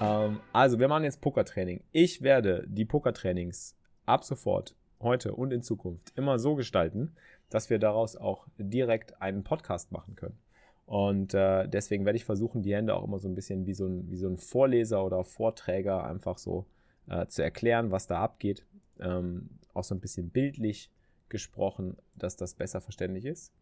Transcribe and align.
Ähm, 0.00 0.40
also, 0.52 0.78
wir 0.78 0.88
machen 0.88 1.04
jetzt 1.04 1.20
Pokertraining. 1.20 1.82
Ich 1.92 2.22
werde 2.22 2.64
die 2.66 2.84
Pokertrainings 2.84 3.76
ab 4.04 4.24
sofort, 4.24 4.76
heute 5.00 5.34
und 5.34 5.52
in 5.52 5.62
Zukunft 5.62 6.12
immer 6.16 6.38
so 6.38 6.54
gestalten, 6.54 7.14
dass 7.50 7.70
wir 7.70 7.78
daraus 7.78 8.16
auch 8.16 8.46
direkt 8.58 9.20
einen 9.22 9.44
Podcast 9.44 9.92
machen 9.92 10.16
können. 10.16 10.38
Und 10.86 11.34
äh, 11.34 11.68
deswegen 11.68 12.04
werde 12.04 12.16
ich 12.16 12.24
versuchen, 12.24 12.62
die 12.62 12.74
Hände 12.74 12.94
auch 12.94 13.04
immer 13.04 13.18
so 13.18 13.28
ein 13.28 13.34
bisschen 13.34 13.66
wie 13.66 13.74
so 13.74 13.86
ein, 13.86 14.10
wie 14.10 14.16
so 14.16 14.28
ein 14.28 14.36
Vorleser 14.36 15.04
oder 15.04 15.24
Vorträger 15.24 16.04
einfach 16.04 16.38
so 16.38 16.66
äh, 17.08 17.26
zu 17.26 17.42
erklären, 17.42 17.90
was 17.90 18.06
da 18.06 18.20
abgeht. 18.20 18.64
Ähm, 19.00 19.50
auch 19.74 19.84
so 19.84 19.94
ein 19.94 20.00
bisschen 20.00 20.30
bildlich 20.30 20.90
gesprochen, 21.28 21.96
dass 22.14 22.36
das 22.36 22.54
besser 22.54 22.80
verständlich 22.80 23.24
ist. 23.24 23.52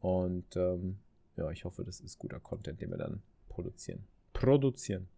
Und 0.00 0.56
ähm, 0.56 0.98
ja, 1.36 1.50
ich 1.50 1.64
hoffe, 1.64 1.82
das 1.82 2.00
ist 2.00 2.18
guter 2.18 2.38
Content, 2.38 2.80
den 2.80 2.90
wir 2.90 2.98
dann 2.98 3.22
produzieren. 3.48 4.06
Produzieren. 4.32 5.08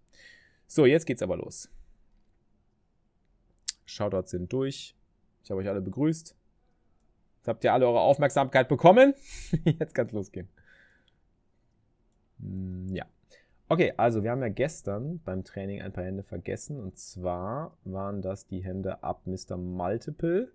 So, 0.73 0.87
jetzt 0.87 1.05
geht's 1.05 1.21
aber 1.21 1.37
los. 1.37 1.69
Shoutouts 3.87 4.31
sind 4.31 4.53
durch. 4.53 4.95
Ich 5.43 5.51
habe 5.51 5.61
euch 5.61 5.69
alle 5.69 5.81
begrüßt. 5.81 6.37
Jetzt 7.39 7.49
habt 7.49 7.65
ihr 7.65 7.73
alle 7.73 7.89
eure 7.89 7.99
Aufmerksamkeit 7.99 8.69
bekommen. 8.69 9.13
Jetzt 9.65 9.97
kann 9.97 10.07
es 10.07 10.13
losgehen. 10.13 10.49
Hm, 12.39 12.95
ja. 12.95 13.05
Okay, 13.69 13.95
also 13.97 14.23
wir 14.23 14.31
haben 14.31 14.43
ja 14.43 14.49
gestern 14.49 15.19
beim 15.25 15.43
Training 15.43 15.83
ein 15.83 15.93
paar 15.93 16.05
Hände 16.05 16.23
vergessen. 16.23 16.79
Und 16.79 16.97
zwar 17.01 17.77
waren 17.83 18.23
das 18.23 18.47
die 18.47 18.63
Hände 18.63 19.03
ab 19.03 19.27
Mr. 19.27 19.57
Multiple. 19.57 20.53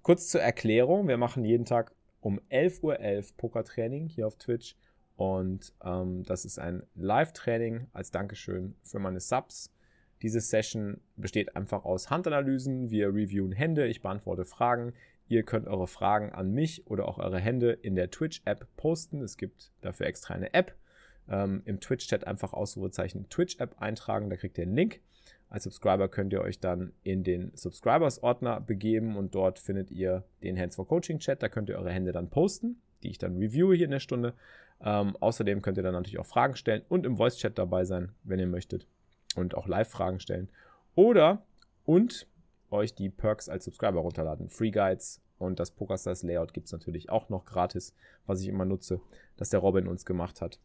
Kurz 0.00 0.30
zur 0.30 0.40
Erklärung. 0.40 1.06
Wir 1.06 1.18
machen 1.18 1.44
jeden 1.44 1.66
Tag 1.66 1.92
um 2.22 2.40
11.11 2.50 2.82
Uhr 2.82 2.94
.11 2.94 3.36
Pokertraining 3.36 4.08
hier 4.08 4.26
auf 4.26 4.36
Twitch. 4.36 4.74
Und 5.20 5.74
ähm, 5.84 6.22
das 6.22 6.46
ist 6.46 6.58
ein 6.58 6.82
Live-Training 6.94 7.88
als 7.92 8.10
Dankeschön 8.10 8.74
für 8.82 8.98
meine 8.98 9.20
Subs. 9.20 9.70
Diese 10.22 10.40
Session 10.40 10.98
besteht 11.14 11.56
einfach 11.56 11.84
aus 11.84 12.08
Handanalysen. 12.08 12.88
Wir 12.88 13.08
reviewen 13.08 13.52
Hände, 13.52 13.86
ich 13.86 14.00
beantworte 14.00 14.46
Fragen. 14.46 14.94
Ihr 15.28 15.42
könnt 15.42 15.68
eure 15.68 15.88
Fragen 15.88 16.32
an 16.32 16.52
mich 16.52 16.86
oder 16.86 17.06
auch 17.06 17.18
eure 17.18 17.38
Hände 17.38 17.72
in 17.72 17.96
der 17.96 18.10
Twitch-App 18.10 18.66
posten. 18.78 19.20
Es 19.20 19.36
gibt 19.36 19.72
dafür 19.82 20.06
extra 20.06 20.32
eine 20.32 20.54
App. 20.54 20.74
Ähm, 21.28 21.60
Im 21.66 21.80
Twitch-Chat 21.80 22.26
einfach 22.26 22.54
Ausrufezeichen 22.54 23.28
Twitch-App 23.28 23.76
eintragen, 23.78 24.30
da 24.30 24.36
kriegt 24.36 24.56
ihr 24.56 24.64
einen 24.64 24.74
Link. 24.74 25.02
Als 25.50 25.64
Subscriber 25.64 26.08
könnt 26.08 26.32
ihr 26.32 26.40
euch 26.40 26.60
dann 26.60 26.94
in 27.02 27.24
den 27.24 27.52
Subscribers-Ordner 27.54 28.62
begeben 28.62 29.18
und 29.18 29.34
dort 29.34 29.58
findet 29.58 29.90
ihr 29.90 30.24
den 30.42 30.58
Hands 30.58 30.74
for 30.74 30.88
Coaching-Chat. 30.88 31.42
Da 31.42 31.50
könnt 31.50 31.68
ihr 31.68 31.76
eure 31.76 31.92
Hände 31.92 32.12
dann 32.12 32.30
posten, 32.30 32.80
die 33.02 33.10
ich 33.10 33.18
dann 33.18 33.36
reviewe 33.36 33.74
hier 33.74 33.84
in 33.84 33.90
der 33.90 34.00
Stunde. 34.00 34.32
Ähm, 34.82 35.16
außerdem 35.16 35.62
könnt 35.62 35.76
ihr 35.76 35.82
dann 35.82 35.92
natürlich 35.92 36.18
auch 36.18 36.26
Fragen 36.26 36.56
stellen 36.56 36.82
und 36.88 37.04
im 37.04 37.16
Voice-Chat 37.16 37.58
dabei 37.58 37.84
sein, 37.84 38.12
wenn 38.24 38.38
ihr 38.38 38.46
möchtet 38.46 38.86
und 39.36 39.54
auch 39.54 39.66
Live-Fragen 39.66 40.20
stellen. 40.20 40.48
Oder 40.94 41.42
und 41.84 42.26
euch 42.70 42.94
die 42.94 43.10
Perks 43.10 43.48
als 43.48 43.64
Subscriber 43.64 44.00
runterladen. 44.00 44.48
Free 44.48 44.70
Guides 44.70 45.20
und 45.38 45.58
das 45.58 45.70
PokerStars 45.70 46.22
Layout 46.22 46.54
gibt 46.54 46.66
es 46.66 46.72
natürlich 46.72 47.10
auch 47.10 47.28
noch 47.28 47.44
gratis, 47.44 47.94
was 48.26 48.40
ich 48.40 48.48
immer 48.48 48.64
nutze, 48.64 49.00
das 49.36 49.50
der 49.50 49.60
Robin 49.60 49.88
uns 49.88 50.04
gemacht 50.04 50.40
hat. 50.40 50.60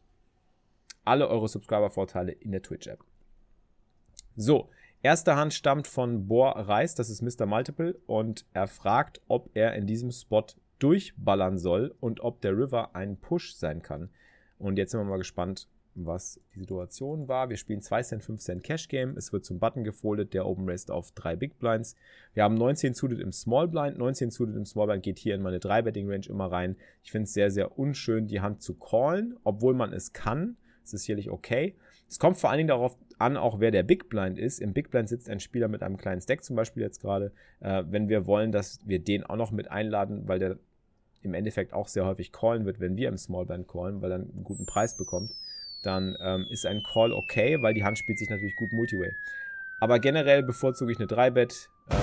Alle 1.04 1.28
eure 1.28 1.48
Subscriber-Vorteile 1.48 2.32
in 2.32 2.52
der 2.52 2.62
Twitch-App. 2.62 3.00
So, 4.36 4.70
erste 5.02 5.36
Hand 5.36 5.54
stammt 5.54 5.86
von 5.86 6.28
Bohr 6.28 6.52
Reis, 6.56 6.94
das 6.94 7.10
ist 7.10 7.22
Mr. 7.22 7.46
Multiple, 7.46 7.98
und 8.06 8.44
er 8.52 8.66
fragt, 8.66 9.20
ob 9.28 9.50
er 9.54 9.74
in 9.74 9.86
diesem 9.86 10.10
Spot 10.10 10.44
durchballern 10.78 11.58
soll 11.58 11.94
und 12.00 12.20
ob 12.20 12.40
der 12.40 12.56
River 12.56 12.94
ein 12.94 13.16
Push 13.16 13.54
sein 13.54 13.82
kann. 13.82 14.10
Und 14.58 14.78
jetzt 14.78 14.92
sind 14.92 15.00
wir 15.00 15.04
mal 15.04 15.18
gespannt, 15.18 15.68
was 15.96 16.40
die 16.54 16.60
Situation 16.60 17.26
war. 17.26 17.48
Wir 17.48 17.56
spielen 17.56 17.80
2 17.80 18.02
Cent, 18.02 18.22
5 18.22 18.40
Cent 18.40 18.62
Cash 18.62 18.88
Game. 18.88 19.16
Es 19.16 19.32
wird 19.32 19.44
zum 19.44 19.58
Button 19.58 19.82
gefoldet, 19.82 20.34
der 20.34 20.46
Open 20.46 20.68
Raised 20.68 20.90
auf 20.90 21.12
3 21.12 21.36
Big 21.36 21.58
Blinds. 21.58 21.96
Wir 22.34 22.44
haben 22.44 22.54
19 22.54 22.94
suited 22.94 23.18
im 23.18 23.32
Small 23.32 23.68
Blind. 23.68 23.96
19 23.96 24.30
suited 24.30 24.56
im 24.56 24.66
Small 24.66 24.86
Blind 24.86 25.02
geht 25.02 25.18
hier 25.18 25.34
in 25.34 25.42
meine 25.42 25.58
3 25.58 25.82
Betting 25.82 26.10
Range 26.10 26.26
immer 26.28 26.52
rein. 26.52 26.76
Ich 27.02 27.10
finde 27.10 27.24
es 27.24 27.32
sehr, 27.32 27.50
sehr 27.50 27.78
unschön, 27.78 28.26
die 28.26 28.40
Hand 28.40 28.62
zu 28.62 28.74
callen, 28.74 29.36
obwohl 29.44 29.74
man 29.74 29.92
es 29.92 30.12
kann. 30.12 30.56
Es 30.84 30.92
ist 30.92 31.02
sicherlich 31.02 31.30
okay. 31.30 31.76
Es 32.08 32.18
kommt 32.18 32.36
vor 32.36 32.50
allen 32.50 32.58
Dingen 32.58 32.68
darauf 32.68 32.96
an, 33.18 33.36
auch 33.36 33.60
wer 33.60 33.70
der 33.70 33.82
Big 33.82 34.08
Blind 34.08 34.38
ist. 34.38 34.60
Im 34.60 34.72
Big 34.72 34.90
Blind 34.90 35.08
sitzt 35.08 35.30
ein 35.30 35.40
Spieler 35.40 35.68
mit 35.68 35.82
einem 35.82 35.96
kleinen 35.96 36.20
Stack 36.20 36.44
zum 36.44 36.56
Beispiel 36.56 36.82
jetzt 36.82 37.00
gerade. 37.00 37.32
Äh, 37.60 37.84
wenn 37.88 38.08
wir 38.08 38.26
wollen, 38.26 38.52
dass 38.52 38.80
wir 38.86 38.98
den 38.98 39.24
auch 39.24 39.36
noch 39.36 39.50
mit 39.50 39.70
einladen, 39.70 40.26
weil 40.26 40.38
der 40.38 40.58
im 41.22 41.34
Endeffekt 41.34 41.72
auch 41.72 41.88
sehr 41.88 42.04
häufig 42.04 42.32
callen 42.32 42.66
wird, 42.66 42.78
wenn 42.78 42.96
wir 42.96 43.08
im 43.08 43.16
Small 43.16 43.46
Blind 43.46 43.66
callen, 43.68 44.02
weil 44.02 44.12
er 44.12 44.16
einen 44.16 44.44
guten 44.44 44.66
Preis 44.66 44.96
bekommt 44.96 45.32
dann 45.86 46.16
ähm, 46.20 46.46
ist 46.50 46.66
ein 46.66 46.82
Call 46.82 47.12
okay, 47.12 47.62
weil 47.62 47.72
die 47.72 47.84
Hand 47.84 47.98
spielt 47.98 48.18
sich 48.18 48.28
natürlich 48.28 48.56
gut 48.56 48.72
Multiway. 48.72 49.12
Aber 49.80 49.98
generell 49.98 50.42
bevorzuge 50.42 50.92
ich 50.92 50.98
eine 50.98 51.06
3-Bet. 51.06 51.68
Ähm, 51.90 51.96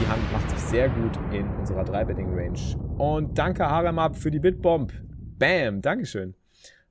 die 0.00 0.06
Hand 0.06 0.32
macht 0.32 0.50
sich 0.50 0.58
sehr 0.60 0.88
gut 0.88 1.18
in 1.32 1.48
unserer 1.56 1.82
3-Betting-Range. 1.82 2.58
Und 2.98 3.38
danke 3.38 3.64
Haramab 3.64 4.16
für 4.16 4.30
die 4.30 4.38
Bitbomb. 4.38 4.92
Bam, 5.38 5.82
Dankeschön. 5.82 6.34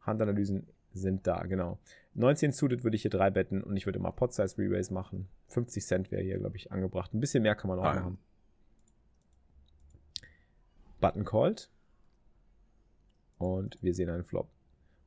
Handanalysen 0.01 0.67
sind 0.93 1.25
da, 1.25 1.43
genau. 1.43 1.79
19 2.15 2.51
suited 2.51 2.83
würde 2.83 2.95
ich 2.95 3.01
hier 3.01 3.11
3 3.11 3.31
betten 3.31 3.63
und 3.63 3.75
ich 3.75 3.85
würde 3.85 3.99
immer 3.99 4.11
Pot-Size 4.11 4.57
Re-Raise 4.57 4.93
machen. 4.93 5.27
50 5.47 5.85
Cent 5.85 6.11
wäre 6.11 6.21
hier, 6.21 6.37
glaube 6.37 6.57
ich, 6.57 6.71
angebracht. 6.71 7.13
Ein 7.13 7.19
bisschen 7.19 7.43
mehr 7.43 7.55
kann 7.55 7.69
man 7.69 7.79
auch 7.79 7.85
ah. 7.85 7.95
machen. 7.95 8.17
Button 10.99 11.25
called. 11.25 11.69
Und 13.37 13.77
wir 13.81 13.93
sehen 13.93 14.09
einen 14.09 14.23
Flop. 14.23 14.49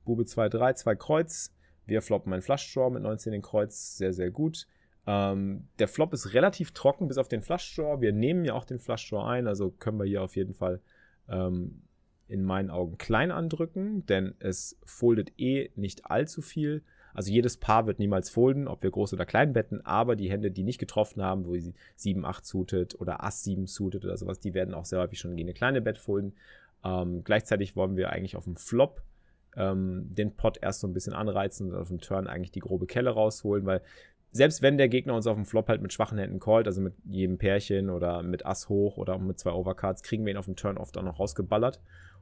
Bube 0.04 0.26
2, 0.26 0.48
3, 0.48 0.72
2 0.74 0.94
Kreuz. 0.96 1.54
Wir 1.86 2.02
floppen 2.02 2.32
ein 2.32 2.42
Flush-Draw 2.42 2.90
mit 2.90 3.02
19 3.02 3.32
in 3.32 3.42
Kreuz. 3.42 3.96
Sehr, 3.96 4.12
sehr 4.12 4.30
gut. 4.30 4.66
Ähm, 5.06 5.68
der 5.78 5.88
Flop 5.88 6.12
ist 6.12 6.34
relativ 6.34 6.72
trocken 6.72 7.06
bis 7.08 7.18
auf 7.18 7.28
den 7.28 7.42
Flush-Draw. 7.42 8.00
Wir 8.00 8.12
nehmen 8.12 8.44
ja 8.44 8.54
auch 8.54 8.64
den 8.64 8.80
Flush-Draw 8.80 9.24
ein, 9.24 9.46
also 9.46 9.70
können 9.70 9.98
wir 9.98 10.04
hier 10.04 10.22
auf 10.22 10.34
jeden 10.36 10.54
Fall 10.54 10.80
ähm, 11.28 11.82
in 12.28 12.44
meinen 12.44 12.70
Augen 12.70 12.98
klein 12.98 13.30
andrücken, 13.30 14.04
denn 14.06 14.34
es 14.40 14.76
foldet 14.84 15.38
eh 15.38 15.70
nicht 15.76 16.06
allzu 16.10 16.42
viel. 16.42 16.82
Also 17.16 17.30
jedes 17.30 17.56
Paar 17.56 17.86
wird 17.86 17.98
niemals 17.98 18.28
folden, 18.28 18.68
ob 18.68 18.82
wir 18.82 18.90
groß 18.90 19.14
oder 19.14 19.24
klein 19.24 19.54
betten, 19.54 19.80
aber 19.86 20.16
die 20.16 20.30
Hände, 20.30 20.50
die 20.50 20.64
nicht 20.64 20.76
getroffen 20.76 21.22
haben, 21.22 21.46
wo 21.46 21.56
sie 21.56 21.72
7, 21.94 22.26
8 22.26 22.44
suited 22.44 23.00
oder 23.00 23.24
Ass 23.24 23.42
7 23.42 23.66
suited 23.66 24.04
oder 24.04 24.18
sowas, 24.18 24.38
die 24.38 24.52
werden 24.52 24.74
auch 24.74 24.84
sehr 24.84 25.00
häufig 25.00 25.18
schon 25.18 25.34
gegen 25.34 25.48
eine 25.48 25.54
kleine 25.54 25.80
Bett 25.80 25.96
folden. 25.96 26.34
Ähm, 26.84 27.24
gleichzeitig 27.24 27.74
wollen 27.74 27.96
wir 27.96 28.10
eigentlich 28.10 28.36
auf 28.36 28.44
dem 28.44 28.56
Flop 28.56 29.00
ähm, 29.56 30.10
den 30.10 30.36
Pot 30.36 30.58
erst 30.60 30.80
so 30.80 30.86
ein 30.86 30.92
bisschen 30.92 31.14
anreizen 31.14 31.72
und 31.72 31.80
auf 31.80 31.88
dem 31.88 32.02
Turn 32.02 32.26
eigentlich 32.26 32.52
die 32.52 32.60
grobe 32.60 32.84
Kelle 32.84 33.08
rausholen, 33.08 33.64
weil 33.64 33.80
selbst 34.30 34.60
wenn 34.60 34.76
der 34.76 34.90
Gegner 34.90 35.14
uns 35.14 35.26
auf 35.26 35.36
dem 35.36 35.46
Flop 35.46 35.68
halt 35.68 35.80
mit 35.80 35.94
schwachen 35.94 36.18
Händen 36.18 36.38
callt, 36.38 36.66
also 36.66 36.82
mit 36.82 36.92
jedem 37.06 37.38
Pärchen 37.38 37.88
oder 37.88 38.22
mit 38.22 38.44
Ass 38.44 38.68
hoch 38.68 38.98
oder 38.98 39.18
mit 39.18 39.38
zwei 39.38 39.52
Overcards, 39.52 40.02
kriegen 40.02 40.26
wir 40.26 40.32
ihn 40.32 40.36
auf 40.36 40.44
dem 40.44 40.56
Turn 40.56 40.76
oft 40.76 40.98
auch 40.98 41.02
noch 41.02 41.18
rausgeballert. 41.18 41.80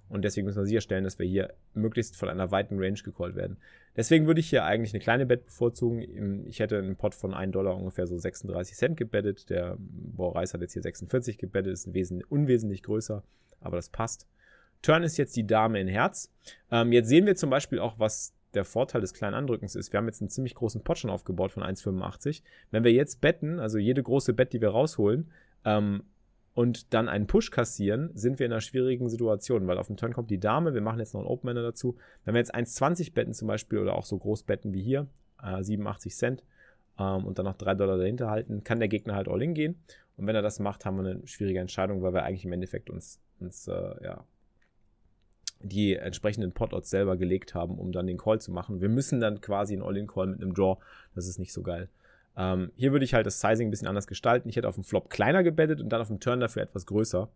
Und 0.09 0.23
deswegen 0.23 0.45
müssen 0.45 0.61
wir 0.61 0.67
sicherstellen, 0.67 1.05
dass 1.05 1.19
wir 1.19 1.27
hier 1.27 1.55
möglichst 1.73 2.17
von 2.17 2.29
einer 2.29 2.51
weiten 2.51 2.79
Range 2.79 2.99
gecallt 3.03 3.35
werden. 3.35 3.57
Deswegen 3.97 4.27
würde 4.27 4.41
ich 4.41 4.51
hier 4.51 4.65
eigentlich 4.65 4.93
eine 4.93 5.03
kleine 5.03 5.27
Bet 5.27 5.47
bevorzugen. 5.47 6.47
Ich 6.47 6.61
hätte 6.61 6.79
einen 6.79 6.97
Pot 6.97 7.15
von 7.15 7.33
1 7.33 7.53
Dollar 7.53 7.77
ungefähr 7.77 8.07
so 8.07 8.19
36 8.19 8.77
Cent 8.77 8.97
gebettet. 8.97 9.51
Der 9.51 9.77
Boris 9.79 10.53
hat 10.55 10.61
jetzt 10.61 10.75
hier 10.75 10.83
46 10.83 11.39
gebettet, 11.39 11.73
ist 11.73 11.87
ein 11.87 12.23
unwesentlich 12.25 12.83
größer, 12.83 13.23
aber 13.61 13.77
das 13.77 13.89
passt. 13.89 14.29
Turn 14.83 15.03
ist 15.03 15.17
jetzt 15.17 15.37
die 15.37 15.47
Dame 15.47 15.81
in 15.81 15.89
Herz. 15.89 16.31
Ähm, 16.71 16.93
jetzt 16.93 17.09
sehen 17.09 17.25
wir 17.25 17.37
zum 17.37 17.49
Beispiel 17.49 17.79
auch, 17.79 17.99
was 17.99 18.35
der 18.53 18.65
Vorteil 18.65 19.01
des 19.01 19.15
kleinen 19.15 19.35
Andrückens 19.35 19.75
ist. 19.75 19.93
Wir 19.93 19.99
haben 19.99 20.07
jetzt 20.07 20.21
einen 20.21 20.29
ziemlich 20.29 20.55
großen 20.55 20.83
Pot 20.83 20.99
schon 20.99 21.11
aufgebaut 21.11 21.53
von 21.53 21.63
1,85. 21.63 22.43
Wenn 22.71 22.85
wir 22.85 22.93
jetzt 22.93 23.21
betten, 23.21 23.59
also 23.59 23.79
jede 23.79 24.03
große 24.03 24.35
Bet, 24.35 24.53
die 24.53 24.61
wir 24.61 24.69
rausholen, 24.69 25.31
ähm, 25.65 26.05
und 26.55 26.95
dann 26.95 27.09
einen 27.09 27.27
Push 27.27 27.51
kassieren, 27.51 28.11
sind 28.15 28.39
wir 28.39 28.47
in 28.47 28.53
einer 28.53 28.61
schwierigen 28.61 29.09
Situation, 29.09 29.67
weil 29.67 29.79
auf 29.79 29.89
dem 29.89 29.97
Turn 29.97 30.13
kommt 30.13 30.31
die 30.31 30.39
Dame, 30.39 30.73
wir 30.73 30.81
machen 30.81 31.01
jetzt 31.01 31.13
noch 31.13 31.21
einen 31.21 31.29
Open 31.29 31.51
Ender 31.51 31.63
dazu. 31.63 31.97
Wenn 32.25 32.35
wir 32.35 32.39
jetzt 32.39 32.55
1,20 32.55 33.13
betten 33.13 33.35
zum 33.35 33.49
Beispiel 33.49 33.79
oder 33.79 33.95
auch 33.95 34.05
so 34.05 34.17
groß 34.17 34.45
betten 34.45 34.73
wie 34.73 34.83
hier, 34.83 35.09
äh, 35.43 35.63
87 35.63 36.15
Cent, 36.15 36.45
ähm, 36.99 37.25
und 37.25 37.39
dann 37.39 37.47
noch 37.47 37.57
3 37.57 37.75
Dollar 37.75 37.99
dahinter 37.99 38.31
halten, 38.31 38.63
kann 38.63 38.79
der 38.79 38.89
Gegner 38.89 39.15
halt 39.15 39.29
all 39.29 39.43
in 39.43 39.55
gehen. 39.55 39.83
Und 40.17 40.27
wenn 40.27 40.37
er 40.37 40.43
das 40.43 40.61
macht, 40.61 40.85
haben 40.85 40.97
wir 41.03 41.11
eine 41.11 41.27
schwierige 41.27 41.59
Entscheidung, 41.59 42.03
weil 42.03 42.15
wir 42.15 42.23
eigentlich 42.23 42.45
im 42.45 42.53
Endeffekt 42.53 42.89
uns, 42.89 43.21
uns 43.41 43.67
äh, 43.67 44.05
ja, 44.05 44.25
die 45.61 45.97
entsprechenden 45.97 46.53
Pot-Odds 46.53 46.91
selber 46.91 47.17
gelegt 47.17 47.55
haben, 47.55 47.79
um 47.79 47.91
dann 47.91 48.07
den 48.07 48.19
Call 48.19 48.41
zu 48.41 48.53
machen. 48.53 48.81
Wir 48.81 48.89
müssen 48.89 49.21
dann 49.21 49.41
quasi 49.41 49.75
einen 49.75 49.83
All-In-Call 49.83 50.29
mit 50.29 50.43
einem 50.43 50.55
Draw. 50.55 50.79
Das 51.15 51.27
ist 51.27 51.39
nicht 51.39 51.53
so 51.53 51.63
geil. 51.63 51.89
Ähm, 52.37 52.73
hier 52.77 52.93
würde 52.93 53.05
ich 53.05 53.15
halt 53.15 53.27
das 53.27 53.41
Sizing 53.41 53.69
ein 53.69 53.71
bisschen 53.71 53.89
anders 53.89 54.07
gestalten. 54.07 54.49
Ich 54.49 54.57
hätte 54.57 54.69
auf 54.69 54.75
dem 54.75 54.85
Flop 54.85 55.11
kleiner 55.11 55.43
gebettet 55.43 55.81
und 55.81 55.89
dann 55.91 56.01
auf 56.01 56.09
dem 56.09 56.21
Turn 56.21 56.41
dafür 56.41 56.63
etwas 56.63 56.87
größer. 56.87 57.29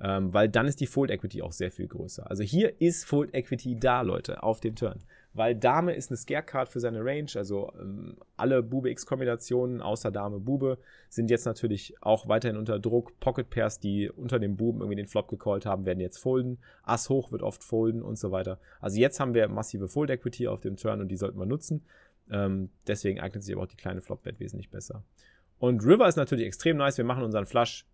Ähm, 0.00 0.32
weil 0.34 0.48
dann 0.48 0.66
ist 0.66 0.80
die 0.80 0.86
Fold 0.86 1.10
Equity 1.10 1.42
auch 1.42 1.52
sehr 1.52 1.70
viel 1.70 1.86
größer. 1.86 2.28
Also 2.28 2.42
hier 2.42 2.80
ist 2.80 3.04
Fold 3.04 3.34
Equity 3.34 3.78
da, 3.78 4.00
Leute, 4.00 4.42
auf 4.42 4.60
dem 4.60 4.74
Turn. 4.74 5.00
Weil 5.34 5.54
Dame 5.54 5.94
ist 5.94 6.10
eine 6.10 6.16
Scare 6.16 6.42
Card 6.42 6.68
für 6.68 6.80
seine 6.80 7.04
Range. 7.04 7.30
Also 7.36 7.72
ähm, 7.80 8.16
alle 8.36 8.62
Bube 8.62 8.90
X-Kombinationen 8.90 9.80
außer 9.80 10.10
Dame 10.10 10.40
Bube 10.40 10.78
sind 11.08 11.30
jetzt 11.30 11.46
natürlich 11.46 11.94
auch 12.00 12.26
weiterhin 12.26 12.56
unter 12.56 12.78
Druck. 12.80 13.18
Pocket 13.20 13.48
Pairs, 13.48 13.78
die 13.78 14.10
unter 14.10 14.38
dem 14.38 14.56
Buben 14.56 14.80
irgendwie 14.80 14.96
den 14.96 15.06
Flop 15.06 15.28
gecallt 15.28 15.66
haben, 15.66 15.86
werden 15.86 16.00
jetzt 16.00 16.18
folden. 16.18 16.58
Ass 16.82 17.08
hoch 17.08 17.30
wird 17.30 17.42
oft 17.42 17.62
folden 17.62 18.02
und 18.02 18.18
so 18.18 18.32
weiter. 18.32 18.58
Also 18.80 18.98
jetzt 18.98 19.20
haben 19.20 19.34
wir 19.34 19.48
massive 19.48 19.88
Fold 19.88 20.10
Equity 20.10 20.48
auf 20.48 20.60
dem 20.60 20.76
Turn 20.76 21.00
und 21.00 21.08
die 21.08 21.16
sollten 21.16 21.38
wir 21.38 21.46
nutzen. 21.46 21.84
Ähm, 22.30 22.70
deswegen 22.86 23.20
eignet 23.20 23.42
sich 23.42 23.54
aber 23.54 23.64
auch 23.64 23.68
die 23.68 23.76
kleine 23.76 24.00
Flop-Bet 24.00 24.40
wesentlich 24.40 24.70
besser. 24.70 25.02
Und 25.58 25.84
River 25.84 26.08
ist 26.08 26.16
natürlich 26.16 26.46
extrem 26.46 26.76
nice. 26.76 26.98
Wir 26.98 27.04
machen 27.04 27.22
unseren 27.22 27.46
Flush. 27.46 27.86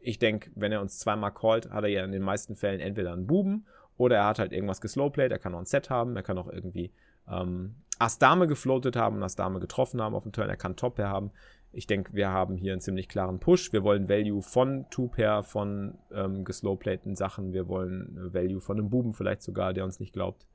Ich 0.00 0.18
denke, 0.18 0.50
wenn 0.54 0.72
er 0.72 0.80
uns 0.80 0.98
zweimal 0.98 1.32
callt, 1.32 1.70
hat 1.70 1.84
er 1.84 1.90
ja 1.90 2.04
in 2.04 2.12
den 2.12 2.22
meisten 2.22 2.56
Fällen 2.56 2.80
entweder 2.80 3.12
einen 3.12 3.26
Buben 3.26 3.66
oder 3.96 4.16
er 4.16 4.26
hat 4.26 4.38
halt 4.38 4.52
irgendwas 4.52 4.80
geslowplayed. 4.80 5.30
Er 5.30 5.38
kann 5.38 5.54
auch 5.54 5.60
ein 5.60 5.66
Set 5.66 5.90
haben. 5.90 6.16
Er 6.16 6.22
kann 6.22 6.38
auch 6.38 6.48
irgendwie 6.48 6.92
ähm, 7.30 7.76
Ass-Dame 7.98 8.46
gefloatet 8.46 8.96
haben 8.96 9.16
und 9.16 9.22
Ass-Dame 9.22 9.60
getroffen 9.60 10.02
haben 10.02 10.14
auf 10.14 10.24
dem 10.24 10.32
Turn. 10.32 10.48
Er 10.48 10.56
kann 10.56 10.76
Top-Pair 10.76 11.08
haben. 11.08 11.30
Ich 11.72 11.86
denke, 11.86 12.12
wir 12.14 12.30
haben 12.30 12.56
hier 12.56 12.72
einen 12.72 12.80
ziemlich 12.80 13.08
klaren 13.08 13.40
Push. 13.40 13.72
Wir 13.72 13.82
wollen 13.82 14.08
Value 14.08 14.42
von 14.42 14.86
Two-Pair, 14.90 15.42
von 15.42 15.98
ähm, 16.12 16.44
geslowplayten 16.44 17.16
Sachen. 17.16 17.52
Wir 17.52 17.68
wollen 17.68 18.32
Value 18.32 18.60
von 18.60 18.78
einem 18.78 18.90
Buben 18.90 19.12
vielleicht 19.12 19.42
sogar, 19.42 19.72
der 19.72 19.84
uns 19.84 20.00
nicht 20.00 20.12
glaubt. 20.12 20.46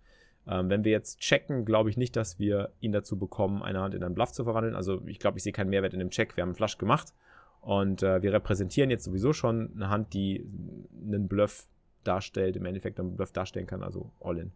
Ähm, 0.50 0.70
wenn 0.70 0.84
wir 0.84 0.92
jetzt 0.92 1.20
checken, 1.20 1.64
glaube 1.64 1.92
ich 1.92 1.98
nicht, 1.98 2.16
dass 2.16 2.40
wir 2.40 2.72
ihn 2.80 2.92
dazu 2.92 3.18
bekommen, 3.18 3.62
eine 3.62 3.82
Hand 3.82 3.94
in 3.94 4.04
einen 4.04 4.16
Bluff 4.16 4.32
zu 4.32 4.44
verwandeln. 4.44 4.76
Also 4.76 5.02
ich 5.06 5.20
glaube, 5.20 5.38
ich 5.38 5.44
sehe 5.44 5.54
keinen 5.54 5.70
Mehrwert 5.70 5.94
in 5.94 6.00
dem 6.00 6.10
Check. 6.10 6.36
Wir 6.36 6.42
haben 6.42 6.50
einen 6.50 6.56
Flush 6.56 6.80
gemacht 6.80 7.14
und 7.62 8.02
äh, 8.02 8.24
wir 8.24 8.34
repräsentieren 8.34 8.90
jetzt 8.90 9.04
sowieso 9.04 9.32
schon 9.32 9.72
eine 9.76 9.90
Hand, 9.90 10.14
die 10.14 10.44
einen 11.06 11.28
Bluff 11.28 11.68
darstellt, 12.04 12.56
im 12.56 12.66
Endeffekt 12.66 13.00
einen 13.00 13.16
Bluff 13.16 13.32
darstellen 13.32 13.68
kann, 13.68 13.84
also 13.84 14.12
All-In. 14.22 14.52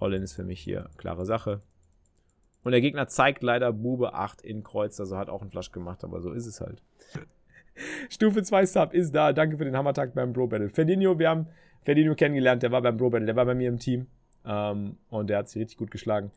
All-In 0.00 0.22
ist 0.22 0.34
für 0.34 0.44
mich 0.44 0.60
hier 0.60 0.90
klare 0.98 1.24
Sache. 1.24 1.62
Und 2.62 2.72
der 2.72 2.80
Gegner 2.80 3.06
zeigt 3.06 3.42
leider 3.42 3.72
Bube 3.72 4.14
8 4.14 4.42
in 4.42 4.64
Kreuz, 4.64 4.98
also 5.00 5.16
hat 5.16 5.30
auch 5.30 5.40
einen 5.40 5.50
Flush 5.50 5.72
gemacht, 5.72 6.04
aber 6.04 6.20
so 6.20 6.32
ist 6.32 6.46
es 6.46 6.60
halt. 6.60 6.82
Stufe 8.10 8.42
2 8.42 8.66
Sub 8.66 8.92
ist 8.92 9.14
da. 9.14 9.32
Danke 9.32 9.56
für 9.56 9.64
den 9.64 9.76
Hammertag 9.76 10.14
beim 10.14 10.32
Bro 10.32 10.48
Battle. 10.48 10.70
Ferdinio, 10.70 11.18
wir 11.18 11.28
haben 11.28 11.46
Ferdinio 11.82 12.14
kennengelernt, 12.14 12.62
der 12.62 12.72
war 12.72 12.82
beim 12.82 12.96
Bro 12.96 13.10
Battle, 13.10 13.26
der 13.26 13.36
war 13.36 13.46
bei 13.46 13.54
mir 13.54 13.68
im 13.68 13.78
Team. 13.78 14.08
Ähm, 14.44 14.96
und 15.08 15.30
der 15.30 15.38
hat 15.38 15.48
sich 15.48 15.60
richtig 15.60 15.78
gut 15.78 15.90
geschlagen. 15.90 16.30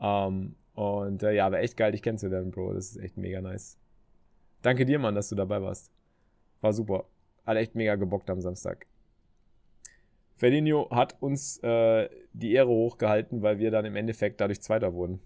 Ähm, 0.00 0.54
und 0.74 1.22
äh, 1.22 1.32
ja, 1.32 1.46
aber 1.46 1.60
echt 1.60 1.76
geil, 1.76 1.92
dich 1.92 2.02
kennenzulernen, 2.02 2.50
Bro. 2.50 2.74
Das 2.74 2.90
ist 2.90 2.96
echt 2.96 3.16
mega 3.16 3.40
nice. 3.40 3.78
Danke 4.62 4.84
dir, 4.84 4.98
Mann, 4.98 5.14
dass 5.14 5.28
du 5.28 5.34
dabei 5.34 5.60
warst. 5.62 5.90
War 6.60 6.72
super. 6.72 7.06
Hat 7.46 7.56
echt 7.56 7.74
mega 7.74 7.96
gebockt 7.96 8.30
am 8.30 8.40
Samstag. 8.40 8.86
Ferdinio 10.36 10.88
hat 10.90 11.20
uns 11.20 11.58
äh, 11.62 12.08
die 12.32 12.52
Ehre 12.52 12.68
hochgehalten, 12.68 13.42
weil 13.42 13.58
wir 13.58 13.70
dann 13.70 13.84
im 13.84 13.96
Endeffekt 13.96 14.40
dadurch 14.40 14.62
Zweiter 14.62 14.94
wurden. 14.94 15.20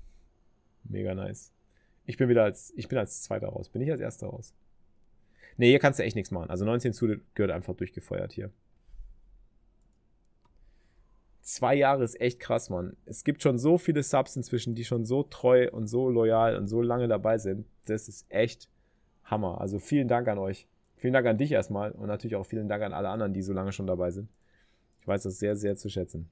Mega 0.84 1.14
nice. 1.14 1.52
Ich 2.04 2.16
bin 2.16 2.28
wieder 2.28 2.44
als, 2.44 2.72
ich 2.76 2.88
bin 2.88 2.98
als 2.98 3.22
Zweiter 3.22 3.48
raus. 3.48 3.68
Bin 3.68 3.82
ich 3.82 3.90
als 3.90 4.00
Erster 4.00 4.26
raus? 4.26 4.54
Nee, 5.56 5.68
hier 5.68 5.78
kannst 5.78 6.00
du 6.00 6.04
echt 6.04 6.16
nichts 6.16 6.32
machen. 6.32 6.50
Also 6.50 6.64
19 6.64 6.92
zu 6.92 7.16
gehört 7.34 7.52
einfach 7.52 7.74
durchgefeuert 7.74 8.32
hier 8.32 8.50
zwei 11.44 11.74
Jahre 11.74 12.02
ist 12.02 12.20
echt 12.20 12.40
krass, 12.40 12.70
Mann. 12.70 12.96
Es 13.04 13.22
gibt 13.22 13.42
schon 13.42 13.58
so 13.58 13.78
viele 13.78 14.02
Subs 14.02 14.34
inzwischen, 14.34 14.74
die 14.74 14.84
schon 14.84 15.04
so 15.04 15.22
treu 15.22 15.68
und 15.70 15.86
so 15.86 16.08
loyal 16.08 16.56
und 16.56 16.66
so 16.66 16.82
lange 16.82 17.06
dabei 17.06 17.38
sind. 17.38 17.66
Das 17.84 18.08
ist 18.08 18.26
echt 18.30 18.68
Hammer. 19.24 19.60
Also 19.60 19.78
vielen 19.78 20.08
Dank 20.08 20.26
an 20.26 20.38
euch. 20.38 20.66
Vielen 20.96 21.12
Dank 21.12 21.26
an 21.26 21.38
dich 21.38 21.52
erstmal 21.52 21.92
und 21.92 22.06
natürlich 22.06 22.36
auch 22.36 22.46
vielen 22.46 22.68
Dank 22.68 22.82
an 22.82 22.94
alle 22.94 23.10
anderen, 23.10 23.34
die 23.34 23.42
so 23.42 23.52
lange 23.52 23.72
schon 23.72 23.86
dabei 23.86 24.10
sind. 24.10 24.28
Ich 25.00 25.06
weiß 25.06 25.22
das 25.24 25.38
sehr, 25.38 25.54
sehr 25.54 25.76
zu 25.76 25.90
schätzen. 25.90 26.30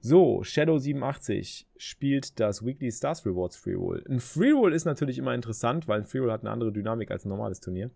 So, 0.00 0.40
Shadow87 0.40 1.66
spielt 1.76 2.40
das 2.40 2.64
Weekly 2.64 2.90
Stars 2.90 3.24
Rewards 3.24 3.56
Free 3.56 3.74
Roll. 3.74 4.02
Ein 4.08 4.18
Free 4.18 4.50
Roll 4.50 4.72
ist 4.72 4.86
natürlich 4.86 5.18
immer 5.18 5.34
interessant, 5.34 5.86
weil 5.86 6.00
ein 6.00 6.06
Free 6.06 6.20
Roll 6.20 6.32
hat 6.32 6.40
eine 6.40 6.50
andere 6.50 6.72
Dynamik 6.72 7.10
als 7.10 7.24
ein 7.24 7.28
normales 7.28 7.60
Turnier. 7.60 7.90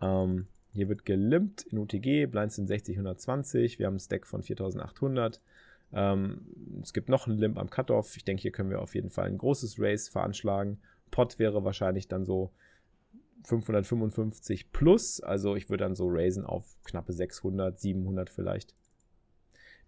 Ähm, 0.00 0.46
hier 0.72 0.88
wird 0.88 1.04
gelimpt 1.04 1.62
in 1.62 1.78
UTG, 1.78 2.26
Blinds 2.26 2.56
sind 2.56 2.66
60, 2.66 2.96
120, 2.96 3.78
wir 3.78 3.86
haben 3.86 3.94
einen 3.94 4.00
Stack 4.00 4.26
von 4.26 4.42
4800. 4.42 5.40
Ähm, 5.92 6.46
es 6.82 6.92
gibt 6.92 7.08
noch 7.08 7.26
einen 7.26 7.38
Limp 7.38 7.58
am 7.58 7.68
Cutoff. 7.68 8.16
Ich 8.16 8.24
denke, 8.24 8.42
hier 8.42 8.52
können 8.52 8.70
wir 8.70 8.80
auf 8.80 8.94
jeden 8.94 9.10
Fall 9.10 9.26
ein 9.26 9.38
großes 9.38 9.78
Race 9.78 10.08
veranschlagen. 10.08 10.78
Pot 11.10 11.38
wäre 11.38 11.64
wahrscheinlich 11.64 12.08
dann 12.08 12.24
so 12.24 12.50
555 13.44 14.72
plus. 14.72 15.20
Also 15.20 15.56
ich 15.56 15.68
würde 15.68 15.84
dann 15.84 15.94
so 15.94 16.08
raisen 16.08 16.46
auf 16.46 16.64
knappe 16.84 17.12
600, 17.12 17.78
700 17.78 18.30
vielleicht. 18.30 18.74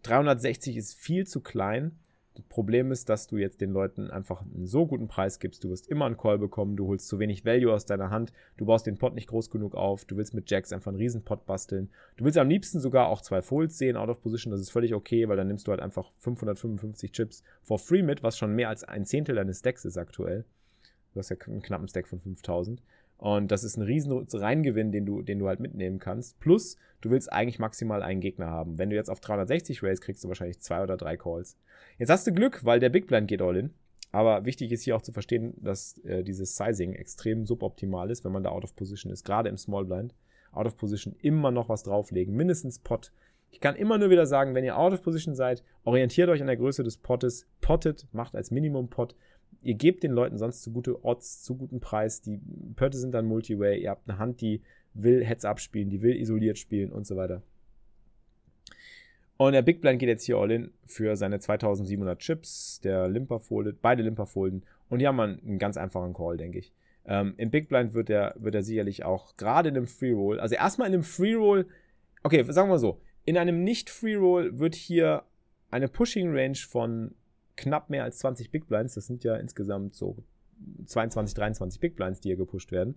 360 0.02 0.76
ist 0.76 0.94
viel 0.94 1.26
zu 1.26 1.40
klein. 1.40 1.98
Das 2.34 2.44
Problem 2.46 2.90
ist, 2.90 3.08
dass 3.08 3.28
du 3.28 3.36
jetzt 3.36 3.60
den 3.60 3.70
Leuten 3.70 4.10
einfach 4.10 4.42
einen 4.42 4.66
so 4.66 4.86
guten 4.86 5.06
Preis 5.06 5.38
gibst. 5.38 5.62
Du 5.62 5.70
wirst 5.70 5.86
immer 5.88 6.06
einen 6.06 6.16
Call 6.16 6.38
bekommen, 6.38 6.76
du 6.76 6.88
holst 6.88 7.06
zu 7.06 7.20
wenig 7.20 7.44
Value 7.44 7.72
aus 7.72 7.86
deiner 7.86 8.10
Hand, 8.10 8.32
du 8.56 8.66
baust 8.66 8.86
den 8.86 8.98
Pot 8.98 9.14
nicht 9.14 9.28
groß 9.28 9.50
genug 9.50 9.76
auf, 9.76 10.04
du 10.04 10.16
willst 10.16 10.34
mit 10.34 10.50
Jacks 10.50 10.72
einfach 10.72 10.88
einen 10.88 10.98
riesen 10.98 11.22
Pot 11.22 11.46
basteln. 11.46 11.90
Du 12.16 12.25
willst 12.25 12.36
am 12.36 12.48
liebsten 12.48 12.81
sogar 12.81 13.06
auch 13.06 13.22
zwei 13.22 13.40
Folds 13.40 13.78
sehen, 13.78 13.96
out 13.96 14.08
of 14.08 14.20
position, 14.20 14.50
das 14.50 14.60
ist 14.60 14.70
völlig 14.70 14.94
okay, 14.94 15.28
weil 15.28 15.36
dann 15.36 15.46
nimmst 15.46 15.69
du 15.69 15.70
halt 15.70 15.81
einfach 15.81 16.10
555 16.19 17.12
Chips 17.12 17.44
for 17.62 17.78
free 17.78 18.02
mit, 18.02 18.25
was 18.25 18.36
schon 18.36 18.54
mehr 18.54 18.69
als 18.69 18.82
ein 18.82 19.04
Zehntel 19.04 19.36
deines 19.36 19.60
Stacks 19.60 19.84
ist 19.84 19.96
aktuell. 19.96 20.44
Du 21.12 21.20
hast 21.20 21.28
ja 21.28 21.36
einen 21.46 21.62
knappen 21.62 21.86
Stack 21.86 22.08
von 22.08 22.19
5000. 22.19 22.82
Und 23.24 23.50
das 23.50 23.64
ist 23.64 23.78
ein 23.78 23.82
riesen 23.82 24.12
Reingewinn, 24.12 24.92
den 24.92 25.06
du, 25.06 25.22
den 25.22 25.38
du 25.38 25.48
halt 25.48 25.58
mitnehmen 25.58 25.98
kannst. 25.98 26.38
Plus, 26.40 26.76
du 27.00 27.08
willst 27.08 27.32
eigentlich 27.32 27.58
maximal 27.58 28.02
einen 28.02 28.20
Gegner 28.20 28.48
haben. 28.48 28.76
Wenn 28.76 28.90
du 28.90 28.96
jetzt 28.96 29.08
auf 29.08 29.18
360 29.18 29.82
Race 29.82 30.02
kriegst 30.02 30.22
du 30.22 30.28
wahrscheinlich 30.28 30.60
zwei 30.60 30.82
oder 30.82 30.98
drei 30.98 31.16
Calls. 31.16 31.56
Jetzt 31.96 32.10
hast 32.10 32.26
du 32.26 32.34
Glück, 32.34 32.66
weil 32.66 32.80
der 32.80 32.90
Big 32.90 33.06
Blind 33.06 33.26
geht 33.26 33.40
all 33.40 33.56
in. 33.56 33.70
Aber 34.12 34.44
wichtig 34.44 34.72
ist 34.72 34.82
hier 34.82 34.94
auch 34.94 35.00
zu 35.00 35.12
verstehen, 35.12 35.54
dass 35.56 35.96
äh, 36.04 36.22
dieses 36.22 36.54
Sizing 36.54 36.92
extrem 36.92 37.46
suboptimal 37.46 38.10
ist, 38.10 38.26
wenn 38.26 38.32
man 38.32 38.42
da 38.42 38.50
out 38.50 38.64
of 38.64 38.76
position 38.76 39.10
ist. 39.10 39.24
Gerade 39.24 39.48
im 39.48 39.56
Small 39.56 39.86
Blind. 39.86 40.14
Out 40.52 40.66
of 40.66 40.76
position 40.76 41.16
immer 41.18 41.50
noch 41.50 41.70
was 41.70 41.82
drauflegen. 41.82 42.36
Mindestens 42.36 42.80
Pot. 42.80 43.10
Ich 43.50 43.60
kann 43.60 43.74
immer 43.74 43.96
nur 43.96 44.10
wieder 44.10 44.26
sagen, 44.26 44.54
wenn 44.54 44.64
ihr 44.64 44.76
out 44.76 44.92
of 44.92 45.02
position 45.02 45.34
seid, 45.34 45.62
orientiert 45.84 46.28
euch 46.28 46.42
an 46.42 46.48
der 46.48 46.58
Größe 46.58 46.84
des 46.84 46.98
Pottes. 46.98 47.46
Pottet, 47.62 48.06
macht 48.12 48.36
als 48.36 48.50
Minimum 48.50 48.90
Pot 48.90 49.16
ihr 49.64 49.75
gebt 49.75 50.02
den 50.02 50.12
Leuten 50.12 50.38
sonst 50.38 50.62
zu 50.62 50.72
gute 50.72 51.05
Odds, 51.05 51.43
zu 51.43 51.56
guten 51.56 51.81
Preis. 51.81 52.20
Die 52.20 52.41
Pötte 52.77 52.98
sind 52.98 53.12
dann 53.12 53.27
Multiway. 53.27 53.81
Ihr 53.81 53.91
habt 53.91 54.08
eine 54.08 54.19
Hand, 54.19 54.41
die 54.41 54.62
will 54.94 55.24
Heads 55.24 55.44
abspielen, 55.44 55.91
die 55.91 56.03
will 56.03 56.17
isoliert 56.17 56.58
spielen 56.58 56.93
und 56.93 57.06
so 57.06 57.17
weiter. 57.17 57.43
Und 59.36 59.53
der 59.53 59.62
Big 59.62 59.81
Blind 59.81 59.98
geht 59.98 60.08
jetzt 60.08 60.24
hier 60.24 60.36
all 60.36 60.50
in 60.50 60.70
für 60.84 61.17
seine 61.17 61.41
2700 61.41 62.19
Chips. 62.20 62.81
Der 62.84 63.08
Limper 63.08 63.41
foldet, 63.41 63.82
beide 63.82 64.03
Limper 64.03 64.27
folden. 64.27 64.62
Und 64.88 65.00
hier 65.00 65.08
haben 65.08 65.17
wir 65.17 65.24
einen 65.24 65.58
ganz 65.58 65.77
einfachen 65.77 66.15
Call, 66.15 66.36
denke 66.36 66.58
ich. 66.58 66.72
Ähm, 67.06 67.34
Im 67.36 67.50
Big 67.50 67.69
Blind 67.69 67.94
wird 67.94 68.10
er, 68.10 68.34
wird 68.38 68.55
er 68.55 68.62
sicherlich 68.62 69.05
auch 69.05 69.36
gerade 69.36 69.69
in 69.69 69.77
einem 69.77 69.86
Free 69.86 70.12
Roll, 70.12 70.41
also 70.41 70.55
erstmal 70.55 70.88
in 70.88 70.94
einem 70.94 71.03
Free 71.03 71.34
Roll, 71.34 71.67
okay, 72.22 72.43
sagen 72.44 72.70
wir 72.70 72.79
so, 72.79 73.00
in 73.24 73.36
einem 73.36 73.62
nicht-Free 73.62 74.15
Roll 74.15 74.58
wird 74.58 74.74
hier 74.74 75.24
eine 75.70 75.88
Pushing 75.88 76.34
Range 76.34 76.56
von 76.56 77.15
knapp 77.56 77.91
mehr 77.91 78.05
als 78.05 78.19
20 78.19 78.51
Big 78.51 78.67
Blinds. 78.67 78.94
Das 78.94 79.06
sind 79.06 79.25
ja 79.25 79.37
insgesamt 79.37 79.94
so 79.94 80.17
22, 80.87 81.34
23 81.34 81.81
Big 81.81 81.96
Blinds, 81.96 82.20
die 82.20 82.29
hier 82.29 82.37
gepusht 82.37 82.73
werden. 82.73 82.96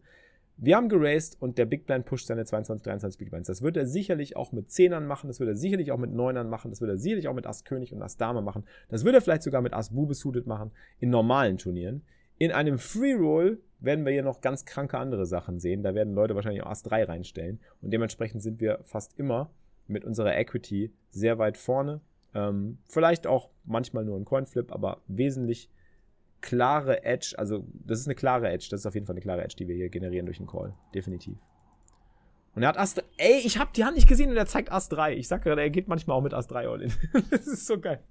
Wir 0.60 0.76
haben 0.76 0.90
geraced 0.90 1.40
und 1.40 1.60
der 1.60 1.66
Big 1.66 1.86
Blind 1.86 2.06
pusht 2.06 2.26
seine 2.26 2.44
22, 2.44 2.84
23 2.84 3.20
Big 3.20 3.30
Blinds. 3.30 3.48
Das 3.48 3.62
wird 3.62 3.78
er 3.78 3.86
sicherlich 3.86 4.36
auch 4.36 4.52
mit 4.52 4.72
Zehnern 4.72 5.06
machen, 5.06 5.28
das 5.28 5.40
wird 5.40 5.50
er 5.50 5.56
sicherlich 5.56 5.92
auch 5.92 6.00
mit 6.00 6.12
Neunern 6.12 6.50
machen, 6.50 6.72
das 6.72 6.82
wird 6.82 6.90
er 6.90 6.98
sicherlich 6.98 7.28
auch 7.28 7.36
mit 7.36 7.46
Ass 7.46 7.64
König 7.64 7.94
und 7.94 8.02
Ass 8.02 8.18
Dame 8.18 8.42
machen. 8.42 8.64
Das 8.90 9.06
wird 9.06 9.14
er 9.14 9.22
vielleicht 9.22 9.44
sogar 9.44 9.62
mit 9.62 9.74
Ass 9.74 9.92
Bube 9.92 10.16
suited 10.16 10.48
machen 10.48 10.72
in 11.00 11.12
normalen 11.12 11.60
Turnieren. 11.60 12.02
In 12.40 12.52
einem 12.52 12.80
Free 12.80 13.14
Roll 13.14 13.60
werden 13.80 14.04
wir 14.04 14.12
hier 14.12 14.24
noch 14.24 14.42
ganz 14.42 14.66
kranke 14.66 14.98
andere 14.98 15.28
Sachen 15.28 15.60
sehen. 15.60 15.84
Da 15.84 15.94
werden 15.94 16.16
Leute 16.16 16.34
wahrscheinlich 16.34 16.64
auch 16.64 16.72
Ass 16.72 16.82
3 16.82 17.04
reinstellen 17.04 17.60
und 17.82 17.92
dementsprechend 17.92 18.42
sind 18.42 18.60
wir 18.60 18.80
fast 18.84 19.20
immer 19.20 19.52
mit 19.86 20.06
unserer 20.06 20.36
Equity 20.36 20.92
sehr 21.12 21.38
weit 21.38 21.58
vorne 21.58 22.02
ähm, 22.38 22.78
vielleicht 22.88 23.26
auch 23.26 23.50
manchmal 23.66 24.06
nur 24.06 24.16
ein 24.16 24.26
Coinflip, 24.26 24.72
aber 24.72 25.02
wesentlich 25.08 25.70
klare 26.40 27.04
Edge. 27.04 27.34
Also, 27.38 27.66
das 27.74 28.00
ist 28.00 28.08
eine 28.08 28.16
klare 28.16 28.48
Edge. 28.50 28.68
Das 28.70 28.82
ist 28.82 28.86
auf 28.86 28.94
jeden 28.94 29.08
Fall 29.08 29.16
eine 29.16 29.22
klare 29.22 29.44
Edge, 29.44 29.56
die 29.58 29.68
wir 29.68 29.76
hier 29.76 29.90
generieren 29.90 30.28
durch 30.28 30.38
den 30.38 30.46
Call. 30.46 30.74
Definitiv. 30.94 31.38
Und 32.54 32.62
er 32.62 32.70
hat 32.70 32.78
Ast. 32.78 33.04
Ey, 33.18 33.42
ich 33.44 33.58
hab 33.58 33.74
die 33.74 33.84
Hand 33.84 33.96
nicht 33.96 34.08
gesehen 34.08 34.30
und 34.30 34.38
er 34.38 34.46
zeigt 34.46 34.72
Ast 34.72 34.94
3. 34.94 35.16
Ich 35.16 35.28
sag 35.28 35.44
gerade, 35.44 35.62
er 35.62 35.70
geht 35.72 35.88
manchmal 35.88 36.16
auch 36.16 36.22
mit 36.22 36.34
Ast 36.34 36.52
3 36.52 36.68
all 36.68 36.82
in. 36.84 36.94
das 37.32 37.48
ist 37.48 37.66
so 37.66 37.80
geil. 37.80 38.04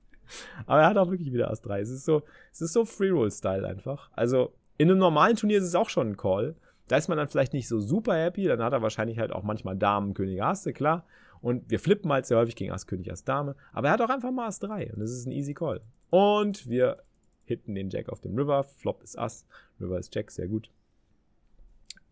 Aber 0.66 0.80
er 0.80 0.88
hat 0.88 0.96
auch 0.98 1.10
wirklich 1.10 1.32
wieder 1.32 1.50
Ast 1.50 1.64
3. 1.66 1.80
Es 1.80 1.90
ist 1.90 2.04
so, 2.04 2.22
es 2.52 2.60
ist 2.60 2.72
so 2.72 2.84
Free-Roll-Style 2.84 3.66
einfach. 3.66 4.10
Also, 4.12 4.52
in 4.76 4.90
einem 4.90 4.98
normalen 4.98 5.36
Turnier 5.36 5.58
ist 5.58 5.64
es 5.64 5.76
auch 5.76 5.88
schon 5.88 6.10
ein 6.10 6.16
Call. 6.16 6.56
Da 6.88 6.96
ist 6.96 7.06
man 7.08 7.16
dann 7.16 7.28
vielleicht 7.28 7.52
nicht 7.52 7.68
so 7.68 7.80
super 7.80 8.14
happy. 8.16 8.44
Dann 8.44 8.62
hat 8.62 8.72
er 8.72 8.82
wahrscheinlich 8.82 9.20
halt 9.20 9.30
auch 9.30 9.44
manchmal 9.44 9.76
Damen, 9.76 10.14
König, 10.14 10.42
Asse, 10.42 10.72
klar. 10.72 11.04
Und 11.40 11.70
wir 11.70 11.78
flippen 11.78 12.12
halt 12.12 12.26
sehr 12.26 12.38
häufig 12.38 12.56
gegen 12.56 12.72
Ass 12.72 12.86
König, 12.86 13.10
Ass 13.12 13.24
Dame. 13.24 13.56
Aber 13.72 13.88
er 13.88 13.92
hat 13.94 14.00
auch 14.00 14.10
einfach 14.10 14.30
mal 14.30 14.46
Ass 14.46 14.58
3 14.58 14.92
und 14.92 15.00
das 15.00 15.10
ist 15.10 15.26
ein 15.26 15.32
easy 15.32 15.54
Call. 15.54 15.80
Und 16.10 16.68
wir 16.68 17.02
hitten 17.44 17.74
den 17.74 17.90
Jack 17.90 18.08
auf 18.08 18.20
dem 18.20 18.36
River, 18.36 18.64
Flop 18.64 19.02
ist 19.02 19.18
Ass, 19.18 19.46
River 19.80 19.98
ist 19.98 20.14
Jack, 20.14 20.30
sehr 20.30 20.48
gut. 20.48 20.70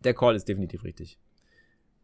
Der 0.03 0.13
Call 0.13 0.35
ist 0.35 0.47
definitiv 0.47 0.83
richtig. 0.83 1.19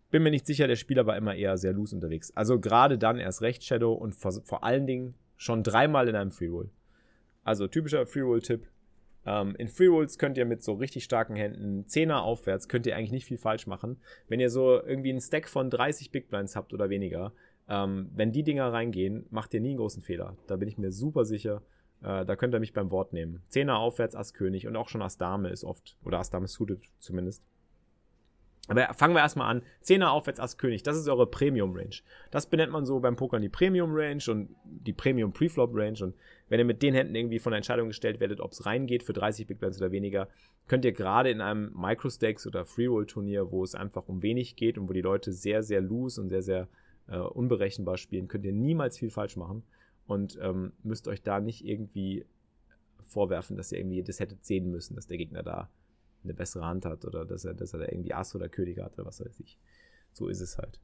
Bin 0.10 0.24
mir 0.24 0.32
nicht 0.32 0.46
sicher, 0.46 0.68
der 0.68 0.75
Spieler 0.75 1.06
war 1.06 1.16
immer 1.16 1.36
eher 1.36 1.58
sehr 1.58 1.72
loose 1.72 1.96
unterwegs. 1.96 2.36
Also 2.36 2.60
gerade 2.60 2.98
dann 2.98 3.18
erst 3.18 3.42
recht 3.42 3.63
Shadow 3.63 3.94
und 3.94 4.13
vor, 4.13 4.34
vor 4.44 4.63
allen 4.63 4.86
Dingen 4.86 5.16
schon 5.38 5.63
dreimal 5.63 6.10
in 6.10 6.16
einem 6.16 6.32
Free 6.32 6.50
Roll. 6.50 6.70
Also 7.44 7.68
typischer 7.68 8.06
Free 8.06 8.22
Roll-Tipp. 8.22 8.68
Ähm, 9.25 9.56
in 9.58 9.68
Free 9.68 9.88
Rolls 9.88 10.18
könnt 10.18 10.38
ihr 10.38 10.46
mit 10.46 10.63
so 10.63 10.74
richtig 10.74 11.04
starken 11.04 11.36
Händen, 11.36 11.86
10er 11.86 12.20
aufwärts, 12.20 12.68
könnt 12.68 12.88
ihr 12.88 12.96
eigentlich 12.96 13.12
nicht 13.12 13.25
viel 13.25 13.38
falsch 13.38 13.68
machen. 13.68 13.98
Wenn 14.28 14.40
ihr 14.40 14.50
so 14.50 14.82
irgendwie 14.82 15.12
einen 15.12 15.22
Stack 15.22 15.48
von 15.48 15.70
30 15.70 16.12
Big 16.12 16.30
Blinds 16.30 16.56
habt 16.56 16.74
oder 16.74 16.90
weniger, 16.90 17.34
ähm, 17.70 18.10
wenn 18.13 18.32
die 18.32 18.44
Dinger 18.44 18.74
reingehen, 18.74 19.25
macht 19.30 19.54
ihr 19.54 19.62
nie 19.62 19.70
einen 19.70 19.78
großen 19.78 20.01
Fehler. 20.01 20.36
Da 20.48 20.56
bin 20.56 20.68
ich 20.68 20.78
mir 20.78 20.92
super 20.92 21.25
sicher. 21.25 21.62
Äh, 22.01 22.25
da 22.25 22.36
könnt 22.36 22.54
ihr 22.54 22.60
mich 22.60 22.74
beim 22.74 22.92
Wort 22.92 23.13
nehmen. 23.13 23.44
Zehner 23.48 23.78
aufwärts, 23.78 24.16
Ass 24.16 24.34
König 24.34 24.68
und 24.68 24.75
auch 24.75 24.90
schon 24.90 25.01
Ass 25.01 25.18
Dame 25.18 25.50
ist 25.50 25.63
oft, 25.63 25.98
oder 26.04 26.20
Ass 26.20 26.32
Dame 26.32 26.48
suited 26.48 26.82
zumindest. 27.00 27.44
Aber 28.68 28.94
fangen 28.94 29.13
wir 29.16 29.22
erstmal 29.22 29.50
an. 29.50 29.63
Zehner 29.82 30.12
aufwärts 30.12 30.40
Ass 30.40 30.58
König, 30.58 30.84
das 30.84 30.98
ist 30.98 31.08
eure 31.08 31.28
Premium 31.28 31.75
Range. 31.75 31.96
Das 32.30 32.48
benennt 32.48 32.72
man 32.72 32.86
so 32.86 33.00
beim 33.00 33.16
Pokern 33.16 33.42
die 33.42 33.50
Premium 33.50 33.92
Range 33.94 34.24
und 34.30 34.56
die 34.63 34.94
Premium 34.94 35.34
Preflop 35.34 35.72
Range. 35.74 35.98
Und 36.01 36.16
wenn 36.51 36.60
ihr 36.60 36.65
mit 36.65 36.81
den 36.81 36.93
Händen 36.93 37.15
irgendwie 37.15 37.39
von 37.39 37.51
der 37.51 37.60
Entscheidung 37.60 37.88
gestellt 37.88 38.20
werdet, 38.20 38.41
ob 38.41 38.51
es 38.51 38.65
reingeht 38.65 39.03
für 39.03 39.13
30 39.13 39.48
Big 39.48 39.58
Blinds 39.58 39.77
oder 39.77 39.93
weniger, 39.93 40.27
könnt 40.67 40.84
ihr 40.84 40.91
gerade 40.91 41.29
in 41.31 41.39
einem 41.39 41.72
Microstakes 41.74 42.46
oder 42.46 42.65
Freeroll 42.65 43.05
Turnier, 43.05 43.53
wo 43.53 43.63
es 43.63 43.74
einfach 43.74 44.10
um 44.10 44.22
wenig 44.22 44.58
geht 44.58 44.77
und 44.77 44.89
wo 44.89 44.91
die 44.91 45.00
Leute 45.00 45.31
sehr, 45.31 45.63
sehr 45.63 45.79
loose 45.79 46.20
und 46.20 46.27
sehr, 46.27 46.41
sehr 46.41 46.67
äh, 47.08 47.20
unberechenbar 47.20 47.96
spielen, 47.96 48.27
könnt 48.27 48.43
ihr 48.43 48.51
niemals 48.51 48.98
viel 48.98 49.12
falsch 49.12 49.38
machen 49.38 49.63
und 50.08 50.38
ähm, 50.41 50.74
müsst 50.84 51.08
euch 51.08 51.24
da 51.24 51.39
nicht 51.39 51.65
irgendwie 51.65 52.25
vorwerfen, 53.00 53.55
dass 53.55 53.72
ihr 53.72 53.79
irgendwie 53.79 54.03
das 54.03 54.20
hättet 54.20 54.43
sehen 54.43 54.70
müssen, 54.72 54.98
dass 54.98 55.08
der 55.08 55.20
Gegner 55.20 55.43
da 55.43 55.70
eine 56.25 56.34
bessere 56.34 56.65
Hand 56.65 56.84
hat 56.84 57.05
oder 57.05 57.24
dass 57.24 57.46
er, 57.46 57.53
dass 57.53 57.72
er 57.72 57.79
da 57.79 57.86
irgendwie 57.86 58.13
Ass 58.13 58.36
oder 58.36 58.50
König 58.50 58.77
hat 58.79 58.96
oder 58.96 59.05
was 59.05 59.24
weiß 59.24 59.39
ich. 59.39 59.58
So 60.12 60.27
ist 60.27 60.41
es 60.41 60.58
halt. 60.58 60.81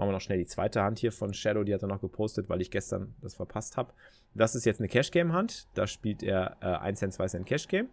Machen 0.00 0.08
wir 0.08 0.12
noch 0.14 0.22
schnell 0.22 0.38
die 0.38 0.46
zweite 0.46 0.80
Hand 0.82 0.98
hier 0.98 1.12
von 1.12 1.34
Shadow, 1.34 1.62
die 1.62 1.74
hat 1.74 1.82
er 1.82 1.88
noch 1.88 2.00
gepostet, 2.00 2.48
weil 2.48 2.62
ich 2.62 2.70
gestern 2.70 3.14
das 3.20 3.34
verpasst 3.34 3.76
habe. 3.76 3.92
Das 4.32 4.54
ist 4.54 4.64
jetzt 4.64 4.80
eine 4.80 4.88
Cash-Game-Hand. 4.88 5.68
Da 5.74 5.86
spielt 5.86 6.22
er 6.22 6.56
äh, 6.62 6.68
1 6.68 7.00
Cent, 7.00 7.12
2 7.12 7.26
Cent 7.26 7.46
Cash-Game. 7.46 7.90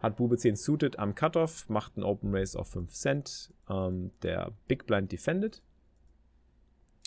Hat 0.00 0.16
Bube 0.16 0.38
10 0.38 0.56
suited 0.56 0.98
am 0.98 1.14
Cutoff, 1.14 1.68
macht 1.68 1.94
einen 1.94 2.04
Open 2.04 2.34
Race 2.34 2.56
auf 2.56 2.70
5 2.70 2.90
Cent. 2.90 3.52
Ähm, 3.68 4.12
der 4.22 4.52
Big 4.66 4.86
Blind 4.86 5.12
defended. 5.12 5.60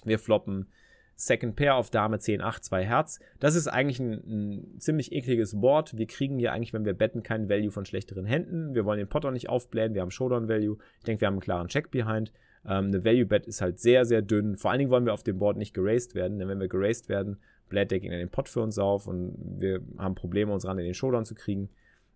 Wir 0.04 0.20
floppen 0.20 0.68
Second 1.16 1.56
Pair 1.56 1.74
auf 1.74 1.90
Dame 1.90 2.20
10, 2.20 2.42
8, 2.42 2.64
2 2.64 2.86
Herz. 2.86 3.20
Das 3.40 3.56
ist 3.56 3.68
eigentlich 3.68 4.00
ein, 4.00 4.12
ein, 4.12 4.80
ziemlich 4.80 5.12
ekliges 5.12 5.60
Board. 5.60 5.98
Wir 5.98 6.06
kriegen 6.06 6.38
hier 6.38 6.54
eigentlich, 6.54 6.74
wenn 6.74 6.86
wir 6.86 6.94
betten, 6.94 7.24
keinen 7.24 7.50
Value 7.50 7.72
von 7.72 7.86
schlechteren 7.86 8.28
Händen. 8.28 8.76
Wir 8.76 8.86
wollen 8.86 9.00
den 9.00 9.10
Potter 9.10 9.32
nicht 9.32 9.50
aufblähen. 9.50 9.96
Wir 9.96 10.02
haben 10.02 10.12
Showdown 10.12 10.48
Value. 10.48 10.78
Ich 11.00 11.06
denke, 11.06 11.22
wir 11.22 11.26
haben 11.26 11.34
einen 11.34 11.42
klaren 11.42 11.68
Check 11.68 11.90
behind. 11.90 12.32
Ähm, 12.66 12.88
eine 12.88 13.04
Value 13.04 13.26
Bet 13.26 13.48
ist 13.48 13.62
halt 13.62 13.80
sehr, 13.80 14.06
sehr 14.06 14.22
dünn. 14.22 14.58
Vor 14.58 14.72
allen 14.72 14.80
Dingen 14.80 14.92
wollen 14.92 15.06
wir 15.06 15.14
auf 15.14 15.24
dem 15.24 15.40
Board 15.40 15.58
nicht 15.58 15.74
geraced 15.74 16.16
werden, 16.16 16.40
denn 16.40 16.48
wenn 16.48 16.60
wir 16.60 16.68
geraced 16.68 17.10
werden, 17.10 17.38
bläht 17.70 17.92
der 17.92 18.00
Gegner 18.00 18.18
den 18.18 18.30
Pot 18.30 18.50
für 18.50 18.62
uns 18.62 18.78
auf 18.78 19.08
und 19.08 19.36
wir 19.60 19.82
haben 19.98 20.16
Probleme, 20.16 20.52
uns 20.52 20.66
ran 20.66 20.80
in 20.80 20.86
den 20.86 20.94
Showdown 20.94 21.26
zu 21.26 21.36
kriegen. 21.36 21.70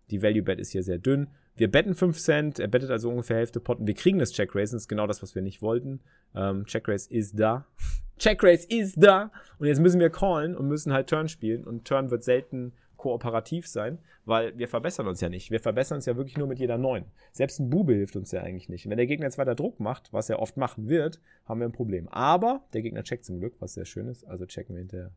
Die 0.10 0.22
Value 0.22 0.44
Bet 0.44 0.60
ist 0.60 0.72
hier 0.72 0.84
sehr 0.84 0.98
dünn. 0.98 1.28
Wir 1.56 1.72
betten 1.72 1.94
5 1.94 2.18
Cent, 2.18 2.60
er 2.60 2.68
bettet 2.68 2.90
also 2.90 3.10
ungefähr 3.10 3.38
Hälfte 3.38 3.60
Potten. 3.60 3.86
Wir 3.86 3.94
kriegen 3.94 4.20
das 4.20 4.32
Check 4.32 4.56
Race, 4.56 4.72
das 4.72 4.84
ist 4.84 4.88
genau 4.88 5.08
das, 5.08 5.22
was 5.22 5.36
wir 5.36 5.42
nicht 5.42 5.62
wollten. 5.62 6.02
Ähm, 6.36 6.66
Race 6.74 7.08
ist 7.08 7.40
da. 7.40 7.68
Check 8.18 8.44
Race 8.44 8.66
ist 8.66 8.96
da. 9.02 9.32
Und 9.60 9.68
jetzt 9.68 9.80
müssen 9.80 10.00
wir 10.00 10.10
callen 10.10 10.56
und 10.56 10.68
müssen 10.68 10.94
halt 10.94 11.10
Turn 11.10 11.28
spielen. 11.28 11.64
Und 11.64 11.86
Turn 11.86 12.10
wird 12.10 12.24
selten 12.24 12.74
kooperativ 13.04 13.68
sein, 13.68 14.00
weil 14.24 14.58
wir 14.58 14.70
verbessern 14.70 15.10
uns 15.10 15.20
ja 15.20 15.28
nicht. 15.28 15.52
Wir 15.52 15.60
verbessern 15.60 15.98
uns 15.98 16.06
ja 16.06 16.16
wirklich 16.16 16.38
nur 16.38 16.48
mit 16.48 16.58
jeder 16.58 16.78
9. 16.78 17.04
Selbst 17.34 17.60
ein 17.60 17.70
Bube 17.70 17.94
hilft 17.94 18.16
uns 18.16 18.32
ja 18.32 18.42
eigentlich 18.42 18.70
nicht. 18.70 18.86
Und 18.86 18.92
wenn 18.92 18.98
der 18.98 19.08
Gegner 19.08 19.26
jetzt 19.26 19.38
weiter 19.38 19.56
Druck 19.56 19.82
macht, 19.82 20.14
was 20.14 20.30
er 20.30 20.40
oft 20.40 20.56
machen 20.56 20.88
wird, 20.88 21.20
haben 21.44 21.60
wir 21.60 21.68
ein 21.68 21.74
Problem. 21.74 22.08
Aber 22.08 22.64
der 22.72 22.82
Gegner 22.82 23.04
checkt 23.04 23.26
zum 23.26 23.42
Glück, 23.42 23.56
was 23.60 23.74
sehr 23.74 23.84
schön 23.84 24.08
ist. 24.08 24.24
Also 24.24 24.46
checken 24.46 24.74
wir 24.74 24.80
hinterher. 24.80 25.12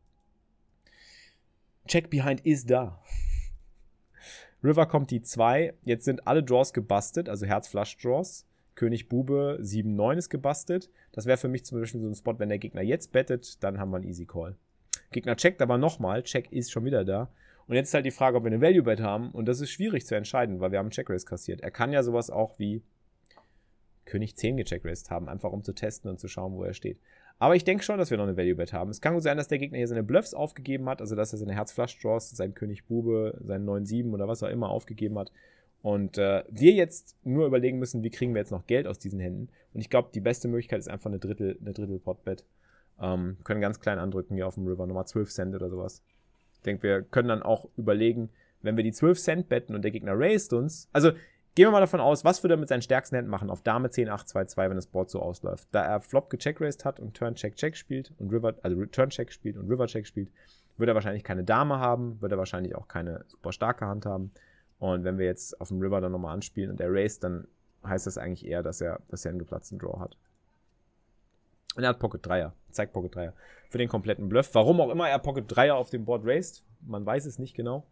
Check 1.87 2.09
behind 2.09 2.45
ist 2.45 2.69
da. 2.69 3.01
River 4.63 4.85
kommt 4.85 5.09
die 5.09 5.21
2. 5.21 5.73
Jetzt 5.83 6.03
sind 6.03 6.27
alle 6.27 6.43
Draws 6.43 6.73
gebastelt, 6.73 7.29
also 7.29 7.45
Herz-Flush-Draws. 7.45 8.45
König 8.75 9.07
Bube 9.07 9.59
7-9 9.61 10.17
ist 10.17 10.29
gebastelt. 10.29 10.89
Das 11.13 11.25
wäre 11.25 11.37
für 11.37 11.47
mich 11.47 11.63
zum 11.63 11.79
Beispiel 11.79 12.01
so 12.01 12.07
ein 12.07 12.15
Spot, 12.15 12.37
wenn 12.37 12.49
der 12.49 12.59
Gegner 12.59 12.81
jetzt 12.81 13.13
bettet, 13.13 13.63
dann 13.63 13.79
haben 13.79 13.91
wir 13.91 13.95
einen 13.95 14.07
Easy 14.07 14.25
Call. 14.25 14.57
Gegner 15.11 15.37
checkt 15.37 15.61
aber 15.61 15.77
nochmal, 15.77 16.23
Check 16.23 16.51
ist 16.51 16.71
schon 16.71 16.83
wieder 16.83 17.05
da. 17.05 17.29
Und 17.67 17.75
jetzt 17.75 17.89
ist 17.89 17.93
halt 17.93 18.05
die 18.05 18.11
Frage, 18.11 18.37
ob 18.37 18.43
wir 18.43 18.51
eine 18.51 18.61
Value 18.61 18.83
Bet 18.83 19.01
haben. 19.01 19.31
Und 19.31 19.47
das 19.47 19.59
ist 19.59 19.71
schwierig 19.71 20.05
zu 20.05 20.15
entscheiden, 20.15 20.59
weil 20.59 20.71
wir 20.71 20.79
haben 20.79 20.89
Check 20.89 21.09
Race 21.09 21.25
kassiert. 21.25 21.61
Er 21.61 21.71
kann 21.71 21.91
ja 21.91 22.01
sowas 22.03 22.29
auch 22.29 22.57
wie 22.59 22.81
König 24.05 24.35
10 24.35 24.57
gecheckraced 24.57 25.11
haben, 25.11 25.27
einfach 25.27 25.51
um 25.51 25.63
zu 25.63 25.73
testen 25.73 26.09
und 26.09 26.19
zu 26.19 26.27
schauen, 26.27 26.53
wo 26.53 26.63
er 26.63 26.73
steht. 26.73 26.97
Aber 27.39 27.55
ich 27.55 27.63
denke 27.63 27.83
schon, 27.83 27.99
dass 27.99 28.09
wir 28.09 28.17
noch 28.17 28.23
eine 28.23 28.37
Value 28.37 28.55
Bet 28.55 28.73
haben. 28.73 28.89
Es 28.89 29.01
kann 29.01 29.13
gut 29.13 29.21
sein, 29.21 29.37
dass 29.37 29.47
der 29.47 29.59
Gegner 29.59 29.77
hier 29.77 29.87
seine 29.87 30.01
Bluffs 30.01 30.33
aufgegeben 30.33 30.89
hat, 30.89 31.01
also 31.01 31.15
dass 31.15 31.33
er 31.33 31.39
seine 31.39 31.53
Herz-Flush-Draws, 31.53 32.31
sein 32.31 32.55
König 32.55 32.85
Bube, 32.85 33.37
seinen 33.43 33.67
9-7 33.69 34.11
oder 34.11 34.27
was 34.27 34.41
auch 34.41 34.49
immer 34.49 34.69
aufgegeben 34.69 35.19
hat. 35.19 35.31
Und 35.83 36.17
äh, 36.17 36.43
wir 36.49 36.71
jetzt 36.71 37.15
nur 37.23 37.45
überlegen 37.45 37.77
müssen, 37.77 38.01
wie 38.01 38.09
kriegen 38.09 38.33
wir 38.33 38.39
jetzt 38.39 38.51
noch 38.51 38.65
Geld 38.65 38.87
aus 38.87 38.97
diesen 38.97 39.19
Händen. 39.19 39.49
Und 39.73 39.81
ich 39.81 39.91
glaube, 39.91 40.09
die 40.13 40.19
beste 40.19 40.47
Möglichkeit 40.47 40.79
ist 40.79 40.89
einfach 40.89 41.11
eine 41.11 41.19
Drittel, 41.19 41.57
eine 41.61 41.73
Drittel 41.73 41.99
Pot-Bet. 41.99 42.43
Ähm, 42.99 43.37
können 43.43 43.61
ganz 43.61 43.79
klein 43.79 43.99
andrücken 43.99 44.35
hier 44.35 44.47
auf 44.47 44.55
dem 44.55 44.65
River, 44.65 44.87
nochmal 44.87 45.05
12 45.05 45.29
Cent 45.29 45.55
oder 45.55 45.69
sowas. 45.69 46.01
Ich 46.57 46.63
denke, 46.63 46.83
wir 46.83 47.01
können 47.01 47.29
dann 47.29 47.43
auch 47.43 47.67
überlegen, 47.77 48.29
wenn 48.61 48.77
wir 48.77 48.83
die 48.83 48.91
12 48.91 49.19
Cent 49.19 49.49
betten 49.49 49.75
und 49.75 49.83
der 49.83 49.91
Gegner 49.91 50.13
raised 50.15 50.53
uns, 50.53 50.89
also 50.91 51.11
Gehen 51.57 51.65
wir 51.65 51.71
mal 51.71 51.79
davon 51.79 52.01
aus, 52.01 52.23
was 52.23 52.43
würde 52.43 52.53
er 52.53 52.57
mit 52.57 52.69
seinen 52.69 52.83
stärksten 52.83 53.15
Händen 53.15 53.31
machen 53.31 53.49
auf 53.49 53.63
Dame 53.63 53.89
10, 53.89 54.09
8, 54.09 54.29
2, 54.29 54.45
2, 54.45 54.69
wenn 54.69 54.75
das 54.75 54.85
Board 54.85 55.09
so 55.09 55.19
ausläuft. 55.19 55.67
Da 55.71 55.83
er 55.83 56.01
Flop 56.01 56.29
gecheckraced 56.29 56.85
hat 56.85 56.99
und 56.99 57.17
Turn 57.17 57.33
Check 57.33 57.55
Check 57.55 57.75
spielt 57.75 58.13
und 58.19 58.31
River, 58.31 58.53
also 58.61 58.85
Turn 58.85 59.09
Check 59.09 59.31
spielt 59.31 59.57
und 59.57 59.67
River 59.67 59.87
Check 59.87 60.05
spielt, 60.05 60.29
würde 60.77 60.91
er 60.91 60.93
wahrscheinlich 60.93 61.23
keine 61.23 61.43
Dame 61.43 61.79
haben, 61.79 62.21
würde 62.21 62.35
er 62.35 62.37
wahrscheinlich 62.37 62.75
auch 62.75 62.87
keine 62.87 63.25
super 63.27 63.51
starke 63.51 63.87
Hand 63.87 64.05
haben. 64.05 64.29
Und 64.77 65.03
wenn 65.03 65.17
wir 65.17 65.25
jetzt 65.25 65.59
auf 65.59 65.69
dem 65.69 65.81
River 65.81 65.99
dann 65.99 66.11
nochmal 66.11 66.35
anspielen 66.35 66.69
und 66.69 66.79
er 66.79 66.93
raced, 66.93 67.23
dann 67.23 67.47
heißt 67.83 68.05
das 68.05 68.19
eigentlich 68.19 68.45
eher, 68.45 68.61
dass 68.61 68.79
er, 68.79 68.99
dass 69.07 69.25
er 69.25 69.29
einen 69.29 69.39
geplatzten 69.39 69.79
Draw 69.79 69.99
hat. 69.99 70.15
Und 71.77 71.83
er 71.83 71.89
hat 71.89 71.99
Pocket 71.99 72.25
Dreier, 72.25 72.53
zeigt 72.71 72.91
Pocket 72.91 73.15
Dreier 73.15 73.33
für 73.69 73.77
den 73.77 73.87
kompletten 73.87 74.27
Bluff. 74.29 74.49
Warum 74.53 74.81
auch 74.81 74.89
immer 74.89 75.07
er 75.07 75.19
Pocket 75.19 75.45
Dreier 75.47 75.75
auf 75.75 75.91
dem 75.91 76.05
Board 76.05 76.23
raced, 76.25 76.63
man 76.81 77.05
weiß 77.05 77.25
es 77.27 77.37
nicht 77.37 77.55
genau. 77.55 77.85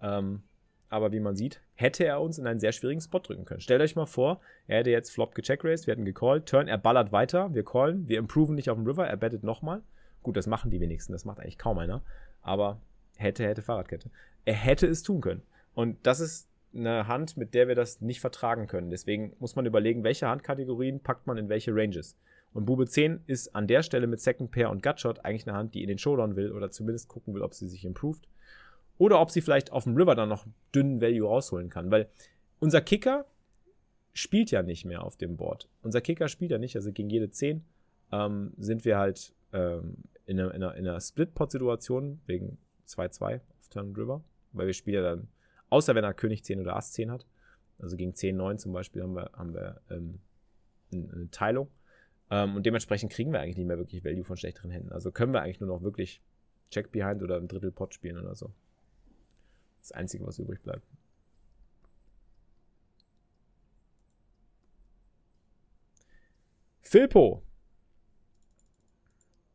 Ähm, 0.00 0.42
aber 0.88 1.10
wie 1.10 1.18
man 1.18 1.34
sieht, 1.34 1.60
hätte 1.74 2.04
er 2.04 2.20
uns 2.20 2.38
in 2.38 2.46
einen 2.46 2.60
sehr 2.60 2.70
schwierigen 2.70 3.00
Spot 3.00 3.18
drücken 3.18 3.44
können. 3.44 3.60
Stellt 3.60 3.80
euch 3.80 3.96
mal 3.96 4.06
vor, 4.06 4.40
er 4.68 4.78
hätte 4.78 4.90
jetzt 4.90 5.10
Flop 5.10 5.34
gecheckraced, 5.34 5.86
wir 5.86 5.92
hätten 5.92 6.04
gecallt, 6.04 6.46
Turn, 6.46 6.68
er 6.68 6.78
ballert 6.78 7.10
weiter, 7.10 7.52
wir 7.52 7.64
callen, 7.64 8.06
wir 8.08 8.18
improven 8.18 8.54
nicht 8.54 8.70
auf 8.70 8.76
dem 8.76 8.86
River, 8.86 9.08
er 9.08 9.16
bettet 9.16 9.42
nochmal. 9.42 9.82
Gut, 10.22 10.36
das 10.36 10.46
machen 10.46 10.70
die 10.70 10.80
wenigsten, 10.80 11.12
das 11.12 11.24
macht 11.24 11.40
eigentlich 11.40 11.58
kaum 11.58 11.78
einer. 11.78 12.02
Aber 12.42 12.78
hätte, 13.16 13.44
hätte 13.44 13.62
Fahrradkette. 13.62 14.10
Er 14.44 14.54
hätte 14.54 14.86
es 14.86 15.02
tun 15.02 15.20
können. 15.20 15.42
Und 15.74 15.96
das 16.06 16.20
ist 16.20 16.48
eine 16.74 17.08
Hand, 17.08 17.36
mit 17.36 17.54
der 17.54 17.66
wir 17.66 17.74
das 17.74 18.00
nicht 18.00 18.20
vertragen 18.20 18.68
können. 18.68 18.90
Deswegen 18.90 19.34
muss 19.40 19.56
man 19.56 19.66
überlegen, 19.66 20.04
welche 20.04 20.28
Handkategorien 20.28 21.00
packt 21.00 21.26
man 21.26 21.38
in 21.38 21.48
welche 21.48 21.74
Ranges. 21.74 22.16
Und 22.54 22.66
Bube 22.66 22.86
10 22.86 23.22
ist 23.26 23.54
an 23.54 23.66
der 23.66 23.82
Stelle 23.82 24.06
mit 24.06 24.20
Second 24.20 24.50
Pair 24.50 24.70
und 24.70 24.82
Gutshot 24.82 25.24
eigentlich 25.24 25.46
eine 25.46 25.56
Hand, 25.56 25.74
die 25.74 25.82
in 25.82 25.88
den 25.88 25.98
Showdown 25.98 26.36
will 26.36 26.52
oder 26.52 26.70
zumindest 26.70 27.08
gucken 27.08 27.34
will, 27.34 27.42
ob 27.42 27.54
sie 27.54 27.68
sich 27.68 27.84
improved. 27.84 28.28
Oder 28.98 29.20
ob 29.20 29.30
sie 29.30 29.40
vielleicht 29.40 29.72
auf 29.72 29.84
dem 29.84 29.96
River 29.96 30.14
dann 30.14 30.28
noch 30.28 30.46
dünnen 30.74 31.00
Value 31.00 31.26
rausholen 31.26 31.70
kann. 31.70 31.90
Weil 31.90 32.08
unser 32.60 32.80
Kicker 32.80 33.24
spielt 34.12 34.50
ja 34.50 34.62
nicht 34.62 34.84
mehr 34.84 35.02
auf 35.02 35.16
dem 35.16 35.36
Board. 35.36 35.68
Unser 35.82 36.00
Kicker 36.00 36.28
spielt 36.28 36.50
ja 36.50 36.58
nicht, 36.58 36.76
also 36.76 36.92
gegen 36.92 37.08
jede 37.08 37.30
10 37.30 37.64
ähm, 38.12 38.52
sind 38.58 38.84
wir 38.84 38.98
halt 38.98 39.32
ähm, 39.52 39.96
in 40.26 40.38
einer, 40.38 40.54
in 40.54 40.62
einer, 40.62 40.74
in 40.74 40.86
einer 40.86 41.00
Split-Pot-Situation 41.00 42.20
wegen 42.26 42.58
2-2 42.86 43.40
auf 43.58 43.68
Turn 43.70 43.94
River. 43.96 44.22
Weil 44.52 44.66
wir 44.66 44.74
spielen 44.74 45.02
ja 45.02 45.02
dann, 45.02 45.28
außer 45.70 45.94
wenn 45.94 46.04
er 46.04 46.12
König 46.12 46.44
10 46.44 46.60
oder 46.60 46.76
Ass 46.76 46.92
10 46.92 47.10
hat, 47.10 47.26
also 47.78 47.96
gegen 47.96 48.12
10-9 48.12 48.58
zum 48.58 48.72
Beispiel 48.72 49.02
haben 49.02 49.16
wir, 49.16 49.30
haben 49.32 49.54
wir 49.54 49.80
ähm, 49.90 50.20
eine 50.92 51.30
Teilung. 51.30 51.68
Ähm, 52.32 52.56
und 52.56 52.64
dementsprechend 52.64 53.12
kriegen 53.12 53.30
wir 53.30 53.40
eigentlich 53.40 53.58
nicht 53.58 53.66
mehr 53.66 53.76
wirklich 53.76 54.02
Value 54.06 54.24
von 54.24 54.38
schlechteren 54.38 54.70
Händen. 54.70 54.90
Also 54.90 55.12
können 55.12 55.34
wir 55.34 55.42
eigentlich 55.42 55.60
nur 55.60 55.68
noch 55.68 55.82
wirklich 55.82 56.22
Check 56.70 56.90
Behind 56.90 57.22
oder 57.22 57.36
ein 57.36 57.46
Drittel 57.46 57.70
Pot 57.70 57.92
spielen 57.92 58.18
oder 58.18 58.34
so. 58.34 58.50
Das 59.82 59.92
Einzige, 59.92 60.26
was 60.26 60.38
übrig 60.38 60.62
bleibt. 60.62 60.86
Filpo. 66.80 67.42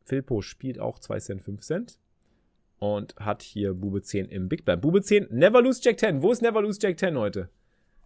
Filpo 0.04 0.40
spielt 0.40 0.78
auch 0.78 1.00
2 1.00 1.18
Cent, 1.18 1.42
5 1.42 1.60
Cent. 1.60 1.98
Und 2.78 3.16
hat 3.16 3.42
hier 3.42 3.74
Bube 3.74 4.02
10 4.02 4.26
im 4.26 4.48
Big 4.48 4.64
Blind. 4.64 4.82
Bube 4.82 5.02
10, 5.02 5.26
Never 5.30 5.60
Lose 5.60 5.80
Jack 5.82 5.98
10. 5.98 6.22
Wo 6.22 6.30
ist 6.30 6.42
Never 6.42 6.62
Lose 6.62 6.78
Jack 6.80 6.96
10 6.96 7.18
heute? 7.18 7.50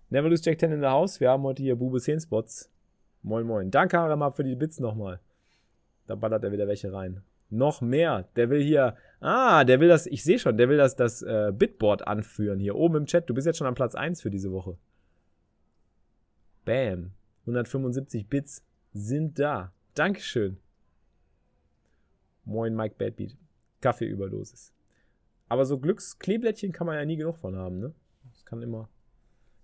Never 0.09 0.31
Lose 0.31 0.43
Jack 0.43 0.59
10 0.59 0.73
in 0.73 0.81
der 0.81 0.93
Haus. 0.93 1.21
Wir 1.21 1.29
haben 1.29 1.43
heute 1.43 1.63
hier 1.63 1.77
Bube 1.77 2.01
10 2.01 2.21
Spots. 2.21 2.72
Moin, 3.23 3.47
moin. 3.47 3.71
Danke, 3.71 3.99
Haramab, 3.99 4.37
für 4.37 4.45
die 4.45 4.57
Bits 4.57 4.81
nochmal. 4.81 5.21
Da 6.07 6.17
ballert 6.17 6.43
er 6.45 6.53
wieder 6.53 6.67
welche 6.67 6.93
rein. 6.93 7.23
Noch 7.51 7.81
mehr. 7.81 8.29
Der 8.35 8.51
will 8.51 8.63
hier. 8.63 8.97
Ah, 9.21 9.65
der 9.65 9.79
will 9.79 9.89
das. 9.89 10.07
Ich 10.07 10.25
sehe 10.25 10.39
schon, 10.39 10.57
der 10.57 10.69
will 10.69 10.79
das, 10.79 10.97
das 10.97 11.23
äh, 11.23 11.53
Bitboard 11.55 12.07
anführen 12.07 12.59
hier 12.59 12.75
oben 12.75 12.97
im 12.97 13.07
Chat. 13.07 13.29
Du 13.29 13.35
bist 13.35 13.47
jetzt 13.47 13.59
schon 13.59 13.67
am 13.67 13.75
Platz 13.75 13.95
1 13.95 14.23
für 14.23 14.31
diese 14.31 14.51
Woche. 14.53 14.77
Bam. 16.65 17.13
175 17.43 18.27
Bits 18.29 18.65
sind 18.93 19.39
da. 19.39 19.73
Dankeschön. 19.95 20.59
Moin, 22.45 22.75
Mike 22.75 22.97
Badbeat. 22.99 23.37
Kaffeeüberdosis. 23.81 24.73
Aber 25.49 25.67
so 25.67 25.79
Glückskleeblättchen 25.79 26.73
kann 26.73 26.87
man 26.87 26.97
ja 26.97 27.05
nie 27.05 27.17
genug 27.17 27.37
von 27.37 27.57
haben, 27.57 27.79
ne? 27.79 27.93
Das 28.31 28.45
kann 28.45 28.63
immer, 28.63 28.89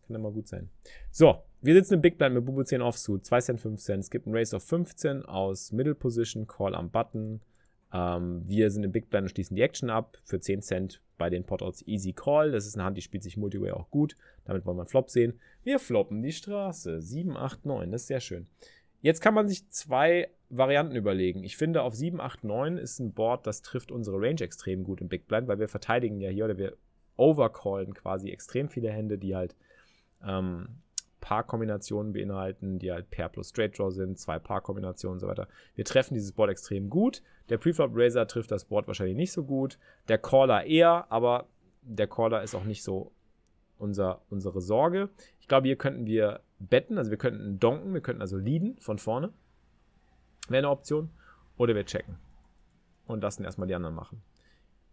kann 0.06 0.16
immer 0.16 0.30
gut 0.30 0.46
sein. 0.46 0.68
So, 1.10 1.42
wir 1.60 1.74
sitzen 1.74 1.94
im 1.94 2.00
Big 2.00 2.18
Blind 2.18 2.34
mit 2.34 2.44
Bubu 2.44 2.62
10 2.62 2.82
Offsuit, 2.82 3.24
2 3.24 3.40
Cent, 3.40 3.60
5 3.60 3.80
Cent. 3.80 4.04
Es 4.04 4.10
gibt 4.10 4.26
einen 4.26 4.36
Race 4.36 4.54
of 4.54 4.62
15 4.62 5.24
aus 5.24 5.72
Middle 5.72 5.94
Position, 5.94 6.46
Call 6.46 6.74
am 6.74 6.90
Button. 6.90 7.40
Ähm, 7.92 8.42
wir 8.46 8.70
sind 8.70 8.84
im 8.84 8.92
Big 8.92 9.10
Blind 9.10 9.24
und 9.24 9.30
schließen 9.30 9.56
die 9.56 9.62
Action 9.62 9.90
ab 9.90 10.18
für 10.24 10.40
10 10.40 10.62
Cent 10.62 11.00
bei 11.16 11.30
den 11.30 11.44
Potouts 11.44 11.82
Easy 11.86 12.12
Call. 12.12 12.52
Das 12.52 12.66
ist 12.66 12.76
eine 12.76 12.84
Hand, 12.84 12.96
die 12.96 13.02
spielt 13.02 13.22
sich 13.22 13.36
Multiway 13.36 13.72
auch 13.72 13.90
gut. 13.90 14.16
Damit 14.44 14.64
wollen 14.66 14.76
wir 14.76 14.82
einen 14.82 14.88
Flop 14.88 15.10
sehen. 15.10 15.40
Wir 15.64 15.78
floppen 15.78 16.22
die 16.22 16.32
Straße. 16.32 17.00
7, 17.00 17.36
8, 17.36 17.66
9. 17.66 17.90
Das 17.90 18.02
ist 18.02 18.08
sehr 18.08 18.20
schön. 18.20 18.46
Jetzt 19.00 19.20
kann 19.20 19.34
man 19.34 19.48
sich 19.48 19.68
zwei 19.70 20.30
Varianten 20.50 20.96
überlegen. 20.96 21.44
Ich 21.44 21.56
finde, 21.56 21.82
auf 21.82 21.94
7, 21.94 22.20
8, 22.20 22.44
9 22.44 22.78
ist 22.78 22.98
ein 22.98 23.12
Board, 23.12 23.46
das 23.46 23.62
trifft 23.62 23.92
unsere 23.92 24.16
Range 24.20 24.40
extrem 24.40 24.82
gut 24.82 25.00
im 25.00 25.08
Big 25.08 25.28
Blind, 25.28 25.46
weil 25.46 25.58
wir 25.58 25.68
verteidigen 25.68 26.20
ja 26.20 26.30
hier 26.30 26.46
oder 26.46 26.58
wir 26.58 26.76
overcallen 27.16 27.94
quasi 27.94 28.30
extrem 28.30 28.68
viele 28.68 28.90
Hände, 28.90 29.18
die 29.18 29.36
halt 29.36 29.54
ähm, 30.26 30.80
Paar-Kombinationen 31.28 32.14
beinhalten, 32.14 32.78
die 32.78 32.90
halt 32.90 33.10
Pair 33.10 33.28
plus 33.28 33.50
Straight 33.50 33.78
Draw 33.78 33.90
sind, 33.90 34.18
zwei 34.18 34.38
Paar-Kombinationen 34.38 35.16
und 35.16 35.20
so 35.20 35.28
weiter. 35.28 35.46
Wir 35.74 35.84
treffen 35.84 36.14
dieses 36.14 36.32
Board 36.32 36.48
extrem 36.48 36.88
gut. 36.88 37.22
Der 37.50 37.58
Preflop 37.58 37.90
Razor 37.92 38.26
trifft 38.26 38.50
das 38.50 38.64
Board 38.64 38.86
wahrscheinlich 38.86 39.16
nicht 39.16 39.32
so 39.32 39.44
gut. 39.44 39.78
Der 40.08 40.16
Caller 40.16 40.64
eher, 40.64 41.04
aber 41.12 41.46
der 41.82 42.06
Caller 42.06 42.42
ist 42.42 42.54
auch 42.54 42.64
nicht 42.64 42.82
so 42.82 43.12
unser, 43.76 44.22
unsere 44.30 44.62
Sorge. 44.62 45.10
Ich 45.38 45.48
glaube, 45.48 45.66
hier 45.66 45.76
könnten 45.76 46.06
wir 46.06 46.40
betten, 46.60 46.96
also 46.96 47.10
wir 47.10 47.18
könnten 47.18 47.60
donken, 47.60 47.92
wir 47.92 48.00
könnten 48.00 48.22
also 48.22 48.38
leaden 48.38 48.78
von 48.80 48.96
vorne. 48.96 49.30
Wäre 50.48 50.60
eine 50.60 50.70
Option. 50.70 51.10
Oder 51.58 51.74
wir 51.74 51.84
checken. 51.84 52.16
Und 53.06 53.22
lassen 53.22 53.44
erstmal 53.44 53.68
die 53.68 53.74
anderen 53.74 53.94
machen. 53.94 54.22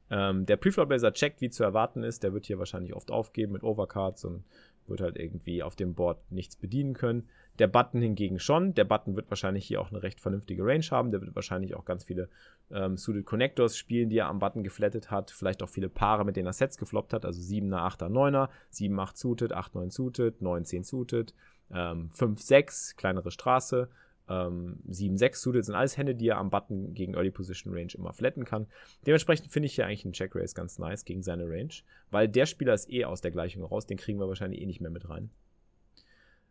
Ähm, 0.10 0.46
der 0.46 0.58
Preflop 0.58 0.90
Blazer 0.90 1.14
checkt, 1.14 1.40
wie 1.40 1.50
zu 1.50 1.64
erwarten 1.64 2.04
ist. 2.04 2.24
Der 2.24 2.34
wird 2.34 2.46
hier 2.46 2.60
wahrscheinlich 2.60 2.94
oft 2.94 3.10
aufgeben 3.10 3.54
mit 3.54 3.64
Overcards 3.64 4.26
und 4.26 4.44
wird 4.88 5.02
halt 5.02 5.18
irgendwie 5.18 5.64
auf 5.64 5.76
dem 5.76 5.94
Board 5.94 6.20
nichts 6.32 6.56
bedienen 6.56 6.94
können. 6.94 7.28
Der 7.60 7.68
Button 7.68 8.02
hingegen 8.02 8.40
schon. 8.40 8.74
Der 8.74 8.84
Button 8.84 9.16
wird 9.16 9.30
wahrscheinlich 9.30 9.66
hier 9.66 9.80
auch 9.80 9.90
eine 9.90 10.04
recht 10.04 10.20
vernünftige 10.20 10.64
Range 10.64 10.86
haben. 10.92 11.12
Der 11.12 11.22
wird 11.22 11.36
wahrscheinlich 11.36 11.76
auch 11.76 11.86
ganz 11.86 12.04
viele 12.04 12.30
ähm, 12.72 12.98
Suited 12.98 13.26
Connectors 13.26 13.78
spielen, 13.78 14.10
die 14.10 14.18
er 14.18 14.28
am 14.28 14.40
Button 14.40 14.64
geflattet 14.64 15.10
hat. 15.12 15.32
Vielleicht 15.32 15.64
auch 15.64 15.70
viele 15.70 15.90
Paare, 15.90 16.26
mit 16.26 16.36
denen 16.36 16.48
er 16.48 16.54
Sets 16.54 16.78
gefloppt 16.78 17.14
hat. 17.14 17.26
Also 17.26 17.42
7er, 17.42 17.78
8er, 17.78 18.10
9er, 18.10 18.50
7, 18.72 19.00
8 19.00 19.18
suited, 19.18 19.54
8, 19.54 19.76
9 19.76 19.90
suited, 19.90 20.42
9, 20.42 20.66
10 20.66 20.84
suited, 20.84 21.34
ähm, 21.72 22.10
5, 22.10 22.42
6, 22.42 22.96
kleinere 22.98 23.32
Straße. 23.32 23.90
Ähm, 24.28 24.80
7, 24.88 25.18
6 25.18 25.42
suited 25.42 25.66
sind 25.66 25.76
alles 25.76 25.98
Hände, 25.98 26.16
die 26.16 26.30
er 26.30 26.38
am 26.38 26.50
Button 26.50 26.94
gegen 26.94 27.14
Early 27.14 27.32
Position 27.32 27.74
Range 27.74 27.92
immer 27.96 28.14
flatten 28.14 28.46
kann. 28.46 28.68
Dementsprechend 29.06 29.52
finde 29.52 29.68
ich 29.68 29.76
hier 29.76 29.86
eigentlich 29.86 30.06
einen 30.06 30.14
Check 30.14 30.36
Race 30.36 30.56
ganz 30.56 30.80
nice 30.80 31.06
gegen 31.06 31.22
seine 31.22 31.48
Range, 31.48 31.74
weil 32.12 32.28
der 32.28 32.46
Spieler 32.46 32.74
ist 32.74 32.90
eh 32.90 33.06
aus 33.06 33.22
der 33.22 33.32
Gleichung 33.32 33.64
raus, 33.64 33.86
den 33.86 33.98
kriegen 33.98 34.20
wir 34.20 34.28
wahrscheinlich 34.28 34.62
eh 34.62 34.66
nicht 34.66 34.82
mehr 34.82 34.92
mit 34.92 35.08
rein. 35.10 35.30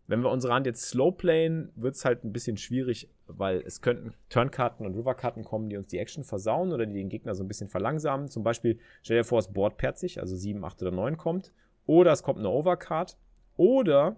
Wenn 0.07 0.21
wir 0.21 0.31
unsere 0.31 0.53
Hand 0.53 0.67
jetzt 0.67 0.87
slow 0.91 1.13
playen, 1.13 1.73
wird 1.77 1.95
es 1.95 2.05
halt 2.05 2.25
ein 2.25 2.33
bisschen 2.33 2.59
schwierig, 2.59 3.09
weil 3.27 3.63
es 3.63 3.81
könnten 3.81 4.13
Turnkarten 4.29 4.85
und 4.85 4.95
Riverkarten 4.95 5.45
kommen, 5.45 5.71
die 5.71 5.79
uns 5.79 5.87
die 5.87 5.99
Action 5.99 6.25
versauen 6.25 6.73
oder 6.73 6.85
die 6.85 6.93
den 6.93 7.09
Gegner 7.09 7.35
so 7.35 7.43
ein 7.43 7.49
bisschen 7.49 7.71
verlangsamen. 7.71 8.29
Zum 8.29 8.45
Beispiel, 8.45 8.79
stell 9.03 9.17
dir 9.17 9.25
vor, 9.25 9.39
das 9.39 9.53
Board 9.53 9.81
sich, 9.97 10.21
also 10.21 10.37
7, 10.37 10.63
8 10.63 10.83
oder 10.83 10.91
9 10.91 11.17
kommt. 11.17 11.53
Oder 11.87 12.13
es 12.13 12.23
kommt 12.23 12.39
eine 12.39 12.51
Overcard. 12.51 13.17
Oder, 13.57 14.17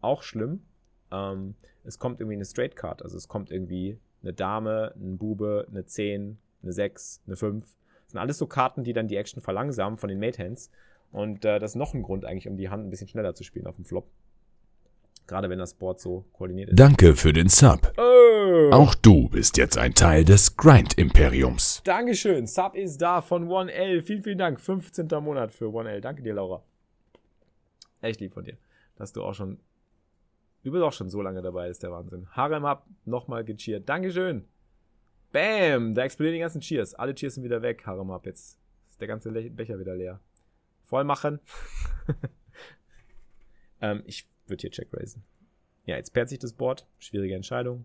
auch 0.00 0.22
schlimm, 0.22 0.62
ähm, 1.10 1.54
es 1.84 1.98
kommt 1.98 2.20
irgendwie 2.20 2.36
eine 2.36 2.44
Straight 2.44 2.76
Card. 2.76 3.02
Also 3.02 3.16
es 3.16 3.28
kommt 3.28 3.50
irgendwie 3.50 3.98
eine 4.22 4.32
Dame, 4.32 4.94
ein 4.96 5.18
Bube, 5.18 5.66
eine 5.70 5.84
10, 5.84 6.38
eine 6.62 6.72
6, 6.72 7.22
eine 7.26 7.36
5. 7.36 7.64
Das 7.64 8.12
sind 8.12 8.20
alles 8.20 8.38
so 8.38 8.46
Karten, 8.46 8.84
die 8.84 8.92
dann 8.92 9.08
die 9.08 9.16
Action 9.16 9.42
verlangsamen 9.42 9.98
von 9.98 10.08
den 10.08 10.18
Mate 10.18 10.42
Hands. 10.42 10.70
Und 11.12 11.44
äh, 11.44 11.58
das 11.58 11.72
ist 11.72 11.76
noch 11.76 11.94
ein 11.94 12.02
Grund 12.02 12.24
eigentlich, 12.24 12.48
um 12.48 12.56
die 12.56 12.68
Hand 12.68 12.86
ein 12.86 12.90
bisschen 12.90 13.08
schneller 13.08 13.34
zu 13.34 13.44
spielen 13.44 13.66
auf 13.66 13.76
dem 13.76 13.84
Flop. 13.84 14.10
Gerade 15.26 15.48
wenn 15.48 15.58
das 15.58 15.74
Board 15.74 16.00
so 16.00 16.24
koordiniert 16.32 16.70
ist. 16.70 16.78
Danke 16.78 17.16
für 17.16 17.32
den 17.32 17.48
Sub. 17.48 17.92
Oh. 17.96 18.70
Auch 18.72 18.94
du 18.94 19.28
bist 19.28 19.56
jetzt 19.56 19.78
ein 19.78 19.94
Teil 19.94 20.24
des 20.24 20.56
Grind-Imperiums. 20.56 21.82
Dankeschön. 21.84 22.46
Sub 22.46 22.74
ist 22.74 22.98
da 22.98 23.22
von 23.22 23.48
1L. 23.48 24.02
Vielen, 24.02 24.22
vielen 24.22 24.38
Dank. 24.38 24.60
15. 24.60 25.08
Monat 25.22 25.52
für 25.52 25.66
1L. 25.66 26.00
Danke 26.00 26.22
dir, 26.22 26.34
Laura. 26.34 26.62
Echt 28.02 28.20
lieb 28.20 28.34
von 28.34 28.44
dir, 28.44 28.58
dass 28.96 29.12
du 29.12 29.22
auch 29.22 29.34
schon, 29.34 29.58
du 30.64 30.72
bist 30.72 30.82
auch 30.82 30.92
schon 30.92 31.10
so 31.10 31.22
lange 31.22 31.42
dabei, 31.42 31.68
ist 31.68 31.82
der 31.82 31.92
Wahnsinn. 31.92 32.26
Harem 32.30 32.66
Hub 32.66 32.84
nochmal 33.04 33.44
gecheert. 33.44 33.88
Dankeschön. 33.88 34.44
Bam, 35.30 35.94
da 35.94 36.02
explodieren 36.02 36.34
die 36.34 36.40
ganzen 36.40 36.60
Cheers. 36.60 36.94
Alle 36.94 37.14
Cheers 37.14 37.34
sind 37.34 37.44
wieder 37.44 37.62
weg, 37.62 37.86
Harem 37.86 38.10
Hub. 38.10 38.26
Jetzt 38.26 38.58
ist 38.90 39.00
der 39.00 39.08
ganze 39.08 39.30
Becher 39.30 39.78
wieder 39.78 39.94
leer. 39.94 40.20
Voll 40.82 41.04
machen. 41.04 41.40
ähm, 43.80 44.02
ich 44.06 44.26
wird 44.46 44.62
hier 44.62 44.70
Check 44.70 44.88
raisen. 44.92 45.24
Ja, 45.86 45.96
jetzt 45.96 46.14
pairt 46.14 46.28
sich 46.28 46.38
das 46.38 46.52
Board. 46.52 46.86
Schwierige 46.98 47.34
Entscheidung. 47.34 47.84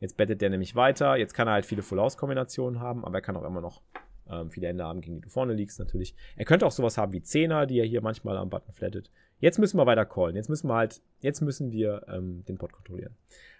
Jetzt 0.00 0.16
bettet 0.16 0.40
der 0.42 0.50
nämlich 0.50 0.74
weiter. 0.74 1.16
Jetzt 1.16 1.34
kann 1.34 1.48
er 1.48 1.54
halt 1.54 1.66
viele 1.66 1.82
Full-House-Kombinationen 1.82 2.80
haben, 2.80 3.04
aber 3.04 3.18
er 3.18 3.22
kann 3.22 3.36
auch 3.36 3.44
immer 3.44 3.60
noch 3.60 3.82
ähm, 4.28 4.50
viele 4.50 4.68
Hände 4.68 4.84
haben, 4.84 5.00
gegen 5.00 5.16
die 5.16 5.22
du 5.22 5.28
vorne 5.28 5.54
liegst 5.54 5.78
natürlich. 5.78 6.14
Er 6.36 6.44
könnte 6.44 6.66
auch 6.66 6.72
sowas 6.72 6.98
haben 6.98 7.12
wie 7.12 7.22
Zehner, 7.22 7.66
die 7.66 7.78
er 7.78 7.86
hier 7.86 8.02
manchmal 8.02 8.36
am 8.36 8.50
Button 8.50 8.72
flattet. 8.72 9.10
Jetzt 9.38 9.58
müssen 9.58 9.78
wir 9.78 9.86
weiter 9.86 10.06
callen. 10.06 10.36
Jetzt 10.36 10.48
müssen 10.48 10.68
wir 10.68 10.74
halt, 10.74 11.02
jetzt 11.20 11.40
müssen 11.42 11.70
wir 11.70 12.06
ähm, 12.08 12.44
den 12.46 12.56
Pot 12.58 12.72
kontrollieren. 12.72 13.14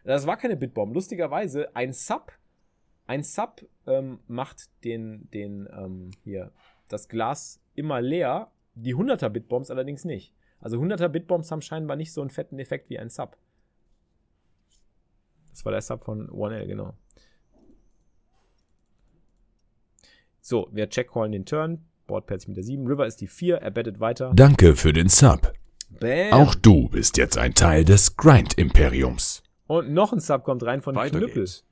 Das 0.05 0.27
war 0.27 0.37
keine 0.37 0.57
Bitbomb. 0.57 0.95
Lustigerweise, 0.95 1.75
ein 1.77 1.93
Sub, 1.93 2.33
ein 3.07 3.23
Sub 3.23 3.67
ähm, 3.87 4.21
macht 4.27 4.71
den, 4.85 5.29
den, 5.31 5.69
ähm, 5.73 6.11
hier, 6.25 6.53
das 6.89 7.09
Glas 7.09 7.61
immer 7.75 8.01
leer. 8.01 8.51
Die 8.75 8.95
100er 8.95 9.29
Bitbombs 9.29 9.71
allerdings 9.71 10.05
nicht. 10.05 10.35
Also 10.61 10.79
100er 10.79 11.09
Bitbombs 11.09 11.51
haben 11.51 11.63
scheinbar 11.63 11.97
nicht 11.97 12.13
so 12.13 12.21
einen 12.21 12.31
fetten 12.31 12.59
Effekt 12.59 12.89
wie 12.89 12.99
ein 12.99 13.11
Sub. 13.11 13.37
Das 15.51 15.65
war 15.65 15.73
der 15.73 15.83
Sub 15.83 16.03
von 16.03 16.29
1L, 16.29 16.67
genau. 16.67 16.95
So, 20.41 20.69
wir 20.71 20.89
checkcallen 20.89 21.33
den 21.33 21.45
Turn. 21.45 21.85
Board 22.07 22.27
pairt 22.27 22.41
sich 22.41 22.49
mit 22.49 22.57
der 22.57 22.65
7. 22.65 22.87
River 22.87 23.07
ist 23.07 23.21
die 23.21 23.27
4. 23.27 23.57
Er 23.57 23.71
bettet 23.71 23.99
weiter. 24.01 24.33
Danke 24.35 24.77
für 24.77 24.93
den 24.93 25.09
Sub. 25.09 25.53
Bam. 26.01 26.33
Auch 26.33 26.55
du 26.55 26.89
bist 26.89 27.17
jetzt 27.17 27.39
ein 27.39 27.55
Teil 27.55 27.85
des 27.85 28.17
Grind-Imperiums. 28.17 29.43
Und 29.67 29.93
noch 29.93 30.13
ein 30.13 30.21
Sub 30.21 30.45
kommt 30.45 30.63
rein 30.65 30.83
von 30.83 30.95
Weiter 30.95 31.19
Knüppel. 31.19 31.43
geht's. 31.43 31.65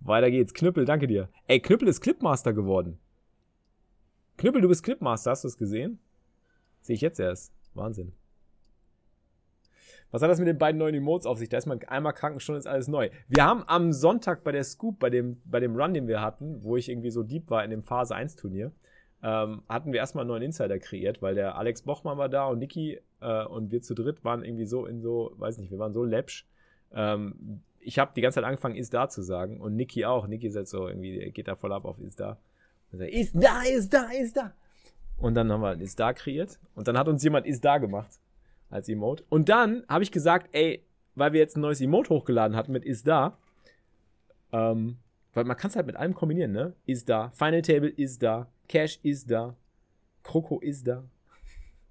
Weiter 0.00 0.30
geht's. 0.30 0.54
Knüppel, 0.54 0.84
danke 0.84 1.06
dir. 1.06 1.28
Ey, 1.46 1.60
Knüppel 1.60 1.88
ist 1.88 2.00
Clipmaster 2.00 2.52
geworden. 2.52 2.98
Knüppel, 4.38 4.60
du 4.60 4.68
bist 4.68 4.82
Clipmaster, 4.82 5.30
hast 5.30 5.44
du 5.44 5.48
es 5.48 5.56
gesehen? 5.56 5.98
Sehe 6.80 6.94
ich 6.94 7.02
jetzt 7.02 7.20
erst. 7.20 7.52
Wahnsinn. 7.74 8.12
Was 10.10 10.20
hat 10.20 10.30
das 10.30 10.38
mit 10.38 10.48
den 10.48 10.58
beiden 10.58 10.78
neuen 10.78 10.94
Emotes 10.94 11.26
auf 11.26 11.38
sich? 11.38 11.48
Da 11.48 11.56
ist 11.56 11.66
man 11.66 11.82
einmal 11.84 12.12
krank 12.12 12.34
und 12.34 12.40
schon 12.40 12.56
ist 12.56 12.66
alles 12.66 12.86
neu. 12.86 13.08
Wir 13.28 13.44
haben 13.44 13.64
am 13.66 13.92
Sonntag 13.92 14.44
bei 14.44 14.52
der 14.52 14.64
Scoop, 14.64 14.98
bei 14.98 15.08
dem, 15.08 15.40
bei 15.44 15.58
dem 15.58 15.74
Run, 15.74 15.94
den 15.94 16.06
wir 16.06 16.20
hatten, 16.20 16.62
wo 16.62 16.76
ich 16.76 16.90
irgendwie 16.90 17.10
so 17.10 17.22
deep 17.22 17.48
war 17.48 17.64
in 17.64 17.70
dem 17.70 17.82
Phase 17.82 18.14
1 18.14 18.36
Turnier, 18.36 18.72
ähm, 19.22 19.62
hatten 19.68 19.92
wir 19.92 20.00
erstmal 20.00 20.22
einen 20.22 20.30
neuen 20.30 20.42
Insider 20.42 20.78
kreiert, 20.78 21.22
weil 21.22 21.34
der 21.34 21.56
Alex 21.56 21.82
Bochmann 21.82 22.18
war 22.18 22.28
da 22.28 22.46
und 22.46 22.58
Niki 22.58 23.00
äh, 23.20 23.44
und 23.44 23.70
wir 23.70 23.80
zu 23.82 23.94
dritt 23.94 24.24
waren 24.24 24.44
irgendwie 24.44 24.66
so 24.66 24.86
in 24.86 25.00
so, 25.00 25.32
weiß 25.36 25.58
nicht, 25.58 25.70
wir 25.70 25.78
waren 25.78 25.92
so 25.92 26.04
läppsch. 26.04 26.46
Ähm, 26.92 27.62
ich 27.78 27.98
habe 27.98 28.12
die 28.14 28.20
ganze 28.20 28.36
Zeit 28.36 28.44
angefangen, 28.44 28.76
ist 28.76 28.94
da 28.94 29.08
zu 29.08 29.22
sagen 29.22 29.60
und 29.60 29.76
Niki 29.76 30.04
auch. 30.04 30.26
Niki 30.26 30.48
ist 30.48 30.56
halt 30.56 30.68
so 30.68 30.88
irgendwie, 30.88 31.30
geht 31.30 31.48
da 31.48 31.54
voll 31.54 31.72
ab 31.72 31.84
auf 31.84 31.98
ist 32.00 32.18
da. 32.18 32.38
Ist 32.92 33.34
da, 33.34 33.62
ist 33.62 33.92
da, 33.92 34.10
ist 34.10 34.36
da. 34.36 34.52
Und 35.18 35.34
dann 35.34 35.50
haben 35.52 35.62
wir 35.62 35.80
ist 35.80 36.00
da 36.00 36.12
kreiert 36.12 36.58
und 36.74 36.88
dann 36.88 36.98
hat 36.98 37.06
uns 37.08 37.22
jemand 37.22 37.46
ist 37.46 37.64
da 37.64 37.78
gemacht 37.78 38.10
als 38.70 38.88
Emote. 38.88 39.24
Und 39.28 39.48
dann 39.48 39.84
habe 39.88 40.02
ich 40.02 40.10
gesagt, 40.10 40.48
ey, 40.52 40.84
weil 41.14 41.32
wir 41.32 41.40
jetzt 41.40 41.56
ein 41.56 41.60
neues 41.60 41.80
Emote 41.80 42.10
hochgeladen 42.10 42.56
hatten 42.56 42.72
mit 42.72 42.84
ist 42.84 43.06
da, 43.06 43.38
ähm, 44.52 44.98
weil 45.34 45.44
man 45.44 45.56
kann 45.56 45.70
es 45.70 45.76
halt 45.76 45.86
mit 45.86 45.96
allem 45.96 46.14
kombinieren, 46.14 46.52
ne? 46.52 46.74
Ist 46.86 47.08
da, 47.08 47.30
Final 47.30 47.62
Table 47.62 47.88
ist 47.88 48.22
da, 48.22 48.50
Cash 48.68 48.98
ist 49.02 49.30
da, 49.30 49.56
Kroko 50.22 50.60
ist 50.60 50.86
da, 50.86 51.04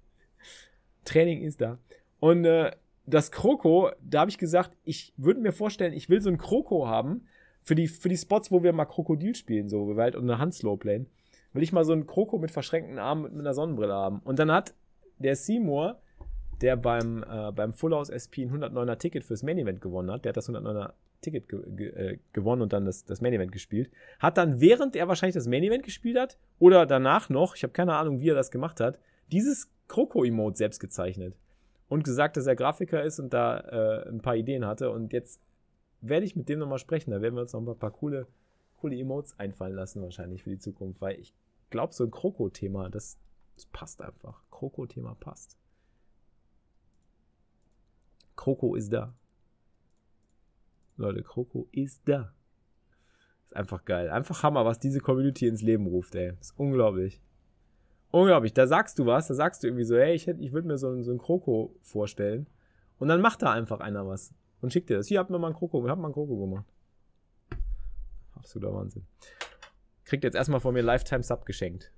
Training 1.05 1.41
ist 1.41 1.61
da. 1.61 1.79
Und 2.19 2.45
äh, 2.45 2.71
das 3.05 3.31
Kroko, 3.31 3.91
da 4.01 4.21
habe 4.21 4.31
ich 4.31 4.37
gesagt, 4.37 4.77
ich 4.83 5.13
würde 5.17 5.41
mir 5.41 5.51
vorstellen, 5.51 5.93
ich 5.93 6.09
will 6.09 6.21
so 6.21 6.29
ein 6.29 6.37
Kroko 6.37 6.87
haben 6.87 7.27
für 7.63 7.75
die, 7.75 7.87
für 7.87 8.09
die 8.09 8.17
Spots, 8.17 8.51
wo 8.51 8.63
wir 8.63 8.73
mal 8.73 8.85
Krokodil 8.85 9.35
spielen, 9.35 9.69
so, 9.69 9.87
wo 9.87 9.95
wir 9.95 10.03
halt 10.03 10.15
eine 10.15 10.37
Hand 10.37 10.53
slow 10.53 10.77
playen. 10.77 11.07
Will 11.53 11.63
ich 11.63 11.73
mal 11.73 11.83
so 11.83 11.93
ein 11.93 12.07
Kroko 12.07 12.37
mit 12.37 12.51
verschränkten 12.51 12.97
Armen 12.97 13.23
mit 13.23 13.41
einer 13.41 13.53
Sonnenbrille 13.53 13.93
haben. 13.93 14.19
Und 14.23 14.39
dann 14.39 14.51
hat 14.51 14.73
der 15.19 15.35
Seymour, 15.35 15.99
der 16.61 16.77
beim, 16.77 17.23
äh, 17.23 17.51
beim 17.51 17.73
Full 17.73 17.93
House 17.93 18.09
SP 18.09 18.45
ein 18.45 18.51
109er 18.51 18.97
Ticket 18.97 19.23
fürs 19.23 19.43
Main 19.43 19.57
Event 19.57 19.81
gewonnen 19.81 20.11
hat, 20.11 20.23
der 20.23 20.29
hat 20.29 20.37
das 20.37 20.49
109er 20.49 20.93
Ticket 21.21 21.47
ge 21.47 21.59
ge 21.75 21.87
äh, 21.89 22.19
gewonnen 22.33 22.63
und 22.63 22.73
dann 22.73 22.85
das, 22.85 23.05
das 23.05 23.21
Main 23.21 23.33
Event 23.33 23.51
gespielt. 23.51 23.91
Hat 24.19 24.37
dann, 24.37 24.59
während 24.59 24.95
er 24.95 25.07
wahrscheinlich 25.07 25.35
das 25.35 25.47
Main 25.47 25.63
Event 25.63 25.83
gespielt 25.83 26.17
hat, 26.17 26.37
oder 26.59 26.85
danach 26.85 27.29
noch, 27.29 27.55
ich 27.55 27.63
habe 27.63 27.73
keine 27.73 27.95
Ahnung, 27.95 28.19
wie 28.19 28.29
er 28.29 28.35
das 28.35 28.51
gemacht 28.51 28.79
hat, 28.79 28.99
dieses 29.31 29.71
Kroko-Emote 29.87 30.57
selbst 30.57 30.79
gezeichnet. 30.79 31.37
Und 31.87 32.03
gesagt, 32.03 32.37
dass 32.37 32.47
er 32.47 32.55
Grafiker 32.55 33.03
ist 33.03 33.19
und 33.19 33.33
da 33.33 33.59
äh, 33.59 34.09
ein 34.09 34.21
paar 34.21 34.37
Ideen 34.37 34.65
hatte. 34.65 34.91
Und 34.91 35.11
jetzt 35.11 35.41
werde 35.99 36.25
ich 36.25 36.37
mit 36.37 36.47
dem 36.47 36.59
nochmal 36.59 36.79
sprechen. 36.79 37.11
Da 37.11 37.21
werden 37.21 37.35
wir 37.35 37.41
uns 37.41 37.51
noch 37.51 37.67
ein 37.67 37.77
paar 37.77 37.91
coole, 37.91 38.27
coole 38.79 38.97
Emotes 38.97 39.37
einfallen 39.37 39.75
lassen, 39.75 40.01
wahrscheinlich 40.01 40.43
für 40.43 40.51
die 40.51 40.57
Zukunft. 40.57 41.01
Weil 41.01 41.19
ich 41.19 41.33
glaube, 41.69 41.93
so 41.93 42.05
ein 42.05 42.11
Kroko-Thema, 42.11 42.89
das, 42.89 43.19
das 43.55 43.65
passt 43.65 44.01
einfach. 44.01 44.41
Kroko-Thema 44.51 45.15
passt. 45.19 45.57
Kroko 48.37 48.75
ist 48.75 48.93
da. 48.93 49.13
Leute, 50.97 51.23
Kroko 51.23 51.67
ist 51.71 52.01
da. 52.05 52.33
Ist 53.45 53.55
einfach 53.55 53.85
geil. 53.85 54.09
Einfach 54.09 54.43
Hammer, 54.43 54.65
was 54.65 54.79
diese 54.79 54.99
Community 54.99 55.47
ins 55.47 55.61
Leben 55.61 55.87
ruft, 55.87 56.15
ey. 56.15 56.33
Ist 56.39 56.57
unglaublich. 56.57 57.21
Unglaublich. 58.11 58.53
Da 58.53 58.67
sagst 58.67 58.99
du 58.99 59.05
was, 59.05 59.27
da 59.27 59.33
sagst 59.33 59.63
du 59.63 59.67
irgendwie 59.67 59.85
so, 59.85 59.97
hey, 59.97 60.13
ich, 60.13 60.27
ich 60.27 60.51
würde 60.51 60.67
mir 60.67 60.77
so, 60.77 60.89
einen, 60.89 61.03
so 61.03 61.11
einen 61.11 61.19
Kroko 61.19 61.75
vorstellen. 61.81 62.47
Und 62.99 63.07
dann 63.07 63.21
macht 63.21 63.41
da 63.41 63.51
einfach 63.51 63.79
einer 63.79 64.07
was. 64.07 64.33
Und 64.61 64.71
schickt 64.71 64.89
dir 64.89 64.97
das. 64.97 65.07
Hier 65.07 65.19
habt 65.19 65.31
ihr 65.31 65.39
mal 65.39 65.47
einen 65.47 65.55
Kroko. 65.55 65.83
Wir 65.83 65.89
haben 65.91 66.01
mal 66.01 66.07
einen 66.07 66.13
Kroko 66.13 66.37
gemacht. 66.37 66.65
Absoluter 68.35 68.73
Wahnsinn. 68.73 69.05
Kriegt 70.05 70.23
jetzt 70.23 70.35
erstmal 70.35 70.59
von 70.59 70.73
mir 70.73 70.81
Lifetime 70.81 71.23
Sub 71.23 71.45
geschenkt. 71.45 71.91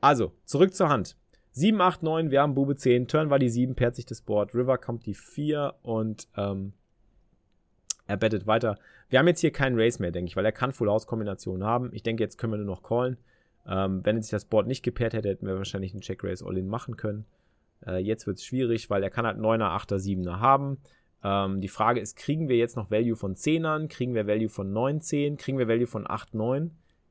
Also, 0.00 0.32
zurück 0.44 0.74
zur 0.74 0.88
Hand. 0.88 1.16
7, 1.58 1.80
8, 1.80 2.02
9, 2.02 2.30
wir 2.30 2.40
haben 2.40 2.54
Bube 2.54 2.76
10, 2.76 3.08
Turn 3.08 3.30
war 3.30 3.38
die 3.38 3.48
7, 3.48 3.74
pairt 3.74 3.96
sich 3.96 4.06
das 4.06 4.22
Board, 4.22 4.54
River 4.54 4.78
kommt 4.78 5.06
die 5.06 5.14
4 5.14 5.74
und 5.82 6.28
ähm, 6.36 6.72
er 8.06 8.16
bettet 8.16 8.46
weiter. 8.46 8.78
Wir 9.08 9.18
haben 9.18 9.26
jetzt 9.26 9.40
hier 9.40 9.50
keinen 9.50 9.78
Race 9.78 9.98
mehr, 9.98 10.12
denke 10.12 10.28
ich, 10.28 10.36
weil 10.36 10.44
er 10.44 10.52
kann 10.52 10.72
Full-House-Kombinationen 10.72 11.64
haben. 11.66 11.90
Ich 11.92 12.02
denke, 12.02 12.22
jetzt 12.22 12.38
können 12.38 12.52
wir 12.52 12.58
nur 12.58 12.66
noch 12.66 12.82
callen. 12.82 13.16
Ähm, 13.66 14.00
wenn 14.04 14.22
sich 14.22 14.30
das 14.30 14.44
Board 14.44 14.66
nicht 14.66 14.82
gepaart 14.82 15.14
hätte, 15.14 15.28
hätten 15.28 15.46
wir 15.46 15.56
wahrscheinlich 15.56 15.92
einen 15.92 16.00
Check-Race 16.00 16.42
All-In 16.42 16.68
machen 16.68 16.96
können. 16.96 17.26
Äh, 17.86 17.98
jetzt 17.98 18.26
wird 18.26 18.38
es 18.38 18.44
schwierig, 18.44 18.88
weil 18.88 19.02
er 19.02 19.10
kann 19.10 19.26
halt 19.26 19.38
9er, 19.38 19.76
8er, 19.76 19.96
7er 19.96 20.40
haben. 20.40 20.78
Ähm, 21.22 21.60
die 21.60 21.68
Frage 21.68 22.00
ist, 22.00 22.16
kriegen 22.16 22.48
wir 22.48 22.56
jetzt 22.56 22.76
noch 22.76 22.90
Value 22.90 23.16
von 23.16 23.34
10ern? 23.34 23.88
Kriegen 23.88 24.14
wir 24.14 24.26
Value 24.26 24.48
von 24.48 24.72
9, 24.72 25.00
10? 25.00 25.36
Kriegen 25.36 25.58
wir 25.58 25.68
Value 25.68 25.86
von 25.86 26.08
8, 26.08 26.34
9? 26.34 26.70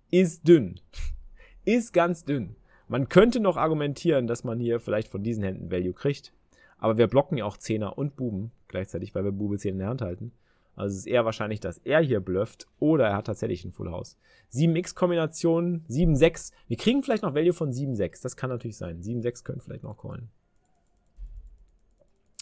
Ist 0.09 0.47
dünn. 0.47 0.79
ist 1.65 1.93
ganz 1.93 2.23
dünn. 2.23 2.55
Man 2.87 3.09
könnte 3.09 3.39
noch 3.39 3.57
argumentieren, 3.57 4.27
dass 4.27 4.43
man 4.43 4.59
hier 4.59 4.79
vielleicht 4.79 5.09
von 5.09 5.23
diesen 5.23 5.43
Händen 5.43 5.71
Value 5.71 5.93
kriegt. 5.93 6.33
Aber 6.77 6.97
wir 6.97 7.07
blocken 7.07 7.37
ja 7.37 7.45
auch 7.45 7.57
Zehner 7.57 7.97
und 7.97 8.15
Buben 8.15 8.51
gleichzeitig, 8.67 9.15
weil 9.15 9.23
wir 9.23 9.31
Bube 9.31 9.57
10 9.57 9.73
in 9.73 9.79
der 9.79 9.89
Hand 9.89 10.01
halten. 10.01 10.31
Also 10.75 10.93
es 10.93 10.99
ist 10.99 11.07
eher 11.07 11.25
wahrscheinlich, 11.25 11.59
dass 11.59 11.79
er 11.79 12.01
hier 12.01 12.19
blufft 12.19 12.67
oder 12.79 13.07
er 13.07 13.17
hat 13.17 13.25
tatsächlich 13.25 13.65
ein 13.65 13.71
Full 13.71 13.89
House. 13.89 14.15
7x-Kombinationen, 14.53 15.83
7-6. 15.89 16.53
Wir 16.67 16.77
kriegen 16.77 17.01
vielleicht 17.01 17.23
noch 17.23 17.33
Value 17.33 17.53
von 17.53 17.71
7-6. 17.71 18.21
Das 18.21 18.37
kann 18.37 18.51
natürlich 18.51 18.77
sein. 18.77 19.01
7-6 19.01 19.43
können 19.43 19.59
vielleicht 19.59 19.83
noch 19.83 19.97
callen. 19.97 20.29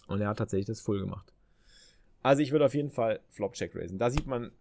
Und 0.08 0.20
er 0.20 0.28
hat 0.28 0.38
tatsächlich 0.38 0.68
das 0.68 0.82
Full 0.82 1.00
gemacht. 1.00 1.34
Also 2.24 2.42
ich 2.42 2.52
würde 2.52 2.66
auf 2.66 2.76
jeden 2.76 2.90
Fall 2.90 3.22
Flop-Check 3.30 3.74
raisen. 3.74 3.98
Da 3.98 4.10
sieht 4.10 4.28
man, 4.28 4.52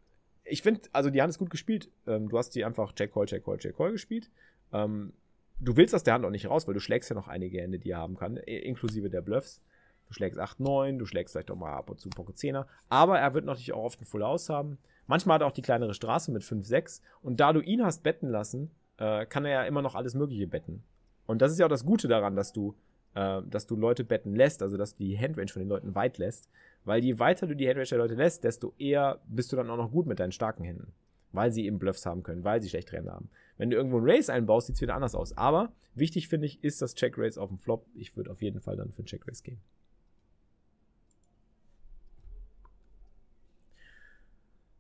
ich 0.44 0.62
finde, 0.62 0.82
also 0.92 1.10
die 1.10 1.20
Hand 1.20 1.30
ist 1.30 1.38
gut 1.38 1.50
gespielt. 1.50 1.90
Ähm, 2.06 2.28
du 2.28 2.38
hast 2.38 2.50
die 2.50 2.64
einfach 2.64 2.92
Check-Call, 2.92 3.26
Check-Call, 3.26 3.58
Check-Call 3.58 3.90
gespielt. 3.90 4.30
Ähm, 4.72 5.14
du 5.60 5.76
willst 5.76 5.94
aus 5.94 6.02
der 6.02 6.14
Hand 6.14 6.24
auch 6.24 6.30
nicht 6.30 6.48
raus, 6.48 6.66
weil 6.66 6.74
du 6.74 6.80
schlägst 6.80 7.10
ja 7.10 7.14
noch 7.14 7.28
einige 7.28 7.60
Hände, 7.60 7.78
die 7.78 7.90
er 7.90 7.98
haben 7.98 8.16
kann, 8.16 8.36
inklusive 8.36 9.10
der 9.10 9.22
Bluffs. 9.22 9.62
Du 10.08 10.14
schlägst 10.14 10.38
8, 10.38 10.60
9, 10.60 10.98
du 10.98 11.06
schlägst 11.06 11.32
vielleicht 11.32 11.50
auch 11.50 11.56
mal 11.56 11.72
ab 11.72 11.90
und 11.90 12.00
zu 12.00 12.10
Pocket 12.10 12.36
10er. 12.36 12.66
Aber 12.88 13.18
er 13.18 13.34
wird 13.34 13.46
natürlich 13.46 13.72
auch 13.72 13.84
oft 13.84 14.00
ein 14.00 14.04
Full 14.04 14.22
House 14.22 14.50
haben. 14.50 14.78
Manchmal 15.06 15.36
hat 15.36 15.42
er 15.42 15.46
auch 15.46 15.52
die 15.52 15.62
kleinere 15.62 15.94
Straße 15.94 16.30
mit 16.30 16.44
5, 16.44 16.66
6. 16.66 17.02
Und 17.22 17.40
da 17.40 17.52
du 17.52 17.60
ihn 17.60 17.84
hast 17.84 18.02
betten 18.02 18.28
lassen, 18.28 18.70
äh, 18.98 19.24
kann 19.26 19.44
er 19.44 19.50
ja 19.50 19.62
immer 19.64 19.82
noch 19.82 19.94
alles 19.94 20.14
Mögliche 20.14 20.46
betten. 20.46 20.82
Und 21.26 21.40
das 21.40 21.52
ist 21.52 21.58
ja 21.58 21.66
auch 21.66 21.70
das 21.70 21.86
Gute 21.86 22.06
daran, 22.06 22.36
dass 22.36 22.52
du, 22.52 22.74
äh, 23.14 23.40
dass 23.48 23.66
du 23.66 23.76
Leute 23.76 24.04
betten 24.04 24.36
lässt, 24.36 24.62
also 24.62 24.76
dass 24.76 24.96
du 24.96 25.04
die 25.04 25.18
Handrange 25.18 25.48
von 25.48 25.60
den 25.60 25.68
Leuten 25.68 25.94
weit 25.94 26.18
lässt. 26.18 26.50
Weil 26.84 27.02
je 27.02 27.18
weiter 27.18 27.46
du 27.46 27.56
die 27.56 27.66
Handrange 27.66 27.88
der 27.88 27.98
Leute 27.98 28.14
lässt, 28.14 28.44
desto 28.44 28.74
eher 28.78 29.20
bist 29.26 29.52
du 29.52 29.56
dann 29.56 29.70
auch 29.70 29.78
noch 29.78 29.90
gut 29.90 30.06
mit 30.06 30.20
deinen 30.20 30.32
starken 30.32 30.64
Händen 30.64 30.92
weil 31.34 31.52
sie 31.52 31.66
eben 31.66 31.78
Bluffs 31.78 32.06
haben 32.06 32.22
können, 32.22 32.44
weil 32.44 32.62
sie 32.62 32.68
schlechte 32.68 32.96
Hände 32.96 33.12
haben. 33.12 33.28
Wenn 33.56 33.70
du 33.70 33.76
irgendwo 33.76 33.98
ein 33.98 34.04
Race 34.04 34.30
einbaust, 34.30 34.66
sieht 34.66 34.76
es 34.76 34.82
wieder 34.82 34.94
anders 34.94 35.14
aus. 35.14 35.36
Aber 35.36 35.72
wichtig 35.94 36.28
finde 36.28 36.46
ich, 36.46 36.62
ist 36.64 36.82
das 36.82 36.94
Check 36.94 37.16
Race 37.18 37.38
auf 37.38 37.48
dem 37.48 37.58
Flop. 37.58 37.86
Ich 37.94 38.16
würde 38.16 38.30
auf 38.30 38.42
jeden 38.42 38.60
Fall 38.60 38.76
dann 38.76 38.92
für 38.92 39.02
ein 39.02 39.06
Check 39.06 39.26
Race 39.28 39.42
gehen. 39.42 39.60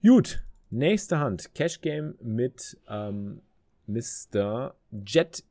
Gut, 0.02 0.42
nächste 0.70 1.18
Hand. 1.18 1.54
Cash 1.54 1.80
Game 1.80 2.14
mit 2.20 2.78
ähm, 2.88 3.40
Mr. 3.86 4.74
Jet. 5.06 5.44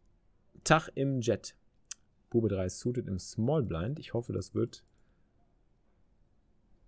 Tag 0.64 0.90
im 0.96 1.22
Jet. 1.22 1.56
Bube 2.30 2.50
3 2.50 2.70
suited 2.70 3.08
im 3.08 3.20
Small 3.20 3.64
Blind. 3.64 4.00
Ich 4.00 4.14
hoffe, 4.14 4.34
das 4.34 4.54
wird 4.54 4.84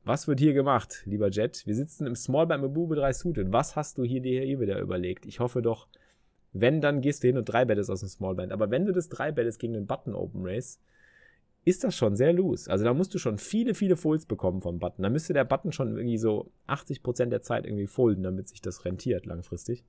was 0.05 0.27
wird 0.27 0.39
hier 0.39 0.53
gemacht, 0.53 1.01
lieber 1.05 1.29
Jet? 1.29 1.65
Wir 1.65 1.73
sitzen 1.73 2.05
im 2.05 2.15
Small 2.15 2.45
bei 2.45 2.59
Mabube 2.59 2.95
3 2.95 3.11
Suited. 3.11 3.51
Was 3.51 3.75
hast 3.75 3.97
du 3.97 4.03
hier 4.03 4.21
dir 4.21 4.43
hier 4.43 4.59
wieder 4.59 4.79
überlegt? 4.79 5.25
Ich 5.25 5.39
hoffe 5.39 5.63
doch, 5.63 5.87
wenn, 6.55 6.81
dann 6.81 7.01
gehst 7.01 7.23
du 7.23 7.27
hin 7.27 7.37
und 7.37 7.45
drei 7.45 7.65
bettest 7.65 7.89
aus 7.89 7.99
dem 7.99 8.09
Small 8.09 8.35
Blind. 8.35 8.51
Aber 8.51 8.71
wenn 8.71 8.85
du 8.85 8.93
das 8.93 9.09
drei 9.09 9.31
bettest 9.31 9.59
gegen 9.59 9.73
den 9.73 9.87
Button 9.87 10.15
Open 10.15 10.41
Race, 10.45 10.79
ist 11.65 11.83
das 11.83 11.95
schon 11.95 12.15
sehr 12.15 12.31
loose. 12.31 12.69
Also 12.71 12.85
da 12.85 12.93
musst 12.93 13.13
du 13.13 13.17
schon 13.17 13.37
viele, 13.39 13.73
viele 13.73 13.97
Folds 13.97 14.25
bekommen 14.25 14.61
vom 14.61 14.79
Button. 14.79 15.03
Da 15.03 15.09
müsste 15.09 15.33
der 15.33 15.43
Button 15.43 15.71
schon 15.71 15.97
irgendwie 15.97 16.17
so 16.17 16.51
80% 16.67 17.25
der 17.25 17.41
Zeit 17.41 17.65
irgendwie 17.65 17.87
folden, 17.87 18.23
damit 18.23 18.47
sich 18.47 18.61
das 18.61 18.85
rentiert 18.85 19.25
langfristig. 19.25 19.83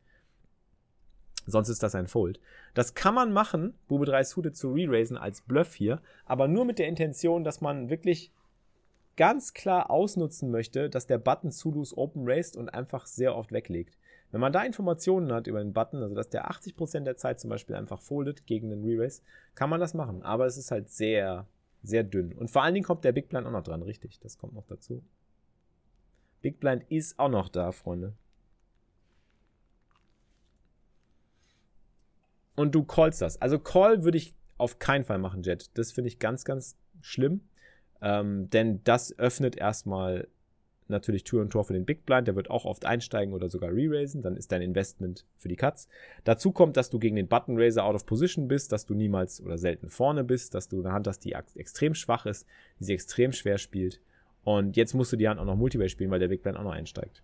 Sonst 1.46 1.68
ist 1.68 1.82
das 1.82 1.94
ein 1.94 2.08
Fold. 2.08 2.40
Das 2.74 2.94
kann 2.94 3.14
man 3.14 3.32
machen, 3.32 3.74
Bube 3.86 4.06
3 4.06 4.24
Suited 4.24 4.56
zu 4.56 4.72
re-raisen 4.72 5.16
als 5.16 5.42
Bluff 5.42 5.74
hier, 5.74 6.00
aber 6.24 6.48
nur 6.48 6.64
mit 6.64 6.80
der 6.80 6.88
Intention, 6.88 7.44
dass 7.44 7.60
man 7.60 7.88
wirklich 7.88 8.32
ganz 9.16 9.54
klar 9.54 9.90
ausnutzen 9.90 10.50
möchte, 10.50 10.90
dass 10.90 11.06
der 11.06 11.18
Button 11.18 11.52
Zulus 11.52 11.96
open 11.96 12.22
raced 12.26 12.56
und 12.56 12.70
einfach 12.70 13.06
sehr 13.06 13.36
oft 13.36 13.52
weglegt. 13.52 13.96
Wenn 14.36 14.42
man 14.42 14.52
da 14.52 14.64
Informationen 14.64 15.32
hat 15.32 15.46
über 15.46 15.60
den 15.60 15.72
Button, 15.72 16.02
also 16.02 16.14
dass 16.14 16.28
der 16.28 16.50
80% 16.50 17.04
der 17.04 17.16
Zeit 17.16 17.40
zum 17.40 17.48
Beispiel 17.48 17.74
einfach 17.74 18.02
foldet 18.02 18.44
gegen 18.44 18.68
den 18.68 18.84
Re-Race, 18.84 19.22
kann 19.54 19.70
man 19.70 19.80
das 19.80 19.94
machen. 19.94 20.22
Aber 20.22 20.44
es 20.44 20.58
ist 20.58 20.70
halt 20.70 20.90
sehr, 20.90 21.46
sehr 21.82 22.04
dünn. 22.04 22.34
Und 22.34 22.50
vor 22.50 22.62
allen 22.62 22.74
Dingen 22.74 22.84
kommt 22.84 23.02
der 23.04 23.12
Big 23.12 23.30
Blind 23.30 23.46
auch 23.46 23.50
noch 23.50 23.62
dran, 23.62 23.80
richtig. 23.80 24.20
Das 24.20 24.36
kommt 24.36 24.52
noch 24.52 24.66
dazu. 24.66 25.02
Big 26.42 26.60
Blind 26.60 26.84
ist 26.90 27.18
auch 27.18 27.30
noch 27.30 27.48
da, 27.48 27.72
Freunde. 27.72 28.12
Und 32.56 32.74
du 32.74 32.84
callst 32.84 33.22
das. 33.22 33.40
Also 33.40 33.58
Call 33.58 34.04
würde 34.04 34.18
ich 34.18 34.34
auf 34.58 34.78
keinen 34.78 35.06
Fall 35.06 35.16
machen, 35.16 35.44
Jet. 35.44 35.70
Das 35.78 35.92
finde 35.92 36.08
ich 36.08 36.18
ganz, 36.18 36.44
ganz 36.44 36.76
schlimm. 37.00 37.40
Ähm, 38.02 38.50
denn 38.50 38.84
das 38.84 39.18
öffnet 39.18 39.56
erstmal 39.56 40.28
natürlich 40.88 41.24
Tür 41.24 41.42
und 41.42 41.50
Tor 41.50 41.64
für 41.64 41.72
den 41.72 41.84
Big 41.84 42.06
Blind. 42.06 42.28
Der 42.28 42.36
wird 42.36 42.50
auch 42.50 42.64
oft 42.64 42.84
einsteigen 42.84 43.34
oder 43.34 43.48
sogar 43.48 43.70
re-raisen. 43.70 44.22
Dann 44.22 44.36
ist 44.36 44.52
dein 44.52 44.62
Investment 44.62 45.24
für 45.36 45.48
die 45.48 45.56
Cuts. 45.56 45.88
Dazu 46.24 46.52
kommt, 46.52 46.76
dass 46.76 46.90
du 46.90 46.98
gegen 46.98 47.16
den 47.16 47.28
Button 47.28 47.58
Raiser 47.58 47.84
out 47.84 47.94
of 47.94 48.06
position 48.06 48.48
bist, 48.48 48.72
dass 48.72 48.86
du 48.86 48.94
niemals 48.94 49.40
oder 49.40 49.58
selten 49.58 49.88
vorne 49.88 50.24
bist, 50.24 50.54
dass 50.54 50.68
du 50.68 50.80
eine 50.80 50.92
Hand 50.92 51.06
hast, 51.06 51.20
die 51.20 51.32
extrem 51.54 51.94
schwach 51.94 52.26
ist, 52.26 52.46
die 52.78 52.84
sie 52.84 52.94
extrem 52.94 53.32
schwer 53.32 53.58
spielt. 53.58 54.00
Und 54.44 54.76
jetzt 54.76 54.94
musst 54.94 55.12
du 55.12 55.16
die 55.16 55.28
Hand 55.28 55.40
auch 55.40 55.44
noch 55.44 55.56
Multiway 55.56 55.88
spielen, 55.88 56.10
weil 56.10 56.20
der 56.20 56.28
Big 56.28 56.42
Blind 56.42 56.56
auch 56.56 56.62
noch 56.62 56.72
einsteigt. 56.72 57.22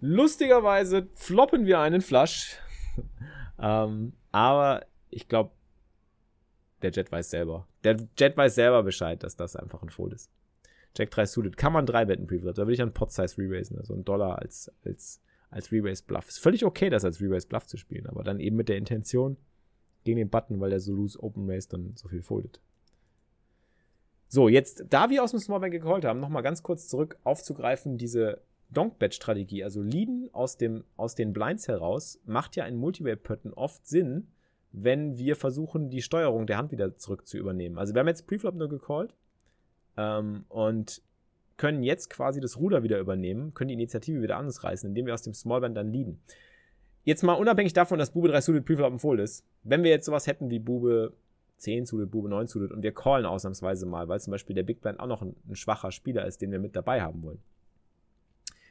Lustigerweise 0.00 1.08
floppen 1.14 1.66
wir 1.66 1.80
einen 1.80 2.00
Flush. 2.00 2.56
ähm, 3.60 4.14
aber 4.32 4.86
ich 5.10 5.28
glaube, 5.28 5.50
der 6.80 6.90
Jet 6.90 7.12
weiß 7.12 7.30
selber. 7.30 7.66
Der 7.84 7.96
Jet 8.18 8.36
weiß 8.36 8.54
selber 8.54 8.82
Bescheid, 8.82 9.22
dass 9.22 9.36
das 9.36 9.56
einfach 9.56 9.82
ein 9.82 9.90
Fold 9.90 10.14
ist. 10.14 10.30
Jack 10.96 11.10
3 11.10 11.26
suited. 11.26 11.56
Kann 11.56 11.72
man 11.72 11.86
drei 11.86 12.04
Betten 12.04 12.26
Preflop. 12.26 12.54
Da 12.54 12.62
würde 12.62 12.74
ich 12.74 12.82
einen 12.82 12.92
Pot 12.92 13.12
Size 13.12 13.38
re-raisen. 13.38 13.78
Also 13.78 13.94
einen 13.94 14.04
Dollar 14.04 14.38
als, 14.38 14.72
als, 14.84 15.20
als 15.50 15.70
Re-Raise 15.72 16.02
Bluff. 16.04 16.28
Ist 16.28 16.40
völlig 16.40 16.64
okay, 16.64 16.90
das 16.90 17.04
als 17.04 17.20
Re-Raise 17.20 17.46
Bluff 17.46 17.66
zu 17.66 17.76
spielen. 17.76 18.06
Aber 18.06 18.24
dann 18.24 18.40
eben 18.40 18.56
mit 18.56 18.68
der 18.68 18.76
Intention 18.76 19.36
gegen 20.04 20.18
den 20.18 20.30
Button, 20.30 20.60
weil 20.60 20.70
der 20.70 20.80
so 20.80 20.94
loose 20.94 21.22
Open 21.22 21.48
Race 21.48 21.68
dann 21.68 21.92
so 21.94 22.08
viel 22.08 22.22
foldet. 22.22 22.60
So, 24.28 24.48
jetzt, 24.48 24.84
da 24.90 25.10
wir 25.10 25.24
aus 25.24 25.32
dem 25.32 25.40
Small 25.40 25.60
Bank 25.60 25.72
geholt 25.72 26.04
haben, 26.04 26.20
nochmal 26.20 26.42
ganz 26.42 26.62
kurz 26.62 26.86
zurück 26.88 27.18
aufzugreifen, 27.24 27.98
diese 27.98 28.42
Donk-Bet-Strategie, 28.70 29.64
also 29.64 29.82
Leaden 29.82 30.30
aus, 30.32 30.56
dem, 30.56 30.84
aus 30.96 31.16
den 31.16 31.32
Blinds 31.32 31.66
heraus, 31.66 32.20
macht 32.24 32.54
ja 32.54 32.64
in 32.64 32.76
Multiway-Pötten 32.76 33.52
oft 33.52 33.86
Sinn, 33.86 34.28
wenn 34.70 35.18
wir 35.18 35.34
versuchen, 35.34 35.90
die 35.90 36.00
Steuerung 36.00 36.46
der 36.46 36.58
Hand 36.58 36.70
wieder 36.70 36.96
zurück 36.96 37.26
zu 37.26 37.38
übernehmen. 37.38 37.76
Also 37.76 37.92
wir 37.92 38.00
haben 38.00 38.06
jetzt 38.06 38.28
Preflop 38.28 38.54
nur 38.54 38.68
gecallt 38.68 39.16
ähm, 39.96 40.44
und 40.48 41.02
können 41.56 41.82
jetzt 41.82 42.08
quasi 42.08 42.40
das 42.40 42.58
Ruder 42.58 42.82
wieder 42.82 42.98
übernehmen, 42.98 43.52
können 43.52 43.68
die 43.68 43.74
Initiative 43.74 44.22
wieder 44.22 44.36
reißen, 44.36 44.88
indem 44.88 45.06
wir 45.06 45.14
aus 45.14 45.22
dem 45.22 45.34
Smallband 45.34 45.76
dann 45.76 45.92
leaden. 45.92 46.20
Jetzt 47.04 47.22
mal 47.22 47.34
unabhängig 47.34 47.72
davon, 47.72 47.98
dass 47.98 48.12
Bube 48.12 48.28
3 48.28 48.40
Suited 48.40 48.64
Preflop 48.64 49.00
Fold 49.00 49.20
ist, 49.20 49.44
wenn 49.62 49.82
wir 49.82 49.90
jetzt 49.90 50.06
sowas 50.06 50.26
hätten 50.26 50.50
wie 50.50 50.58
Bube 50.58 51.12
10 51.60 51.86
suited, 51.86 52.10
Bube 52.10 52.28
9 52.28 52.46
suited 52.46 52.72
und 52.72 52.82
wir 52.82 52.92
callen 52.92 53.26
ausnahmsweise 53.26 53.86
mal, 53.86 54.08
weil 54.08 54.20
zum 54.20 54.32
Beispiel 54.32 54.54
der 54.54 54.62
Big 54.62 54.80
Blind 54.80 54.98
auch 55.00 55.06
noch 55.06 55.22
ein, 55.22 55.36
ein 55.48 55.56
schwacher 55.56 55.92
Spieler 55.92 56.26
ist, 56.26 56.40
den 56.42 56.50
wir 56.50 56.58
mit 56.58 56.74
dabei 56.74 57.02
haben 57.02 57.22
wollen. 57.22 57.38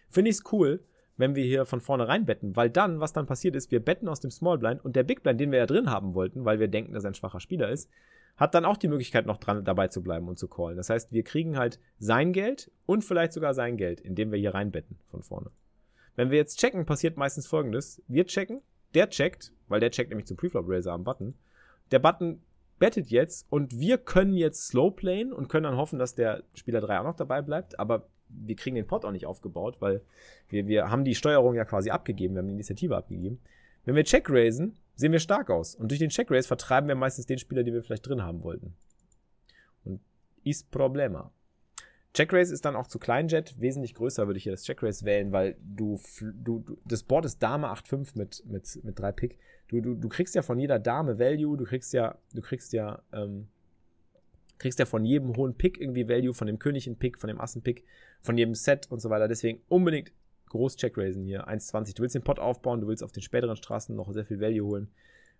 Finde 0.10 0.30
ich 0.30 0.38
es 0.38 0.52
cool, 0.52 0.84
wenn 1.18 1.36
wir 1.36 1.44
hier 1.44 1.66
von 1.66 1.82
vorne 1.82 2.08
rein 2.08 2.26
betten, 2.26 2.56
weil 2.56 2.70
dann, 2.70 3.00
was 3.00 3.14
dann 3.14 3.28
passiert 3.28 3.56
ist, 3.56 3.72
wir 3.72 3.80
betten 3.80 4.08
aus 4.08 4.20
dem 4.20 4.32
Small 4.32 4.58
Blind 4.58 4.84
und 4.84 4.96
der 4.96 5.04
Big 5.04 5.22
Blind, 5.22 5.40
den 5.40 5.52
wir 5.52 5.60
ja 5.60 5.66
drin 5.66 5.90
haben 5.90 6.14
wollten, 6.14 6.46
weil 6.46 6.60
wir 6.60 6.68
denken, 6.68 6.94
dass 6.94 7.04
er 7.04 7.12
ein 7.12 7.16
schwacher 7.16 7.40
Spieler 7.40 7.70
ist, 7.70 7.90
hat 8.40 8.56
dann 8.56 8.66
auch 8.66 8.78
die 8.78 8.88
Möglichkeit, 8.88 9.26
noch 9.26 9.38
dran 9.38 9.66
dabei 9.66 9.90
zu 9.90 10.02
bleiben 10.02 10.28
und 10.30 10.40
zu 10.40 10.48
callen. 10.48 10.78
Das 10.78 10.90
heißt, 10.90 11.12
wir 11.12 11.24
kriegen 11.24 11.58
halt 11.58 11.80
sein 12.00 12.32
Geld 12.32 12.72
und 12.86 13.04
vielleicht 13.04 13.34
sogar 13.34 13.54
sein 13.54 13.76
Geld, 13.76 14.00
indem 14.00 14.32
wir 14.32 14.40
hier 14.40 14.54
reinbetten 14.54 14.98
von 15.06 15.22
vorne. 15.22 15.52
Wenn 16.16 16.32
wir 16.32 16.38
jetzt 16.38 16.60
checken, 16.60 16.86
passiert 16.86 17.18
meistens 17.18 17.48
folgendes. 17.48 18.02
Wir 18.08 18.26
checken, 18.26 18.62
der 18.94 19.10
checkt, 19.10 19.52
weil 19.68 19.82
der 19.82 19.92
checkt 19.92 20.10
nämlich 20.10 20.28
zum 20.28 20.38
Preflop 20.38 20.68
Raiser 20.68 20.94
am 20.94 21.04
Button. 21.04 21.36
Der 21.92 22.00
Button 22.00 22.42
bettet 22.80 23.10
jetzt 23.10 23.46
und 23.50 23.78
wir 23.78 23.98
können 23.98 24.36
jetzt 24.36 24.68
slow 24.68 24.90
playen 24.90 25.34
und 25.34 25.50
können 25.50 25.66
dann 25.66 25.78
hoffen, 25.78 26.00
dass 26.00 26.16
der 26.16 26.44
Spieler 26.54 26.80
3 26.80 27.00
auch 27.00 27.04
noch 27.04 27.16
dabei 27.16 27.42
bleibt, 27.42 27.78
aber 27.78 28.08
wir 28.30 28.56
kriegen 28.56 28.76
den 28.76 28.88
Pot 28.88 29.06
auch 29.06 29.12
nicht 29.12 29.26
aufgebaut, 29.26 29.78
weil 29.80 30.02
wir, 30.48 30.68
wir 30.68 30.90
haben 30.90 31.04
die 31.04 31.16
Steuerung 31.16 31.56
ja 31.56 31.66
quasi 31.66 31.90
abgegeben, 31.90 32.36
wir 32.36 32.40
haben 32.40 32.48
die 32.48 32.54
Initiative 32.54 32.96
abgegeben. 32.96 33.40
Wenn 33.86 33.96
wir 33.96 34.04
Check 34.04 34.30
raisen, 34.30 34.78
sehen 35.00 35.14
wir 35.14 35.20
stark 35.20 35.50
aus. 35.50 35.76
Und 35.76 35.92
durch 35.92 36.00
den 36.00 36.10
Check 36.10 36.30
Raise 36.30 36.48
vertreiben 36.48 36.90
wir 36.90 36.96
meistens 36.96 37.26
den 37.26 37.40
Spieler, 37.40 37.64
den 37.64 37.74
wir 37.74 37.82
vielleicht 37.82 38.06
drin 38.06 38.22
haben 38.22 38.44
wollten. 38.44 38.76
Und 39.86 40.02
ist 40.44 40.72
Problema. 40.72 41.32
Check 42.14 42.34
Raise 42.34 42.54
ist 42.54 42.66
dann 42.66 42.76
auch 42.76 42.88
zu 42.88 43.00
Kleinjet. 43.00 43.58
Wesentlich 43.62 43.94
größer 43.94 44.28
würde 44.28 44.38
ich 44.38 44.44
hier 44.44 44.52
das 44.52 44.64
Check 44.64 44.84
Raise 44.84 45.06
wählen, 45.06 45.32
weil 45.32 45.56
du, 45.62 46.02
du, 46.20 46.60
du 46.60 46.78
das 46.84 47.04
Board 47.04 47.24
ist 47.24 47.42
Dame 47.42 47.68
8-5 47.68 48.18
mit, 48.18 48.46
mit, 48.46 48.84
mit 48.84 49.00
3 49.00 49.12
Pick. 49.14 49.38
Du, 49.70 49.80
du, 49.80 49.96
du 49.96 50.10
kriegst 50.10 50.36
ja 50.36 50.42
von 50.42 50.60
jeder 50.60 50.80
Dame 50.80 51.18
Value, 51.18 51.56
du 51.56 51.64
kriegst 51.64 51.94
ja, 51.94 52.18
du 52.34 52.42
kriegst 52.42 52.74
ja, 52.74 53.02
ähm, 53.14 53.48
kriegst 54.58 54.80
ja 54.80 54.86
von 54.86 55.06
jedem 55.06 55.38
hohen 55.38 55.56
Pick 55.56 55.80
irgendwie 55.80 56.10
Value, 56.10 56.34
von 56.34 56.48
dem 56.48 56.60
König 56.60 56.88
ein 56.88 56.98
Pick, 56.98 57.20
von 57.20 57.30
dem 57.30 57.40
Assen 57.40 57.62
Pick, 57.62 57.86
von 58.20 58.38
jedem 58.38 58.54
Set 58.54 58.92
und 58.92 59.00
so 59.00 59.10
weiter. 59.10 59.30
Deswegen 59.30 59.62
unbedingt 59.70 60.12
groß 60.50 60.76
Checkraisen 60.76 61.24
hier. 61.24 61.48
1,20. 61.48 61.96
Du 61.96 62.02
willst 62.02 62.16
den 62.16 62.24
Pot 62.24 62.40
aufbauen, 62.40 62.82
du 62.82 62.88
willst 62.88 63.04
auf 63.04 63.12
den 63.12 63.24
späteren 63.24 63.56
Straßen 63.56 63.96
noch 63.96 64.12
sehr 64.12 64.26
viel 64.26 64.40
Value 64.40 64.66
holen. 64.66 64.92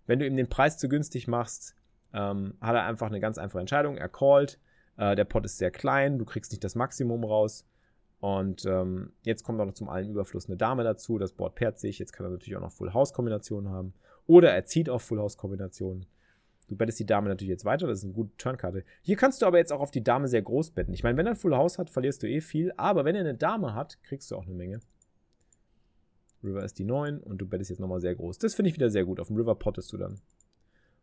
Wenn 0.06 0.18
du 0.18 0.26
ihm 0.26 0.36
den 0.36 0.48
Preis 0.48 0.78
zu 0.78 0.88
günstig 0.88 1.28
machst, 1.28 1.74
ähm, 2.12 2.54
hat 2.60 2.74
er 2.74 2.84
einfach 2.84 3.08
eine 3.08 3.20
ganz 3.20 3.38
einfache 3.38 3.60
Entscheidung. 3.60 3.96
Er 3.96 4.08
callt. 4.08 4.58
Äh, 4.96 5.14
der 5.14 5.24
Pot 5.24 5.44
ist 5.44 5.58
sehr 5.58 5.70
klein, 5.70 6.18
du 6.18 6.24
kriegst 6.24 6.52
nicht 6.52 6.64
das 6.64 6.74
Maximum 6.74 7.24
raus. 7.24 7.66
Und 8.20 8.66
ähm, 8.66 9.12
jetzt 9.22 9.44
kommt 9.44 9.60
auch 9.60 9.66
noch 9.66 9.74
zum 9.74 9.88
allen 9.88 10.10
Überfluss 10.10 10.46
eine 10.46 10.56
Dame 10.56 10.84
dazu. 10.84 11.18
Das 11.18 11.32
Board 11.32 11.54
pairt 11.54 11.78
sich. 11.78 11.98
Jetzt 11.98 12.12
kann 12.12 12.26
er 12.26 12.30
natürlich 12.30 12.56
auch 12.56 12.60
noch 12.60 12.72
Full-House-Kombinationen 12.72 13.70
haben. 13.70 13.94
Oder 14.26 14.52
er 14.52 14.64
zieht 14.64 14.90
auf 14.90 15.02
Full-House-Kombinationen. 15.02 16.06
Du 16.70 16.76
bettest 16.76 17.00
die 17.00 17.06
Dame 17.06 17.28
natürlich 17.28 17.50
jetzt 17.50 17.64
weiter, 17.64 17.88
das 17.88 17.98
ist 17.98 18.04
eine 18.04 18.12
gute 18.12 18.36
Turnkarte. 18.36 18.84
Hier 19.02 19.16
kannst 19.16 19.42
du 19.42 19.46
aber 19.46 19.58
jetzt 19.58 19.72
auch 19.72 19.80
auf 19.80 19.90
die 19.90 20.04
Dame 20.04 20.28
sehr 20.28 20.42
groß 20.42 20.70
betten. 20.70 20.94
Ich 20.94 21.02
meine, 21.02 21.18
wenn 21.18 21.26
er 21.26 21.32
ein 21.32 21.36
Full 21.36 21.56
House 21.56 21.78
hat, 21.78 21.90
verlierst 21.90 22.22
du 22.22 22.28
eh 22.28 22.40
viel, 22.40 22.72
aber 22.76 23.04
wenn 23.04 23.16
er 23.16 23.22
eine 23.22 23.34
Dame 23.34 23.74
hat, 23.74 24.00
kriegst 24.04 24.30
du 24.30 24.36
auch 24.36 24.46
eine 24.46 24.54
Menge. 24.54 24.78
River 26.42 26.64
ist 26.64 26.78
die 26.78 26.84
9 26.84 27.18
und 27.18 27.38
du 27.38 27.46
bettest 27.46 27.70
jetzt 27.70 27.80
nochmal 27.80 28.00
sehr 28.00 28.14
groß. 28.14 28.38
Das 28.38 28.54
finde 28.54 28.70
ich 28.70 28.76
wieder 28.76 28.90
sehr 28.90 29.04
gut. 29.04 29.20
Auf 29.20 29.28
dem 29.28 29.36
River 29.36 29.54
pottest 29.54 29.92
du 29.92 29.96
dann. 29.96 30.20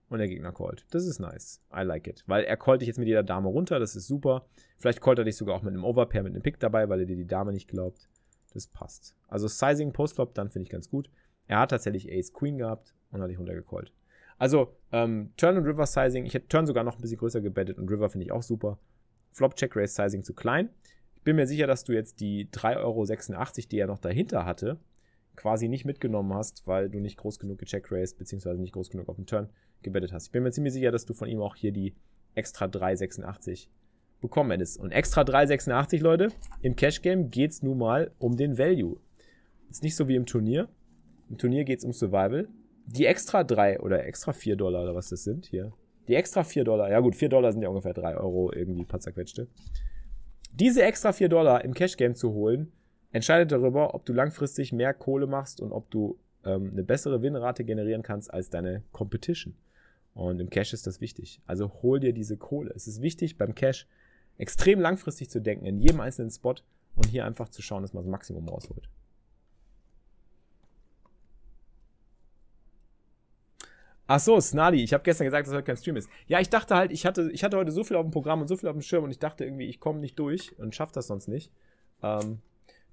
Und 0.10 0.20
der 0.20 0.28
Gegner 0.28 0.54
callt. 0.54 0.86
Das 0.92 1.06
ist 1.06 1.20
nice. 1.20 1.62
I 1.76 1.82
like 1.82 2.08
it. 2.08 2.24
Weil 2.28 2.46
er 2.46 2.56
callt 2.56 2.82
dich 2.82 2.88
jetzt 2.88 2.98
mit 2.98 3.08
jeder 3.08 3.24
Dame 3.24 3.50
runter. 3.50 3.78
Das 3.78 3.96
ist 3.96 4.08
super. 4.08 4.48
Vielleicht 4.78 5.02
callt 5.02 5.20
er 5.20 5.26
dich 5.26 5.36
sogar 5.36 5.56
auch 5.56 5.64
mit 5.64 5.74
einem 5.74 5.84
Overpair, 5.84 6.24
mit 6.24 6.34
einem 6.34 6.42
Pick 6.42 6.60
dabei, 6.60 6.88
weil 6.88 7.02
er 7.02 7.06
dir 7.06 7.18
die 7.18 7.28
Dame 7.28 7.52
nicht 7.52 7.68
glaubt. 7.68 8.10
Das 8.54 8.68
passt. 8.68 9.16
Also 9.28 9.48
Sizing 9.48 9.92
Postflop, 9.92 10.34
dann 10.34 10.50
finde 10.50 10.64
ich 10.64 10.70
ganz 10.70 10.90
gut. 10.90 11.10
Er 11.48 11.60
hat 11.60 11.72
tatsächlich 11.72 12.10
Ace 12.12 12.32
Queen 12.32 12.58
gehabt 12.58 12.96
und 13.12 13.22
hat 13.22 13.30
dich 13.30 13.38
runtergecallt. 13.38 13.92
Also 14.38 14.76
ähm, 14.92 15.34
Turn 15.36 15.58
und 15.58 15.66
River 15.66 15.86
Sizing. 15.86 16.26
Ich 16.26 16.34
hätte 16.34 16.48
Turn 16.48 16.66
sogar 16.66 16.84
noch 16.84 16.96
ein 16.96 17.02
bisschen 17.02 17.18
größer 17.18 17.42
gebettet 17.42 17.78
und 17.78 17.90
River 17.90 18.10
finde 18.10 18.26
ich 18.26 18.32
auch 18.32 18.44
super. 18.44 18.80
Flop 19.32 19.56
Check 19.56 19.76
Raise 19.76 19.94
Sizing 19.94 20.24
zu 20.24 20.34
klein. 20.34 20.70
Ich 21.16 21.22
bin 21.24 21.36
mir 21.36 21.48
sicher, 21.48 21.68
dass 21.68 21.84
du 21.84 21.94
jetzt 21.94 22.22
die 22.22 22.50
3,86 22.50 22.78
Euro, 22.78 23.06
die 23.72 23.80
er 23.80 23.88
noch 23.88 24.00
dahinter 24.00 24.46
hatte, 24.46 24.80
quasi 25.38 25.70
nicht 25.70 25.86
mitgenommen 25.86 26.34
hast, 26.34 26.68
weil 26.68 26.90
du 26.90 27.00
nicht 27.00 27.18
groß 27.18 27.40
genug 27.40 27.60
gecheckt 27.60 27.92
raced, 27.92 28.18
beziehungsweise 28.18 28.60
nicht 28.60 28.74
groß 28.74 28.90
genug 28.90 29.08
auf 29.08 29.16
den 29.16 29.26
Turn 29.26 29.50
gebettet 29.84 30.12
hast. 30.12 30.26
Ich 30.26 30.32
bin 30.32 30.44
mir 30.44 30.52
ziemlich 30.52 30.74
sicher, 30.74 30.92
dass 30.92 31.06
du 31.06 31.14
von 31.14 31.30
ihm 31.30 31.40
auch 31.40 31.56
hier 31.56 31.72
die 31.72 31.96
extra 32.36 32.66
3,86 32.66 33.68
bekommen 34.20 34.52
hättest. 34.52 34.80
Und 34.80 34.92
extra 34.92 35.22
3,86, 35.22 36.02
Leute, 36.02 36.30
im 36.62 36.76
Cash 36.76 37.02
Game 37.02 37.30
geht 37.30 37.52
es 37.52 37.64
nun 37.64 37.78
mal 37.78 38.12
um 38.18 38.36
den 38.36 38.58
Value. 38.58 38.98
Ist 39.70 39.84
nicht 39.84 39.96
so 39.96 40.08
wie 40.08 40.16
im 40.16 40.26
Turnier. 40.26 40.68
Im 41.30 41.38
Turnier 41.38 41.64
geht 41.64 41.80
es 41.80 41.86
um 41.86 41.94
Survival. 41.94 42.48
Die 42.86 43.06
extra 43.06 43.44
3 43.44 43.82
oder 43.82 44.06
extra 44.06 44.34
4 44.34 44.56
Dollar 44.56 44.84
oder 44.84 44.96
was 44.96 45.10
das 45.10 45.24
sind 45.24 45.46
hier. 45.46 45.74
Die 46.08 46.16
extra 46.16 46.44
4 46.44 46.64
Dollar, 46.64 46.90
ja 46.90 47.00
gut, 47.02 47.16
4 47.16 47.30
Dollar 47.30 47.52
sind 47.52 47.62
ja 47.62 47.70
ungefähr 47.70 47.94
3 47.94 48.18
Euro 48.18 48.52
irgendwie 48.54 48.86
paar 48.86 49.02
zerquetschte. 49.02 49.48
Diese 50.54 50.82
extra 50.84 51.12
4 51.12 51.30
Dollar 51.30 51.64
im 51.66 51.74
Cash 51.74 51.98
Game 51.98 52.16
zu 52.16 52.34
holen, 52.34 52.72
entscheidet 53.18 53.52
darüber, 53.52 53.94
ob 53.94 54.06
du 54.06 54.14
langfristig 54.14 54.72
mehr 54.72 54.94
Kohle 54.94 55.28
machst 55.28 55.62
und 55.62 55.72
ob 55.72 55.90
du 55.92 56.18
ähm, 56.46 56.72
eine 56.72 56.84
bessere 56.84 57.22
Winrate 57.22 57.64
generieren 57.64 58.04
kannst 58.04 58.34
als 58.34 58.50
deine 58.50 58.84
Competition. 58.92 59.56
Und 60.14 60.40
im 60.40 60.50
Cash 60.50 60.74
ist 60.74 60.88
das 60.88 61.00
wichtig. 61.02 61.42
Also 61.46 61.72
hol 61.84 62.00
dir 62.00 62.14
diese 62.14 62.38
Kohle. 62.38 62.72
Es 62.76 62.88
ist 62.88 63.02
wichtig 63.02 63.38
beim 63.38 63.54
Cash 63.54 63.88
extrem 64.38 64.80
langfristig 64.80 65.30
zu 65.30 65.42
denken, 65.42 65.66
in 65.66 65.80
jedem 65.80 66.00
einzelnen 66.00 66.32
Spot 66.32 66.56
und 66.96 67.08
hier 67.08 67.26
einfach 67.26 67.50
zu 67.50 67.62
schauen, 67.62 67.84
dass 67.84 67.94
man 67.94 68.04
das 68.04 68.12
Maximum 68.12 68.48
rausholt. 68.50 68.90
Ach 74.10 74.22
so, 74.22 74.40
Snarly, 74.40 74.82
ich 74.84 74.94
habe 74.94 75.04
gestern 75.04 75.26
gesagt, 75.26 75.48
dass 75.48 75.54
heute 75.54 75.66
kein 75.66 75.76
Stream 75.76 75.98
ist. 75.98 76.10
Ja, 76.28 76.40
ich 76.40 76.50
dachte 76.50 76.76
halt, 76.76 76.92
ich 76.94 77.06
hatte, 77.06 77.30
ich 77.32 77.44
hatte 77.44 77.58
heute 77.58 77.72
so 77.72 77.84
viel 77.84 77.98
auf 77.98 78.06
dem 78.06 78.12
Programm 78.12 78.42
und 78.42 78.48
so 78.48 78.56
viel 78.56 78.70
auf 78.70 78.76
dem 78.76 78.82
Schirm 78.82 79.04
und 79.04 79.12
ich 79.12 79.20
dachte 79.20 79.44
irgendwie, 79.44 79.66
ich 79.66 79.82
komme 79.82 80.00
nicht 80.00 80.18
durch 80.18 80.58
und 80.60 80.74
schaffe 80.74 80.94
das 80.94 81.08
sonst 81.08 81.28
nicht. 81.28 81.52
Ähm, 82.02 82.40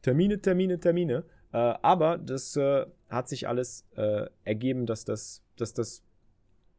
Termine, 0.05 0.39
Termine, 0.39 0.79
Termine. 0.79 1.25
Äh, 1.53 1.57
aber 1.57 2.19
das 2.19 2.57
äh, 2.57 2.85
hat 3.09 3.27
sich 3.27 3.49
alles 3.49 3.87
äh, 3.97 4.27
ergeben, 4.45 4.85
dass 4.85 5.07
das, 5.07 5.43
dass 5.57 5.73
das 5.73 6.05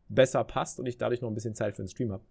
besser 0.10 0.44
passt 0.44 0.80
und 0.80 0.86
ich 0.86 1.00
dadurch 1.00 1.22
noch 1.22 1.30
ein 1.30 1.34
bisschen 1.34 1.56
Zeit 1.56 1.76
für 1.76 1.82
den 1.82 1.88
Stream 1.88 2.12
habe. 2.12 2.24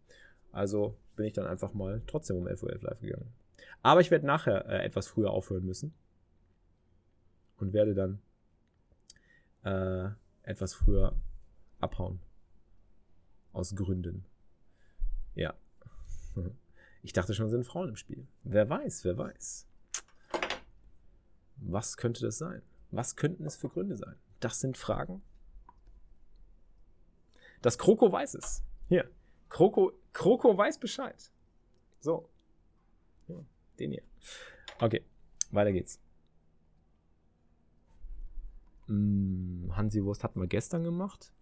Also 0.52 0.96
bin 1.16 1.26
ich 1.26 1.32
dann 1.32 1.48
einfach 1.48 1.74
mal 1.74 2.00
trotzdem 2.06 2.36
um 2.36 2.46
11.11 2.46 2.62
Uhr 2.62 2.80
live 2.80 3.00
gegangen. 3.00 3.32
Aber 3.82 4.00
ich 4.02 4.12
werde 4.12 4.24
nachher 4.24 4.66
äh, 4.66 4.84
etwas 4.84 5.08
früher 5.08 5.32
aufhören 5.32 5.64
müssen. 5.64 5.92
Und 7.56 7.72
werde 7.72 7.94
dann 7.94 8.20
äh, 9.64 10.10
etwas 10.48 10.74
früher 10.74 11.16
abhauen. 11.80 12.20
Aus 13.52 13.74
Gründen. 13.74 14.24
Ja. 15.34 15.54
Ich 17.06 17.12
dachte 17.12 17.34
schon, 17.34 17.50
sind 17.50 17.66
Frauen 17.66 17.90
im 17.90 17.96
Spiel. 17.96 18.26
Wer 18.44 18.70
weiß, 18.70 19.04
wer 19.04 19.18
weiß. 19.18 19.68
Was 21.56 21.96
könnte 21.96 22.22
das 22.22 22.38
sein? 22.38 22.62
Was 22.90 23.16
könnten 23.16 23.44
es 23.46 23.56
für 23.56 23.68
Gründe 23.68 23.96
sein? 23.96 24.16
Das 24.40 24.60
sind 24.60 24.76
Fragen. 24.76 25.22
Das 27.62 27.78
Kroko 27.78 28.12
weiß 28.12 28.34
es. 28.34 28.62
Hier. 28.88 29.10
Kroko, 29.48 29.92
Kroko 30.12 30.56
weiß 30.56 30.78
Bescheid. 30.78 31.32
So. 32.00 32.28
Ja, 33.28 33.36
den 33.78 33.92
hier. 33.92 34.02
Okay, 34.80 35.02
weiter 35.50 35.72
geht's. 35.72 35.98
Hm, 38.86 39.72
Hansi 39.74 40.04
Wurst 40.04 40.24
hatten 40.24 40.40
wir 40.40 40.46
gestern 40.46 40.84
gemacht. 40.84 41.32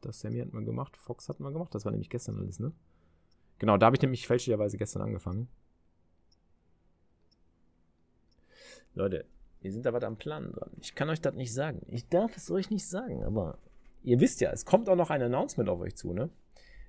Das 0.00 0.20
Sammy 0.20 0.38
hatten 0.38 0.52
wir 0.52 0.64
gemacht. 0.64 0.96
Fox 0.96 1.28
hatten 1.28 1.42
wir 1.42 1.50
gemacht. 1.50 1.74
Das 1.74 1.84
war 1.84 1.90
nämlich 1.90 2.10
gestern 2.10 2.38
alles, 2.38 2.60
ne? 2.60 2.72
Genau, 3.58 3.76
da 3.76 3.86
habe 3.86 3.96
ich 3.96 4.02
nämlich 4.02 4.26
fälschlicherweise 4.26 4.78
gestern 4.78 5.02
angefangen. 5.02 5.48
Leute, 8.98 9.24
wir 9.60 9.72
sind 9.72 9.86
da 9.86 9.92
was 9.92 10.02
am 10.02 10.16
Plan 10.16 10.52
dran. 10.52 10.70
Ich 10.80 10.96
kann 10.96 11.08
euch 11.08 11.20
das 11.20 11.34
nicht 11.34 11.54
sagen. 11.54 11.82
Ich 11.88 12.08
darf 12.08 12.36
es 12.36 12.50
euch 12.50 12.68
nicht 12.68 12.86
sagen, 12.86 13.22
aber 13.22 13.58
ihr 14.02 14.18
wisst 14.18 14.40
ja, 14.40 14.50
es 14.50 14.64
kommt 14.64 14.88
auch 14.88 14.96
noch 14.96 15.10
ein 15.10 15.22
Announcement 15.22 15.70
auf 15.70 15.80
euch 15.80 15.94
zu, 15.94 16.12
ne? 16.12 16.30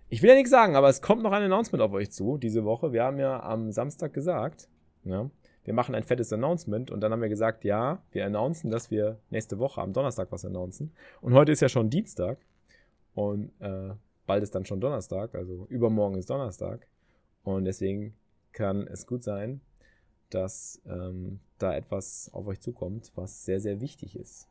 Ich 0.10 0.24
will 0.24 0.30
ja 0.30 0.36
nichts 0.36 0.50
sagen, 0.50 0.76
aber 0.76 0.90
es 0.90 1.04
kommt 1.04 1.22
noch 1.22 1.32
ein 1.32 1.44
Announcement 1.44 1.84
auf 1.84 1.94
euch 1.94 2.12
zu 2.12 2.40
diese 2.40 2.66
Woche. 2.66 2.94
Wir 2.94 3.04
haben 3.04 3.20
ja 3.20 3.44
am 3.44 3.72
Samstag 3.72 4.12
gesagt, 4.12 4.68
ja, 5.04 5.30
wir 5.66 5.74
machen 5.76 5.94
ein 5.94 6.04
fettes 6.04 6.34
Announcement 6.34 6.90
und 6.90 7.02
dann 7.02 7.12
haben 7.12 7.22
wir 7.22 7.30
gesagt, 7.30 7.64
ja, 7.64 8.02
wir 8.12 8.26
announcen, 8.26 8.72
dass 8.72 8.90
wir 8.90 9.20
nächste 9.30 9.60
Woche 9.60 9.80
am 9.80 9.94
Donnerstag 9.94 10.32
was 10.32 10.46
announcen. 10.46 10.92
Und 11.22 11.36
heute 11.36 11.52
ist 11.52 11.62
ja 11.62 11.70
schon 11.70 11.92
Dienstag 11.92 12.40
und 13.14 13.52
äh, 13.60 13.92
bald 14.26 14.42
ist 14.42 14.56
dann 14.56 14.66
schon 14.66 14.82
Donnerstag, 14.82 15.36
also 15.36 15.68
übermorgen 15.70 16.18
ist 16.18 16.32
Donnerstag. 16.32 16.88
Und 17.44 17.66
deswegen 17.66 18.16
kann 18.52 18.88
es 18.88 19.06
gut 19.06 19.24
sein, 19.24 19.62
dass 20.32 20.82
ähm, 20.88 21.40
da 21.60 21.76
etwas 21.76 22.30
auf 22.34 22.48
euch 22.48 22.60
zukommt, 22.60 23.12
was 23.16 23.46
sehr, 23.46 23.60
sehr 23.60 23.82
wichtig 23.82 24.16
ist. 24.16 24.48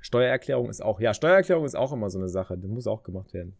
Steuererklärung 0.00 0.68
ist 0.70 0.80
auch, 0.80 1.00
ja, 1.00 1.14
Steuererklärung 1.14 1.64
ist 1.64 1.76
auch 1.76 1.92
immer 1.92 2.10
so 2.10 2.18
eine 2.18 2.28
Sache, 2.28 2.56
die 2.56 2.68
muss 2.68 2.86
auch 2.86 3.02
gemacht 3.02 3.32
werden. 3.34 3.56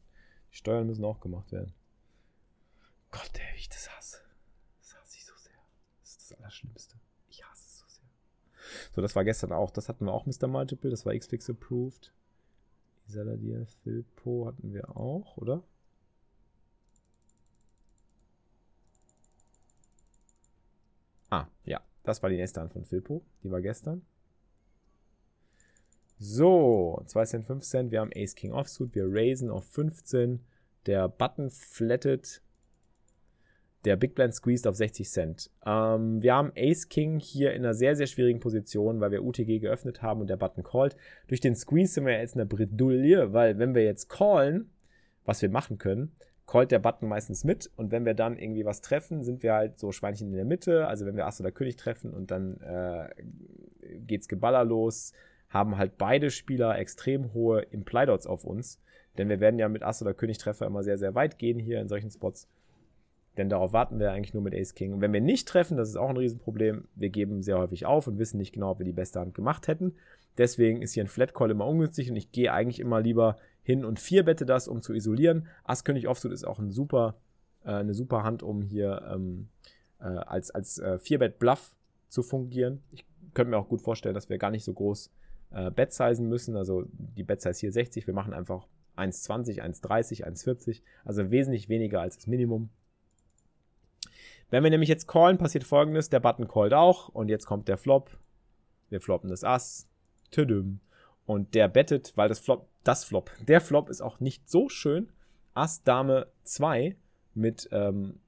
Die 0.50 0.56
Steuern 0.56 0.86
müssen 0.86 1.04
auch 1.04 1.20
gemacht 1.20 1.52
werden. 1.52 1.72
Gott, 3.10 3.30
ey, 3.34 3.56
ich 3.56 3.68
das 3.68 3.90
hasse. 3.90 4.18
Das 4.80 4.96
hasse 4.96 5.16
ich 5.16 5.24
so 5.24 5.34
sehr. 5.36 5.52
Das 6.00 6.10
ist 6.10 6.30
das 6.30 6.38
Allerschlimmste. 6.38 6.96
Ich 7.28 7.44
hasse 7.44 7.66
es 7.66 7.78
so 7.78 7.84
sehr. 7.88 8.08
So, 8.94 9.02
das 9.02 9.14
war 9.14 9.24
gestern 9.24 9.52
auch, 9.52 9.70
das 9.70 9.88
hatten 9.88 10.06
wir 10.06 10.12
auch 10.12 10.26
Mr. 10.26 10.48
Multiple, 10.48 10.90
das 10.90 11.04
war 11.04 11.16
Xfix 11.16 11.50
approved. 11.50 12.12
Saladier, 13.06 13.66
Filpo 13.82 14.46
hatten 14.46 14.72
wir 14.72 14.96
auch, 14.96 15.36
oder? 15.36 15.62
Ah, 21.30 21.46
ja. 21.64 21.80
Das 22.02 22.22
war 22.22 22.30
die 22.30 22.36
nächste 22.36 22.60
Hand 22.60 22.72
von 22.72 22.84
Filpo. 22.84 23.22
Die 23.42 23.50
war 23.50 23.60
gestern. 23.60 24.02
So, 26.18 27.02
2 27.06 27.24
Cent, 27.24 27.46
5 27.46 27.62
Cent. 27.64 27.90
Wir 27.92 28.00
haben 28.00 28.10
Ace 28.14 28.34
King 28.34 28.52
Offsuit. 28.52 28.94
Wir 28.94 29.06
raisen 29.08 29.50
auf 29.50 29.64
15. 29.64 30.40
Der 30.86 31.08
Button 31.08 31.50
flattet. 31.50 32.42
Der 33.84 33.96
Big 33.96 34.14
Blind 34.14 34.34
squeezed 34.34 34.66
auf 34.66 34.76
60 34.76 35.08
Cent. 35.08 35.50
Ähm, 35.64 36.22
wir 36.22 36.34
haben 36.34 36.52
Ace 36.54 36.88
King 36.88 37.18
hier 37.18 37.54
in 37.54 37.64
einer 37.64 37.72
sehr, 37.72 37.96
sehr 37.96 38.06
schwierigen 38.06 38.40
Position, 38.40 39.00
weil 39.00 39.10
wir 39.10 39.24
UTG 39.24 39.58
geöffnet 39.58 40.02
haben 40.02 40.20
und 40.20 40.28
der 40.28 40.36
Button 40.36 40.62
called. 40.62 40.96
Durch 41.28 41.40
den 41.40 41.54
Squeeze 41.54 41.94
sind 41.94 42.04
wir 42.04 42.18
jetzt 42.18 42.34
in 42.34 42.40
der 42.40 42.44
Bredouille, 42.44 43.32
weil 43.32 43.58
wenn 43.58 43.74
wir 43.74 43.84
jetzt 43.84 44.08
callen, 44.08 44.70
was 45.24 45.40
wir 45.40 45.48
machen 45.48 45.78
können, 45.78 46.12
callt 46.50 46.72
der 46.72 46.80
Button 46.80 47.06
meistens 47.06 47.44
mit 47.44 47.70
und 47.76 47.92
wenn 47.92 48.04
wir 48.04 48.14
dann 48.14 48.36
irgendwie 48.36 48.64
was 48.64 48.80
treffen, 48.80 49.22
sind 49.22 49.44
wir 49.44 49.54
halt 49.54 49.78
so 49.78 49.92
Schweinchen 49.92 50.30
in 50.30 50.34
der 50.34 50.44
Mitte. 50.44 50.88
Also 50.88 51.06
wenn 51.06 51.14
wir 51.14 51.26
Ass 51.26 51.40
oder 51.40 51.52
König 51.52 51.76
treffen 51.76 52.12
und 52.12 52.32
dann 52.32 52.60
äh, 52.60 53.08
geht's 54.00 54.26
Geballer 54.26 54.64
los, 54.64 55.12
haben 55.48 55.78
halt 55.78 55.96
beide 55.96 56.28
Spieler 56.30 56.76
extrem 56.76 57.32
hohe 57.34 57.60
Imply-Dots 57.60 58.26
auf 58.26 58.44
uns. 58.44 58.80
Denn 59.16 59.28
wir 59.28 59.38
werden 59.38 59.60
ja 59.60 59.68
mit 59.68 59.84
Ass 59.84 60.02
oder 60.02 60.12
König 60.12 60.38
Treffer 60.38 60.66
immer 60.66 60.82
sehr, 60.82 60.98
sehr 60.98 61.14
weit 61.14 61.38
gehen 61.38 61.60
hier 61.60 61.80
in 61.80 61.86
solchen 61.86 62.10
Spots. 62.10 62.48
Denn 63.36 63.48
darauf 63.48 63.72
warten 63.72 64.00
wir 64.00 64.10
eigentlich 64.10 64.34
nur 64.34 64.42
mit 64.42 64.54
Ace 64.54 64.74
King. 64.74 64.92
Und 64.92 65.02
wenn 65.02 65.12
wir 65.12 65.20
nicht 65.20 65.46
treffen, 65.46 65.76
das 65.76 65.88
ist 65.88 65.96
auch 65.96 66.10
ein 66.10 66.16
Riesenproblem, 66.16 66.88
wir 66.96 67.10
geben 67.10 67.42
sehr 67.42 67.58
häufig 67.58 67.86
auf 67.86 68.08
und 68.08 68.18
wissen 68.18 68.38
nicht 68.38 68.52
genau, 68.52 68.72
ob 68.72 68.80
wir 68.80 68.86
die 68.86 68.92
beste 68.92 69.20
Hand 69.20 69.34
gemacht 69.34 69.68
hätten. 69.68 69.94
Deswegen 70.36 70.82
ist 70.82 70.94
hier 70.94 71.04
ein 71.04 71.08
Flat 71.08 71.32
Call 71.32 71.52
immer 71.52 71.68
ungünstig 71.68 72.10
und 72.10 72.16
ich 72.16 72.32
gehe 72.32 72.52
eigentlich 72.52 72.80
immer 72.80 73.00
lieber 73.00 73.36
hin 73.62 73.84
und 73.84 74.00
vier 74.00 74.24
bette 74.24 74.46
das, 74.46 74.68
um 74.68 74.82
zu 74.82 74.94
isolieren. 74.94 75.46
Ass 75.64 75.84
König 75.84 76.08
Offsuit 76.08 76.32
ist 76.32 76.44
auch 76.44 76.58
ein 76.58 76.70
super, 76.70 77.16
äh, 77.64 77.72
eine 77.72 77.94
super 77.94 78.22
Hand, 78.22 78.42
um 78.42 78.62
hier 78.62 79.08
ähm, 79.12 79.48
äh, 80.00 80.04
als, 80.04 80.50
als 80.50 80.78
äh, 80.78 80.98
Vierbett 80.98 81.38
Bluff 81.38 81.74
zu 82.08 82.22
fungieren. 82.22 82.82
Ich 82.90 83.04
könnte 83.34 83.50
mir 83.50 83.58
auch 83.58 83.68
gut 83.68 83.80
vorstellen, 83.80 84.14
dass 84.14 84.28
wir 84.28 84.38
gar 84.38 84.50
nicht 84.50 84.64
so 84.64 84.72
groß 84.72 85.10
äh, 85.50 85.70
Bet-Sizen 85.70 86.28
müssen. 86.28 86.56
Also 86.56 86.84
die 86.90 87.22
Bet-Size 87.22 87.60
hier 87.60 87.72
60, 87.72 88.06
wir 88.06 88.14
machen 88.14 88.32
einfach 88.32 88.66
1,20, 88.96 89.62
1,30, 89.62 90.24
1,40, 90.24 90.82
also 91.04 91.30
wesentlich 91.30 91.68
weniger 91.68 92.00
als 92.00 92.16
das 92.16 92.26
Minimum. 92.26 92.70
Wenn 94.50 94.64
wir 94.64 94.70
nämlich 94.70 94.88
jetzt 94.88 95.06
callen, 95.06 95.38
passiert 95.38 95.64
folgendes, 95.64 96.10
der 96.10 96.20
Button 96.20 96.48
callt 96.48 96.74
auch 96.74 97.08
und 97.08 97.28
jetzt 97.28 97.46
kommt 97.46 97.68
der 97.68 97.78
Flop. 97.78 98.10
Wir 98.88 99.00
floppen 99.00 99.30
das 99.30 99.44
Ass. 99.44 99.88
Tüdüm. 100.32 100.80
Und 101.30 101.54
der 101.54 101.68
bettet, 101.68 102.12
weil 102.16 102.28
das 102.28 102.40
Flop, 102.40 102.66
das 102.82 103.04
Flop, 103.04 103.30
der 103.46 103.60
Flop 103.60 103.88
ist 103.88 104.00
auch 104.00 104.18
nicht 104.18 104.50
so 104.50 104.68
schön. 104.68 105.10
Ass, 105.54 105.84
Dame 105.84 106.26
2 106.42 106.96
mit, 107.34 107.68
ähm, 107.70 108.18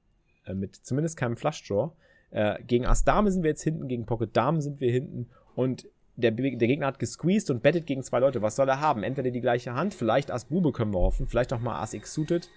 äh, 0.45 0.53
mit 0.53 0.77
zumindest 0.77 1.17
keinem 1.17 1.35
Flush 1.35 1.67
Draw. 1.67 1.91
Äh, 2.31 2.63
gegen 2.63 2.85
Ass, 2.85 3.03
Dame 3.03 3.29
sind 3.29 3.43
wir 3.43 3.49
jetzt 3.49 3.63
hinten, 3.63 3.89
gegen 3.89 4.05
Pocket 4.05 4.33
Dame 4.33 4.61
sind 4.61 4.79
wir 4.79 4.89
hinten 4.89 5.29
und 5.53 5.85
der, 6.15 6.31
der 6.31 6.53
Gegner 6.53 6.87
hat 6.87 6.97
gesqueezed 6.97 7.49
und 7.49 7.61
bettet 7.61 7.87
gegen 7.87 8.03
zwei 8.03 8.19
Leute. 8.19 8.41
Was 8.41 8.55
soll 8.55 8.69
er 8.69 8.79
haben? 8.79 9.03
Entweder 9.03 9.31
die 9.31 9.41
gleiche 9.41 9.73
Hand, 9.73 9.93
vielleicht 9.93 10.31
Ass 10.31 10.45
Bube 10.45 10.71
können 10.71 10.93
wir 10.93 11.01
hoffen, 11.01 11.27
vielleicht 11.27 11.51
auch 11.51 11.59
mal 11.59 11.81
Ass 11.81 11.93
X 11.93 12.13
suited, 12.13 12.49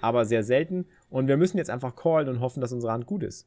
aber 0.00 0.24
sehr 0.24 0.44
selten. 0.44 0.86
Und 1.10 1.28
wir 1.28 1.36
müssen 1.36 1.58
jetzt 1.58 1.68
einfach 1.68 1.94
callen 1.94 2.30
und 2.30 2.40
hoffen, 2.40 2.62
dass 2.62 2.72
unsere 2.72 2.94
Hand 2.94 3.04
gut 3.04 3.22
ist. 3.22 3.46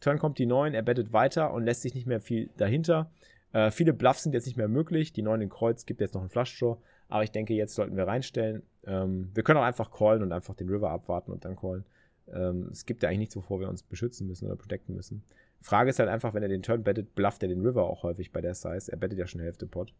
Turn 0.00 0.18
kommt 0.18 0.38
die 0.38 0.46
9, 0.46 0.72
er 0.72 0.80
bettet 0.80 1.12
weiter 1.12 1.52
und 1.52 1.66
lässt 1.66 1.82
sich 1.82 1.94
nicht 1.94 2.06
mehr 2.06 2.22
viel 2.22 2.48
dahinter. 2.56 3.10
Äh, 3.52 3.70
viele 3.70 3.92
Bluffs 3.92 4.22
sind 4.22 4.34
jetzt 4.34 4.46
nicht 4.46 4.56
mehr 4.56 4.68
möglich. 4.68 5.12
Die 5.12 5.22
9 5.22 5.40
in 5.42 5.48
Kreuz 5.48 5.86
gibt 5.86 6.00
jetzt 6.00 6.14
noch 6.14 6.20
einen 6.20 6.30
Flush 6.30 6.58
Draw. 6.58 6.78
Aber 7.08 7.22
ich 7.22 7.30
denke, 7.30 7.54
jetzt 7.54 7.74
sollten 7.74 7.96
wir 7.96 8.06
reinstellen. 8.06 8.62
Ähm, 8.84 9.30
wir 9.34 9.42
können 9.42 9.58
auch 9.58 9.64
einfach 9.64 9.90
callen 9.90 10.22
und 10.22 10.32
einfach 10.32 10.54
den 10.54 10.68
River 10.68 10.90
abwarten 10.90 11.30
und 11.30 11.44
dann 11.44 11.56
callen. 11.56 11.84
Ähm, 12.32 12.68
es 12.72 12.86
gibt 12.86 13.02
ja 13.02 13.08
eigentlich 13.08 13.18
nichts, 13.18 13.36
wovor 13.36 13.60
wir 13.60 13.68
uns 13.68 13.82
beschützen 13.82 14.26
müssen 14.26 14.46
oder 14.46 14.56
protecten 14.56 14.94
müssen. 14.94 15.22
Frage 15.60 15.90
ist 15.90 15.98
halt 15.98 16.08
einfach, 16.08 16.34
wenn 16.34 16.42
er 16.42 16.48
den 16.48 16.62
Turn 16.62 16.82
bettet, 16.82 17.14
blufft 17.14 17.42
er 17.42 17.48
den 17.48 17.64
River 17.64 17.84
auch 17.84 18.02
häufig 18.02 18.32
bei 18.32 18.40
der 18.40 18.54
Size. 18.54 18.90
Er 18.90 18.98
bettet 18.98 19.18
ja 19.18 19.26
schon 19.26 19.40
Hälfte 19.40 19.66
Pot. 19.66 19.92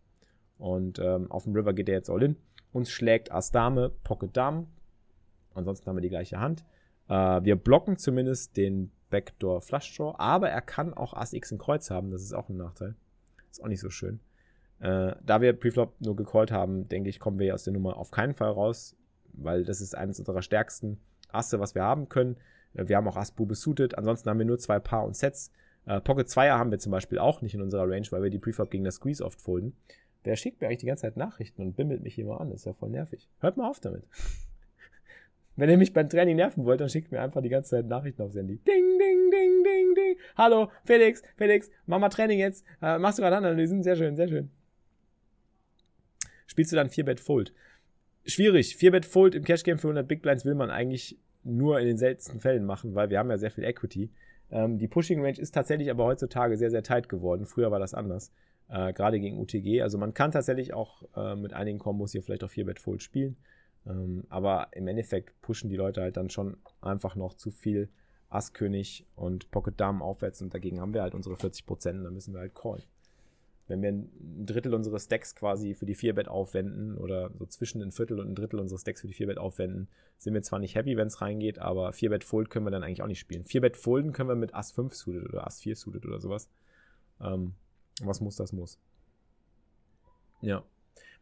Und 0.58 0.98
ähm, 0.98 1.30
auf 1.30 1.44
dem 1.44 1.54
River 1.54 1.72
geht 1.72 1.88
er 1.88 1.96
jetzt 1.96 2.10
all 2.10 2.22
in. 2.22 2.36
Uns 2.72 2.90
schlägt 2.90 3.30
Ass 3.30 3.50
Dame, 3.50 3.90
Pocket 4.04 4.34
Dame. 4.36 4.66
Ansonsten 5.54 5.86
haben 5.86 5.96
wir 5.96 6.02
die 6.02 6.08
gleiche 6.08 6.40
Hand. 6.40 6.64
Äh, 7.08 7.44
wir 7.44 7.56
blocken 7.56 7.98
zumindest 7.98 8.56
den 8.56 8.90
Backdoor 9.10 9.60
Flush 9.60 9.94
Draw, 9.96 10.14
aber 10.18 10.48
er 10.48 10.62
kann 10.62 10.94
auch 10.94 11.12
Ass 11.14 11.34
X 11.34 11.52
in 11.52 11.58
Kreuz 11.58 11.90
haben. 11.90 12.10
Das 12.10 12.22
ist 12.22 12.32
auch 12.32 12.48
ein 12.48 12.56
Nachteil. 12.56 12.94
Ist 13.52 13.62
auch 13.62 13.68
nicht 13.68 13.80
so 13.80 13.90
schön. 13.90 14.20
Äh, 14.80 15.14
da 15.24 15.40
wir 15.40 15.52
Preflop 15.52 15.94
nur 16.00 16.16
gecallt 16.16 16.50
haben, 16.50 16.88
denke 16.88 17.08
ich, 17.08 17.20
kommen 17.20 17.38
wir 17.38 17.54
aus 17.54 17.64
der 17.64 17.72
Nummer 17.72 17.96
auf 17.96 18.10
keinen 18.10 18.34
Fall 18.34 18.50
raus, 18.50 18.96
weil 19.32 19.64
das 19.64 19.80
ist 19.80 19.94
eines 19.96 20.18
unserer 20.18 20.42
stärksten 20.42 20.98
Asse, 21.30 21.60
was 21.60 21.74
wir 21.74 21.82
haben 21.82 22.08
können. 22.08 22.36
Äh, 22.74 22.88
wir 22.88 22.96
haben 22.96 23.06
auch 23.06 23.16
Ass-Bube 23.16 23.54
suited. 23.54 23.96
Ansonsten 23.96 24.28
haben 24.28 24.38
wir 24.38 24.46
nur 24.46 24.58
zwei 24.58 24.80
Paar 24.80 25.04
und 25.04 25.16
Sets. 25.16 25.52
Äh, 25.86 26.00
Pocket 26.00 26.26
2er 26.26 26.58
haben 26.58 26.70
wir 26.70 26.78
zum 26.78 26.92
Beispiel 26.92 27.18
auch 27.18 27.42
nicht 27.42 27.54
in 27.54 27.62
unserer 27.62 27.88
Range, 27.88 28.06
weil 28.10 28.22
wir 28.22 28.30
die 28.30 28.38
Preflop 28.38 28.70
gegen 28.70 28.84
das 28.84 28.96
Squeeze 28.96 29.24
oft 29.24 29.40
folden. 29.40 29.76
Wer 30.24 30.36
schickt 30.36 30.60
mir 30.60 30.68
eigentlich 30.68 30.78
die 30.80 30.86
ganze 30.86 31.02
Zeit 31.02 31.16
Nachrichten 31.16 31.62
und 31.62 31.76
bimmelt 31.76 32.02
mich 32.02 32.18
immer 32.18 32.40
an? 32.40 32.50
Das 32.50 32.60
ist 32.60 32.66
ja 32.66 32.72
voll 32.72 32.90
nervig. 32.90 33.28
Hört 33.40 33.56
mal 33.56 33.68
auf 33.68 33.80
damit. 33.80 34.04
Wenn 35.56 35.68
ihr 35.68 35.76
mich 35.76 35.92
beim 35.92 36.08
Training 36.08 36.36
nerven 36.36 36.64
wollt, 36.64 36.80
dann 36.80 36.88
schickt 36.88 37.12
mir 37.12 37.20
einfach 37.20 37.42
die 37.42 37.50
ganze 37.50 37.70
Zeit 37.70 37.86
Nachrichten 37.86 38.22
aufs 38.22 38.36
Handy. 38.36 38.56
Ding, 38.58 38.98
ding, 38.98 39.30
ding. 39.30 39.51
Hallo, 40.36 40.70
Felix, 40.84 41.22
Felix, 41.36 41.70
mach 41.86 41.98
mal 41.98 42.08
Training 42.08 42.38
jetzt. 42.38 42.64
Äh, 42.80 42.98
machst 42.98 43.18
du 43.18 43.22
gerade 43.22 43.36
Analysen? 43.36 43.82
Sehr 43.82 43.96
schön, 43.96 44.16
sehr 44.16 44.28
schön. 44.28 44.50
Spielst 46.46 46.72
du 46.72 46.76
dann 46.76 46.88
4-Bet 46.88 47.20
Fold? 47.20 47.52
Schwierig. 48.24 48.76
4-Bet 48.76 49.04
Fold 49.04 49.34
im 49.34 49.44
Cash 49.44 49.64
Game 49.64 49.78
für 49.78 49.88
100 49.88 50.06
Big 50.06 50.22
Blinds 50.22 50.44
will 50.44 50.54
man 50.54 50.70
eigentlich 50.70 51.18
nur 51.44 51.80
in 51.80 51.86
den 51.86 51.98
seltensten 51.98 52.40
Fällen 52.40 52.64
machen, 52.64 52.94
weil 52.94 53.10
wir 53.10 53.18
haben 53.18 53.30
ja 53.30 53.38
sehr 53.38 53.50
viel 53.50 53.64
Equity. 53.64 54.10
Ähm, 54.50 54.78
die 54.78 54.88
Pushing 54.88 55.20
Range 55.20 55.38
ist 55.38 55.52
tatsächlich 55.52 55.90
aber 55.90 56.04
heutzutage 56.04 56.56
sehr, 56.56 56.70
sehr 56.70 56.82
tight 56.82 57.08
geworden. 57.08 57.46
Früher 57.46 57.70
war 57.70 57.80
das 57.80 57.94
anders. 57.94 58.32
Äh, 58.68 58.92
gerade 58.92 59.18
gegen 59.18 59.38
UTG. 59.38 59.82
Also 59.82 59.98
man 59.98 60.14
kann 60.14 60.30
tatsächlich 60.30 60.72
auch 60.72 61.02
äh, 61.16 61.34
mit 61.34 61.52
einigen 61.52 61.78
Kombos 61.78 62.12
hier 62.12 62.22
vielleicht 62.22 62.44
auch 62.44 62.50
4-Bet 62.50 62.78
Fold 62.78 63.02
spielen. 63.02 63.36
Ähm, 63.86 64.24
aber 64.28 64.68
im 64.72 64.86
Endeffekt 64.86 65.40
pushen 65.42 65.68
die 65.68 65.76
Leute 65.76 66.02
halt 66.02 66.16
dann 66.16 66.30
schon 66.30 66.58
einfach 66.80 67.16
noch 67.16 67.34
zu 67.34 67.50
viel 67.50 67.88
Ass-König 68.34 69.06
und 69.14 69.50
Pocket 69.50 69.78
Damen 69.78 70.02
aufwärts 70.02 70.42
und 70.42 70.54
dagegen 70.54 70.80
haben 70.80 70.94
wir 70.94 71.02
halt 71.02 71.14
unsere 71.14 71.36
40 71.36 71.66
Prozent, 71.66 72.04
dann 72.04 72.14
müssen 72.14 72.34
wir 72.34 72.40
halt 72.40 72.54
callen. 72.54 72.82
Wenn 73.68 73.80
wir 73.80 73.90
ein 73.90 74.46
Drittel 74.46 74.74
unseres 74.74 75.04
Stacks 75.04 75.34
quasi 75.34 75.74
für 75.74 75.86
die 75.86 75.96
4-Bet 75.96 76.28
aufwenden 76.28 76.98
oder 76.98 77.30
so 77.38 77.46
zwischen 77.46 77.80
ein 77.80 77.92
Viertel 77.92 78.18
und 78.18 78.28
ein 78.28 78.34
Drittel 78.34 78.58
unseres 78.58 78.82
Stacks 78.82 79.00
für 79.00 79.06
die 79.06 79.14
4-Bet 79.14 79.38
aufwenden, 79.38 79.88
sind 80.18 80.34
wir 80.34 80.42
zwar 80.42 80.58
nicht 80.58 80.74
happy, 80.74 80.96
wenn 80.96 81.06
es 81.06 81.20
reingeht, 81.20 81.58
aber 81.58 81.90
4-Bet 81.90 82.24
Fold 82.24 82.50
können 82.50 82.66
wir 82.66 82.70
dann 82.70 82.82
eigentlich 82.82 83.02
auch 83.02 83.06
nicht 83.06 83.20
spielen. 83.20 83.44
4-Bet 83.44 83.76
Folden 83.76 84.12
können 84.12 84.28
wir 84.28 84.34
mit 84.34 84.54
Ass 84.54 84.72
5 84.72 84.94
suited 84.94 85.28
oder 85.28 85.46
Ass 85.46 85.60
4 85.60 85.76
suited 85.76 86.04
oder 86.04 86.20
sowas. 86.20 86.48
Ähm, 87.20 87.54
was 88.02 88.20
muss, 88.20 88.36
das 88.36 88.52
muss. 88.52 88.78
Ja. 90.40 90.64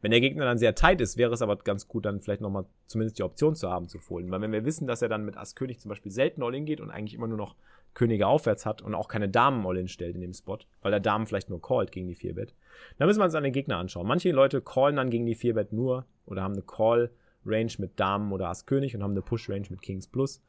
Wenn 0.03 0.13
der 0.13 0.21
Gegner 0.21 0.45
dann 0.45 0.59
sehr 0.59 0.75
tight 0.75 1.01
ist, 1.01 1.17
wäre 1.19 1.35
es 1.35 1.43
aber 1.43 1.57
ganz 1.57 1.87
gut, 1.87 2.07
dann 2.07 2.21
vielleicht 2.21 2.41
nochmal 2.41 2.65
zumindest 2.87 3.19
die 3.19 3.23
Option 3.23 3.55
zu 3.55 3.71
haben, 3.71 3.89
zu 3.89 3.99
folden. 3.99 4.31
Weil 4.31 4.41
wenn 4.41 4.53
wir 4.53 4.65
wissen, 4.65 4.87
dass 4.87 5.03
er 5.03 5.09
dann 5.09 5.25
mit 5.25 5.37
Ass 5.37 5.55
König 5.55 5.79
zum 5.79 5.91
Beispiel 5.91 6.11
selten 6.11 6.43
All-In 6.43 6.65
geht 6.65 6.81
und 6.81 6.91
eigentlich 6.91 7.15
immer 7.15 7.27
nur 7.27 7.37
noch 7.37 7.55
Könige 7.93 8.27
aufwärts 8.27 8.67
hat 8.67 8.83
und 8.83 8.95
auch 8.95 9.09
keine 9.09 9.29
Damen 9.29 9.67
All-In 9.67 9.89
stellt 9.89 10.15
in 10.15 10.21
dem 10.21 10.33
Spot, 10.33 10.59
weil 10.81 10.91
der 10.91 11.01
Damen 11.01 11.27
vielleicht 11.27 11.51
nur 11.51 11.61
callt 11.61 11.93
gegen 11.93 12.07
die 12.07 12.17
4-Bet, 12.17 12.55
dann 12.99 13.09
müssen 13.09 13.21
wir 13.21 13.25
uns 13.25 13.35
an 13.35 13.43
den 13.43 13.53
Gegner 13.53 13.77
anschauen. 13.79 14.07
Manche 14.07 14.31
Leute 14.31 14.63
callen 14.63 14.97
dann 14.97 15.11
gegen 15.11 15.27
die 15.27 15.37
4-Bet 15.37 15.73
nur 15.73 16.07
oder 16.25 16.43
haben 16.43 16.55
eine 16.55 16.63
Call-Range 16.63 17.73
mit 17.79 17.99
Damen 18.01 18.33
oder 18.33 18.49
Ass 18.49 18.65
König 18.65 18.95
und 18.95 19.03
haben 19.03 19.11
eine 19.11 19.23
Push-Range 19.23 19.67
mit 19.71 19.83
Kings 19.83 20.07
Plus. 20.07 20.41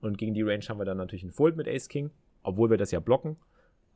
Und 0.00 0.18
gegen 0.18 0.34
die 0.34 0.42
Range 0.42 0.64
haben 0.68 0.78
wir 0.78 0.84
dann 0.84 0.98
natürlich 0.98 1.22
einen 1.22 1.32
Fold 1.32 1.56
mit 1.56 1.66
Ace 1.66 1.88
King, 1.88 2.10
obwohl 2.42 2.68
wir 2.70 2.76
das 2.76 2.90
ja 2.90 3.00
blocken. 3.00 3.36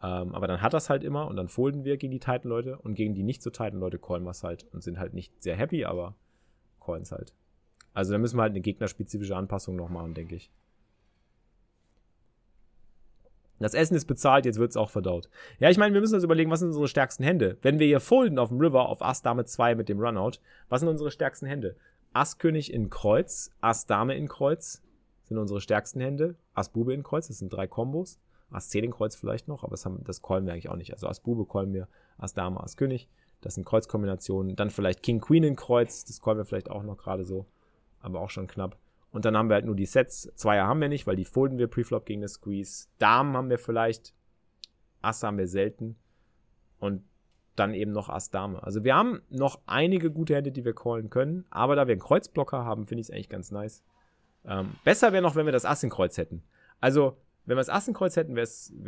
Ähm, 0.02 0.34
aber 0.34 0.48
dann 0.48 0.60
hat 0.60 0.74
das 0.74 0.90
halt 0.90 1.04
immer 1.04 1.28
und 1.28 1.36
dann 1.36 1.48
folden 1.48 1.84
wir 1.84 1.96
gegen 1.96 2.10
die 2.10 2.18
Titan-Leute 2.18 2.78
und 2.78 2.94
gegen 2.94 3.14
die 3.14 3.22
nicht 3.22 3.42
so 3.42 3.50
Titan-Leute 3.50 3.98
callen 3.98 4.24
wir 4.24 4.30
es 4.30 4.42
halt 4.42 4.66
und 4.72 4.82
sind 4.82 4.98
halt 4.98 5.14
nicht 5.14 5.32
sehr 5.42 5.56
happy, 5.56 5.84
aber 5.84 6.16
callen 6.80 7.02
es 7.02 7.12
halt. 7.12 7.34
Also 7.94 8.12
da 8.12 8.18
müssen 8.18 8.36
wir 8.36 8.42
halt 8.42 8.52
eine 8.52 8.60
gegnerspezifische 8.60 9.36
Anpassung 9.36 9.76
noch 9.76 9.90
machen, 9.90 10.14
denke 10.14 10.34
ich. 10.34 10.50
Das 13.62 13.74
Essen 13.74 13.94
ist 13.94 14.06
bezahlt, 14.06 14.44
jetzt 14.44 14.58
wird 14.58 14.70
es 14.70 14.76
auch 14.76 14.90
verdaut. 14.90 15.28
Ja, 15.60 15.70
ich 15.70 15.78
meine, 15.78 15.94
wir 15.94 16.00
müssen 16.00 16.16
uns 16.16 16.24
überlegen, 16.24 16.50
was 16.50 16.58
sind 16.58 16.70
unsere 16.70 16.88
stärksten 16.88 17.22
Hände? 17.22 17.58
Wenn 17.62 17.78
wir 17.78 17.86
hier 17.86 18.00
folden 18.00 18.40
auf 18.40 18.48
dem 18.48 18.58
River 18.58 18.88
auf 18.88 19.02
Ass 19.02 19.22
Dame 19.22 19.44
2 19.44 19.76
mit 19.76 19.88
dem 19.88 20.00
Runout, 20.00 20.38
was 20.68 20.80
sind 20.80 20.88
unsere 20.88 21.12
stärksten 21.12 21.46
Hände? 21.46 21.76
Ass 22.12 22.38
König 22.38 22.72
in 22.72 22.90
Kreuz, 22.90 23.52
Ass 23.60 23.86
Dame 23.86 24.16
in 24.16 24.26
Kreuz 24.26 24.82
sind 25.24 25.38
unsere 25.38 25.60
stärksten 25.60 26.00
Hände, 26.00 26.34
Ass 26.54 26.70
Bube 26.70 26.92
in 26.92 27.04
Kreuz, 27.04 27.28
das 27.28 27.38
sind 27.38 27.52
drei 27.52 27.68
Kombos. 27.68 28.18
Ass 28.52 28.68
10 28.70 28.84
in 28.84 28.90
Kreuz 28.90 29.14
vielleicht 29.14 29.48
noch, 29.48 29.62
aber 29.62 29.72
das, 29.72 29.84
haben, 29.84 30.02
das 30.04 30.22
callen 30.22 30.46
wir 30.46 30.52
eigentlich 30.52 30.68
auch 30.68 30.76
nicht. 30.76 30.92
Also 30.92 31.08
Ass 31.08 31.20
Bube 31.20 31.46
callen 31.46 31.72
wir, 31.72 31.88
Ass 32.18 32.34
Dame, 32.34 32.62
Ass 32.62 32.76
König. 32.76 33.08
Das 33.40 33.54
sind 33.54 33.64
Kreuzkombinationen. 33.64 34.54
Dann 34.56 34.70
vielleicht 34.70 35.02
King 35.02 35.20
Queen 35.20 35.42
in 35.42 35.56
Kreuz, 35.56 36.04
das 36.04 36.20
callen 36.20 36.38
wir 36.38 36.44
vielleicht 36.44 36.70
auch 36.70 36.82
noch 36.82 36.96
gerade 36.96 37.24
so, 37.24 37.46
aber 38.00 38.20
auch 38.20 38.30
schon 38.30 38.46
knapp. 38.46 38.76
Und 39.10 39.24
dann 39.24 39.36
haben 39.36 39.48
wir 39.48 39.54
halt 39.54 39.66
nur 39.66 39.76
die 39.76 39.86
Sets. 39.86 40.32
Zweier 40.36 40.66
haben 40.66 40.80
wir 40.80 40.88
nicht, 40.88 41.06
weil 41.06 41.16
die 41.16 41.24
folden 41.24 41.58
wir 41.58 41.66
Preflop 41.66 42.06
gegen 42.06 42.22
das 42.22 42.34
Squeeze. 42.34 42.88
Damen 42.98 43.36
haben 43.36 43.50
wir 43.50 43.58
vielleicht. 43.58 44.14
Asse 45.02 45.26
haben 45.26 45.38
wir 45.38 45.48
selten. 45.48 45.96
Und 46.78 47.02
dann 47.56 47.74
eben 47.74 47.92
noch 47.92 48.08
Ass 48.08 48.30
Dame. 48.30 48.62
Also 48.62 48.84
wir 48.84 48.94
haben 48.94 49.20
noch 49.28 49.60
einige 49.66 50.10
gute 50.10 50.34
Hände, 50.34 50.52
die 50.52 50.64
wir 50.64 50.74
callen 50.74 51.10
können, 51.10 51.44
aber 51.50 51.76
da 51.76 51.86
wir 51.86 51.92
einen 51.92 52.00
Kreuzblocker 52.00 52.64
haben, 52.64 52.86
finde 52.86 53.02
ich 53.02 53.08
es 53.08 53.10
eigentlich 53.12 53.28
ganz 53.28 53.50
nice. 53.50 53.82
Ähm, 54.44 54.72
besser 54.84 55.12
wäre 55.12 55.22
noch, 55.22 55.36
wenn 55.36 55.46
wir 55.46 55.52
das 55.52 55.64
Ass 55.64 55.82
in 55.82 55.90
Kreuz 55.90 56.16
hätten. 56.16 56.42
Also, 56.80 57.16
wenn 57.44 57.56
wir 57.56 57.60
das 57.60 57.68
Ass 57.68 57.88
in 57.88 57.94
Kreuz 57.94 58.16
hätten, 58.16 58.36
wäre 58.36 58.44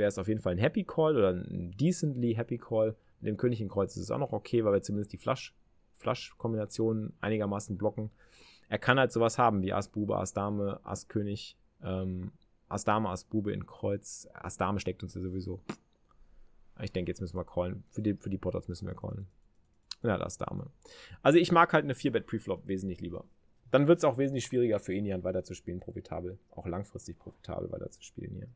es 0.09 0.18
auf 0.18 0.28
jeden 0.28 0.40
Fall 0.40 0.52
ein 0.52 0.59
Happy 0.59 0.84
Call 0.84 1.16
oder 1.16 1.30
ein 1.30 1.74
decently 1.76 2.34
Happy 2.34 2.59
Call. 2.59 2.96
Mit 3.20 3.28
dem 3.28 3.36
König 3.36 3.61
in 3.61 3.68
Kreuz 3.68 3.96
ist 3.96 4.02
es 4.02 4.11
auch 4.11 4.18
noch 4.18 4.32
okay, 4.32 4.64
weil 4.64 4.72
wir 4.74 4.82
zumindest 4.82 5.12
die 5.12 5.16
Flush, 5.16 5.55
Flush-Kombinationen 5.92 7.14
einigermaßen 7.20 7.76
blocken. 7.76 8.11
Er 8.68 8.78
kann 8.78 8.98
halt 8.98 9.12
sowas 9.12 9.38
haben 9.38 9.62
wie 9.62 9.72
Ass 9.72 9.88
Bube, 9.88 10.16
Ass 10.16 10.32
Dame, 10.32 10.80
Ass 10.84 11.09
König, 11.09 11.57
ähm, 11.82 12.32
Ass 12.68 12.84
Dame, 12.84 13.09
Ass 13.09 13.24
Bube 13.24 13.52
in 13.52 13.66
Kreuz. 13.66 14.28
Ass 14.34 14.57
Dame 14.57 14.80
steckt 14.80 15.02
uns 15.02 15.14
ja 15.14 15.20
sowieso. 15.20 15.61
Ich 16.80 16.92
denke, 16.92 17.11
jetzt 17.11 17.20
müssen 17.20 17.36
wir 17.36 17.44
callen. 17.44 17.84
Für 17.90 18.02
die, 18.02 18.14
für 18.14 18.30
die 18.30 18.38
Potters 18.38 18.68
müssen 18.68 18.86
wir 18.86 18.94
callen. 18.94 19.26
Ja, 20.02 20.18
das 20.18 20.38
Dame. 20.38 20.70
Also 21.22 21.38
ich 21.38 21.50
mag 21.52 21.72
halt 21.72 21.84
eine 21.84 21.94
4-Bet 21.94 22.26
Preflop 22.26 22.66
wesentlich 22.66 23.00
lieber. 23.00 23.24
Dann 23.71 23.89
wird 23.89 23.99
es 23.99 24.05
auch 24.05 24.19
wesentlich 24.19 24.45
schwieriger 24.45 24.79
für 24.79 24.95
Inian 24.95 25.25
weiterzuspielen, 25.25 25.81
profitabel. 25.81 26.39
Auch 26.53 26.67
langfristig 26.67 27.19
profitabel 27.19 27.71
weiterzuspielen 27.73 28.35
hier. 28.37 28.49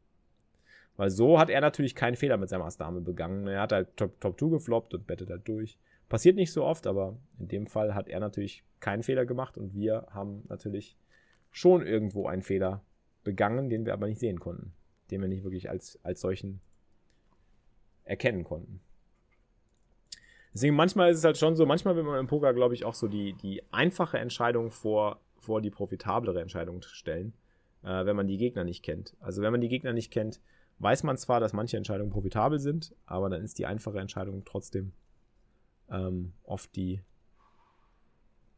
Weil 0.96 1.10
so 1.10 1.38
hat 1.38 1.48
er 1.48 1.60
natürlich 1.60 1.94
keinen 1.94 2.16
Fehler 2.16 2.36
mit 2.36 2.48
seinem 2.48 2.62
Ass-Dame 2.62 3.00
begangen. 3.00 3.46
Er 3.46 3.62
hat 3.62 3.72
halt 3.72 3.96
Top, 3.96 4.20
Top 4.20 4.38
2 4.38 4.48
gefloppt 4.48 4.94
und 4.94 5.06
bettet 5.06 5.30
halt 5.30 5.46
durch. 5.46 5.78
Passiert 6.08 6.36
nicht 6.36 6.52
so 6.52 6.64
oft, 6.64 6.86
aber 6.86 7.16
in 7.38 7.48
dem 7.48 7.66
Fall 7.66 7.94
hat 7.94 8.08
er 8.08 8.18
natürlich 8.18 8.64
keinen 8.80 9.02
Fehler 9.02 9.26
gemacht 9.26 9.58
und 9.58 9.74
wir 9.74 10.06
haben 10.10 10.44
natürlich 10.48 10.96
schon 11.50 11.86
irgendwo 11.86 12.26
einen 12.26 12.42
Fehler 12.42 12.82
begangen, 13.24 13.68
den 13.68 13.86
wir 13.86 13.92
aber 13.92 14.06
nicht 14.06 14.18
sehen 14.18 14.40
konnten. 14.40 14.72
Den 15.10 15.20
wir 15.20 15.28
nicht 15.28 15.44
wirklich 15.44 15.70
als, 15.70 15.98
als 16.02 16.20
solchen 16.20 16.60
erkennen 18.04 18.42
konnten. 18.42 18.80
Deswegen 20.58 20.74
manchmal 20.74 21.12
ist 21.12 21.18
es 21.18 21.24
halt 21.24 21.38
schon 21.38 21.54
so, 21.54 21.66
manchmal 21.66 21.94
will 21.94 22.02
man 22.02 22.18
im 22.18 22.26
Poker, 22.26 22.52
glaube 22.52 22.74
ich, 22.74 22.84
auch 22.84 22.94
so 22.94 23.06
die, 23.06 23.32
die 23.34 23.62
einfache 23.72 24.18
Entscheidung 24.18 24.72
vor, 24.72 25.20
vor 25.36 25.60
die 25.60 25.70
profitablere 25.70 26.40
Entscheidung 26.40 26.82
stellen, 26.82 27.32
äh, 27.84 28.04
wenn 28.04 28.16
man 28.16 28.26
die 28.26 28.38
Gegner 28.38 28.64
nicht 28.64 28.82
kennt. 28.82 29.16
Also 29.20 29.40
wenn 29.40 29.52
man 29.52 29.60
die 29.60 29.68
Gegner 29.68 29.92
nicht 29.92 30.10
kennt, 30.10 30.40
weiß 30.80 31.04
man 31.04 31.16
zwar, 31.16 31.38
dass 31.38 31.52
manche 31.52 31.76
Entscheidungen 31.76 32.10
profitabel 32.10 32.58
sind, 32.58 32.92
aber 33.06 33.30
dann 33.30 33.44
ist 33.44 33.60
die 33.60 33.66
einfache 33.66 34.00
Entscheidung 34.00 34.44
trotzdem 34.44 34.94
ähm, 35.90 36.32
oft 36.42 36.74
die, 36.74 37.02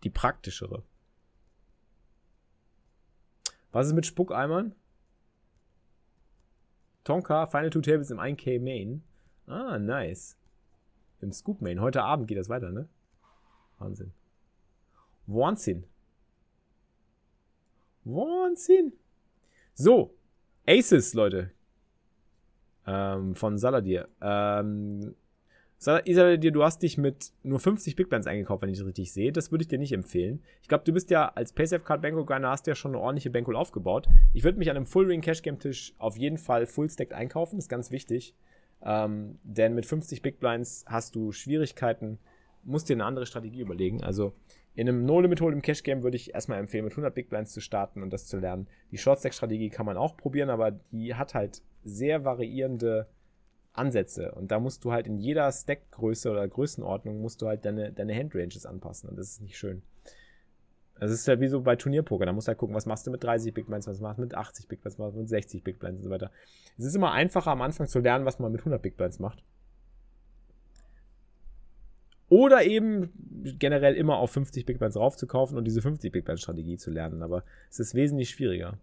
die 0.02 0.10
praktischere. 0.10 0.82
Was 3.72 3.88
ist 3.88 3.92
mit 3.92 4.06
Spuckeimern? 4.06 4.74
Tonka, 7.04 7.46
Final 7.46 7.68
Two 7.68 7.82
Tables 7.82 8.10
im 8.10 8.18
1K 8.18 8.58
Main. 8.58 9.02
Ah, 9.46 9.78
nice. 9.78 10.39
Im 11.20 11.32
Scoop 11.32 11.60
Main. 11.60 11.80
Heute 11.80 12.02
Abend 12.02 12.28
geht 12.28 12.38
das 12.38 12.48
weiter, 12.48 12.70
ne? 12.70 12.88
Wahnsinn. 13.78 14.12
Wahnsinn. 15.26 15.84
Wahnsinn. 18.04 18.92
So. 19.74 20.14
Aces, 20.66 21.14
Leute. 21.14 21.50
Ähm, 22.86 23.34
von 23.34 23.58
Saladir. 23.58 24.08
Ähm, 24.20 25.14
Saladir, 25.78 26.50
du 26.50 26.62
hast 26.62 26.82
dich 26.82 26.98
mit 26.98 27.32
nur 27.42 27.58
50 27.58 27.96
Big 27.96 28.10
Bands 28.10 28.26
eingekauft, 28.26 28.62
wenn 28.62 28.68
ich 28.68 28.78
das 28.78 28.86
richtig 28.86 29.12
sehe. 29.12 29.32
Das 29.32 29.50
würde 29.50 29.62
ich 29.62 29.68
dir 29.68 29.78
nicht 29.78 29.92
empfehlen. 29.92 30.42
Ich 30.60 30.68
glaube, 30.68 30.84
du 30.84 30.92
bist 30.92 31.10
ja 31.10 31.28
als 31.28 31.52
Paysafe 31.52 31.84
Card 31.84 32.02
Bankroll 32.02 32.26
Grinder 32.26 32.50
hast 32.50 32.66
ja 32.66 32.74
schon 32.74 32.92
eine 32.92 33.00
ordentliche 33.00 33.30
Bankroll 33.30 33.56
aufgebaut. 33.56 34.06
Ich 34.34 34.44
würde 34.44 34.58
mich 34.58 34.68
an 34.70 34.76
einem 34.76 34.86
Full 34.86 35.06
Ring 35.06 35.22
Cash 35.22 35.42
Game 35.42 35.58
Tisch 35.58 35.94
auf 35.98 36.18
jeden 36.18 36.36
Fall 36.36 36.66
Full 36.66 36.90
Stacked 36.90 37.14
einkaufen. 37.14 37.56
Das 37.56 37.64
ist 37.64 37.70
ganz 37.70 37.90
wichtig. 37.90 38.34
Ähm, 38.82 39.38
denn 39.42 39.74
mit 39.74 39.86
50 39.86 40.22
Big 40.22 40.40
Blinds 40.40 40.84
hast 40.86 41.14
du 41.14 41.32
Schwierigkeiten, 41.32 42.18
musst 42.64 42.88
dir 42.88 42.94
eine 42.94 43.04
andere 43.04 43.26
Strategie 43.26 43.60
überlegen. 43.60 44.02
Also 44.02 44.34
in 44.74 44.88
einem 44.88 45.04
No-Limit-Hold 45.04 45.54
im 45.54 45.62
Cash-Game 45.62 46.02
würde 46.02 46.16
ich 46.16 46.34
erstmal 46.34 46.58
empfehlen, 46.58 46.84
mit 46.84 46.92
100 46.92 47.14
Big 47.14 47.28
Blinds 47.28 47.52
zu 47.52 47.60
starten 47.60 48.02
und 48.02 48.12
das 48.12 48.26
zu 48.26 48.38
lernen. 48.38 48.68
Die 48.90 48.98
Short-Stack-Strategie 48.98 49.70
kann 49.70 49.86
man 49.86 49.96
auch 49.96 50.16
probieren, 50.16 50.50
aber 50.50 50.72
die 50.90 51.14
hat 51.14 51.34
halt 51.34 51.62
sehr 51.84 52.24
variierende 52.24 53.08
Ansätze. 53.72 54.32
Und 54.32 54.50
da 54.50 54.60
musst 54.60 54.84
du 54.84 54.92
halt 54.92 55.06
in 55.06 55.18
jeder 55.18 55.50
Stack-Größe 55.50 56.30
oder 56.30 56.46
Größenordnung 56.46 57.20
musst 57.20 57.42
du 57.42 57.46
halt 57.46 57.64
deine, 57.64 57.92
deine 57.92 58.14
Handranges 58.14 58.66
anpassen. 58.66 59.08
Und 59.08 59.18
das 59.18 59.30
ist 59.30 59.42
nicht 59.42 59.58
schön. 59.58 59.82
Das 61.00 61.10
ist 61.10 61.26
ja 61.26 61.40
wie 61.40 61.48
so 61.48 61.62
bei 61.62 61.76
Turnierpoker. 61.76 62.26
Da 62.26 62.32
musst 62.32 62.46
du 62.46 62.50
halt 62.50 62.58
gucken, 62.58 62.76
was 62.76 62.84
machst 62.84 63.06
du 63.06 63.10
mit 63.10 63.24
30 63.24 63.54
Big 63.54 63.66
Blinds, 63.66 63.86
was 63.86 64.00
machst 64.00 64.18
du 64.18 64.22
mit 64.22 64.34
80 64.34 64.68
Big 64.68 64.82
Blinds, 64.82 64.98
was 64.98 65.06
machst 65.06 65.16
du 65.16 65.20
mit 65.20 65.28
60 65.30 65.64
Big 65.64 65.78
Blinds 65.78 65.98
und 65.98 66.04
so 66.04 66.10
weiter. 66.10 66.30
Es 66.78 66.84
ist 66.84 66.94
immer 66.94 67.12
einfacher 67.12 67.50
am 67.50 67.62
Anfang 67.62 67.86
zu 67.88 68.00
lernen, 68.00 68.26
was 68.26 68.38
man 68.38 68.52
mit 68.52 68.60
100 68.60 68.82
Big 68.82 68.98
Blinds 68.98 69.18
macht. 69.18 69.42
Oder 72.28 72.64
eben 72.64 73.10
generell 73.58 73.94
immer 73.94 74.18
auf 74.18 74.30
50 74.32 74.66
Big 74.66 74.78
Blinds 74.78 74.96
raufzukaufen 74.96 75.56
und 75.56 75.64
diese 75.64 75.80
50 75.80 76.12
Big 76.12 76.26
Blinds 76.26 76.42
Strategie 76.42 76.76
zu 76.76 76.90
lernen. 76.90 77.22
Aber 77.22 77.44
es 77.70 77.80
ist 77.80 77.94
wesentlich 77.94 78.28
schwieriger. 78.28 78.78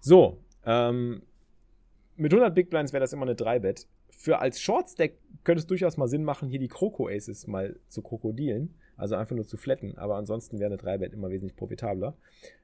So, 0.00 0.38
ähm, 0.66 1.22
mit 2.16 2.32
100 2.32 2.52
Big 2.54 2.70
Blinds 2.70 2.92
wäre 2.92 3.00
das 3.00 3.12
immer 3.12 3.22
eine 3.22 3.34
3-Bet. 3.34 3.86
Für 4.10 4.40
als 4.40 4.60
Short 4.60 4.90
Stack 4.90 5.12
könnte 5.44 5.60
es 5.60 5.66
durchaus 5.68 5.96
mal 5.96 6.08
Sinn 6.08 6.24
machen, 6.24 6.48
hier 6.48 6.58
die 6.58 6.68
Kroko 6.68 7.08
Aces 7.08 7.46
mal 7.46 7.76
zu 7.88 8.02
krokodilen. 8.02 8.74
Also 9.02 9.16
einfach 9.16 9.34
nur 9.34 9.44
zu 9.44 9.56
flatten. 9.56 9.98
Aber 9.98 10.14
ansonsten 10.14 10.60
wäre 10.60 10.72
eine 10.72 10.80
3-Bet 10.80 11.12
immer 11.12 11.28
wesentlich 11.28 11.56
profitabler. 11.56 12.14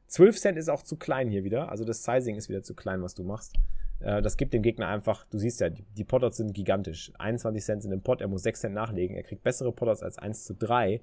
12 0.06 0.38
Cent 0.38 0.56
ist 0.56 0.68
auch 0.68 0.84
zu 0.84 0.94
klein 0.94 1.28
hier 1.30 1.42
wieder. 1.42 1.68
Also 1.68 1.84
das 1.84 2.04
Sizing 2.04 2.36
ist 2.36 2.48
wieder 2.48 2.62
zu 2.62 2.76
klein, 2.76 3.02
was 3.02 3.16
du 3.16 3.24
machst. 3.24 3.56
Äh, 3.98 4.22
das 4.22 4.36
gibt 4.36 4.54
dem 4.54 4.62
Gegner 4.62 4.86
einfach, 4.86 5.26
du 5.30 5.36
siehst 5.36 5.60
ja, 5.60 5.68
die, 5.68 5.82
die 5.96 6.04
Potters 6.04 6.36
sind 6.36 6.54
gigantisch. 6.54 7.10
21 7.18 7.64
Cent 7.64 7.84
in 7.84 7.90
dem 7.90 8.02
Pot, 8.02 8.20
er 8.20 8.28
muss 8.28 8.44
6 8.44 8.60
Cent 8.60 8.74
nachlegen. 8.76 9.16
Er 9.16 9.24
kriegt 9.24 9.42
bessere 9.42 9.72
Potters 9.72 10.00
als 10.04 10.16
1 10.16 10.44
zu 10.44 10.54
3. 10.54 11.00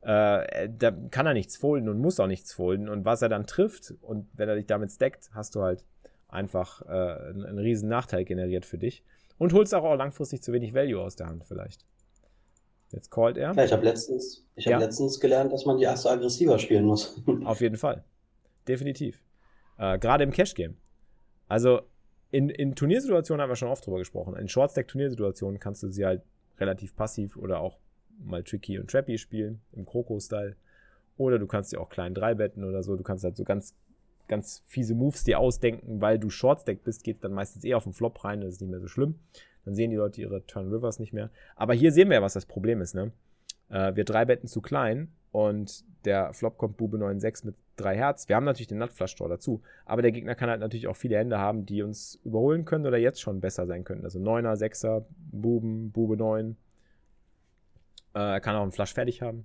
Äh, 0.00 0.70
da 0.70 0.90
kann 1.10 1.26
er 1.26 1.34
nichts 1.34 1.58
folden 1.58 1.90
und 1.90 2.00
muss 2.00 2.18
auch 2.18 2.26
nichts 2.26 2.54
folden. 2.54 2.88
Und 2.88 3.04
was 3.04 3.20
er 3.20 3.28
dann 3.28 3.46
trifft, 3.46 3.92
und 4.00 4.26
wenn 4.32 4.48
er 4.48 4.54
dich 4.54 4.68
damit 4.68 4.90
stackt, 4.90 5.28
hast 5.34 5.54
du 5.54 5.60
halt 5.60 5.84
einfach 6.28 6.80
äh, 6.86 6.88
einen, 6.88 7.44
einen 7.44 7.58
riesen 7.58 7.90
Nachteil 7.90 8.24
generiert 8.24 8.64
für 8.64 8.78
dich. 8.78 9.04
Und 9.36 9.52
holst 9.52 9.74
auch 9.74 9.94
langfristig 9.96 10.42
zu 10.42 10.54
wenig 10.54 10.72
Value 10.72 10.98
aus 10.98 11.14
der 11.14 11.26
Hand 11.26 11.44
vielleicht. 11.44 11.84
Jetzt 12.90 13.10
callt 13.10 13.36
er. 13.36 13.52
Ja, 13.54 13.64
ich 13.64 13.72
habe 13.72 13.84
letztens, 13.84 14.46
ich 14.54 14.66
hab 14.66 14.72
ja. 14.72 14.78
letztens 14.78 15.20
gelernt, 15.20 15.52
dass 15.52 15.66
man 15.66 15.76
die 15.76 15.84
erste 15.84 16.10
aggressiver 16.10 16.58
spielen 16.58 16.84
muss. 16.84 17.22
Auf 17.44 17.60
jeden 17.60 17.76
Fall. 17.76 18.04
Definitiv. 18.66 19.22
Äh, 19.78 19.98
Gerade 19.98 20.24
im 20.24 20.30
Cash-Game. 20.30 20.76
Also 21.48 21.82
in, 22.30 22.48
in 22.50 22.74
Turniersituationen 22.74 23.42
haben 23.42 23.50
wir 23.50 23.56
schon 23.56 23.68
oft 23.68 23.86
drüber 23.86 23.98
gesprochen. 23.98 24.36
In 24.36 24.48
Short-Stack-Turniersituationen 24.48 25.58
kannst 25.58 25.82
du 25.82 25.88
sie 25.88 26.04
halt 26.04 26.22
relativ 26.58 26.96
passiv 26.96 27.36
oder 27.36 27.60
auch 27.60 27.78
mal 28.18 28.42
tricky 28.42 28.78
und 28.78 28.90
trappy 28.90 29.18
spielen, 29.18 29.60
im 29.72 29.86
Kroko-Style. 29.86 30.56
Oder 31.16 31.38
du 31.38 31.46
kannst 31.46 31.70
sie 31.70 31.76
auch 31.76 31.88
klein 31.88 32.14
drei 32.14 32.34
betten 32.34 32.64
oder 32.64 32.82
so. 32.82 32.96
Du 32.96 33.02
kannst 33.02 33.24
halt 33.24 33.36
so 33.36 33.44
ganz, 33.44 33.74
ganz 34.28 34.62
fiese 34.66 34.94
Moves 34.94 35.24
dir 35.24 35.40
ausdenken, 35.40 36.00
weil 36.00 36.18
du 36.18 36.30
Short-Stack 36.30 36.84
bist, 36.84 37.02
geht 37.02 37.24
dann 37.24 37.32
meistens 37.32 37.64
eher 37.64 37.76
auf 37.76 37.84
den 37.84 37.92
Flop 37.92 38.24
rein, 38.24 38.40
das 38.40 38.54
ist 38.54 38.60
nicht 38.60 38.70
mehr 38.70 38.80
so 38.80 38.88
schlimm. 38.88 39.16
Dann 39.64 39.74
sehen 39.74 39.90
die 39.90 39.96
Leute 39.96 40.20
ihre 40.20 40.46
Turn 40.46 40.72
Rivers 40.72 40.98
nicht 40.98 41.12
mehr. 41.12 41.30
Aber 41.56 41.74
hier 41.74 41.92
sehen 41.92 42.08
wir 42.08 42.16
ja, 42.16 42.22
was 42.22 42.34
das 42.34 42.46
Problem 42.46 42.80
ist, 42.80 42.94
ne? 42.94 43.12
Äh, 43.68 43.96
wir 43.96 44.04
drei 44.04 44.24
Betten 44.24 44.48
zu 44.48 44.60
klein 44.60 45.12
und 45.32 45.84
der 46.04 46.32
Flop 46.32 46.56
kommt 46.56 46.76
Bube 46.76 46.96
9-6 46.96 47.46
mit 47.46 47.54
3 47.76 47.96
Herz. 47.96 48.28
Wir 48.28 48.36
haben 48.36 48.44
natürlich 48.44 48.68
den 48.68 48.78
Nutflush 48.78 49.14
Draw 49.16 49.28
dazu, 49.28 49.62
aber 49.84 50.02
der 50.02 50.12
Gegner 50.12 50.34
kann 50.34 50.50
halt 50.50 50.60
natürlich 50.60 50.86
auch 50.86 50.96
viele 50.96 51.16
Hände 51.16 51.38
haben, 51.38 51.66
die 51.66 51.82
uns 51.82 52.20
überholen 52.24 52.64
können 52.64 52.86
oder 52.86 52.98
jetzt 52.98 53.20
schon 53.20 53.40
besser 53.40 53.66
sein 53.66 53.84
können. 53.84 54.04
Also 54.04 54.18
9er, 54.18 54.56
6er, 54.56 55.04
Buben, 55.30 55.90
Bube 55.92 56.16
9. 56.16 56.56
Äh, 58.14 58.18
er 58.18 58.40
kann 58.40 58.56
auch 58.56 58.62
einen 58.62 58.72
Flush 58.72 58.94
fertig 58.94 59.22
haben. 59.22 59.44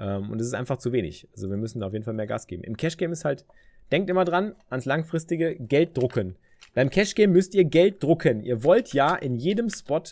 Ähm, 0.00 0.30
und 0.30 0.40
es 0.40 0.46
ist 0.46 0.54
einfach 0.54 0.78
zu 0.78 0.92
wenig. 0.92 1.28
Also 1.32 1.50
wir 1.50 1.58
müssen 1.58 1.80
da 1.80 1.86
auf 1.86 1.92
jeden 1.92 2.04
Fall 2.04 2.14
mehr 2.14 2.26
Gas 2.26 2.46
geben. 2.46 2.64
Im 2.64 2.76
Cash 2.76 2.96
Game 2.96 3.12
ist 3.12 3.24
halt, 3.24 3.44
denkt 3.92 4.10
immer 4.10 4.24
dran, 4.24 4.54
ans 4.70 4.86
langfristige 4.86 5.54
Geld 5.56 5.96
drucken. 5.96 6.36
Beim 6.74 6.90
Cash 6.90 7.14
Game 7.14 7.32
müsst 7.32 7.54
ihr 7.54 7.64
Geld 7.64 8.02
drucken. 8.02 8.42
Ihr 8.42 8.64
wollt 8.64 8.92
ja 8.94 9.14
in 9.14 9.36
jedem 9.36 9.68
Spot 9.68 10.02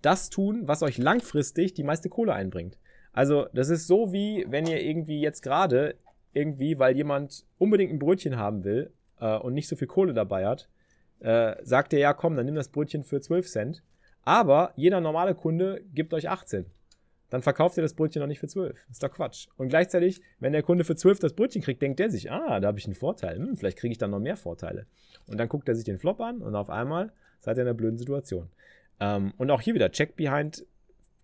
das 0.00 0.30
tun, 0.30 0.62
was 0.66 0.82
euch 0.82 0.98
langfristig 0.98 1.74
die 1.74 1.82
meiste 1.82 2.08
Kohle 2.08 2.34
einbringt. 2.34 2.78
Also, 3.12 3.46
das 3.52 3.68
ist 3.68 3.86
so 3.86 4.12
wie, 4.12 4.44
wenn 4.48 4.66
ihr 4.66 4.82
irgendwie 4.82 5.20
jetzt 5.20 5.42
gerade 5.42 5.94
irgendwie, 6.32 6.78
weil 6.78 6.96
jemand 6.96 7.44
unbedingt 7.58 7.92
ein 7.92 7.98
Brötchen 7.98 8.36
haben 8.36 8.64
will 8.64 8.90
äh, 9.20 9.36
und 9.36 9.54
nicht 9.54 9.68
so 9.68 9.76
viel 9.76 9.86
Kohle 9.86 10.14
dabei 10.14 10.46
hat, 10.46 10.68
äh, 11.20 11.54
sagt 11.62 11.92
ihr, 11.92 12.00
ja, 12.00 12.12
komm, 12.12 12.36
dann 12.36 12.46
nimm 12.46 12.56
das 12.56 12.68
Brötchen 12.68 13.04
für 13.04 13.20
12 13.20 13.48
Cent. 13.48 13.82
Aber 14.22 14.72
jeder 14.76 15.00
normale 15.00 15.34
Kunde 15.34 15.82
gibt 15.94 16.12
euch 16.12 16.28
18 16.28 16.66
dann 17.34 17.42
verkauft 17.42 17.76
ihr 17.76 17.82
das 17.82 17.94
Brötchen 17.94 18.20
noch 18.20 18.28
nicht 18.28 18.38
für 18.38 18.46
12. 18.46 18.84
Das 18.86 18.90
ist 18.92 19.02
doch 19.02 19.10
Quatsch. 19.10 19.48
Und 19.56 19.68
gleichzeitig, 19.68 20.20
wenn 20.38 20.52
der 20.52 20.62
Kunde 20.62 20.84
für 20.84 20.94
12 20.94 21.18
das 21.18 21.32
Brötchen 21.32 21.62
kriegt, 21.62 21.82
denkt 21.82 21.98
der 21.98 22.08
sich, 22.08 22.30
ah, 22.30 22.60
da 22.60 22.68
habe 22.68 22.78
ich 22.78 22.84
einen 22.84 22.94
Vorteil. 22.94 23.38
Hm, 23.38 23.56
vielleicht 23.56 23.76
kriege 23.76 23.90
ich 23.90 23.98
dann 23.98 24.12
noch 24.12 24.20
mehr 24.20 24.36
Vorteile. 24.36 24.86
Und 25.26 25.38
dann 25.38 25.48
guckt 25.48 25.68
er 25.68 25.74
sich 25.74 25.84
den 25.84 25.98
Flop 25.98 26.20
an 26.20 26.42
und 26.42 26.54
auf 26.54 26.70
einmal 26.70 27.12
seid 27.40 27.56
ihr 27.56 27.62
in 27.62 27.66
einer 27.66 27.76
blöden 27.76 27.98
Situation. 27.98 28.50
Ähm, 29.00 29.32
und 29.36 29.50
auch 29.50 29.60
hier 29.60 29.74
wieder, 29.74 29.90
Check 29.90 30.14
Behind 30.14 30.64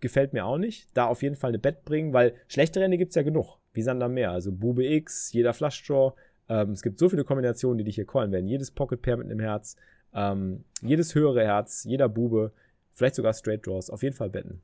gefällt 0.01 0.33
mir 0.33 0.45
auch 0.45 0.57
nicht. 0.57 0.89
Da 0.95 1.05
auf 1.05 1.21
jeden 1.21 1.37
Fall 1.37 1.51
eine 1.51 1.59
Bet 1.59 1.85
bringen, 1.85 2.11
weil 2.11 2.33
schlechte 2.49 2.81
Rennen 2.81 2.97
gibt 2.97 3.11
es 3.11 3.15
ja 3.15 3.21
genug. 3.21 3.59
Wie 3.71 3.81
sind 3.81 4.01
da 4.01 4.09
mehr? 4.09 4.31
Also 4.31 4.51
Bube 4.51 4.85
X, 4.85 5.31
jeder 5.31 5.53
Flush 5.53 5.81
Draw. 5.87 6.13
Ähm, 6.49 6.71
es 6.71 6.81
gibt 6.81 6.99
so 6.99 7.07
viele 7.07 7.23
Kombinationen, 7.23 7.77
die 7.77 7.85
dich 7.85 7.95
hier 7.95 8.05
callen 8.05 8.33
werden. 8.33 8.49
Jedes 8.49 8.69
Pocket 8.69 9.01
Pair 9.01 9.15
mit 9.15 9.27
einem 9.27 9.39
Herz, 9.39 9.77
ähm, 10.13 10.65
jedes 10.81 11.15
höhere 11.15 11.45
Herz, 11.45 11.85
jeder 11.85 12.09
Bube, 12.09 12.51
vielleicht 12.91 13.15
sogar 13.15 13.33
Straight 13.33 13.65
Draws. 13.65 13.89
Auf 13.89 14.03
jeden 14.03 14.15
Fall 14.17 14.29
betten. 14.29 14.61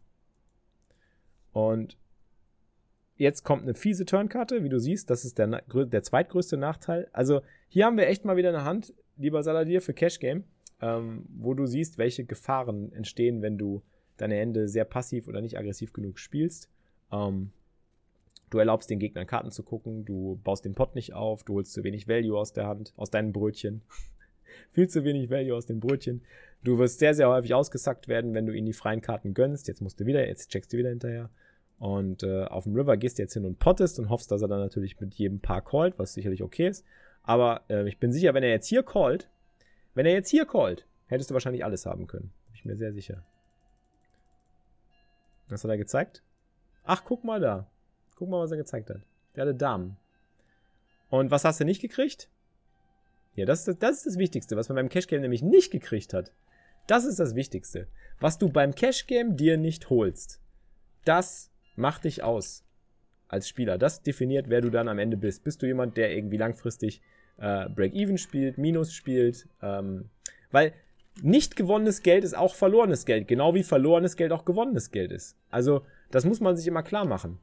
Und 1.58 1.98
jetzt 3.16 3.44
kommt 3.44 3.64
eine 3.64 3.74
fiese 3.74 4.06
Turnkarte, 4.06 4.64
wie 4.64 4.70
du 4.70 4.80
siehst. 4.80 5.10
Das 5.10 5.26
ist 5.26 5.40
der, 5.40 5.48
der 5.48 6.04
zweitgrößte 6.04 6.56
Nachteil. 6.56 7.08
Also 7.14 7.42
hier 7.68 7.86
haben 7.86 7.98
wir 7.98 8.06
echt 8.06 8.26
mal 8.26 8.38
wieder 8.38 8.50
eine 8.50 8.64
Hand, 8.64 8.94
lieber 9.16 9.42
Saladier, 9.42 9.82
für 9.82 9.96
Cash 9.96 10.20
Game, 10.20 10.44
ähm, 10.84 11.26
wo 11.30 11.56
du 11.56 11.66
siehst, 11.66 11.98
welche 11.98 12.26
Gefahren 12.26 12.94
entstehen, 12.94 13.42
wenn 13.42 13.58
du 13.58 13.82
deine 14.18 14.36
Hände 14.36 14.68
sehr 14.68 14.86
passiv 14.86 15.28
oder 15.28 15.42
nicht 15.42 15.58
aggressiv 15.58 15.94
genug 15.94 16.20
spielst. 16.20 16.70
Ähm, 17.12 17.50
du 18.52 18.60
erlaubst 18.60 18.92
den 18.92 19.00
Gegnern 19.00 19.26
Karten 19.26 19.50
zu 19.50 19.64
gucken, 19.64 20.06
du 20.06 20.40
baust 20.44 20.64
den 20.64 20.76
Pot 20.76 20.94
nicht 20.94 21.14
auf, 21.14 21.44
du 21.44 21.56
holst 21.56 21.74
zu 21.74 21.84
wenig 21.84 22.08
Value 22.08 22.38
aus 22.38 22.54
der 22.54 22.68
Hand, 22.68 22.94
aus 22.98 23.10
deinen 23.10 23.34
Brötchen. 23.34 23.82
Viel 24.74 24.90
zu 24.90 25.04
wenig 25.04 25.32
Value 25.32 25.56
aus 25.56 25.66
den 25.66 25.80
Brötchen. 25.80 26.22
Du 26.64 26.78
wirst 26.78 27.00
sehr, 27.00 27.16
sehr 27.16 27.30
häufig 27.30 27.56
ausgesackt 27.56 28.08
werden, 28.08 28.36
wenn 28.36 28.46
du 28.46 28.54
ihnen 28.54 28.68
die 28.68 28.74
freien 28.74 29.02
Karten 29.02 29.34
gönnst. 29.34 29.68
Jetzt 29.68 29.82
musst 29.82 30.00
du 30.00 30.06
wieder, 30.06 30.28
jetzt 30.28 30.52
checkst 30.52 30.72
du 30.72 30.78
wieder 30.78 30.90
hinterher. 30.90 31.32
Und 31.80 32.24
äh, 32.24 32.46
auf 32.46 32.64
dem 32.64 32.76
River 32.76 32.98
gehst 32.98 33.18
du 33.18 33.22
jetzt 33.22 33.34
hin 33.34 33.46
und 33.46 33.60
pottest 33.60 34.00
und 34.00 34.10
hoffst, 34.10 34.32
dass 34.32 34.42
er 34.42 34.48
dann 34.48 34.60
natürlich 34.60 35.00
mit 35.00 35.14
jedem 35.14 35.40
Paar 35.40 35.64
callt, 35.64 36.00
was 36.00 36.14
sicherlich 36.14 36.42
okay 36.42 36.68
ist. 36.68 36.86
Aber 37.24 37.62
äh, 37.70 37.88
ich 37.88 38.00
bin 38.00 38.12
sicher, 38.12 38.34
wenn 38.34 38.44
er 38.44 38.50
jetzt 38.50 38.68
hier 38.68 38.84
callt, 38.84 39.30
wenn 39.94 40.06
er 40.06 40.14
jetzt 40.14 40.30
hier 40.30 40.46
callt, 40.46 40.88
hättest 41.08 41.30
du 41.30 41.34
wahrscheinlich 41.34 41.64
alles 41.64 41.86
haben 41.86 42.08
können. 42.08 42.32
Bin 42.48 42.56
ich 42.56 42.66
mir 42.66 42.76
sehr 42.76 42.94
sicher. 42.94 43.24
Was 45.50 45.64
hat 45.64 45.72
er 45.72 45.78
gezeigt? 45.78 46.24
Ach, 46.84 47.04
guck 47.04 47.24
mal 47.24 47.40
da. 47.40 47.68
Guck 48.16 48.30
mal, 48.30 48.40
was 48.40 48.52
er 48.52 48.58
gezeigt 48.58 48.90
hat. 48.90 49.02
Der 49.36 49.44
hatte 49.44 49.56
Damen. 49.56 49.98
Und 51.10 51.32
was 51.32 51.46
hast 51.46 51.60
du 51.60 51.66
nicht 51.66 51.82
gekriegt? 51.82 52.30
Ja, 53.36 53.46
das 53.46 53.60
ist 53.60 53.68
das, 53.68 53.78
das, 53.78 53.98
ist 53.98 54.06
das 54.08 54.18
Wichtigste, 54.18 54.58
was 54.58 54.68
man 54.68 54.78
beim 54.78 54.90
Cash 54.90 55.08
Game 55.08 55.22
nämlich 55.22 55.44
nicht 55.44 55.72
gekriegt 55.72 56.14
hat. 56.14 56.32
Das 56.88 57.06
ist 57.06 57.20
das 57.20 57.36
Wichtigste. 57.36 57.88
Was 58.20 58.40
du 58.40 58.50
beim 58.50 58.74
Cash 58.74 59.06
Game 59.06 59.38
dir 59.38 59.58
nicht 59.58 59.90
holst, 59.90 60.42
das 61.06 61.52
macht 61.78 62.04
dich 62.04 62.24
aus 62.24 62.64
als 63.28 63.48
Spieler. 63.48 63.78
Das 63.78 64.04
definiert, 64.04 64.50
wer 64.50 64.62
du 64.62 64.70
dann 64.70 64.88
am 64.88 65.00
Ende 65.00 65.18
bist. 65.18 65.44
Bist 65.44 65.62
du 65.62 65.66
jemand, 65.66 65.98
der 65.98 66.16
irgendwie 66.16 66.38
langfristig 66.38 67.02
äh, 67.38 67.70
Break-Even 67.70 68.18
spielt, 68.18 68.58
Minus 68.58 68.94
spielt? 68.94 69.48
Ähm, 69.62 70.10
weil 70.52 70.74
nicht 71.22 71.56
gewonnenes 71.56 72.04
Geld 72.04 72.24
ist 72.24 72.38
auch 72.38 72.56
verlorenes 72.56 73.06
Geld, 73.06 73.28
genau 73.28 73.54
wie 73.54 73.64
verlorenes 73.64 74.16
Geld 74.16 74.32
auch 74.32 74.46
gewonnenes 74.46 74.92
Geld 74.92 75.12
ist. 75.12 75.36
Also, 75.50 75.84
das 76.12 76.26
muss 76.26 76.40
man 76.40 76.56
sich 76.56 76.68
immer 76.68 76.84
klar 76.84 77.06
machen. 77.06 77.40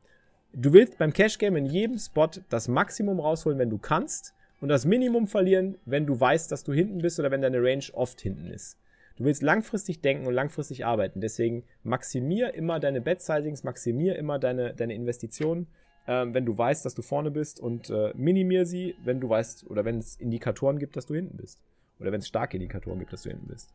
Du 0.52 0.72
willst 0.72 0.98
beim 0.98 1.12
Cash 1.12 1.38
Game 1.38 1.56
in 1.56 1.66
jedem 1.66 1.98
Spot 1.98 2.30
das 2.48 2.68
Maximum 2.68 3.18
rausholen, 3.18 3.58
wenn 3.58 3.70
du 3.70 3.78
kannst, 3.78 4.34
und 4.60 4.68
das 4.68 4.86
Minimum 4.86 5.26
verlieren, 5.26 5.76
wenn 5.84 6.06
du 6.06 6.18
weißt, 6.18 6.50
dass 6.50 6.64
du 6.64 6.72
hinten 6.72 6.98
bist 6.98 7.20
oder 7.20 7.30
wenn 7.30 7.42
deine 7.42 7.62
Range 7.62 7.84
oft 7.92 8.20
hinten 8.22 8.46
ist. 8.46 8.78
Du 9.16 9.24
willst 9.24 9.42
langfristig 9.42 10.00
denken 10.00 10.26
und 10.26 10.34
langfristig 10.34 10.84
arbeiten. 10.84 11.20
Deswegen 11.20 11.64
maximier 11.84 12.54
immer 12.54 12.80
deine 12.80 13.00
Bet-Sizings, 13.00 13.62
maximier 13.62 14.16
immer 14.16 14.38
deine, 14.38 14.74
deine 14.74 14.94
Investitionen, 14.94 15.68
äh, 16.06 16.26
wenn 16.28 16.44
du 16.44 16.56
weißt, 16.56 16.84
dass 16.84 16.94
du 16.94 17.02
vorne 17.02 17.30
bist 17.30 17.60
und 17.60 17.90
äh, 17.90 18.12
minimier 18.16 18.66
sie, 18.66 18.96
wenn 19.04 19.20
du 19.20 19.28
weißt 19.28 19.70
oder 19.70 19.84
wenn 19.84 19.98
es 19.98 20.16
Indikatoren 20.16 20.78
gibt, 20.78 20.96
dass 20.96 21.06
du 21.06 21.14
hinten 21.14 21.36
bist. 21.36 21.60
Oder 22.00 22.10
wenn 22.10 22.20
es 22.20 22.28
starke 22.28 22.56
Indikatoren 22.56 22.98
gibt, 22.98 23.12
dass 23.12 23.22
du 23.22 23.30
hinten 23.30 23.46
bist. 23.46 23.72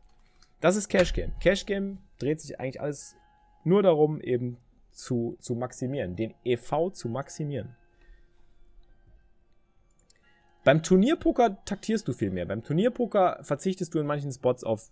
Das 0.60 0.76
ist 0.76 0.88
Cash 0.88 1.14
Game. 1.14 1.32
Cash 1.40 1.64
Game 1.64 1.98
dreht 2.18 2.40
sich 2.40 2.60
eigentlich 2.60 2.80
alles 2.80 3.16
nur 3.64 3.82
darum, 3.82 4.20
eben 4.20 4.58
zu, 4.90 5.36
zu 5.40 5.54
maximieren, 5.54 6.16
den 6.16 6.34
EV 6.44 6.90
zu 6.92 7.08
maximieren. 7.08 7.74
Beim 10.64 10.82
Turnierpoker 10.82 11.64
taktierst 11.64 12.06
du 12.06 12.12
viel 12.12 12.30
mehr. 12.30 12.44
Beim 12.44 12.62
Turnierpoker 12.62 13.38
verzichtest 13.42 13.94
du 13.94 13.98
in 13.98 14.06
manchen 14.06 14.30
Spots 14.30 14.62
auf, 14.62 14.90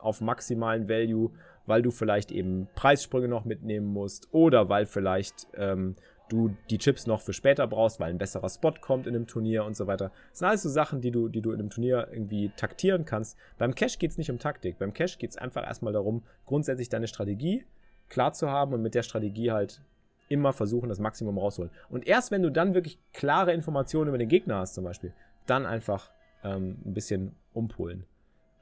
auf 0.00 0.20
maximalen 0.20 0.88
Value, 0.88 1.30
weil 1.66 1.82
du 1.82 1.90
vielleicht 1.90 2.32
eben 2.32 2.68
Preissprünge 2.74 3.28
noch 3.28 3.44
mitnehmen 3.44 3.86
musst 3.86 4.28
oder 4.32 4.68
weil 4.68 4.86
vielleicht 4.86 5.46
ähm, 5.54 5.96
du 6.28 6.56
die 6.70 6.78
Chips 6.78 7.06
noch 7.06 7.20
für 7.20 7.32
später 7.32 7.66
brauchst, 7.66 8.00
weil 8.00 8.10
ein 8.10 8.18
besserer 8.18 8.48
Spot 8.48 8.72
kommt 8.80 9.06
in 9.06 9.14
einem 9.14 9.26
Turnier 9.26 9.64
und 9.64 9.76
so 9.76 9.86
weiter. 9.86 10.12
Das 10.30 10.38
sind 10.38 10.48
alles 10.48 10.62
so 10.62 10.68
Sachen, 10.68 11.00
die 11.00 11.10
du, 11.10 11.28
die 11.28 11.42
du 11.42 11.52
in 11.52 11.60
einem 11.60 11.70
Turnier 11.70 12.08
irgendwie 12.10 12.50
taktieren 12.56 13.04
kannst. 13.04 13.36
Beim 13.58 13.74
Cash 13.74 13.98
geht 13.98 14.12
es 14.12 14.18
nicht 14.18 14.30
um 14.30 14.38
Taktik. 14.38 14.78
Beim 14.78 14.92
Cash 14.92 15.18
geht 15.18 15.30
es 15.30 15.36
einfach 15.36 15.64
erstmal 15.64 15.92
darum, 15.92 16.22
grundsätzlich 16.46 16.88
deine 16.88 17.08
Strategie 17.08 17.64
klar 18.08 18.32
zu 18.32 18.50
haben 18.50 18.74
und 18.74 18.82
mit 18.82 18.94
der 18.94 19.02
Strategie 19.02 19.52
halt 19.52 19.82
immer 20.28 20.52
versuchen, 20.52 20.88
das 20.88 21.00
Maximum 21.00 21.38
rausholen. 21.38 21.70
Und 21.88 22.06
erst 22.06 22.30
wenn 22.30 22.42
du 22.42 22.50
dann 22.50 22.74
wirklich 22.74 22.98
klare 23.12 23.52
Informationen 23.52 24.08
über 24.08 24.18
den 24.18 24.28
Gegner 24.28 24.58
hast, 24.58 24.74
zum 24.74 24.84
Beispiel, 24.84 25.12
dann 25.46 25.66
einfach 25.66 26.10
ähm, 26.44 26.78
ein 26.84 26.94
bisschen 26.94 27.34
umpolen. 27.52 28.04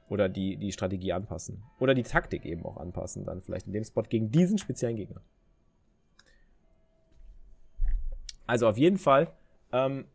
Oder 0.09 0.27
die, 0.27 0.57
die 0.57 0.71
Strategie 0.71 1.13
anpassen. 1.13 1.63
Oder 1.79 1.93
die 1.93 2.03
Taktik 2.03 2.45
eben 2.45 2.65
auch 2.65 2.77
anpassen, 2.77 3.25
dann 3.25 3.41
vielleicht 3.41 3.67
in 3.67 3.73
dem 3.73 3.83
Spot 3.83 4.01
gegen 4.03 4.31
diesen 4.31 4.57
speziellen 4.57 4.95
Gegner. 4.95 5.21
Also 8.47 8.67
auf 8.67 8.77
jeden 8.77 8.97
Fall, 8.97 9.31
ähm, 9.71 10.05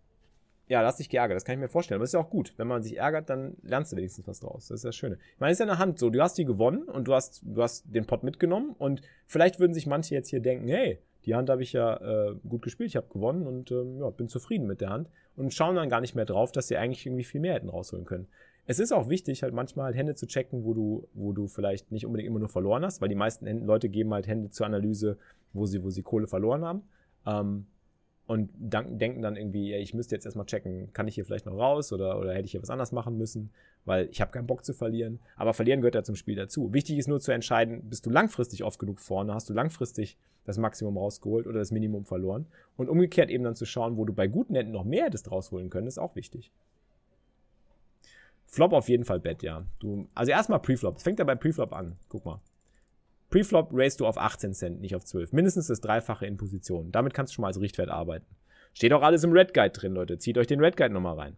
ja, 0.67 0.83
lass 0.83 0.97
dich 0.97 1.09
geärgert, 1.09 1.37
das 1.37 1.45
kann 1.45 1.55
ich 1.55 1.61
mir 1.61 1.69
vorstellen. 1.69 1.99
Aber 1.99 2.05
ist 2.05 2.15
ja 2.15 2.21
auch 2.21 2.31
gut. 2.31 2.55
Wenn 2.57 2.67
man 2.67 2.83
sich 2.83 2.97
ärgert, 2.97 3.31
dann 3.31 3.57
lernst 3.63 3.93
du 3.93 3.97
wenigstens 3.97 4.27
was 4.27 4.41
draus. 4.41 4.69
Das 4.69 4.77
ist 4.77 4.85
das 4.85 4.97
Schöne. 4.97 5.19
Ich 5.35 5.41
meine, 5.41 5.53
es 5.53 5.61
ist 5.61 5.65
ja 5.65 5.71
eine 5.71 5.79
Hand 5.79 5.99
so, 5.99 6.11
du 6.11 6.21
hast 6.21 6.37
die 6.37 6.45
gewonnen 6.45 6.83
und 6.85 7.07
du 7.07 7.15
hast, 7.15 7.43
du 7.45 7.63
hast 7.63 7.85
den 7.87 8.07
Pot 8.07 8.25
mitgenommen 8.25 8.75
und 8.77 9.03
vielleicht 9.27 9.61
würden 9.61 9.75
sich 9.75 9.87
manche 9.87 10.15
jetzt 10.15 10.31
hier 10.31 10.41
denken, 10.41 10.67
hey, 10.69 10.99
die 11.27 11.35
Hand 11.35 11.49
habe 11.49 11.63
ich 11.63 11.73
ja 11.73 11.97
äh, 11.97 12.35
gut 12.49 12.63
gespielt, 12.63 12.89
ich 12.89 12.97
habe 12.97 13.07
gewonnen 13.09 13.47
und 13.47 13.71
ähm, 13.71 14.01
ja, 14.01 14.11
bin 14.11 14.29
zufrieden 14.29 14.67
mit 14.67 14.81
der 14.81 14.91
Hand 14.91 15.09
und 15.37 15.55
schauen 15.55 15.77
dann 15.77 15.89
gar 15.89 16.01
nicht 16.01 16.15
mehr 16.15 16.27
drauf, 16.27 16.53
dass 16.53 16.69
sie 16.69 16.77
eigentlich 16.77 17.07
irgendwie 17.07 17.25
viel 17.25 17.41
mehr 17.41 17.55
hätten 17.55 17.69
rausholen 17.69 18.05
können. 18.05 18.27
Es 18.67 18.79
ist 18.79 18.93
auch 18.93 19.09
wichtig, 19.09 19.43
halt 19.43 19.53
manchmal 19.53 19.87
halt 19.87 19.97
Hände 19.97 20.15
zu 20.15 20.27
checken, 20.27 20.65
wo 20.65 20.73
du, 20.73 21.09
wo 21.13 21.33
du 21.33 21.49
vielleicht 21.49 21.93
nicht 21.93 22.07
unbedingt 22.07 22.29
immer 22.29 22.39
nur 22.39 22.49
verloren 22.49 22.85
hast, 22.85 23.01
weil 23.01 23.09
die 23.09 23.15
meisten 23.15 23.47
Leute 23.67 23.89
geben 23.89 24.15
halt 24.15 24.27
Hände 24.27 24.51
zur 24.51 24.67
Analyse, 24.67 25.19
wo 25.53 25.67
sie, 25.67 25.83
wo 25.83 25.91
sie 25.91 26.03
Kohle 26.03 26.27
verloren 26.27 26.65
haben. 26.65 26.83
Ähm, 27.27 27.67
und 28.27 28.51
denken 28.55 29.21
dann 29.21 29.37
irgendwie, 29.37 29.71
ja, 29.71 29.79
ich 29.79 29.93
müsste 29.93 30.15
jetzt 30.15 30.25
erstmal 30.25 30.47
checken, 30.47 30.91
kann 30.95 31.07
ich 31.07 31.15
hier 31.15 31.27
vielleicht 31.27 31.45
noch 31.45 31.59
raus 31.59 31.93
oder, 31.93 32.19
oder 32.19 32.33
hätte 32.33 32.47
ich 32.47 32.53
hier 32.53 32.63
was 32.63 32.71
anders 32.71 32.91
machen 32.91 33.19
müssen, 33.19 33.51
weil 33.85 34.09
ich 34.11 34.23
habe 34.23 34.33
keinen 34.33 34.47
Bock 34.47 34.65
zu 34.65 34.73
verlieren. 34.73 35.19
Aber 35.37 35.53
verlieren 35.53 35.83
gehört 35.83 35.95
ja 35.95 36.03
zum 36.03 36.17
Spiel 36.17 36.35
dazu. 36.35 36.73
Wichtig 36.73 36.97
ist 36.97 37.07
nur 37.07 37.21
zu 37.21 37.33
entscheiden, 37.33 37.83
bist 37.91 38.07
du 38.07 38.11
langfristig 38.11 38.65
oft 38.65 38.79
genug 38.79 38.99
vorne, 38.99 39.35
hast 39.35 39.51
du 39.51 39.53
langfristig 39.53 40.17
das 40.47 40.57
Maximum 40.57 40.97
rausgeholt 40.97 41.47
oder 41.47 41.59
das 41.59 41.71
Minimum 41.71 42.07
verloren. 42.07 42.47
Und 42.79 42.89
umgekehrt 42.89 43.29
eben 43.29 43.45
dann 43.45 43.57
zu 43.57 43.67
schauen, 43.67 43.99
wo 43.99 44.07
du 44.07 44.15
bei 44.15 44.27
guten 44.27 44.55
Händen 44.55 44.73
noch 44.73 44.85
mehr 44.85 45.05
hättest 45.05 45.31
rausholen 45.31 45.69
können, 45.69 45.87
ist 45.87 45.99
auch 45.99 46.17
wichtig. 46.17 46.51
Flop 48.55 48.73
auf 48.73 48.89
jeden 48.89 49.05
Fall 49.05 49.19
Bett, 49.19 49.43
ja. 49.43 49.67
Du, 49.81 50.09
also 50.15 50.31
erstmal 50.31 50.61
Preflop. 50.61 50.97
Es 50.97 51.03
fängt 51.03 51.19
ja 51.19 51.25
bei 51.25 51.35
Preflop 51.35 51.73
an. 51.73 51.97
Guck 52.09 52.25
mal. 52.25 52.41
Preflop 53.31 53.71
raised 53.73 53.99
du 53.99 54.07
auf 54.07 54.17
18 54.17 54.55
Cent, 54.55 54.81
nicht 54.81 54.95
auf 54.95 55.05
12. 55.05 55.33
Mindestens 55.33 55.67
das 55.67 55.81
Dreifache 55.81 56.25
in 56.25 56.37
Position. 56.37 56.93
Damit 56.93 57.15
kannst 57.15 57.33
du 57.33 57.35
schon 57.35 57.43
mal 57.43 57.49
als 57.49 57.61
Richtwert 57.61 57.89
arbeiten. 57.89 58.27
Steht 58.73 58.93
auch 58.93 59.03
alles 59.03 59.25
im 59.25 59.33
Red 59.33 59.55
Guide 59.55 59.71
drin, 59.71 59.93
Leute. 59.93 60.19
Zieht 60.19 60.39
euch 60.39 60.47
den 60.47 60.61
Red 60.61 60.77
Guide 60.77 60.95
nochmal 60.95 61.19
rein. 61.19 61.37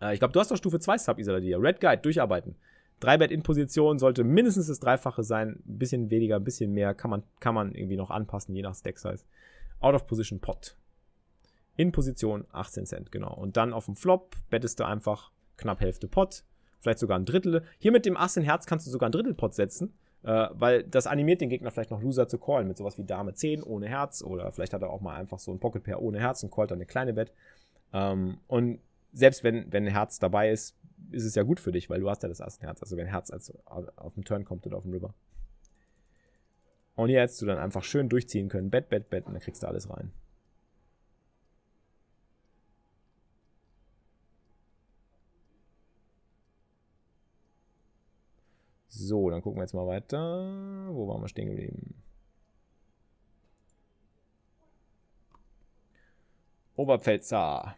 Äh, 0.00 0.14
ich 0.14 0.18
glaube, 0.18 0.32
du 0.32 0.40
hast 0.40 0.50
doch 0.50 0.56
Stufe 0.56 0.80
2 0.80 0.98
Sub, 0.98 1.20
Isaladia. 1.20 1.58
Red 1.58 1.80
Guide, 1.80 2.02
durcharbeiten. 2.02 2.56
3 2.98 3.18
Bet 3.18 3.30
in 3.30 3.44
Position 3.44 4.00
sollte 4.00 4.24
mindestens 4.24 4.66
das 4.66 4.80
Dreifache 4.80 5.22
sein. 5.22 5.62
Ein 5.64 5.78
bisschen 5.78 6.10
weniger, 6.10 6.36
ein 6.36 6.44
bisschen 6.44 6.72
mehr 6.72 6.92
kann 6.92 7.10
man, 7.10 7.22
kann 7.38 7.54
man 7.54 7.72
irgendwie 7.72 7.96
noch 7.96 8.10
anpassen, 8.10 8.56
je 8.56 8.62
nach 8.62 8.74
Stack 8.74 8.98
Size. 8.98 9.24
Out 9.78 9.94
of 9.94 10.08
Position 10.08 10.40
Pot. 10.40 10.76
In 11.76 11.92
Position 11.92 12.46
18 12.50 12.86
Cent, 12.86 13.12
genau. 13.12 13.32
Und 13.32 13.56
dann 13.56 13.72
auf 13.72 13.86
dem 13.86 13.94
Flop 13.94 14.34
bettest 14.50 14.80
du 14.80 14.84
einfach 14.84 15.30
knapp 15.60 15.80
Hälfte 15.80 16.08
Pot. 16.08 16.44
Vielleicht 16.80 16.98
sogar 16.98 17.18
ein 17.18 17.24
Drittel. 17.26 17.62
Hier 17.78 17.92
mit 17.92 18.06
dem 18.06 18.16
Ass 18.16 18.36
in 18.36 18.42
Herz 18.42 18.66
kannst 18.66 18.86
du 18.86 18.90
sogar 18.90 19.08
ein 19.08 19.12
Drittel 19.12 19.34
Pot 19.34 19.54
setzen. 19.54 19.92
Äh, 20.22 20.48
weil 20.52 20.82
das 20.82 21.06
animiert 21.06 21.40
den 21.40 21.48
Gegner 21.48 21.70
vielleicht 21.70 21.90
noch 21.90 22.02
Loser 22.02 22.28
zu 22.28 22.38
callen 22.38 22.68
mit 22.68 22.76
sowas 22.76 22.98
wie 22.98 23.04
Dame 23.04 23.32
10 23.32 23.62
ohne 23.62 23.88
Herz 23.88 24.22
oder 24.22 24.52
vielleicht 24.52 24.74
hat 24.74 24.82
er 24.82 24.90
auch 24.90 25.00
mal 25.00 25.16
einfach 25.16 25.38
so 25.38 25.50
ein 25.50 25.58
Pocket 25.58 25.82
Pair 25.82 26.02
ohne 26.02 26.20
Herz 26.20 26.42
und 26.42 26.50
callt 26.50 26.70
dann 26.70 26.76
eine 26.76 26.84
kleine 26.84 27.14
Bet. 27.14 27.32
Ähm, 27.94 28.38
und 28.46 28.80
selbst 29.12 29.42
wenn, 29.44 29.72
wenn 29.72 29.86
ein 29.86 29.92
Herz 29.92 30.18
dabei 30.18 30.50
ist, 30.50 30.76
ist 31.10 31.24
es 31.24 31.34
ja 31.34 31.42
gut 31.42 31.58
für 31.58 31.72
dich, 31.72 31.88
weil 31.88 32.00
du 32.00 32.10
hast 32.10 32.22
ja 32.22 32.28
das 32.28 32.40
erste 32.40 32.66
Herz. 32.66 32.82
Also 32.82 32.98
wenn 32.98 33.06
Herz 33.06 33.30
als, 33.30 33.52
auf 33.64 34.14
dem 34.14 34.24
Turn 34.24 34.44
kommt 34.44 34.66
oder 34.66 34.76
auf 34.76 34.82
dem 34.82 34.92
River. 34.92 35.14
Und 36.96 37.08
hier 37.08 37.20
hättest 37.20 37.40
du 37.40 37.46
dann 37.46 37.58
einfach 37.58 37.82
schön 37.82 38.10
durchziehen 38.10 38.50
können. 38.50 38.68
Bet, 38.68 38.90
Bet, 38.90 39.08
Bet 39.08 39.26
und 39.26 39.32
dann 39.32 39.40
kriegst 39.40 39.62
du 39.62 39.66
alles 39.66 39.88
rein. 39.88 40.12
So, 48.92 49.30
dann 49.30 49.40
gucken 49.40 49.58
wir 49.58 49.62
jetzt 49.62 49.72
mal 49.72 49.86
weiter. 49.86 50.88
Wo 50.90 51.06
waren 51.06 51.22
wir 51.22 51.28
stehen 51.28 51.48
geblieben? 51.48 51.94
Oberpfälzer. 56.74 57.76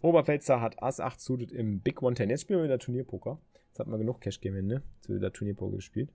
Oberpfälzer 0.00 0.60
hat 0.60 0.82
Ass 0.82 0.98
8 0.98 1.20
suited 1.20 1.52
im 1.52 1.80
Big 1.80 2.02
One 2.02 2.16
Ten. 2.16 2.28
Jetzt 2.28 2.42
spielen 2.42 2.58
wir 2.58 2.64
wieder 2.64 2.80
Turnierpoker. 2.80 3.38
Jetzt 3.68 3.78
hat 3.78 3.86
man 3.86 4.00
genug 4.00 4.20
Cash 4.20 4.40
Game 4.40 4.56
hin, 4.56 4.66
ne? 4.66 4.82
Jetzt 4.96 5.08
wird 5.08 5.20
wieder 5.20 5.32
Turnierpoker 5.32 5.76
gespielt. 5.76 6.10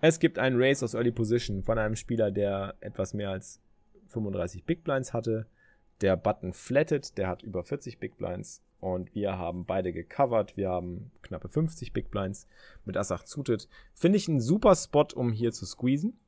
Es 0.00 0.18
gibt 0.18 0.38
einen 0.38 0.60
Race 0.60 0.82
aus 0.82 0.94
Early 0.94 1.12
Position 1.12 1.62
von 1.62 1.78
einem 1.78 1.96
Spieler, 1.96 2.30
der 2.30 2.76
etwas 2.80 3.12
mehr 3.12 3.28
als 3.30 3.60
35 4.08 4.64
Big 4.64 4.84
Blinds 4.84 5.12
hatte. 5.12 5.46
Der 6.02 6.16
Button 6.16 6.52
flattet, 6.52 7.16
der 7.16 7.28
hat 7.28 7.42
über 7.42 7.62
40 7.62 7.98
Big 7.98 8.18
Blinds 8.18 8.60
und 8.80 9.14
wir 9.14 9.38
haben 9.38 9.64
beide 9.64 9.92
gecovert. 9.92 10.56
Wir 10.56 10.68
haben 10.68 11.12
knappe 11.22 11.48
50 11.48 11.92
Big 11.92 12.10
Blinds 12.10 12.48
mit 12.84 12.96
Ass 12.96 13.12
8 13.12 13.28
suited. 13.28 13.68
Finde 13.94 14.18
ich 14.18 14.26
ein 14.26 14.40
super 14.40 14.74
Spot, 14.74 15.06
um 15.14 15.30
hier 15.30 15.52
zu 15.52 15.64
squeezen, 15.64 16.18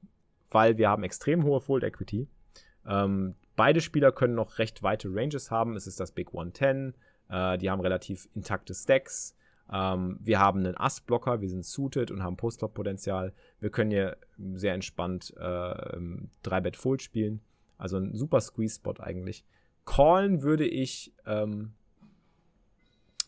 weil 0.50 0.78
wir 0.78 0.88
haben 0.88 1.02
extrem 1.02 1.42
hohe 1.42 1.60
Fold 1.60 1.82
Equity. 1.82 2.28
Ähm, 2.86 3.34
beide 3.56 3.80
Spieler 3.80 4.12
können 4.12 4.36
noch 4.36 4.58
recht 4.58 4.84
weite 4.84 5.08
Ranges 5.10 5.50
haben. 5.50 5.74
Es 5.74 5.88
ist 5.88 5.98
das 5.98 6.12
Big 6.12 6.28
110. 6.28 6.94
Äh, 7.28 7.58
die 7.58 7.68
haben 7.68 7.80
relativ 7.80 8.28
intakte 8.34 8.74
Stacks. 8.74 9.34
Ähm, 9.72 10.20
wir 10.20 10.38
haben 10.38 10.60
einen 10.60 10.76
Ass-Blocker, 10.76 11.40
wir 11.40 11.48
sind 11.48 11.64
suited 11.64 12.12
und 12.12 12.22
haben 12.22 12.36
Post-Flop-Potenzial. 12.36 13.32
Wir 13.58 13.70
können 13.70 13.90
hier 13.90 14.16
sehr 14.54 14.74
entspannt 14.74 15.34
äh, 15.36 15.40
3-Bet-Fold 16.44 17.02
spielen. 17.02 17.40
Also 17.78 17.96
ein 17.96 18.14
super 18.14 18.40
Squeeze-Spot 18.40 19.00
eigentlich. 19.00 19.44
Callen 19.84 20.42
würde 20.42 20.66
ich, 20.66 21.12
ähm, 21.26 21.72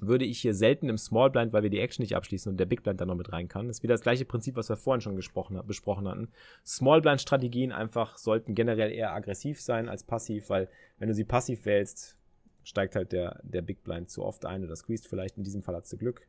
würde 0.01 0.25
ich 0.25 0.41
hier 0.41 0.55
selten 0.55 0.89
im 0.89 0.99
Small 0.99 1.31
Blind, 1.31 1.53
weil 1.53 1.63
wir 1.63 1.71
die 1.71 1.81
Action 1.81 2.03
nicht 2.03 2.17
abschließen 2.17 2.51
und 2.51 2.59
der 2.59 2.67
Big 2.67 2.83
Blind 2.83 3.01
dann 3.01 3.09
noch 3.09 3.15
mit 3.15 3.33
rein 3.33 3.49
kann. 3.49 3.67
Das 3.67 3.79
ist 3.79 3.83
wieder 3.83 3.95
das 3.95 4.03
gleiche 4.03 4.25
Prinzip, 4.25 4.57
was 4.57 4.69
wir 4.69 4.77
vorhin 4.77 5.01
schon 5.01 5.17
gesprochen, 5.17 5.61
besprochen 5.67 6.09
hatten. 6.09 6.29
Small 6.65 7.01
Blind 7.01 7.21
Strategien 7.21 7.73
einfach 7.73 8.19
sollten 8.19 8.55
generell 8.55 8.93
eher 8.93 9.13
aggressiv 9.13 9.61
sein 9.61 9.89
als 9.89 10.05
passiv, 10.05 10.51
weil 10.51 10.69
wenn 10.99 11.09
du 11.09 11.15
sie 11.15 11.25
passiv 11.25 11.65
wählst, 11.65 12.17
steigt 12.63 12.97
halt 12.97 13.13
der, 13.13 13.41
der 13.43 13.63
Big 13.63 13.85
Blind 13.85 14.11
zu 14.11 14.25
oft 14.25 14.45
ein 14.45 14.65
oder 14.65 14.77
squeezed 14.77 15.07
vielleicht. 15.07 15.37
In 15.37 15.45
diesem 15.45 15.63
Fall 15.63 15.77
hat 15.77 15.91
du 15.91 15.97
Glück. 15.97 16.27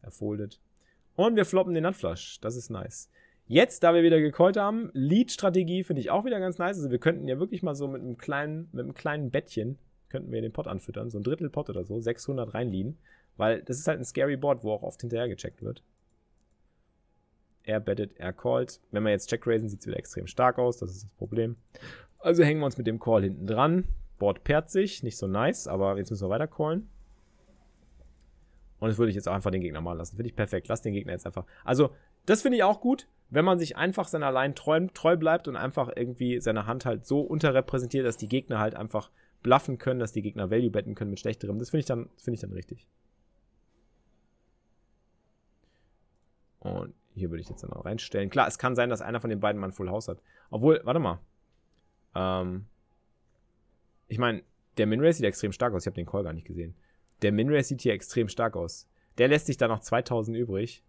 Er 0.00 0.10
foldet. 0.10 0.60
Und 1.16 1.36
wir 1.36 1.44
floppen 1.44 1.74
den 1.74 1.84
Nutflush. 1.84 2.40
Das 2.40 2.56
ist 2.56 2.70
nice. 2.70 3.10
Jetzt, 3.52 3.82
da 3.82 3.92
wir 3.92 4.02
wieder 4.02 4.18
gecallt 4.18 4.56
haben, 4.56 4.88
Lead-Strategie 4.94 5.84
finde 5.84 6.00
ich 6.00 6.10
auch 6.10 6.24
wieder 6.24 6.40
ganz 6.40 6.56
nice. 6.56 6.78
Also 6.78 6.90
wir 6.90 6.98
könnten 6.98 7.28
ja 7.28 7.38
wirklich 7.38 7.62
mal 7.62 7.74
so 7.74 7.86
mit 7.86 8.00
einem 8.00 8.16
kleinen, 8.16 8.70
mit 8.72 8.82
einem 8.82 8.94
kleinen 8.94 9.30
Bettchen, 9.30 9.76
könnten 10.08 10.32
wir 10.32 10.40
den 10.40 10.54
Pot 10.54 10.66
anfüttern, 10.66 11.10
so 11.10 11.18
ein 11.18 11.22
Drittel 11.22 11.50
Pot 11.50 11.68
oder 11.68 11.84
so, 11.84 12.00
600 12.00 12.54
reinliehen, 12.54 12.96
weil 13.36 13.60
das 13.60 13.78
ist 13.78 13.86
halt 13.86 13.98
ein 13.98 14.06
scary 14.06 14.38
Board, 14.38 14.64
wo 14.64 14.72
auch 14.72 14.82
oft 14.82 15.02
hinterher 15.02 15.28
gecheckt 15.28 15.60
wird. 15.60 15.82
Er 17.62 17.78
bettet, 17.78 18.16
er 18.16 18.32
callt. 18.32 18.80
Wenn 18.90 19.02
wir 19.02 19.10
jetzt 19.10 19.28
check 19.28 19.46
raisen, 19.46 19.68
sieht 19.68 19.80
es 19.80 19.86
wieder 19.86 19.98
extrem 19.98 20.26
stark 20.26 20.58
aus, 20.58 20.78
das 20.78 20.90
ist 20.90 21.04
das 21.04 21.10
Problem. 21.10 21.56
Also 22.20 22.44
hängen 22.44 22.60
wir 22.60 22.64
uns 22.64 22.78
mit 22.78 22.86
dem 22.86 22.98
Call 22.98 23.22
hinten 23.22 23.46
dran. 23.46 23.84
Board 24.18 24.44
pairt 24.44 24.70
sich, 24.70 25.02
nicht 25.02 25.18
so 25.18 25.26
nice, 25.26 25.68
aber 25.68 25.98
jetzt 25.98 26.08
müssen 26.08 26.24
wir 26.24 26.30
weiter 26.30 26.48
callen. 26.48 26.88
Und 28.80 28.88
das 28.88 28.96
würde 28.96 29.10
ich 29.10 29.14
jetzt 29.14 29.28
auch 29.28 29.34
einfach 29.34 29.50
den 29.50 29.60
Gegner 29.60 29.82
machen 29.82 29.98
lassen. 29.98 30.16
Finde 30.16 30.30
ich 30.30 30.36
perfekt. 30.36 30.68
Lass 30.68 30.80
den 30.80 30.94
Gegner 30.94 31.12
jetzt 31.12 31.26
einfach. 31.26 31.44
Also, 31.64 31.90
das 32.24 32.40
finde 32.40 32.56
ich 32.56 32.62
auch 32.62 32.80
gut 32.80 33.06
wenn 33.32 33.46
man 33.46 33.58
sich 33.58 33.78
einfach 33.78 34.08
seiner 34.08 34.30
Line 34.30 34.54
treu, 34.54 34.86
treu 34.92 35.16
bleibt 35.16 35.48
und 35.48 35.56
einfach 35.56 35.90
irgendwie 35.96 36.38
seine 36.40 36.66
Hand 36.66 36.84
halt 36.84 37.06
so 37.06 37.22
unterrepräsentiert, 37.22 38.04
dass 38.04 38.18
die 38.18 38.28
Gegner 38.28 38.58
halt 38.58 38.74
einfach 38.74 39.10
bluffen 39.42 39.78
können, 39.78 40.00
dass 40.00 40.12
die 40.12 40.20
Gegner 40.20 40.50
Value 40.50 40.70
betten 40.70 40.94
können 40.94 41.10
mit 41.10 41.18
schlechterem, 41.18 41.58
das 41.58 41.70
finde 41.70 41.80
ich 41.80 41.86
dann, 41.86 42.10
finde 42.18 42.34
ich 42.34 42.40
dann 42.42 42.52
richtig. 42.52 42.86
Und 46.58 46.94
hier 47.14 47.30
würde 47.30 47.40
ich 47.40 47.48
jetzt 47.48 47.62
dann 47.62 47.72
auch 47.72 47.86
reinstellen. 47.86 48.28
Klar, 48.28 48.46
es 48.48 48.58
kann 48.58 48.76
sein, 48.76 48.90
dass 48.90 49.00
einer 49.00 49.20
von 49.20 49.30
den 49.30 49.40
beiden 49.40 49.58
mal 49.58 49.68
ein 49.68 49.72
Full 49.72 49.88
House 49.88 50.08
hat. 50.08 50.20
Obwohl, 50.50 50.82
warte 50.84 51.00
mal. 51.00 51.18
Ähm, 52.14 52.66
ich 54.08 54.18
meine, 54.18 54.42
der 54.76 54.86
Minray 54.86 55.12
sieht 55.12 55.24
extrem 55.24 55.52
stark 55.52 55.72
aus. 55.72 55.84
Ich 55.84 55.86
habe 55.86 55.96
den 55.96 56.06
Call 56.06 56.22
gar 56.22 56.34
nicht 56.34 56.46
gesehen. 56.46 56.74
Der 57.22 57.32
Minray 57.32 57.62
sieht 57.62 57.80
hier 57.80 57.94
extrem 57.94 58.28
stark 58.28 58.56
aus. 58.56 58.86
Der 59.18 59.28
lässt 59.28 59.46
sich 59.46 59.56
da 59.56 59.68
noch 59.68 59.80
2000 59.80 60.36
übrig. 60.36 60.84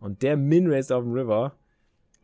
Und 0.00 0.22
der 0.22 0.36
Minray 0.36 0.80
auf 0.80 1.04
dem 1.04 1.12
River 1.12 1.56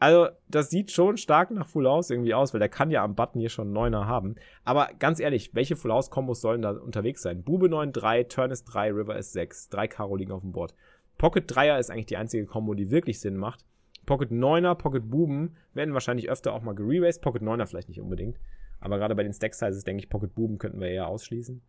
also, 0.00 0.28
das 0.48 0.70
sieht 0.70 0.92
schon 0.92 1.16
stark 1.16 1.50
nach 1.50 1.66
Full 1.66 1.86
House 1.86 2.10
irgendwie 2.10 2.34
aus, 2.34 2.52
weil 2.52 2.60
der 2.60 2.68
kann 2.68 2.90
ja 2.90 3.02
am 3.02 3.16
Button 3.16 3.40
hier 3.40 3.48
schon 3.48 3.72
9er 3.72 4.06
haben. 4.06 4.36
Aber 4.64 4.90
ganz 4.98 5.18
ehrlich, 5.18 5.54
welche 5.54 5.76
Full 5.76 5.92
House 5.92 6.10
Kombos 6.10 6.40
sollen 6.40 6.62
da 6.62 6.70
unterwegs 6.70 7.22
sein? 7.22 7.42
Bube 7.42 7.68
9, 7.68 7.92
3, 7.92 8.24
Turn 8.24 8.50
ist 8.50 8.64
3, 8.64 8.92
River 8.92 9.16
ist 9.16 9.32
6, 9.32 9.70
3 9.70 9.88
Karo 9.88 10.14
liegen 10.16 10.32
auf 10.32 10.42
dem 10.42 10.52
Board. 10.52 10.74
Pocket 11.16 11.50
3er 11.50 11.78
ist 11.78 11.90
eigentlich 11.90 12.06
die 12.06 12.16
einzige 12.16 12.46
Kombo, 12.46 12.74
die 12.74 12.90
wirklich 12.90 13.18
Sinn 13.20 13.36
macht. 13.36 13.64
Pocket 14.06 14.30
9er, 14.30 14.76
Pocket 14.76 15.10
Buben 15.10 15.56
werden 15.74 15.92
wahrscheinlich 15.92 16.30
öfter 16.30 16.52
auch 16.52 16.62
mal 16.62 16.74
gereraced. 16.74 17.20
Pocket 17.20 17.42
9er 17.42 17.66
vielleicht 17.66 17.88
nicht 17.88 18.00
unbedingt. 18.00 18.38
Aber 18.80 18.98
gerade 18.98 19.16
bei 19.16 19.24
den 19.24 19.32
Stack 19.32 19.54
Sizes 19.54 19.82
denke 19.82 20.02
ich, 20.02 20.08
Pocket 20.08 20.32
Buben 20.34 20.58
könnten 20.58 20.80
wir 20.80 20.88
eher 20.88 21.08
ausschließen. 21.08 21.60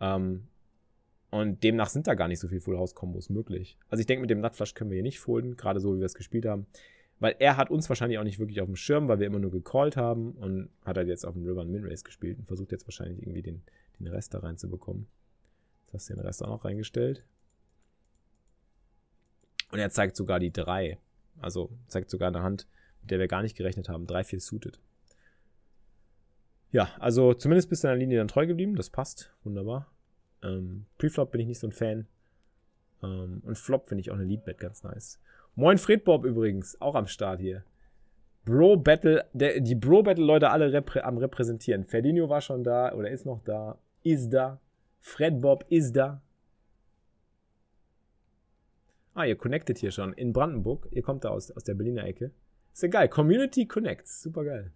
Ähm, 0.00 0.46
und 1.30 1.62
demnach 1.64 1.88
sind 1.88 2.06
da 2.06 2.14
gar 2.14 2.28
nicht 2.28 2.38
so 2.38 2.48
viele 2.48 2.60
Full 2.60 2.76
House 2.76 2.94
Kombos 2.94 3.30
möglich. 3.30 3.78
Also 3.88 4.00
ich 4.00 4.06
denke, 4.06 4.20
mit 4.20 4.30
dem 4.30 4.40
Nutflush 4.40 4.74
können 4.74 4.90
wir 4.90 4.96
hier 4.96 5.02
nicht 5.02 5.20
folden, 5.20 5.56
gerade 5.56 5.80
so 5.80 5.94
wie 5.94 5.98
wir 5.98 6.06
es 6.06 6.14
gespielt 6.14 6.46
haben. 6.46 6.66
Weil 7.20 7.34
er 7.38 7.56
hat 7.56 7.70
uns 7.70 7.88
wahrscheinlich 7.88 8.18
auch 8.18 8.24
nicht 8.24 8.38
wirklich 8.38 8.60
auf 8.60 8.66
dem 8.66 8.76
Schirm, 8.76 9.08
weil 9.08 9.18
wir 9.18 9.26
immer 9.26 9.40
nur 9.40 9.50
gecallt 9.50 9.96
haben 9.96 10.32
und 10.32 10.70
hat 10.84 10.96
halt 10.96 11.08
jetzt 11.08 11.26
auf 11.26 11.34
dem 11.34 11.44
River 11.44 11.64
Min 11.64 11.84
Race 11.84 12.04
gespielt 12.04 12.38
und 12.38 12.46
versucht 12.46 12.70
jetzt 12.70 12.86
wahrscheinlich 12.86 13.20
irgendwie 13.22 13.42
den, 13.42 13.62
den 13.98 14.06
Rest 14.06 14.34
da 14.34 14.38
reinzubekommen. 14.38 15.06
Jetzt 15.84 15.94
hast 15.94 16.10
du 16.10 16.14
den 16.14 16.24
Rest 16.24 16.44
auch 16.44 16.48
noch 16.48 16.64
reingestellt. 16.64 17.24
Und 19.72 19.80
er 19.80 19.90
zeigt 19.90 20.16
sogar 20.16 20.38
die 20.38 20.52
3. 20.52 20.98
Also 21.40 21.70
zeigt 21.88 22.10
sogar 22.10 22.28
eine 22.28 22.42
Hand, 22.42 22.66
mit 23.02 23.10
der 23.10 23.18
wir 23.18 23.28
gar 23.28 23.42
nicht 23.42 23.56
gerechnet 23.56 23.88
haben. 23.88 24.06
3, 24.06 24.24
4 24.24 24.40
suited. 24.40 24.80
Ja, 26.70 26.90
also 26.98 27.34
zumindest 27.34 27.68
bist 27.68 27.82
du 27.82 27.88
deiner 27.88 27.98
Linie 27.98 28.18
dann 28.18 28.28
treu 28.28 28.46
geblieben. 28.46 28.76
Das 28.76 28.90
passt. 28.90 29.34
Wunderbar. 29.42 29.90
Ähm, 30.42 30.86
Preflop 30.98 31.32
bin 31.32 31.40
ich 31.40 31.46
nicht 31.46 31.58
so 31.58 31.66
ein 31.66 31.72
Fan. 31.72 32.06
Ähm, 33.02 33.42
und 33.44 33.58
Flop 33.58 33.88
finde 33.88 34.00
ich 34.00 34.10
auch 34.10 34.16
eine 34.16 34.24
Leadbet 34.24 34.58
ganz 34.58 34.82
nice. 34.82 35.18
Moin 35.54 35.78
Fred 35.78 36.04
Bob 36.04 36.24
übrigens, 36.24 36.80
auch 36.80 36.94
am 36.94 37.06
Start 37.06 37.40
hier. 37.40 37.64
Bro 38.44 38.78
Battle, 38.78 39.26
der, 39.32 39.60
die 39.60 39.74
Bro 39.74 40.04
Battle 40.04 40.24
Leute 40.24 40.50
alle 40.50 40.72
reprä 40.72 41.02
am 41.02 41.18
repräsentieren. 41.18 41.84
Ferdinio 41.84 42.28
war 42.28 42.40
schon 42.40 42.64
da 42.64 42.92
oder 42.94 43.10
ist 43.10 43.26
noch 43.26 43.42
da, 43.44 43.78
ist 44.02 44.30
da. 44.30 44.60
Fred 45.00 45.40
Bob 45.40 45.64
ist 45.68 45.92
da. 45.92 46.22
Ah, 49.14 49.26
ihr 49.26 49.36
connectet 49.36 49.78
hier 49.78 49.90
schon 49.90 50.12
in 50.12 50.32
Brandenburg. 50.32 50.88
Ihr 50.92 51.02
kommt 51.02 51.24
da 51.24 51.30
aus, 51.30 51.50
aus 51.50 51.64
der 51.64 51.74
Berliner 51.74 52.04
Ecke. 52.04 52.30
Ist 52.72 52.82
ja 52.82 52.88
geil. 52.88 53.08
Community 53.08 53.66
Connects. 53.66 54.22
Super 54.22 54.44
geil. 54.44 54.72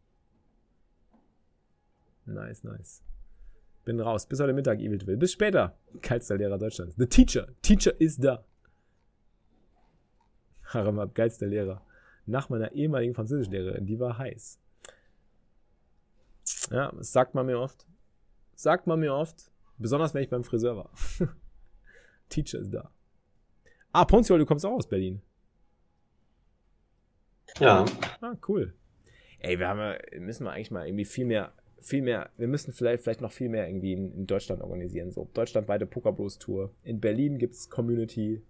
Nice, 2.26 2.64
nice. 2.64 3.02
Bin 3.84 4.00
raus. 4.00 4.26
Bis 4.26 4.40
heute 4.40 4.52
Mittag, 4.52 4.80
Evil 4.80 5.06
Will. 5.06 5.16
Bis 5.16 5.32
später. 5.32 5.78
Geilster 6.00 6.36
Lehrer 6.36 6.58
Deutschlands. 6.58 6.96
The 6.96 7.06
Teacher. 7.06 7.48
Teacher 7.62 8.00
ist 8.00 8.24
da. 8.24 8.44
Haramab, 10.74 11.14
geilster 11.14 11.46
Lehrer. 11.46 11.82
Nach 12.26 12.48
meiner 12.48 12.72
ehemaligen 12.72 13.14
Französischlehrerin, 13.14 13.86
die 13.86 13.98
war 13.98 14.18
heiß. 14.18 14.58
Ja, 16.70 16.92
das 16.92 17.12
sagt 17.12 17.34
man 17.34 17.46
mir 17.46 17.58
oft. 17.58 17.86
Sagt 18.54 18.86
man 18.86 19.00
mir 19.00 19.14
oft. 19.14 19.50
Besonders 19.78 20.14
wenn 20.14 20.22
ich 20.22 20.30
beim 20.30 20.44
Friseur 20.44 20.76
war. 20.76 20.90
Teacher 22.28 22.60
ist 22.60 22.72
da. 22.72 22.90
Ah, 23.92 24.04
Ponziol, 24.04 24.38
du 24.38 24.46
kommst 24.46 24.64
auch 24.64 24.72
aus 24.72 24.88
Berlin. 24.88 25.20
Ja. 27.58 27.84
Ah, 28.20 28.34
cool. 28.48 28.72
Ey, 29.40 29.58
wir 29.58 29.68
haben 29.68 29.98
müssen 30.20 30.44
wir 30.44 30.52
eigentlich 30.52 30.70
mal 30.70 30.86
irgendwie 30.86 31.04
viel 31.04 31.26
mehr, 31.26 31.52
viel 31.78 32.00
mehr, 32.00 32.30
wir 32.36 32.46
müssen 32.46 32.72
vielleicht, 32.72 33.02
vielleicht 33.02 33.20
noch 33.20 33.32
viel 33.32 33.48
mehr 33.48 33.66
irgendwie 33.68 33.92
in, 33.92 34.12
in 34.14 34.26
Deutschland 34.26 34.62
organisieren. 34.62 35.10
So, 35.10 35.28
deutschlandweite 35.34 35.86
Poker 35.86 36.12
Bros 36.12 36.38
Tour. 36.38 36.72
In 36.84 37.00
Berlin 37.00 37.38
gibt 37.38 37.54
es 37.54 37.68
Community 37.68 38.42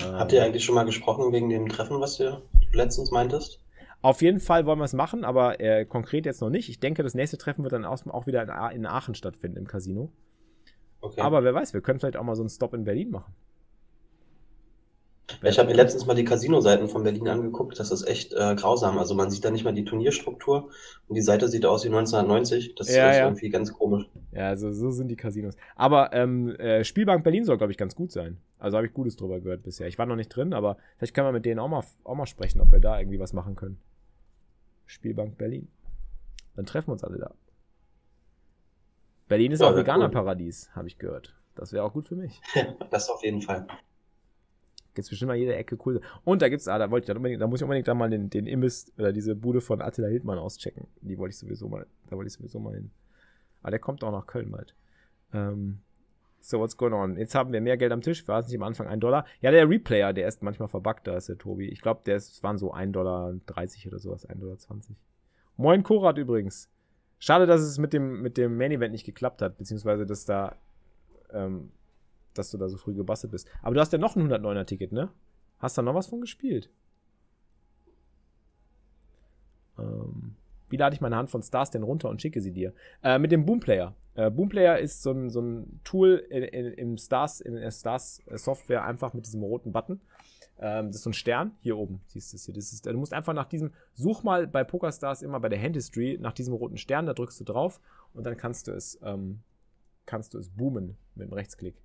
Habt 0.00 0.32
ihr 0.32 0.42
eigentlich 0.42 0.64
schon 0.64 0.74
mal 0.74 0.84
gesprochen 0.84 1.32
wegen 1.32 1.48
dem 1.48 1.68
Treffen, 1.68 2.00
was 2.00 2.16
du 2.16 2.42
letztens 2.72 3.10
meintest? 3.10 3.60
Auf 4.02 4.20
jeden 4.20 4.40
Fall 4.40 4.66
wollen 4.66 4.78
wir 4.78 4.84
es 4.84 4.92
machen, 4.92 5.24
aber 5.24 5.60
äh, 5.60 5.86
konkret 5.86 6.26
jetzt 6.26 6.42
noch 6.42 6.50
nicht. 6.50 6.68
Ich 6.68 6.78
denke, 6.78 7.02
das 7.02 7.14
nächste 7.14 7.38
Treffen 7.38 7.62
wird 7.62 7.72
dann 7.72 7.86
auch 7.86 8.26
wieder 8.26 8.42
in, 8.72 8.86
Aachen 8.86 9.14
stattfinden, 9.14 9.56
im 9.56 9.66
Casino. 9.66 10.12
Okay. 11.00 11.20
Aber 11.20 11.42
wer 11.42 11.54
weiß, 11.54 11.72
wir 11.72 11.80
können 11.80 12.00
vielleicht 12.00 12.16
auch 12.16 12.22
mal 12.22 12.36
so 12.36 12.42
einen 12.42 12.50
Stop 12.50 12.74
in 12.74 12.84
Berlin 12.84 13.10
machen. 13.10 13.34
Ich 15.42 15.58
habe 15.58 15.68
mir 15.68 15.74
letztens 15.74 16.06
mal 16.06 16.14
die 16.14 16.24
Casino-Seiten 16.24 16.88
von 16.88 17.02
Berlin 17.02 17.28
angeguckt. 17.28 17.78
Das 17.78 17.90
ist 17.90 18.06
echt 18.06 18.34
äh, 18.34 18.54
grausam. 18.54 18.98
Also 18.98 19.14
man 19.14 19.30
sieht 19.30 19.44
da 19.44 19.50
nicht 19.50 19.64
mal 19.64 19.72
die 19.72 19.84
Turnierstruktur 19.84 20.70
und 21.08 21.14
die 21.14 21.22
Seite 21.22 21.48
sieht 21.48 21.64
aus 21.64 21.84
wie 21.84 21.88
1990. 21.88 22.74
Das 22.74 22.94
ja, 22.94 23.10
ist 23.10 23.16
ja. 23.16 23.24
irgendwie 23.24 23.48
ganz 23.48 23.72
komisch. 23.72 24.06
Ja, 24.32 24.48
also 24.48 24.72
so 24.72 24.90
sind 24.90 25.08
die 25.08 25.16
Casinos. 25.16 25.56
Aber 25.76 26.12
ähm, 26.12 26.54
äh, 26.56 26.84
Spielbank 26.84 27.24
Berlin 27.24 27.44
soll, 27.44 27.56
glaube 27.56 27.72
ich, 27.72 27.78
ganz 27.78 27.94
gut 27.94 28.12
sein. 28.12 28.38
Also 28.58 28.76
habe 28.76 28.86
ich 28.86 28.92
Gutes 28.92 29.16
drüber 29.16 29.40
gehört 29.40 29.62
bisher. 29.62 29.86
Ich 29.88 29.98
war 29.98 30.06
noch 30.06 30.16
nicht 30.16 30.28
drin, 30.28 30.52
aber 30.52 30.76
vielleicht 30.96 31.14
können 31.14 31.28
wir 31.28 31.32
mit 31.32 31.46
denen 31.46 31.58
auch 31.58 31.68
mal, 31.68 31.84
auch 32.04 32.14
mal 32.14 32.26
sprechen, 32.26 32.60
ob 32.60 32.72
wir 32.72 32.80
da 32.80 32.98
irgendwie 32.98 33.20
was 33.20 33.32
machen 33.32 33.56
können. 33.56 33.78
Spielbank 34.86 35.38
Berlin. 35.38 35.68
Dann 36.54 36.66
treffen 36.66 36.88
wir 36.88 36.92
uns 36.92 37.04
alle 37.04 37.18
da. 37.18 37.34
Berlin 39.28 39.52
ist 39.52 39.60
ja, 39.60 39.70
auch 39.70 39.76
Veganer-Paradies, 39.76 40.68
cool. 40.68 40.76
habe 40.76 40.88
ich 40.88 40.98
gehört. 40.98 41.34
Das 41.54 41.72
wäre 41.72 41.84
auch 41.84 41.92
gut 41.92 42.08
für 42.08 42.16
mich. 42.16 42.40
Das 42.90 43.08
auf 43.08 43.22
jeden 43.22 43.40
Fall. 43.40 43.66
Gibt's 44.94 45.10
bestimmt 45.10 45.28
mal 45.28 45.36
jede 45.36 45.54
Ecke 45.54 45.76
cool. 45.84 46.00
Und 46.24 46.42
da 46.42 46.48
gibt's, 46.48 46.68
ah, 46.68 46.78
da 46.78 46.90
wollte 46.90 47.10
ich 47.10 47.16
unbedingt, 47.16 47.42
da 47.42 47.46
muss 47.46 47.60
ich 47.60 47.64
unbedingt 47.64 47.88
da 47.88 47.94
mal 47.94 48.10
den, 48.10 48.30
den 48.30 48.46
Imbiss 48.46 48.92
oder 48.98 49.12
diese 49.12 49.34
Bude 49.34 49.60
von 49.60 49.82
Attila 49.82 50.08
Hildmann 50.08 50.38
auschecken. 50.38 50.86
Die 51.00 51.18
wollte 51.18 51.32
ich 51.34 51.38
sowieso 51.38 51.68
mal, 51.68 51.86
da 52.08 52.16
wollte 52.16 52.28
ich 52.28 52.34
sowieso 52.34 52.60
mal 52.60 52.74
hin. 52.74 52.90
Aber 53.62 53.70
der 53.70 53.80
kommt 53.80 54.04
auch 54.04 54.12
nach 54.12 54.26
Köln 54.26 54.50
bald. 54.50 54.74
Ähm, 55.32 55.80
so, 56.40 56.60
what's 56.60 56.76
going 56.76 56.92
on? 56.92 57.16
Jetzt 57.16 57.34
haben 57.34 57.52
wir 57.52 57.60
mehr 57.62 57.78
Geld 57.78 57.90
am 57.90 58.02
Tisch. 58.02 58.28
War 58.28 58.38
es 58.38 58.48
nicht 58.48 58.56
am 58.56 58.62
Anfang 58.62 58.86
ein 58.86 59.00
Dollar? 59.00 59.24
Ja, 59.40 59.50
der 59.50 59.68
Replayer, 59.68 60.12
der 60.12 60.28
ist 60.28 60.42
manchmal 60.42 60.68
verbuggt, 60.68 61.06
da 61.06 61.16
ist 61.16 61.28
der 61.28 61.38
Tobi. 61.38 61.68
Ich 61.68 61.80
glaube, 61.80 62.02
der 62.04 62.16
ist, 62.16 62.42
waren 62.42 62.58
so 62.58 62.74
1,30 62.74 62.92
Dollar 62.92 63.28
oder 63.28 63.98
sowas, 63.98 64.28
1,20 64.28 64.40
Dollar. 64.40 64.58
Moin 65.56 65.82
Korat 65.82 66.18
übrigens. 66.18 66.70
Schade, 67.18 67.46
dass 67.46 67.62
es 67.62 67.78
mit 67.78 67.94
dem, 67.94 68.20
mit 68.20 68.36
dem 68.36 68.58
Main 68.58 68.72
Event 68.72 68.92
nicht 68.92 69.06
geklappt 69.06 69.40
hat, 69.40 69.56
beziehungsweise 69.56 70.04
dass 70.04 70.26
da 70.26 70.56
ähm, 71.32 71.72
dass 72.34 72.50
du 72.50 72.58
da 72.58 72.68
so 72.68 72.76
früh 72.76 72.94
gebastelt 72.94 73.30
bist. 73.30 73.48
Aber 73.62 73.74
du 73.74 73.80
hast 73.80 73.92
ja 73.92 73.98
noch 73.98 74.16
ein 74.16 74.30
109er 74.30 74.64
Ticket, 74.64 74.92
ne? 74.92 75.10
Hast 75.58 75.78
da 75.78 75.82
noch 75.82 75.94
was 75.94 76.08
von 76.08 76.20
gespielt? 76.20 76.70
Ähm, 79.78 80.36
wie 80.68 80.76
lade 80.76 80.94
ich 80.94 81.00
meine 81.00 81.16
Hand 81.16 81.30
von 81.30 81.42
Stars 81.42 81.70
denn 81.70 81.82
runter 81.82 82.08
und 82.08 82.20
schicke 82.20 82.40
sie 82.40 82.52
dir? 82.52 82.72
Äh, 83.02 83.18
mit 83.18 83.32
dem 83.32 83.46
Boomplayer. 83.46 83.94
Äh, 84.14 84.30
Boomplayer 84.30 84.78
ist 84.78 85.02
so 85.02 85.12
ein, 85.12 85.30
so 85.30 85.40
ein 85.40 85.80
Tool 85.84 86.24
in, 86.30 86.42
in, 86.42 86.72
im 86.72 86.98
Stars, 86.98 87.40
in 87.40 87.54
der 87.54 87.70
Stars 87.70 88.22
Software 88.34 88.84
einfach 88.84 89.14
mit 89.14 89.26
diesem 89.26 89.42
roten 89.42 89.72
Button. 89.72 90.00
Ähm, 90.58 90.88
das 90.88 90.96
ist 90.96 91.02
so 91.02 91.10
ein 91.10 91.14
Stern. 91.14 91.52
Hier 91.60 91.76
oben 91.76 92.00
siehst 92.06 92.32
du 92.32 92.36
es 92.36 92.44
hier. 92.44 92.54
Das 92.54 92.72
ist, 92.72 92.86
du 92.86 92.92
musst 92.94 93.12
einfach 93.12 93.34
nach 93.34 93.46
diesem, 93.46 93.72
such 93.94 94.22
mal 94.22 94.46
bei 94.46 94.64
PokerStars 94.64 95.22
immer 95.22 95.40
bei 95.40 95.48
der 95.48 95.60
Handhistory 95.60 96.18
nach 96.20 96.32
diesem 96.32 96.54
roten 96.54 96.76
Stern, 96.76 97.06
da 97.06 97.14
drückst 97.14 97.40
du 97.40 97.44
drauf 97.44 97.80
und 98.12 98.24
dann 98.24 98.36
kannst 98.36 98.68
du 98.68 98.72
es, 98.72 98.98
ähm, 99.02 99.40
kannst 100.06 100.34
du 100.34 100.38
es 100.38 100.48
boomen 100.48 100.96
mit 101.14 101.28
dem 101.28 101.32
Rechtsklick. 101.32 101.76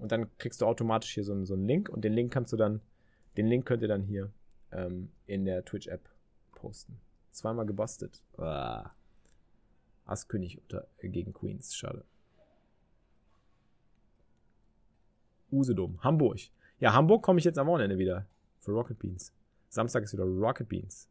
Und 0.00 0.10
dann 0.12 0.36
kriegst 0.38 0.60
du 0.60 0.66
automatisch 0.66 1.12
hier 1.12 1.24
so, 1.24 1.32
einen, 1.32 1.44
so 1.46 1.54
einen 1.54 1.66
Link 1.66 1.88
und 1.90 2.02
den 2.02 2.14
Link 2.14 2.32
kannst 2.32 2.52
du 2.52 2.56
dann, 2.56 2.80
den 3.36 3.46
Link 3.46 3.66
könnt 3.66 3.82
ihr 3.82 3.88
dann 3.88 4.02
hier 4.02 4.32
ähm, 4.72 5.10
in 5.26 5.44
der 5.44 5.64
Twitch-App 5.64 6.00
posten. 6.54 6.98
Zweimal 7.30 7.66
gebastelt. 7.66 8.22
Ah. 8.38 8.90
Ass-König 10.06 10.58
unter, 10.62 10.86
äh, 10.98 11.08
gegen 11.08 11.32
Queens. 11.32 11.76
Schade. 11.76 12.02
Usedom. 15.52 16.02
Hamburg. 16.02 16.38
Ja, 16.78 16.94
Hamburg 16.94 17.22
komme 17.22 17.38
ich 17.38 17.44
jetzt 17.44 17.58
am 17.58 17.66
Wochenende 17.66 17.98
wieder. 17.98 18.26
Für 18.58 18.72
Rocket 18.72 18.98
Beans. 18.98 19.32
Samstag 19.68 20.02
ist 20.02 20.12
wieder 20.12 20.24
Rocket 20.24 20.68
Beans. 20.68 21.08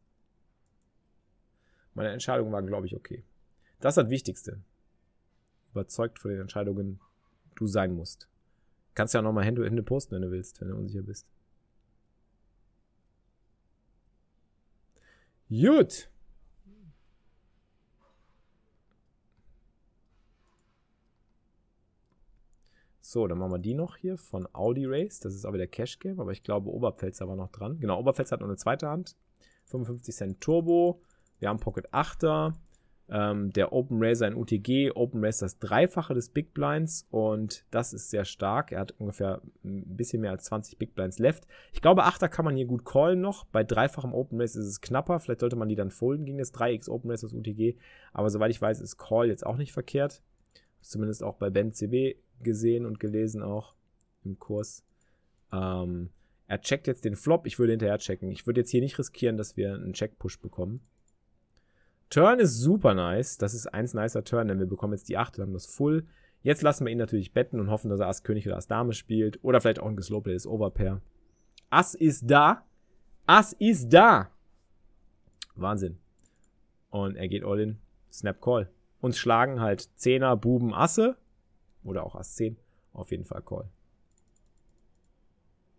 Meine 1.94 2.10
Entscheidung 2.10 2.52
war, 2.52 2.62
glaube 2.62 2.86
ich, 2.86 2.96
okay. 2.96 3.22
Das 3.80 3.92
ist 3.92 4.02
das 4.04 4.10
Wichtigste. 4.10 4.60
Überzeugt 5.72 6.18
von 6.18 6.30
den 6.30 6.40
Entscheidungen 6.40 7.00
du 7.54 7.66
sein 7.66 7.94
musst. 7.94 8.29
Kannst 9.00 9.14
ja 9.14 9.20
auch 9.20 9.24
nochmal 9.24 9.46
Hände, 9.46 9.64
Hände 9.64 9.82
posten, 9.82 10.14
wenn 10.14 10.20
du 10.20 10.30
willst, 10.30 10.60
wenn 10.60 10.68
du 10.68 10.76
unsicher 10.76 11.00
bist. 11.00 11.26
Gut. 15.48 16.10
So, 23.00 23.26
dann 23.26 23.38
machen 23.38 23.52
wir 23.52 23.58
die 23.58 23.72
noch 23.72 23.96
hier 23.96 24.18
von 24.18 24.46
Audi 24.52 24.84
Race. 24.84 25.18
Das 25.18 25.34
ist 25.34 25.46
aber 25.46 25.56
der 25.56 25.68
Cash 25.68 25.98
Game, 25.98 26.20
aber 26.20 26.32
ich 26.32 26.42
glaube, 26.42 26.68
Oberpfälzer 26.68 27.26
war 27.26 27.36
noch 27.36 27.50
dran. 27.50 27.80
Genau, 27.80 27.98
Oberpfälzer 27.98 28.34
hat 28.34 28.40
noch 28.40 28.48
eine 28.48 28.58
zweite 28.58 28.90
Hand. 28.90 29.16
55 29.64 30.14
Cent 30.14 30.40
Turbo. 30.42 31.00
Wir 31.38 31.48
haben 31.48 31.58
Pocket 31.58 31.88
8er. 31.94 32.52
Ähm, 33.12 33.52
der 33.52 33.72
Open 33.72 33.98
Racer 34.00 34.28
in 34.28 34.36
UTG. 34.36 34.92
Open 34.94 35.24
Racer 35.24 35.46
das 35.46 35.58
Dreifache 35.58 36.14
des 36.14 36.28
Big 36.28 36.54
Blinds 36.54 37.08
und 37.10 37.64
das 37.72 37.92
ist 37.92 38.10
sehr 38.10 38.24
stark. 38.24 38.70
Er 38.70 38.80
hat 38.80 38.94
ungefähr 38.98 39.42
ein 39.64 39.96
bisschen 39.96 40.22
mehr 40.22 40.30
als 40.30 40.44
20 40.44 40.78
Big 40.78 40.94
Blinds 40.94 41.18
left. 41.18 41.48
Ich 41.72 41.82
glaube, 41.82 42.04
8er 42.04 42.28
kann 42.28 42.44
man 42.44 42.54
hier 42.54 42.66
gut 42.66 42.84
callen 42.84 43.20
noch. 43.20 43.44
Bei 43.46 43.64
dreifachem 43.64 44.14
Open 44.14 44.40
Race 44.40 44.54
ist 44.54 44.66
es 44.66 44.80
knapper. 44.80 45.18
Vielleicht 45.18 45.40
sollte 45.40 45.56
man 45.56 45.68
die 45.68 45.74
dann 45.74 45.90
folden 45.90 46.24
gegen 46.24 46.38
das 46.38 46.54
3x 46.54 46.88
Open 46.88 47.10
Race 47.10 47.24
aus 47.24 47.32
UTG. 47.32 47.76
Aber 48.12 48.30
soweit 48.30 48.52
ich 48.52 48.62
weiß, 48.62 48.80
ist 48.80 48.96
Call 48.96 49.26
jetzt 49.26 49.44
auch 49.44 49.56
nicht 49.56 49.72
verkehrt. 49.72 50.22
Zumindest 50.80 51.24
auch 51.24 51.34
bei 51.34 51.50
Ben 51.50 51.72
CB 51.72 52.16
gesehen 52.42 52.86
und 52.86 53.00
gelesen 53.00 53.42
auch 53.42 53.74
im 54.24 54.38
Kurs. 54.38 54.84
Ähm, 55.52 56.10
er 56.46 56.60
checkt 56.60 56.86
jetzt 56.86 57.04
den 57.04 57.16
Flop. 57.16 57.46
Ich 57.46 57.58
würde 57.58 57.72
hinterher 57.72 57.98
checken. 57.98 58.30
Ich 58.30 58.46
würde 58.46 58.60
jetzt 58.60 58.70
hier 58.70 58.80
nicht 58.80 58.98
riskieren, 58.98 59.36
dass 59.36 59.56
wir 59.56 59.74
einen 59.74 59.94
Check-Push 59.94 60.40
bekommen. 60.40 60.80
Turn 62.10 62.40
ist 62.40 62.58
super 62.58 62.94
nice. 62.94 63.38
Das 63.38 63.54
ist 63.54 63.68
eins 63.68 63.94
nicer 63.94 64.24
Turn, 64.24 64.48
denn 64.48 64.58
wir 64.58 64.66
bekommen 64.66 64.92
jetzt 64.92 65.08
die 65.08 65.16
8 65.16 65.38
und 65.38 65.42
haben 65.42 65.52
das 65.52 65.66
Full. 65.66 66.06
Jetzt 66.42 66.62
lassen 66.62 66.84
wir 66.84 66.92
ihn 66.92 66.98
natürlich 66.98 67.32
betten 67.32 67.60
und 67.60 67.70
hoffen, 67.70 67.88
dass 67.88 68.00
er 68.00 68.08
Ass 68.08 68.24
König 68.24 68.46
oder 68.46 68.56
Ass 68.56 68.66
Dame 68.66 68.92
spielt. 68.92 69.42
Oder 69.44 69.60
vielleicht 69.60 69.80
auch 69.80 69.86
ein 69.86 69.96
geslowplaytes 69.96 70.46
Overpair. 70.46 71.00
Ass 71.70 71.94
ist 71.94 72.28
da. 72.28 72.64
Ass 73.26 73.52
ist 73.52 73.90
da. 73.90 74.30
Wahnsinn. 75.54 75.98
Und 76.90 77.16
er 77.16 77.28
geht 77.28 77.44
all 77.44 77.60
in. 77.60 77.78
Snap 78.10 78.40
Call. 78.40 78.68
Uns 79.00 79.16
schlagen 79.16 79.60
halt 79.60 79.88
Zehner, 79.96 80.36
Buben, 80.36 80.74
Asse. 80.74 81.16
Oder 81.84 82.04
auch 82.04 82.16
Ass 82.16 82.34
10. 82.34 82.56
Auf 82.92 83.12
jeden 83.12 83.24
Fall 83.24 83.42
Call. 83.42 83.68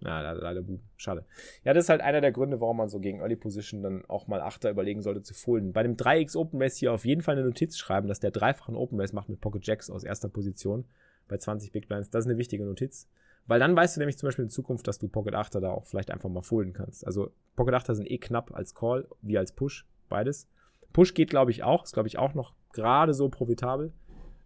Ja, 0.04 0.32
leider 0.32 0.64
Buben. 0.64 0.82
Schade. 0.98 1.26
Ja, 1.64 1.74
das 1.74 1.86
ist 1.86 1.90
halt 1.90 2.02
einer 2.02 2.22
der 2.22 2.32
Gründe, 2.32 2.60
warum 2.60 2.78
man 2.78 2.90
so 2.90 3.00
gegen 3.00 3.20
Early 3.20 3.36
Position 3.36 3.84
dann 3.84 4.04
auch 4.06 4.28
mal 4.28 4.42
Achter 4.42 4.72
überlegen 4.72 5.02
sollte 5.02 5.22
zu 5.22 5.34
folden. 5.34 5.74
Bei 5.74 5.84
dem 5.84 5.96
3x 5.96 6.36
Open 6.36 6.62
Race 6.62 6.78
hier 6.78 6.92
auf 6.92 7.06
jeden 7.06 7.22
Fall 7.22 7.36
eine 7.36 7.46
Notiz 7.46 7.78
schreiben, 7.78 8.08
dass 8.08 8.20
der 8.20 8.32
dreifachen 8.32 8.76
Open 8.76 9.00
Race 9.00 9.14
macht 9.14 9.30
mit 9.30 9.42
Pocket 9.42 9.66
Jacks 9.66 9.92
aus 9.92 10.04
erster 10.04 10.28
Position 10.30 10.86
bei 11.28 11.38
20 11.38 11.72
Big 11.72 11.88
Blinds. 11.88 12.10
Das 12.10 12.26
ist 12.26 12.30
eine 12.30 12.40
wichtige 12.40 12.66
Notiz. 12.66 13.08
Weil 13.48 13.60
dann 13.60 13.76
weißt 13.76 13.96
du 13.96 14.00
nämlich 14.00 14.18
zum 14.18 14.28
Beispiel 14.28 14.46
in 14.46 14.50
Zukunft, 14.50 14.88
dass 14.88 14.98
du 14.98 15.08
Pocket 15.08 15.36
Achter 15.36 15.62
da 15.62 15.72
auch 15.72 15.86
vielleicht 15.86 16.12
einfach 16.12 16.30
mal 16.30 16.42
folden 16.42 16.74
kannst. 16.74 17.06
Also 17.06 17.32
Pocket 17.56 17.74
Achter 17.74 17.96
sind 17.96 18.10
eh 18.10 18.18
knapp 18.18 18.54
als 18.54 18.74
Call 18.74 19.08
wie 19.22 19.38
als 19.38 19.52
Push. 19.52 19.86
Beides. 20.10 20.48
Push 20.94 21.14
geht, 21.14 21.30
glaube 21.30 21.52
ich, 21.52 21.64
auch. 21.64 21.84
Ist, 21.84 21.94
glaube 21.94 22.08
ich, 22.08 22.18
auch 22.18 22.34
noch 22.34 22.54
gerade 22.74 23.14
so 23.14 23.30
profitabel 23.30 23.94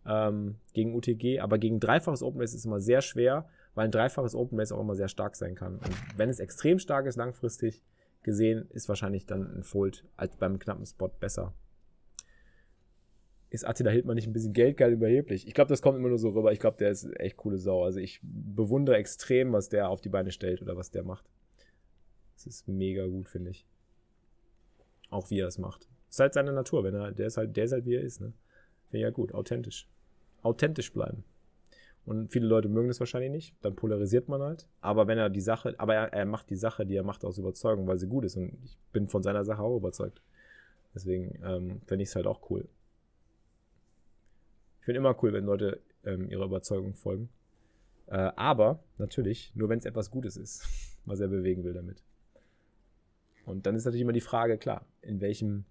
ähm, 0.05 0.55
gegen 0.73 0.95
UTG. 0.95 1.39
Aber 1.39 1.57
gegen 1.57 1.79
dreifaches 1.79 2.23
Open 2.23 2.41
Race 2.41 2.53
ist 2.53 2.65
immer 2.65 2.79
sehr 2.79 3.01
schwer, 3.01 3.47
weil 3.75 3.85
ein 3.85 3.91
dreifaches 3.91 4.33
Open 4.35 4.59
Race 4.59 4.71
auch 4.71 4.79
immer 4.79 4.95
sehr 4.95 5.09
stark 5.09 5.35
sein 5.35 5.55
kann. 5.55 5.75
Und 5.75 5.95
wenn 6.17 6.29
es 6.29 6.39
extrem 6.39 6.79
stark 6.79 7.05
ist, 7.05 7.17
langfristig 7.17 7.83
gesehen, 8.23 8.67
ist 8.71 8.89
wahrscheinlich 8.89 9.25
dann 9.25 9.59
ein 9.59 9.63
Fold 9.63 10.05
als 10.17 10.35
beim 10.37 10.57
knappen 10.57 10.85
Spot 10.85 11.09
besser. 11.09 11.53
Ist 13.49 13.65
Attila 13.65 13.91
Hildmann 13.91 14.15
nicht 14.15 14.27
ein 14.27 14.33
bisschen 14.33 14.53
geldgeil 14.53 14.93
überheblich? 14.93 15.47
Ich 15.47 15.53
glaube, 15.53 15.69
das 15.69 15.81
kommt 15.81 15.97
immer 15.97 16.09
nur 16.09 16.17
so 16.17 16.29
rüber. 16.29 16.51
Ich 16.51 16.59
glaube, 16.59 16.77
der 16.77 16.89
ist 16.89 17.05
echt 17.19 17.37
coole 17.37 17.57
Sau. 17.57 17.83
Also 17.83 17.99
ich 17.99 18.19
bewundere 18.23 18.97
extrem, 18.97 19.53
was 19.53 19.69
der 19.69 19.89
auf 19.89 20.01
die 20.01 20.09
Beine 20.09 20.31
stellt 20.31 20.61
oder 20.61 20.75
was 20.75 20.91
der 20.91 21.03
macht. 21.03 21.29
Das 22.33 22.47
ist 22.47 22.67
mega 22.67 23.05
gut, 23.05 23.29
finde 23.29 23.51
ich. 23.51 23.65
Auch 25.09 25.29
wie 25.29 25.39
er 25.39 25.47
es 25.47 25.57
macht. 25.57 25.87
Ist 26.09 26.19
halt 26.19 26.33
seine 26.33 26.51
Natur, 26.51 26.83
wenn 26.83 26.95
er, 26.95 27.11
der 27.11 27.27
ist 27.27 27.37
halt, 27.37 27.55
der 27.55 27.65
ist 27.65 27.71
halt 27.71 27.85
wie 27.85 27.95
er 27.95 28.01
ist, 28.01 28.19
ne? 28.19 28.33
Finde 28.85 28.97
ich 28.97 29.03
ja 29.03 29.09
gut, 29.09 29.33
authentisch. 29.33 29.87
Authentisch 30.41 30.91
bleiben. 30.91 31.23
Und 32.05 32.31
viele 32.31 32.45
Leute 32.45 32.69
mögen 32.69 32.87
das 32.87 32.99
wahrscheinlich 32.99 33.31
nicht. 33.31 33.55
Dann 33.61 33.75
polarisiert 33.75 34.29
man 34.29 34.41
halt. 34.41 34.67
Aber 34.79 35.07
wenn 35.07 35.17
er 35.17 35.29
die 35.29 35.41
Sache, 35.41 35.73
aber 35.79 35.95
er, 35.95 36.13
er, 36.13 36.25
macht 36.25 36.49
die 36.49 36.55
Sache, 36.55 36.85
die 36.85 36.95
er 36.95 37.03
macht, 37.03 37.25
aus 37.25 37.39
Überzeugung, 37.39 37.87
weil 37.87 37.97
sie 37.97 38.07
gut 38.07 38.25
ist. 38.25 38.35
Und 38.35 38.57
ich 38.63 38.77
bin 38.93 39.07
von 39.07 39.23
seiner 39.23 39.43
Sache 39.43 39.63
auch 39.63 39.75
überzeugt. 39.75 40.21
Deswegen 40.93 41.39
ähm, 41.43 41.81
finde 41.85 42.03
ich 42.03 42.09
es 42.09 42.15
halt 42.15 42.27
auch 42.27 42.49
cool. 42.49 42.67
Ich 44.79 44.85
finde 44.85 44.99
immer 44.99 45.15
cool, 45.23 45.33
wenn 45.33 45.45
Leute 45.45 45.81
ähm, 46.03 46.29
ihrer 46.29 46.45
Überzeugung 46.45 46.93
folgen. 46.93 47.29
Äh, 48.05 48.31
aber 48.35 48.83
natürlich 48.99 49.51
nur, 49.55 49.69
wenn 49.69 49.79
es 49.79 49.85
etwas 49.85 50.11
Gutes 50.11 50.37
ist, 50.37 50.63
was 51.05 51.19
er 51.19 51.27
bewegen 51.27 51.63
will 51.63 51.73
damit. 51.73 52.03
Und 53.45 53.65
dann 53.65 53.75
ist 53.75 53.85
natürlich 53.85 54.01
immer 54.01 54.13
die 54.13 54.21
Frage, 54.21 54.59
klar, 54.59 54.85
in 55.01 55.21
welchem, 55.21 55.65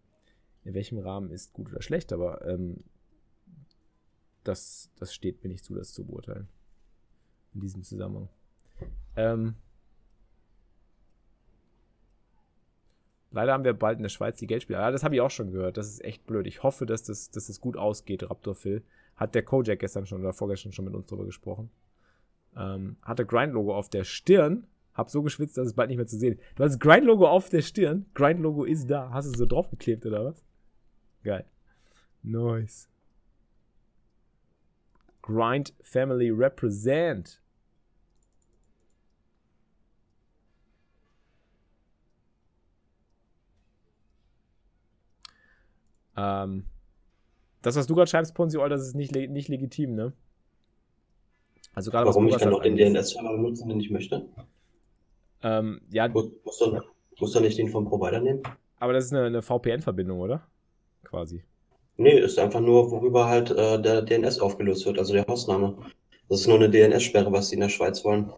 in 0.64 0.74
welchem 0.74 0.98
Rahmen 0.98 1.30
ist 1.30 1.52
gut 1.52 1.70
oder 1.70 1.80
schlecht. 1.80 2.12
Aber 2.12 2.44
ähm, 2.44 2.78
das, 4.44 4.90
das 4.98 5.14
steht 5.14 5.42
mir 5.42 5.50
nicht 5.50 5.64
zu, 5.64 5.74
das 5.74 5.92
zu 5.92 6.04
beurteilen. 6.04 6.48
In 7.54 7.60
diesem 7.60 7.82
Zusammenhang. 7.82 8.28
Ähm, 9.16 9.54
leider 13.30 13.52
haben 13.52 13.64
wir 13.64 13.74
bald 13.74 13.98
in 13.98 14.02
der 14.02 14.10
Schweiz 14.10 14.38
die 14.38 14.46
Geldspiele. 14.46 14.78
Ja, 14.78 14.90
das 14.90 15.04
habe 15.04 15.14
ich 15.14 15.20
auch 15.20 15.30
schon 15.30 15.52
gehört. 15.52 15.76
Das 15.76 15.88
ist 15.88 16.04
echt 16.04 16.26
blöd. 16.26 16.46
Ich 16.46 16.62
hoffe, 16.62 16.86
dass 16.86 17.02
das, 17.02 17.30
dass 17.30 17.46
das 17.46 17.60
gut 17.60 17.76
ausgeht, 17.76 18.28
Raptor 18.28 18.54
Phil. 18.54 18.82
Hat 19.16 19.34
der 19.34 19.44
Kojak 19.44 19.78
gestern 19.78 20.06
schon 20.06 20.20
oder 20.20 20.32
vorgestern 20.32 20.72
schon 20.72 20.84
mit 20.84 20.94
uns 20.94 21.06
drüber 21.06 21.24
gesprochen. 21.24 21.70
Ähm, 22.56 22.96
hatte 23.02 23.24
Grind-Logo 23.24 23.74
auf 23.74 23.88
der 23.88 24.04
Stirn. 24.04 24.66
Hab 24.94 25.10
so 25.10 25.22
geschwitzt, 25.22 25.56
dass 25.56 25.66
es 25.66 25.74
bald 25.74 25.88
nicht 25.88 25.96
mehr 25.96 26.06
zu 26.06 26.18
sehen. 26.18 26.38
Du 26.54 26.64
hast 26.64 26.78
Grind-Logo 26.78 27.26
auf 27.26 27.48
der 27.48 27.62
Stirn. 27.62 28.06
Grind-Logo 28.14 28.64
ist 28.64 28.88
da. 28.88 29.10
Hast 29.10 29.26
du 29.26 29.32
es 29.32 29.38
so 29.38 29.46
draufgeklebt 29.46 30.06
oder 30.06 30.24
was? 30.24 30.44
Geil. 31.22 31.44
Nice. 32.22 32.88
Grind 35.24 35.72
Family 35.80 36.30
Represent. 36.30 37.40
Ähm, 46.14 46.66
das, 47.62 47.76
was 47.76 47.86
du 47.86 47.94
gerade 47.94 48.10
schreibst, 48.10 48.34
Ponzi, 48.34 48.58
das 48.68 48.82
ist 48.82 48.94
nicht, 48.94 49.12
nicht 49.12 49.48
legitim, 49.48 49.94
ne? 49.94 50.12
Also 51.72 51.90
gerade 51.90 52.06
Warum 52.06 52.28
ich 52.28 52.36
dann 52.36 52.50
noch 52.50 52.60
den 52.60 52.76
DNS-Server 52.76 53.32
benutzen, 53.32 53.70
den 53.70 53.80
ich 53.80 53.90
möchte? 53.90 54.28
Ähm, 55.42 55.80
ja. 55.88 56.06
Muss, 56.08 56.30
muss, 56.44 56.58
dann, 56.58 56.82
muss 57.18 57.32
dann 57.32 57.44
nicht 57.44 57.56
den 57.56 57.68
vom 57.68 57.86
Provider 57.86 58.20
nehmen? 58.20 58.42
Aber 58.76 58.92
das 58.92 59.06
ist 59.06 59.14
eine, 59.14 59.24
eine 59.24 59.40
VPN-Verbindung, 59.40 60.20
oder? 60.20 60.46
Quasi. 61.02 61.42
Nee, 61.96 62.18
ist 62.18 62.38
einfach 62.38 62.60
nur, 62.60 62.90
worüber 62.90 63.28
halt 63.28 63.50
äh, 63.50 63.80
der 63.80 64.02
DNS 64.02 64.40
aufgelöst 64.40 64.84
wird, 64.86 64.98
also 64.98 65.12
der 65.12 65.26
Hostname. 65.26 65.76
Das 66.28 66.40
ist 66.40 66.46
nur 66.46 66.56
eine 66.56 66.70
DNS-Sperre, 66.70 67.30
was 67.32 67.48
sie 67.48 67.54
in 67.54 67.60
der 67.60 67.68
Schweiz 67.68 68.04
wollen. 68.04 68.32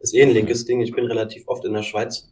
Ist 0.00 0.14
eh 0.14 0.22
ein 0.22 0.30
linkes 0.30 0.64
Ding. 0.64 0.80
Ich 0.80 0.92
bin 0.92 1.06
relativ 1.06 1.46
oft 1.46 1.64
in 1.64 1.72
der 1.72 1.82
Schweiz 1.82 2.28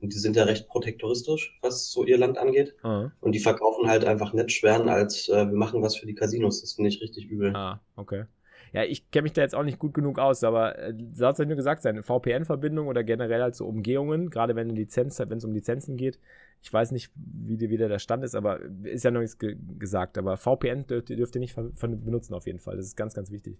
und 0.00 0.12
die 0.12 0.18
sind 0.18 0.36
ja 0.36 0.44
recht 0.44 0.68
protektoristisch, 0.68 1.56
was 1.62 1.90
so 1.90 2.04
ihr 2.04 2.18
Land 2.18 2.36
angeht. 2.36 2.74
Ah. 2.82 3.10
Und 3.20 3.32
die 3.32 3.38
verkaufen 3.38 3.88
halt 3.88 4.04
einfach 4.04 4.32
Netzsperren 4.32 4.88
als 4.88 5.28
äh, 5.28 5.46
wir 5.46 5.56
machen 5.56 5.82
was 5.82 5.96
für 5.96 6.06
die 6.06 6.14
Casinos. 6.14 6.60
Das 6.60 6.72
finde 6.72 6.90
ich 6.90 7.00
richtig 7.00 7.26
übel. 7.26 7.54
Ah, 7.54 7.80
okay. 7.96 8.24
Ja, 8.72 8.84
ich 8.84 9.10
kenne 9.10 9.24
mich 9.24 9.34
da 9.34 9.42
jetzt 9.42 9.54
auch 9.54 9.62
nicht 9.62 9.78
gut 9.78 9.94
genug 9.94 10.18
aus, 10.18 10.42
aber 10.44 10.78
äh, 10.78 10.94
soll 11.12 11.32
es 11.32 11.38
nur 11.38 11.56
gesagt 11.56 11.82
sein, 11.82 12.02
VPN-Verbindung 12.02 12.88
oder 12.88 13.04
generell 13.04 13.42
halt 13.42 13.54
so 13.54 13.66
Umgehungen, 13.66 14.30
gerade 14.30 14.56
wenn 14.56 14.70
Lizenz, 14.70 15.18
wenn 15.18 15.38
es 15.38 15.44
um 15.44 15.52
Lizenzen 15.52 15.96
geht. 15.96 16.18
Ich 16.62 16.72
weiß 16.72 16.92
nicht, 16.92 17.10
wie 17.16 17.58
wieder 17.58 17.88
der 17.88 17.98
Stand 17.98 18.22
ist, 18.22 18.36
aber 18.36 18.60
ist 18.84 19.04
ja 19.04 19.10
noch 19.10 19.20
nichts 19.20 19.38
ge 19.38 19.56
gesagt. 19.78 20.16
Aber 20.16 20.36
VPN 20.36 20.86
dürft, 20.86 21.08
dürft 21.08 21.34
ihr 21.34 21.40
nicht 21.40 21.56
benutzen 21.56 22.34
auf 22.34 22.46
jeden 22.46 22.60
Fall. 22.60 22.76
Das 22.76 22.86
ist 22.86 22.96
ganz, 22.96 23.14
ganz 23.14 23.32
wichtig. 23.32 23.58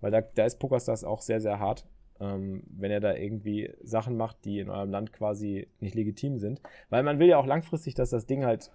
Weil 0.00 0.10
da, 0.10 0.22
da 0.22 0.46
ist 0.46 0.58
PokerStars 0.58 1.04
auch 1.04 1.20
sehr, 1.20 1.40
sehr 1.40 1.58
hart. 1.58 1.86
Ähm, 2.20 2.62
wenn 2.70 2.90
er 2.90 3.00
da 3.00 3.14
irgendwie 3.14 3.74
Sachen 3.82 4.16
macht, 4.16 4.44
die 4.46 4.60
in 4.60 4.70
eurem 4.70 4.90
Land 4.90 5.12
quasi 5.12 5.68
nicht 5.80 5.94
legitim 5.94 6.38
sind. 6.38 6.62
Weil 6.88 7.02
man 7.02 7.18
will 7.18 7.28
ja 7.28 7.36
auch 7.36 7.46
langfristig, 7.46 7.94
dass 7.94 8.10
das 8.10 8.24
Ding 8.24 8.44
halt, 8.46 8.70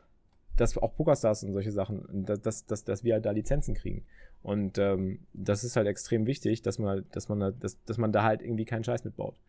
dass 0.55 0.77
auch 0.77 0.95
PokerStars 0.95 1.43
und 1.43 1.53
solche 1.53 1.71
Sachen, 1.71 2.25
dass, 2.25 2.41
dass, 2.41 2.65
dass, 2.67 2.83
dass 2.83 3.03
wir 3.03 3.15
halt 3.15 3.25
da 3.25 3.31
Lizenzen 3.31 3.73
kriegen. 3.73 4.05
Und 4.43 4.77
ähm, 4.77 5.25
das 5.33 5.63
ist 5.63 5.75
halt 5.75 5.87
extrem 5.87 6.27
wichtig, 6.27 6.61
dass 6.61 6.77
man, 6.77 7.05
dass 7.11 7.27
man, 7.27 7.59
dass, 7.59 7.83
dass 7.85 7.97
man 7.97 8.11
da 8.11 8.21
halt 8.21 8.43
irgendwie 8.43 8.65
keinen 8.65 8.83
Scheiß 8.83 9.03
mitbaut. 9.03 9.39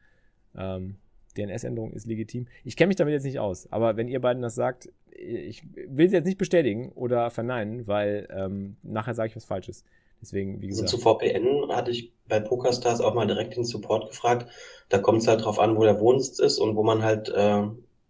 Ähm, 0.57 0.97
DNS-Änderung 1.37 1.93
ist 1.93 2.07
legitim. 2.07 2.47
Ich 2.65 2.77
kenne 2.77 2.89
mich 2.89 2.97
damit 2.97 3.13
jetzt 3.13 3.25
nicht 3.25 3.39
aus, 3.39 3.71
aber 3.71 3.97
wenn 3.97 4.09
ihr 4.09 4.21
beiden 4.21 4.43
das 4.43 4.55
sagt, 4.55 4.91
ich 5.11 5.63
will 5.75 6.09
sie 6.09 6.17
jetzt 6.17 6.27
nicht 6.27 6.39
bestätigen 6.39 6.91
oder 6.93 7.31
verneinen, 7.31 7.87
weil 7.87 8.29
ähm, 8.31 8.77
nachher 8.83 9.15
sage 9.15 9.31
ich 9.31 9.37
was 9.37 9.45
Falsches. 9.45 9.85
Deswegen, 10.21 10.61
wie 10.61 10.69
also 10.69 10.83
gesagt. 10.83 10.95
Also 10.95 10.97
zu 10.97 11.03
VPN 11.03 11.69
hatte 11.77 11.91
ich 11.91 12.13
bei 12.29 12.41
PokerStars 12.41 13.01
auch 13.01 13.15
mal 13.15 13.27
direkt 13.27 13.57
den 13.57 13.65
Support 13.65 14.09
gefragt. 14.09 14.51
Da 14.89 14.99
kommt 14.99 15.23
es 15.23 15.29
halt 15.29 15.45
drauf 15.45 15.59
an, 15.59 15.77
wo 15.77 15.83
der 15.85 16.01
Wohnsitz 16.01 16.39
ist 16.39 16.59
und 16.59 16.77
wo 16.77 16.83
man 16.83 17.03
halt 17.03 17.29
äh, 17.29 17.63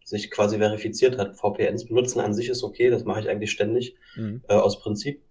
sich 0.05 0.31
quasi 0.31 0.59
verifiziert 0.59 1.19
hat. 1.19 1.37
VPNs 1.37 1.87
benutzen 1.87 2.21
an 2.21 2.35
sich 2.35 2.49
ist 2.49 2.65
okay, 2.65 2.91
das 2.91 3.05
mache 3.05 3.21
ich 3.21 3.29
eigentlich 3.29 3.51
ständig 3.51 3.97
mhm. 4.17 4.43
äh, 4.49 4.55
aus 4.55 4.81
Prinzip. 4.81 5.23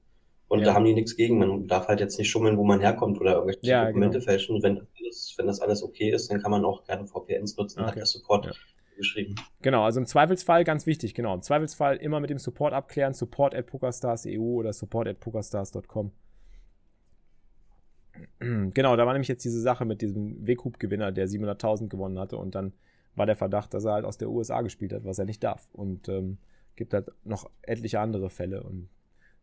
Und 0.50 0.60
ja. 0.60 0.66
da 0.66 0.74
haben 0.76 0.86
die 0.86 0.94
nichts 0.94 1.18
gegen. 1.18 1.40
Man 1.40 1.68
darf 1.68 1.88
halt 1.88 2.00
jetzt 2.00 2.18
nicht 2.18 2.30
schummeln, 2.30 2.58
wo 2.58 2.64
man 2.64 2.80
herkommt 2.80 3.20
oder 3.20 3.34
irgendwelche 3.34 3.60
ja, 3.64 3.86
Dokumente 3.86 4.20
genau. 4.20 4.32
fälschen. 4.32 4.64
Wenn 4.64 4.88
das, 5.08 5.34
wenn 5.38 5.48
das 5.48 5.62
alles 5.62 5.84
okay 5.84 6.12
ist, 6.12 6.32
dann 6.32 6.42
kann 6.42 6.52
man 6.52 6.64
auch 6.66 6.84
gerne 6.84 7.08
VPNs 7.08 7.58
nutzen, 7.58 7.80
okay. 7.80 7.90
hat 7.90 7.96
der 7.98 8.06
Support 8.06 8.46
ja. 8.46 8.52
geschrieben. 8.96 9.36
Genau, 9.62 9.84
also 9.84 10.00
im 10.00 10.06
Zweifelsfall, 10.06 10.64
ganz 10.64 10.86
wichtig, 10.86 11.14
genau, 11.14 11.34
im 11.34 11.42
Zweifelsfall 11.42 11.98
immer 11.98 12.20
mit 12.20 12.30
dem 12.30 12.40
Support 12.40 12.74
abklären, 12.74 13.14
support 13.14 13.56
at 13.56 13.66
pokerstars.eu 13.68 14.40
oder 14.40 14.74
support 14.74 15.08
at 15.08 15.20
pokerstars.com. 15.20 16.12
Genau, 18.40 18.96
da 18.96 19.06
war 19.06 19.14
nämlich 19.14 19.28
jetzt 19.28 19.46
diese 19.46 19.62
Sache 19.62 19.86
mit 19.86 20.02
diesem 20.02 20.46
W-Coup-Gewinner, 20.46 21.12
der 21.12 21.28
700.000 21.28 21.88
gewonnen 21.88 22.18
hatte 22.18 22.38
und 22.38 22.56
dann 22.56 22.74
war 23.16 23.28
der 23.28 23.36
Verdacht, 23.36 23.74
dass 23.74 23.86
er 23.86 23.94
halt 23.94 24.06
aus 24.06 24.18
der 24.18 24.30
USA 24.30 24.62
gespielt 24.62 24.94
hat, 24.94 25.06
was 25.06 25.20
er 25.20 25.26
nicht 25.26 25.44
darf. 25.44 25.70
Und 25.74 26.08
ähm, 26.08 26.38
gibt 26.76 26.94
halt 26.94 27.12
noch 27.24 27.50
etliche 27.62 28.00
andere 28.00 28.30
Fälle 28.30 28.64
und 28.64 28.90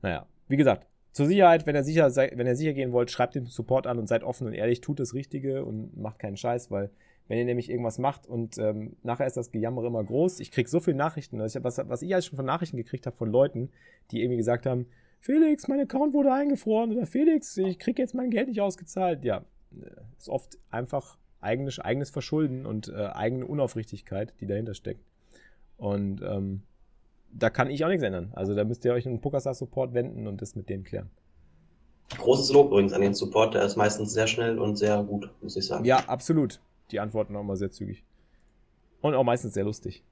naja, 0.00 0.26
wie 0.48 0.56
gesagt, 0.56 0.86
zur 1.14 1.26
Sicherheit, 1.26 1.64
wenn 1.64 1.76
ihr 1.76 1.84
sicher, 1.84 2.14
wenn 2.16 2.46
ihr 2.46 2.56
sicher 2.56 2.72
gehen 2.72 2.90
wollt, 2.90 3.08
schreibt 3.08 3.36
den 3.36 3.46
Support 3.46 3.86
an 3.86 4.00
und 4.00 4.08
seid 4.08 4.24
offen 4.24 4.48
und 4.48 4.52
ehrlich, 4.52 4.80
tut 4.80 4.98
das 4.98 5.14
Richtige 5.14 5.64
und 5.64 5.96
macht 5.96 6.18
keinen 6.18 6.36
Scheiß, 6.36 6.72
weil 6.72 6.90
wenn 7.28 7.38
ihr 7.38 7.44
nämlich 7.44 7.70
irgendwas 7.70 7.98
macht 7.98 8.26
und 8.26 8.58
ähm, 8.58 8.96
nachher 9.04 9.26
ist 9.26 9.36
das 9.36 9.52
Gejammer 9.52 9.84
immer 9.84 10.02
groß. 10.02 10.40
Ich 10.40 10.50
krieg 10.50 10.68
so 10.68 10.80
viele 10.80 10.96
Nachrichten, 10.96 11.40
also 11.40 11.56
ich, 11.56 11.64
was, 11.64 11.78
was 11.78 12.02
ich 12.02 12.12
alles 12.12 12.26
schon 12.26 12.36
von 12.36 12.44
Nachrichten 12.44 12.76
gekriegt 12.76 13.06
habe 13.06 13.16
von 13.16 13.30
Leuten, 13.30 13.70
die 14.10 14.22
irgendwie 14.22 14.38
gesagt 14.38 14.66
haben, 14.66 14.86
Felix, 15.20 15.68
mein 15.68 15.80
Account 15.80 16.14
wurde 16.14 16.32
eingefroren 16.32 16.92
oder 16.92 17.06
Felix, 17.06 17.56
ich 17.58 17.78
krieg 17.78 17.96
jetzt 17.98 18.14
mein 18.14 18.30
Geld 18.30 18.48
nicht 18.48 18.60
ausgezahlt. 18.60 19.24
Ja, 19.24 19.44
äh, 19.72 19.86
ist 20.18 20.28
oft 20.28 20.58
einfach 20.70 21.16
eigenes, 21.40 21.78
eigenes 21.78 22.10
Verschulden 22.10 22.66
und 22.66 22.88
äh, 22.88 23.06
eigene 23.06 23.46
Unaufrichtigkeit, 23.46 24.34
die 24.40 24.46
dahinter 24.46 24.74
steckt. 24.74 25.04
Und 25.76 26.22
ähm, 26.22 26.62
da 27.36 27.50
kann 27.50 27.70
ich 27.70 27.84
auch 27.84 27.88
nichts 27.88 28.04
ändern. 28.04 28.30
Also 28.34 28.54
da 28.54 28.64
müsst 28.64 28.84
ihr 28.84 28.92
euch 28.92 29.06
einen 29.06 29.20
PokerStars-Support 29.20 29.94
wenden 29.94 30.26
und 30.26 30.40
das 30.40 30.54
mit 30.56 30.68
denen 30.68 30.84
klären. 30.84 31.10
Großes 32.16 32.52
Lob 32.52 32.68
übrigens 32.68 32.92
an 32.92 33.00
den 33.00 33.14
Support, 33.14 33.54
der 33.54 33.64
ist 33.64 33.76
meistens 33.76 34.12
sehr 34.12 34.26
schnell 34.26 34.58
und 34.58 34.76
sehr 34.76 35.02
gut, 35.02 35.30
muss 35.40 35.56
ich 35.56 35.66
sagen. 35.66 35.84
Ja, 35.84 35.98
absolut. 36.06 36.60
Die 36.90 37.00
antworten 37.00 37.34
auch 37.34 37.40
immer 37.40 37.56
sehr 37.56 37.70
zügig. 37.70 38.04
Und 39.00 39.14
auch 39.14 39.24
meistens 39.24 39.54
sehr 39.54 39.64
lustig. 39.64 40.04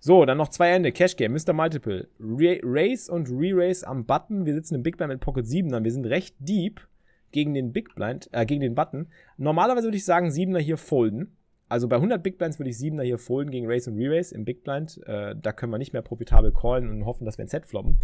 So, 0.00 0.24
dann 0.24 0.38
noch 0.38 0.48
zwei 0.48 0.70
Ende. 0.70 0.92
Cash 0.92 1.16
Game, 1.16 1.32
Mr. 1.32 1.52
Multiple. 1.52 2.08
Re 2.20 2.60
Race 2.62 3.08
und 3.08 3.28
Re-Race 3.30 3.82
am 3.82 4.04
Button. 4.04 4.46
Wir 4.46 4.54
sitzen 4.54 4.76
im 4.76 4.82
Big 4.82 4.96
Blind 4.96 5.12
mit 5.12 5.20
Pocket 5.20 5.46
7 5.46 5.70
dann. 5.70 5.84
Wir 5.84 5.92
sind 5.92 6.06
recht 6.06 6.36
deep 6.38 6.86
gegen 7.32 7.54
den 7.54 7.72
Big 7.72 7.94
Blind, 7.94 8.28
äh, 8.32 8.46
gegen 8.46 8.60
den 8.60 8.74
Button. 8.74 9.08
Normalerweise 9.36 9.86
würde 9.86 9.96
ich 9.96 10.04
sagen, 10.04 10.28
7er 10.28 10.58
hier 10.58 10.76
folden. 10.76 11.36
Also 11.68 11.86
bei 11.86 11.96
100 11.96 12.22
Big 12.22 12.38
Blinds 12.38 12.58
würde 12.58 12.70
ich 12.70 12.76
7er 12.76 13.02
hier 13.02 13.18
folden 13.18 13.50
gegen 13.50 13.70
Race 13.70 13.86
und 13.88 13.98
Re-Race 13.98 14.32
im 14.32 14.44
Big 14.44 14.64
Blind. 14.64 15.00
Äh, 15.06 15.36
da 15.36 15.52
können 15.52 15.70
wir 15.70 15.78
nicht 15.78 15.92
mehr 15.92 16.02
profitabel 16.02 16.52
callen 16.52 16.88
und 16.88 17.04
hoffen, 17.04 17.26
dass 17.26 17.36
wir 17.36 17.44
ein 17.44 17.48
Set 17.48 17.66
floppen. 17.66 17.98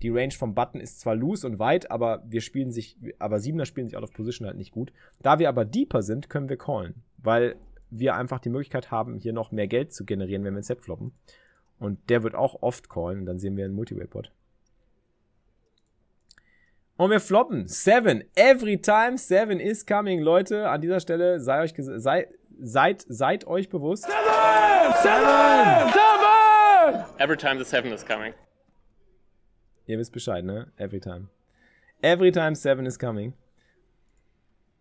Die 0.00 0.08
Range 0.08 0.32
vom 0.32 0.54
Button 0.54 0.80
ist 0.80 1.00
zwar 1.00 1.14
loose 1.14 1.46
und 1.46 1.58
weit, 1.58 1.90
aber 1.90 2.22
wir 2.26 2.40
spielen 2.40 2.70
sich, 2.70 2.96
aber 3.18 3.36
7er 3.36 3.66
spielen 3.66 3.88
sich 3.88 3.96
out 3.96 4.04
of 4.04 4.12
position 4.12 4.46
halt 4.46 4.56
nicht 4.56 4.72
gut. 4.72 4.92
Da 5.20 5.38
wir 5.38 5.50
aber 5.50 5.66
deeper 5.66 6.02
sind, 6.02 6.30
können 6.30 6.48
wir 6.48 6.56
callen, 6.56 6.94
weil 7.18 7.56
wir 7.90 8.14
einfach 8.14 8.38
die 8.38 8.48
Möglichkeit 8.48 8.90
haben, 8.90 9.16
hier 9.16 9.32
noch 9.32 9.52
mehr 9.52 9.68
Geld 9.68 9.92
zu 9.92 10.04
generieren, 10.06 10.44
wenn 10.44 10.54
wir 10.54 10.60
ein 10.60 10.64
Set 10.64 10.80
floppen. 10.80 11.12
Und 11.78 11.98
der 12.08 12.22
wird 12.22 12.34
auch 12.34 12.62
oft 12.62 12.88
callen 12.88 13.20
und 13.20 13.26
dann 13.26 13.38
sehen 13.38 13.56
wir 13.56 13.64
einen 13.64 13.74
Multiway-Pot. 13.74 14.32
Und 16.96 17.10
wir 17.10 17.20
floppen. 17.20 17.66
Seven. 17.66 18.24
Every 18.34 18.78
time 18.78 19.16
seven 19.16 19.58
is 19.58 19.86
coming. 19.86 20.20
Leute, 20.20 20.68
an 20.68 20.82
dieser 20.82 21.00
Stelle 21.00 21.40
sei 21.40 21.62
euch, 21.62 21.72
sei, 21.78 22.28
seid, 22.60 23.04
seid 23.08 23.46
euch 23.46 23.68
bewusst. 23.68 24.04
Seven! 24.04 24.94
Seven! 25.02 25.92
Seven! 25.92 27.04
Every 27.18 27.36
time 27.36 27.58
the 27.58 27.64
seven 27.64 27.92
is 27.92 28.04
coming. 28.04 28.34
Ihr 29.86 29.98
wisst 29.98 30.12
Bescheid, 30.12 30.44
ne? 30.44 30.72
Every 30.76 31.00
time. 31.00 31.28
Every 32.02 32.32
time 32.32 32.54
seven 32.54 32.86
is 32.86 32.98
coming. 32.98 33.34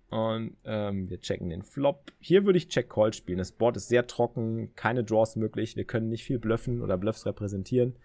Und 0.09 0.57
ähm, 0.65 1.09
wir 1.09 1.21
checken 1.21 1.49
den 1.49 1.61
Flop. 1.61 2.11
Hier 2.19 2.45
würde 2.45 2.57
ich 2.57 2.67
Check 2.69 2.89
Call 2.89 3.13
spielen. 3.13 3.37
Das 3.37 3.51
Board 3.51 3.77
ist 3.77 3.89
sehr 3.89 4.07
trocken, 4.07 4.73
keine 4.75 5.03
Draws 5.03 5.35
möglich. 5.35 5.75
Wir 5.75 5.83
können 5.83 6.09
nicht 6.09 6.23
viel 6.23 6.39
bluffen 6.39 6.81
oder 6.81 6.97
Bluffs 6.97 7.25
repräsentieren. 7.25 7.95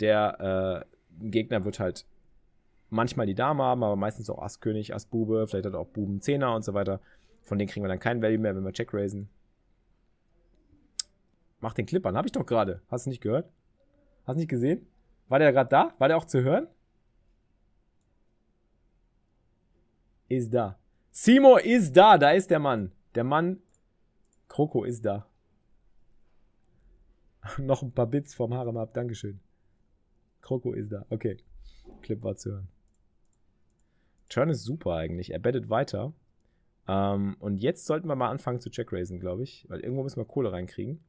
Der 0.00 0.86
äh, 1.20 1.28
Gegner 1.30 1.64
wird 1.64 1.78
halt 1.78 2.06
manchmal 2.88 3.26
die 3.26 3.34
Dame 3.34 3.62
haben, 3.62 3.82
aber 3.82 3.96
meistens 3.96 4.30
auch 4.30 4.40
Ass 4.42 4.60
König, 4.60 4.94
Ass 4.94 5.06
Bube, 5.06 5.46
vielleicht 5.46 5.66
hat 5.66 5.74
er 5.74 5.80
auch 5.80 5.88
Buben 5.88 6.20
Zehner 6.20 6.54
und 6.54 6.64
so 6.64 6.74
weiter. 6.74 7.00
Von 7.42 7.58
denen 7.58 7.68
kriegen 7.68 7.84
wir 7.84 7.88
dann 7.88 7.98
kein 7.98 8.22
Value 8.22 8.38
mehr, 8.38 8.54
wenn 8.54 8.64
wir 8.64 8.72
Check 8.72 8.94
raisen. 8.94 9.28
Mach 11.60 11.74
den 11.74 11.86
Clip 11.86 12.04
an, 12.06 12.16
hab 12.16 12.26
ich 12.26 12.32
doch 12.32 12.46
gerade. 12.46 12.82
Hast 12.88 13.06
du 13.06 13.10
nicht 13.10 13.20
gehört? 13.20 13.50
Hast 14.24 14.36
du 14.36 14.40
nicht 14.40 14.48
gesehen? 14.48 14.86
War 15.28 15.38
der 15.38 15.52
gerade 15.52 15.70
da? 15.70 15.94
War 15.98 16.08
der 16.08 16.16
auch 16.16 16.24
zu 16.24 16.42
hören? 16.42 16.66
Ist 20.28 20.52
da. 20.52 20.78
Simo 21.10 21.56
ist 21.58 21.92
da, 21.96 22.16
da 22.18 22.30
ist 22.30 22.50
der 22.50 22.58
Mann. 22.58 22.92
Der 23.14 23.24
Mann. 23.24 23.62
Kroko 24.48 24.84
ist 24.84 25.04
da. 25.04 25.26
Noch 27.58 27.82
ein 27.82 27.92
paar 27.92 28.06
Bits 28.06 28.34
vom 28.34 28.54
Harem 28.54 28.76
ab, 28.76 28.94
Dankeschön. 28.94 29.40
Kroko 30.40 30.72
ist 30.72 30.90
da. 30.90 31.06
Okay. 31.10 31.38
Clip 32.00 32.22
war 32.22 32.36
zu 32.36 32.52
hören. 32.52 32.68
Turn 34.28 34.48
ist 34.48 34.64
super 34.64 34.94
eigentlich. 34.94 35.32
Er 35.32 35.38
bettet 35.38 35.68
weiter. 35.68 36.12
Ähm, 36.88 37.36
und 37.38 37.58
jetzt 37.58 37.86
sollten 37.86 38.08
wir 38.08 38.16
mal 38.16 38.30
anfangen 38.30 38.60
zu 38.60 38.70
checkraisen, 38.70 39.20
glaube 39.20 39.42
ich. 39.42 39.66
Weil 39.68 39.80
irgendwo 39.80 40.02
müssen 40.02 40.20
wir 40.20 40.24
Kohle 40.24 40.52
reinkriegen. 40.52 41.00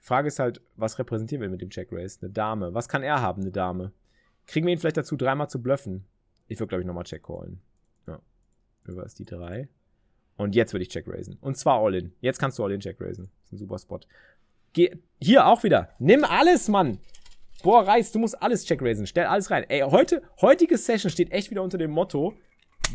Frage 0.00 0.28
ist 0.28 0.38
halt, 0.38 0.60
was 0.76 0.98
repräsentieren 0.98 1.40
wir 1.40 1.48
mit 1.48 1.62
dem 1.62 1.70
Checkraise? 1.70 2.18
Eine 2.20 2.30
Dame. 2.30 2.74
Was 2.74 2.88
kann 2.88 3.02
er 3.02 3.22
haben, 3.22 3.42
eine 3.42 3.52
Dame? 3.52 3.92
Kriegen 4.46 4.66
wir 4.66 4.72
ihn 4.72 4.78
vielleicht 4.78 4.98
dazu, 4.98 5.16
dreimal 5.16 5.48
zu 5.48 5.62
bluffen? 5.62 6.04
Ich 6.46 6.58
würde, 6.58 6.68
glaube 6.68 6.82
ich, 6.82 6.86
nochmal 6.86 7.04
check 7.04 7.22
callen. 7.22 7.60
Ja. 8.06 8.20
Über 8.84 9.04
ist 9.04 9.18
die 9.18 9.24
drei. 9.24 9.68
Und 10.36 10.54
jetzt 10.54 10.72
würde 10.72 10.82
ich 10.82 10.88
check 10.88 11.08
raisen. 11.08 11.38
Und 11.40 11.56
zwar 11.56 11.80
All-In. 11.80 12.12
Jetzt 12.20 12.38
kannst 12.38 12.58
du 12.58 12.64
All-In 12.64 12.80
check 12.80 13.00
raisen. 13.00 13.30
Das 13.40 13.46
ist 13.46 13.52
ein 13.52 13.58
super 13.58 13.78
Spot. 13.78 14.00
Geh, 14.72 14.90
hier 15.20 15.46
auch 15.46 15.62
wieder. 15.62 15.90
Nimm 15.98 16.24
alles, 16.24 16.68
Mann. 16.68 16.98
Boah, 17.62 17.86
Reis, 17.86 18.12
du 18.12 18.18
musst 18.18 18.42
alles 18.42 18.64
check 18.64 18.82
raisen. 18.82 19.06
Stell 19.06 19.26
alles 19.26 19.50
rein. 19.50 19.64
Ey, 19.68 19.80
heute, 19.82 20.22
heutige 20.40 20.76
Session 20.76 21.10
steht 21.10 21.30
echt 21.30 21.50
wieder 21.50 21.62
unter 21.62 21.78
dem 21.78 21.92
Motto, 21.92 22.34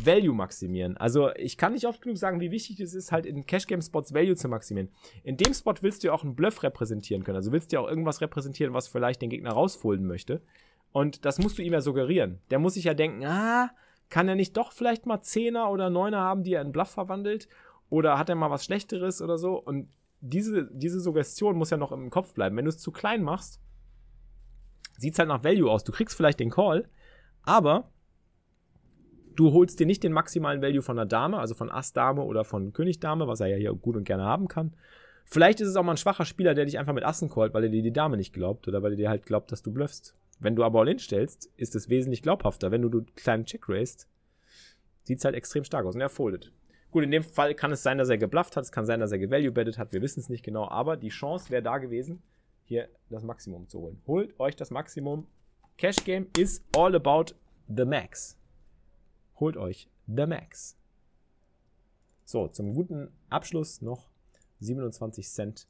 Value 0.04 0.34
maximieren. 0.34 0.96
Also 0.96 1.30
ich 1.34 1.56
kann 1.56 1.72
nicht 1.72 1.86
oft 1.86 2.00
genug 2.02 2.18
sagen, 2.18 2.40
wie 2.40 2.50
wichtig 2.50 2.80
es 2.80 2.94
ist, 2.94 3.12
halt 3.12 3.26
in 3.26 3.46
Cash 3.46 3.66
Game 3.66 3.82
Spots 3.82 4.14
Value 4.14 4.36
zu 4.36 4.48
maximieren. 4.48 4.90
In 5.24 5.36
dem 5.36 5.52
Spot 5.54 5.74
willst 5.80 6.02
du 6.02 6.08
ja 6.08 6.12
auch 6.12 6.24
einen 6.24 6.34
Bluff 6.34 6.62
repräsentieren 6.62 7.24
können. 7.24 7.36
Also 7.36 7.52
willst 7.52 7.70
du 7.70 7.76
ja 7.76 7.80
auch 7.80 7.88
irgendwas 7.88 8.20
repräsentieren, 8.20 8.74
was 8.74 8.88
vielleicht 8.88 9.22
den 9.22 9.30
Gegner 9.30 9.52
rausfolden 9.52 10.06
möchte. 10.06 10.42
Und 10.92 11.24
das 11.24 11.38
musst 11.38 11.58
du 11.58 11.62
ihm 11.62 11.72
ja 11.72 11.80
suggerieren. 11.80 12.40
Der 12.50 12.58
muss 12.58 12.74
sich 12.74 12.84
ja 12.84 12.94
denken, 12.94 13.24
ah, 13.24 13.70
kann 14.08 14.28
er 14.28 14.34
nicht 14.34 14.56
doch 14.56 14.72
vielleicht 14.72 15.06
mal 15.06 15.22
Zehner 15.22 15.70
oder 15.70 15.88
Neuner 15.88 16.20
haben, 16.20 16.42
die 16.42 16.54
er 16.54 16.62
in 16.62 16.72
Bluff 16.72 16.90
verwandelt? 16.90 17.48
Oder 17.88 18.18
hat 18.18 18.28
er 18.28 18.34
mal 18.34 18.50
was 18.50 18.64
Schlechteres 18.64 19.22
oder 19.22 19.38
so? 19.38 19.54
Und 19.54 19.88
diese, 20.20 20.68
diese 20.72 21.00
Suggestion 21.00 21.56
muss 21.56 21.70
ja 21.70 21.76
noch 21.76 21.92
im 21.92 22.10
Kopf 22.10 22.34
bleiben. 22.34 22.56
Wenn 22.56 22.64
du 22.64 22.70
es 22.70 22.78
zu 22.78 22.90
klein 22.90 23.22
machst, 23.22 23.60
sieht 24.98 25.14
es 25.14 25.18
halt 25.18 25.28
nach 25.28 25.44
Value 25.44 25.70
aus. 25.70 25.84
Du 25.84 25.92
kriegst 25.92 26.16
vielleicht 26.16 26.40
den 26.40 26.50
Call, 26.50 26.88
aber 27.42 27.90
Du 29.36 29.52
holst 29.52 29.80
dir 29.80 29.86
nicht 29.86 30.02
den 30.02 30.12
maximalen 30.12 30.62
Value 30.62 30.82
von 30.82 30.98
einer 30.98 31.06
Dame, 31.06 31.38
also 31.38 31.54
von 31.54 31.70
Ass-Dame 31.70 32.22
oder 32.22 32.44
von 32.44 32.72
König-Dame, 32.72 33.26
was 33.26 33.40
er 33.40 33.46
ja 33.46 33.56
hier 33.56 33.72
gut 33.72 33.96
und 33.96 34.04
gerne 34.04 34.24
haben 34.24 34.48
kann. 34.48 34.74
Vielleicht 35.24 35.60
ist 35.60 35.68
es 35.68 35.76
auch 35.76 35.84
mal 35.84 35.92
ein 35.92 35.96
schwacher 35.96 36.24
Spieler, 36.24 36.54
der 36.54 36.64
dich 36.64 36.78
einfach 36.78 36.92
mit 36.92 37.04
Assen 37.04 37.30
callt, 37.30 37.54
weil 37.54 37.64
er 37.64 37.70
dir 37.70 37.82
die 37.82 37.92
Dame 37.92 38.16
nicht 38.16 38.32
glaubt 38.32 38.66
oder 38.66 38.82
weil 38.82 38.92
er 38.92 38.96
dir 38.96 39.08
halt 39.08 39.26
glaubt, 39.26 39.52
dass 39.52 39.62
du 39.62 39.72
bluffst. 39.72 40.16
Wenn 40.40 40.56
du 40.56 40.64
aber 40.64 40.80
All-In 40.80 40.98
stellst, 40.98 41.50
ist 41.56 41.76
es 41.76 41.88
wesentlich 41.88 42.22
glaubhafter. 42.22 42.70
Wenn 42.70 42.82
du, 42.82 42.88
du 42.88 43.04
kleinen 43.14 43.44
Check 43.44 43.68
raised, 43.68 44.08
sieht 45.04 45.18
es 45.18 45.24
halt 45.24 45.36
extrem 45.36 45.64
stark 45.64 45.86
aus 45.86 45.94
und 45.94 46.00
er 46.00 46.08
foldet. 46.08 46.52
Gut, 46.90 47.04
in 47.04 47.12
dem 47.12 47.22
Fall 47.22 47.54
kann 47.54 47.70
es 47.70 47.84
sein, 47.84 47.98
dass 47.98 48.08
er 48.08 48.18
geblufft 48.18 48.56
hat, 48.56 48.64
es 48.64 48.72
kann 48.72 48.86
sein, 48.86 48.98
dass 48.98 49.12
er 49.12 49.18
gevalue-bettet 49.18 49.78
hat, 49.78 49.92
wir 49.92 50.02
wissen 50.02 50.20
es 50.20 50.28
nicht 50.28 50.44
genau, 50.44 50.68
aber 50.68 50.96
die 50.96 51.10
Chance 51.10 51.50
wäre 51.50 51.62
da 51.62 51.78
gewesen, 51.78 52.22
hier 52.64 52.88
das 53.08 53.22
Maximum 53.22 53.68
zu 53.68 53.80
holen. 53.80 54.02
Holt 54.06 54.38
euch 54.40 54.56
das 54.56 54.70
Maximum. 54.70 55.28
Cash 55.76 56.04
Game 56.04 56.26
is 56.36 56.64
all 56.76 56.94
about 56.96 57.34
the 57.68 57.84
max. 57.84 58.39
Holt 59.40 59.56
euch 59.56 59.88
the 60.06 60.26
max. 60.26 60.76
So, 62.26 62.46
zum 62.48 62.74
guten 62.74 63.08
Abschluss 63.30 63.80
noch 63.80 64.10
27 64.60 65.26
Cent 65.26 65.66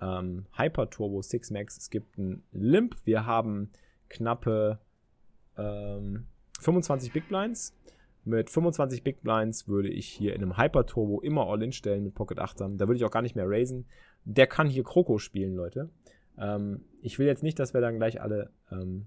ähm, 0.00 0.46
Hyper 0.56 0.90
Turbo 0.90 1.22
6 1.22 1.50
Max. 1.50 1.76
Es 1.76 1.90
gibt 1.90 2.18
ein 2.18 2.42
Limp. 2.52 2.96
Wir 3.04 3.26
haben 3.26 3.70
knappe 4.08 4.78
ähm, 5.56 6.26
25 6.60 7.12
Big 7.12 7.28
Blinds. 7.28 7.76
Mit 8.24 8.50
25 8.50 9.02
Big 9.02 9.22
Blinds 9.22 9.68
würde 9.68 9.88
ich 9.88 10.08
hier 10.08 10.34
in 10.34 10.42
einem 10.42 10.56
Hyper 10.56 10.86
Turbo 10.86 11.20
immer 11.20 11.46
All-In 11.46 11.72
stellen 11.72 12.04
mit 12.04 12.14
Pocket 12.14 12.38
8 12.38 12.60
Da 12.60 12.78
würde 12.80 12.94
ich 12.94 13.04
auch 13.04 13.10
gar 13.10 13.22
nicht 13.22 13.36
mehr 13.36 13.48
raisen. 13.48 13.86
Der 14.24 14.46
kann 14.46 14.68
hier 14.68 14.84
Kroko 14.84 15.18
spielen, 15.18 15.54
Leute. 15.54 15.90
Ähm, 16.38 16.84
ich 17.00 17.18
will 17.18 17.26
jetzt 17.26 17.42
nicht, 17.42 17.58
dass 17.58 17.74
wir 17.74 17.80
dann 17.80 17.96
gleich 17.96 18.20
alle 18.20 18.50
ähm, 18.70 19.06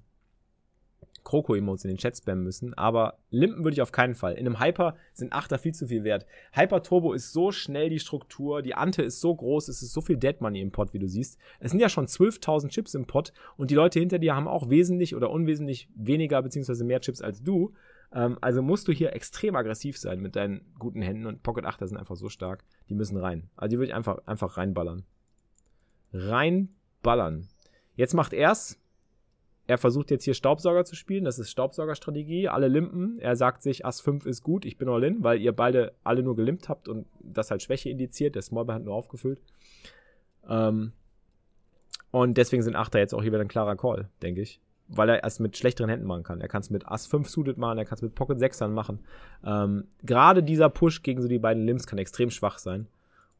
Kroko-Emotes 1.26 1.84
in 1.84 1.90
den 1.90 1.98
Chat 1.98 2.16
spammen 2.16 2.44
müssen, 2.44 2.74
aber 2.76 3.18
limpen 3.32 3.66
würde 3.66 3.74
ich 3.74 3.82
auf 3.82 3.92
keinen 3.92 4.16
Fall. 4.16 4.36
In 4.36 4.46
einem 4.46 4.62
Hyper 4.62 4.96
sind 5.12 5.34
Achter 5.34 5.58
viel 5.58 5.74
zu 5.74 5.88
viel 5.88 6.06
wert. 6.06 6.26
Hyper 6.54 6.84
Turbo 6.84 7.12
ist 7.12 7.34
so 7.34 7.52
schnell 7.52 7.90
die 7.90 8.00
Struktur, 8.00 8.62
die 8.62 8.76
Ante 8.76 9.02
ist 9.02 9.20
so 9.20 9.36
groß, 9.36 9.68
es 9.68 9.82
ist 9.82 9.92
so 9.92 10.00
viel 10.00 10.16
Dead 10.18 10.40
Money 10.40 10.62
im 10.62 10.72
Pot, 10.72 10.94
wie 10.94 11.00
du 11.00 11.10
siehst. 11.10 11.38
Es 11.60 11.72
sind 11.72 11.82
ja 11.82 11.90
schon 11.90 12.06
12.000 12.06 12.70
Chips 12.70 12.94
im 12.94 13.08
Pot 13.08 13.34
und 13.58 13.72
die 13.72 13.76
Leute 13.76 14.00
hinter 14.00 14.20
dir 14.20 14.36
haben 14.36 14.48
auch 14.48 14.70
wesentlich 14.70 15.16
oder 15.16 15.32
unwesentlich 15.32 15.90
weniger 15.96 16.42
bzw. 16.42 16.86
mehr 16.86 17.02
Chips 17.02 17.22
als 17.22 17.44
du. 17.44 17.74
Ähm, 18.14 18.38
also 18.42 18.62
musst 18.62 18.88
du 18.88 18.92
hier 18.92 19.14
extrem 19.14 19.56
aggressiv 19.56 19.98
sein 19.98 20.22
mit 20.22 20.36
deinen 20.36 20.62
guten 20.80 21.02
Händen 21.02 21.26
und 21.26 21.44
Pocket 21.44 21.66
Achter 21.66 21.88
sind 21.88 21.98
einfach 21.98 22.16
so 22.16 22.30
stark, 22.30 22.64
die 22.88 22.96
müssen 22.96 23.18
rein. 23.18 23.50
Also 23.56 23.72
die 23.72 23.78
würde 23.80 23.90
ich 23.90 23.96
einfach, 23.96 24.20
einfach 24.26 24.58
reinballern. 24.58 25.04
Reinballern. 26.14 27.50
Jetzt 27.96 28.14
macht 28.14 28.34
er's 28.34 28.80
er 29.68 29.78
versucht 29.78 30.12
jetzt 30.12 30.24
hier 30.24 30.36
Staubsauger 30.36 30.86
zu 30.86 30.96
spielen. 30.96 31.26
Das 31.26 31.40
ist 31.40 31.50
Staubsaugerstrategie. 31.50 32.50
Alle 32.50 32.68
limpen. 32.68 33.18
Er 33.20 33.36
sagt 33.36 33.64
sich, 33.64 33.86
Ass 33.86 34.00
5 34.00 34.26
ist 34.26 34.44
gut, 34.44 34.64
ich 34.66 34.78
bin 34.78 34.88
all 34.90 35.04
in, 35.04 35.24
weil 35.24 35.42
ihr 35.42 35.54
beide 35.54 35.94
alle 36.04 36.22
nur 36.22 36.36
gelimpt 36.36 36.70
habt 36.70 36.88
und 36.88 37.08
das 37.20 37.50
halt 37.50 37.64
Schwäche 37.64 37.90
indiziert. 37.90 38.36
Der 38.36 38.44
Smallbein 38.44 38.76
hat 38.76 38.84
nur 38.84 38.94
aufgefüllt. 38.94 39.42
Ähm, 40.48 40.92
und 42.12 42.38
deswegen 42.38 42.62
sind 42.62 42.76
Achter 42.76 43.00
jetzt 43.00 43.14
auch 43.14 43.24
hier 43.24 43.32
wieder 43.32 43.42
ein 43.42 43.48
klarer 43.48 43.76
Call, 43.76 44.10
denke 44.22 44.42
ich. 44.42 44.62
Weil 44.88 45.10
er 45.10 45.24
es 45.26 45.40
mit 45.40 45.58
schlechteren 45.58 45.90
Händen 45.90 46.06
machen 46.06 46.22
kann. 46.22 46.42
Er 46.42 46.48
kann 46.48 46.62
es 46.62 46.70
mit 46.70 46.88
Ass 46.88 47.08
5 47.08 47.28
suited 47.28 47.58
machen, 47.58 47.80
er 47.80 47.86
kann 47.86 47.96
es 47.96 48.04
mit 48.04 48.14
Pocket 48.14 48.38
6ern 48.38 48.68
machen. 48.68 49.00
Ähm, 49.44 49.86
Gerade 50.04 50.44
dieser 50.44 50.70
Push 50.70 51.02
gegen 51.02 51.24
so 51.24 51.28
die 51.28 51.40
beiden 51.40 51.66
Limps 51.66 51.88
kann 51.88 51.98
extrem 51.98 52.30
schwach 52.30 52.60
sein. 52.60 52.88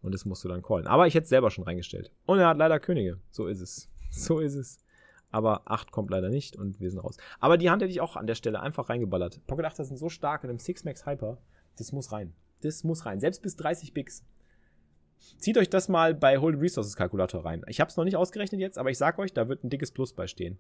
Und 0.02 0.14
das 0.14 0.26
musst 0.26 0.44
du 0.44 0.48
dann 0.48 0.64
callen. 0.64 0.88
Aber 0.88 1.06
ich 1.06 1.14
hätte 1.14 1.26
es 1.26 1.30
selber 1.30 1.52
schon 1.52 1.64
reingestellt. 1.64 2.12
Und 2.26 2.40
er 2.40 2.48
hat 2.48 2.58
leider 2.58 2.80
Könige. 2.80 3.20
So 3.30 3.46
ist 3.46 3.62
es. 3.62 3.92
So 4.18 4.40
ist 4.40 4.56
es 4.56 4.85
aber 5.36 5.64
8 5.66 5.92
kommt 5.92 6.12
leider 6.12 6.30
nicht 6.30 6.56
und 6.56 6.80
wir 6.80 6.90
sind 6.90 7.00
raus. 7.00 7.18
Aber 7.42 7.58
die 7.58 7.70
Hand 7.70 7.82
hätte 7.82 7.92
ich 7.92 8.00
auch 8.00 8.16
an 8.16 8.26
der 8.26 8.36
Stelle 8.36 8.62
einfach 8.62 8.88
reingeballert. 8.88 9.46
Pocket 9.48 9.66
8 9.66 9.76
sind 9.76 9.98
so 9.98 10.08
stark 10.08 10.46
in 10.46 10.50
einem 10.50 10.60
6-Max 10.60 11.06
Hyper, 11.06 11.38
das 11.78 11.92
muss 11.92 12.14
rein. 12.14 12.34
Das 12.62 12.86
muss 12.86 13.06
rein. 13.06 13.20
Selbst 13.20 13.42
bis 13.42 13.58
30 13.58 13.94
Bigs. 13.94 14.24
Zieht 15.38 15.58
euch 15.58 15.70
das 15.70 15.90
mal 15.90 16.16
bei 16.16 16.38
Holding 16.38 16.62
Resources 16.62 16.96
Kalkulator 16.96 17.44
rein. 17.44 17.66
Ich 17.68 17.82
habe 17.82 17.90
es 17.90 17.98
noch 17.98 18.06
nicht 18.06 18.16
ausgerechnet 18.16 18.62
jetzt, 18.62 18.78
aber 18.78 18.92
ich 18.92 18.98
sag 18.98 19.20
euch, 19.20 19.34
da 19.34 19.50
wird 19.50 19.62
ein 19.66 19.70
dickes 19.70 19.92
Plus 19.92 20.14
bei 20.14 20.26
stehen. 20.26 20.58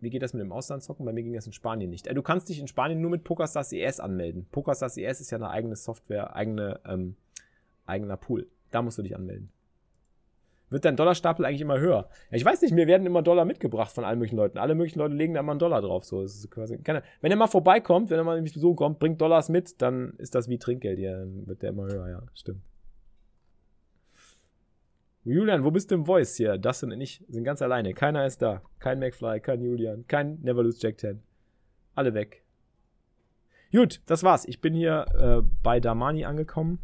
Wie 0.00 0.08
geht 0.08 0.22
das 0.22 0.32
mit 0.32 0.40
dem 0.40 0.52
Auslandshocken? 0.52 1.04
Bei 1.04 1.12
mir 1.12 1.24
ging 1.24 1.34
das 1.34 1.46
in 1.46 1.52
Spanien 1.52 1.90
nicht. 1.90 2.06
Äh, 2.06 2.14
du 2.14 2.22
kannst 2.22 2.48
dich 2.48 2.58
in 2.58 2.68
Spanien 2.68 3.02
nur 3.02 3.10
mit 3.10 3.24
PokerStars 3.24 3.72
ES 3.72 4.00
anmelden. 4.00 4.46
PokerStars 4.50 4.96
ES 4.96 5.20
ist 5.20 5.30
ja 5.30 5.36
eine 5.36 5.50
eigene 5.50 5.76
Software, 5.76 6.34
eigene, 6.34 6.80
ähm, 6.86 7.16
eigener 7.84 8.16
Pool. 8.16 8.46
Da 8.70 8.80
musst 8.80 8.96
du 8.96 9.02
dich 9.02 9.14
anmelden 9.14 9.50
wird 10.70 10.84
dein 10.84 10.96
Dollarstapel 10.96 11.44
eigentlich 11.44 11.60
immer 11.60 11.78
höher. 11.78 12.08
Ja, 12.30 12.36
ich 12.36 12.44
weiß 12.44 12.62
nicht, 12.62 12.72
mir 12.72 12.86
werden 12.86 13.06
immer 13.06 13.22
Dollar 13.22 13.44
mitgebracht 13.44 13.92
von 13.92 14.04
allen 14.04 14.18
möglichen 14.18 14.36
Leuten. 14.36 14.58
Alle 14.58 14.74
möglichen 14.74 14.98
Leute 14.98 15.14
legen 15.14 15.34
da 15.34 15.40
immer 15.40 15.52
einen 15.52 15.58
Dollar 15.58 15.80
drauf. 15.80 16.04
So, 16.04 16.24
quasi, 16.50 16.78
keine, 16.78 17.02
wenn 17.20 17.30
er 17.30 17.36
mal 17.36 17.46
vorbeikommt, 17.46 18.10
wenn 18.10 18.18
er 18.18 18.24
mal 18.24 18.40
mich 18.40 18.54
besuchen 18.54 18.76
kommt, 18.76 18.98
bringt 18.98 19.20
Dollars 19.20 19.48
mit, 19.48 19.80
dann 19.80 20.14
ist 20.18 20.34
das 20.34 20.48
wie 20.48 20.58
Trinkgeld 20.58 20.98
hier. 20.98 21.18
Dann 21.18 21.46
wird 21.46 21.62
der 21.62 21.70
immer 21.70 21.86
höher, 21.86 22.08
ja, 22.08 22.22
stimmt. 22.34 22.62
Julian, 25.24 25.62
wo 25.62 25.70
bist 25.70 25.90
du 25.90 25.94
im 25.94 26.06
Voice 26.06 26.36
hier? 26.36 26.56
Das 26.56 26.82
und 26.82 26.90
ich 27.00 27.22
sind 27.28 27.44
ganz 27.44 27.60
alleine. 27.60 27.92
Keiner 27.92 28.24
ist 28.24 28.40
da. 28.40 28.62
Kein 28.78 28.98
McFly, 28.98 29.40
kein 29.40 29.60
Julian, 29.60 30.06
kein 30.06 30.40
Never 30.40 30.62
Lose 30.62 30.78
Jack 30.80 30.98
10. 30.98 31.22
Alle 31.94 32.14
weg. 32.14 32.42
Gut, 33.72 34.00
das 34.06 34.22
war's. 34.22 34.46
Ich 34.46 34.60
bin 34.60 34.72
hier 34.72 35.04
äh, 35.18 35.46
bei 35.62 35.80
Damani 35.80 36.24
angekommen. 36.24 36.78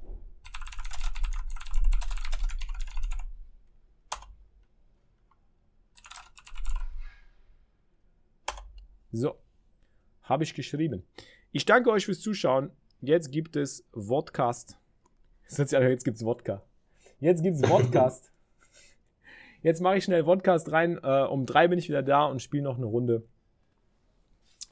So, 9.15 9.37
habe 10.25 10.43
ich 10.43 10.55
geschrieben. 10.55 11.05
Ich 11.53 11.65
danke 11.65 11.89
euch 11.91 12.05
fürs 12.05 12.19
Zuschauen. 12.19 12.73
Jetzt 13.01 13.31
gibt 13.31 13.55
es 13.55 13.87
Vodcast. 13.93 14.77
Jetzt 15.49 16.05
gibt 16.05 16.17
es 16.17 16.25
Wodka. 16.25 16.65
Jetzt 17.21 17.45
gibt 17.45 17.57
es 17.57 17.65
Vodcast. 17.65 18.33
Jetzt 19.62 19.81
mache 19.81 19.99
ich 19.99 20.05
schnell 20.05 20.25
Vodcast 20.25 20.73
rein. 20.73 20.99
Äh, 21.01 21.27
um 21.27 21.47
drei 21.47 21.69
bin 21.69 21.79
ich 21.79 21.89
wieder 21.89 22.03
da 22.03 22.25
und 22.25 22.43
spiele 22.43 22.65
noch 22.65 22.77
eine 22.77 22.87
Runde. 22.87 23.23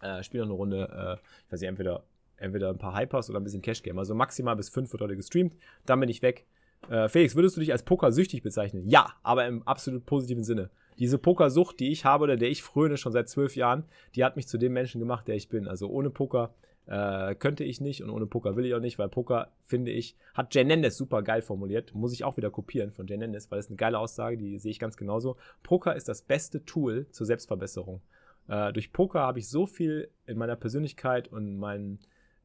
Äh, 0.01 0.25
spiele 0.25 0.43
noch 0.43 0.51
eine 0.51 0.57
Runde. 0.57 1.19
Äh, 1.23 1.25
ich 1.47 1.53
weiß 1.53 1.61
nicht, 1.61 1.69
entweder, 1.69 2.03
entweder 2.37 2.71
ein 2.71 2.79
paar 2.79 2.99
Hypers 2.99 3.31
oder 3.31 3.39
ein 3.39 3.45
bisschen 3.45 3.63
Cash 3.63 3.85
Game. 3.85 4.01
Also 4.01 4.17
maximal 4.17 4.57
bis 4.57 4.71
fünf 4.71 4.91
wird 4.91 5.03
heute 5.03 5.15
gestreamt. 5.15 5.55
Dann 5.87 6.01
bin 6.01 6.09
ich 6.09 6.21
weg. 6.21 6.47
Äh, 6.91 7.09
Felix, 7.09 7.37
würdest 7.37 7.57
du 7.57 7.61
dich 7.61 7.71
als 7.71 7.85
Poker 7.85 8.11
süchtig 8.11 8.43
bezeichnen? 8.43 8.89
Ja, 8.89 9.15
aber 9.23 9.47
im 9.47 9.63
absolut 9.69 10.05
positiven 10.05 10.43
Sinne. 10.43 10.71
Diese 10.99 11.19
Pokersucht, 11.19 11.81
die 11.81 11.91
ich 11.91 12.05
habe 12.05 12.25
oder 12.25 12.37
der 12.37 12.51
ich 12.51 12.63
fröne 12.63 12.97
schon 12.97 13.13
seit 13.13 13.29
zwölf 13.29 13.57
Jahren, 13.57 13.85
die 14.15 14.25
hat 14.25 14.37
mich 14.37 14.49
zu 14.49 14.59
dem 14.59 14.73
Menschen 14.73 15.01
gemacht, 15.01 15.27
der 15.29 15.37
ich 15.37 15.49
bin. 15.49 15.69
Also 15.69 15.89
ohne 15.89 16.11
Poker 16.11 16.55
äh, 16.87 17.35
könnte 17.35 17.65
ich 17.65 17.81
nicht 17.81 18.03
und 18.03 18.11
ohne 18.11 18.27
Poker 18.27 18.57
will 18.57 18.67
ich 18.67 18.75
auch 18.75 18.81
nicht, 18.81 18.99
weil 18.99 19.09
Poker, 19.09 19.53
finde 19.63 19.91
ich, 19.91 20.17
hat 20.35 20.55
Jay 20.55 20.65
Nendes 20.65 20.97
super 20.97 21.23
geil 21.23 21.43
formuliert. 21.43 21.95
Muss 21.95 22.13
ich 22.13 22.25
auch 22.25 22.37
wieder 22.37 22.51
kopieren 22.51 22.91
von 22.91 23.07
Jay 23.07 23.17
Nendes, 23.17 23.51
weil 23.51 23.59
das 23.59 23.67
ist 23.67 23.71
eine 23.71 23.77
geile 23.77 23.99
Aussage, 23.99 24.37
die 24.37 24.59
sehe 24.59 24.71
ich 24.71 24.79
ganz 24.79 24.97
genauso. 24.97 25.37
Poker 25.63 25.95
ist 25.95 26.09
das 26.09 26.23
beste 26.23 26.65
Tool 26.65 27.07
zur 27.11 27.27
Selbstverbesserung. 27.27 28.01
Äh, 28.49 28.73
durch 28.73 28.93
Poker 28.93 29.21
habe 29.21 29.39
ich 29.39 29.49
so 29.49 29.67
viel 29.67 30.11
in 30.27 30.39
meiner 30.39 30.57
Persönlichkeit 30.57 31.29
und 31.29 31.57
meinen 31.57 32.01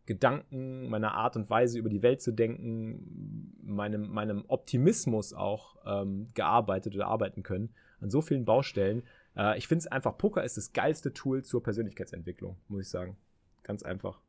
Gedanken, 0.05 0.87
meiner 0.87 1.15
Art 1.15 1.35
und 1.35 1.49
Weise 1.49 1.77
über 1.77 1.89
die 1.89 2.01
Welt 2.01 2.21
zu 2.21 2.31
denken, 2.31 3.53
meinem, 3.61 4.07
meinem 4.09 4.45
Optimismus 4.47 5.33
auch 5.33 5.75
ähm, 5.85 6.29
gearbeitet 6.33 6.95
oder 6.95 7.07
arbeiten 7.07 7.43
können 7.43 7.73
an 8.01 8.09
so 8.09 8.21
vielen 8.21 8.45
Baustellen. 8.45 9.03
Äh, 9.35 9.57
ich 9.57 9.67
finde 9.67 9.81
es 9.81 9.87
einfach, 9.87 10.17
Poker 10.17 10.43
ist 10.43 10.57
das 10.57 10.73
geilste 10.73 11.13
Tool 11.13 11.43
zur 11.43 11.63
Persönlichkeitsentwicklung, 11.63 12.57
muss 12.67 12.81
ich 12.81 12.89
sagen. 12.89 13.17
Ganz 13.63 13.83
einfach. 13.83 14.19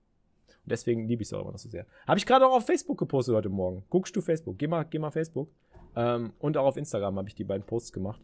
Und 0.48 0.72
deswegen 0.72 1.06
liebe 1.06 1.22
ich 1.22 1.28
es 1.28 1.32
auch 1.32 1.42
immer 1.42 1.52
noch 1.52 1.58
so 1.58 1.68
sehr. 1.68 1.86
Habe 2.06 2.18
ich 2.18 2.26
gerade 2.26 2.46
auch 2.46 2.56
auf 2.56 2.66
Facebook 2.66 2.98
gepostet 2.98 3.34
heute 3.34 3.48
Morgen. 3.48 3.84
Guckst 3.90 4.14
du 4.16 4.20
Facebook? 4.20 4.58
Geh 4.58 4.66
mal, 4.66 4.84
geh 4.84 4.98
mal 4.98 5.10
Facebook. 5.10 5.48
Ähm, 5.96 6.32
und 6.38 6.56
auch 6.56 6.66
auf 6.66 6.76
Instagram 6.76 7.16
habe 7.18 7.28
ich 7.28 7.34
die 7.34 7.44
beiden 7.44 7.66
Posts 7.66 7.92
gemacht. 7.92 8.20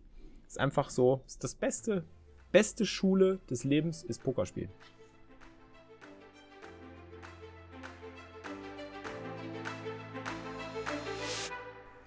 Ist 0.46 0.60
einfach 0.60 0.90
so, 0.90 1.22
ist 1.26 1.42
das 1.42 1.54
beste, 1.54 2.04
beste 2.52 2.84
Schule 2.86 3.40
des 3.50 3.64
Lebens 3.64 4.02
ist 4.02 4.22
Pokerspielen. 4.22 4.70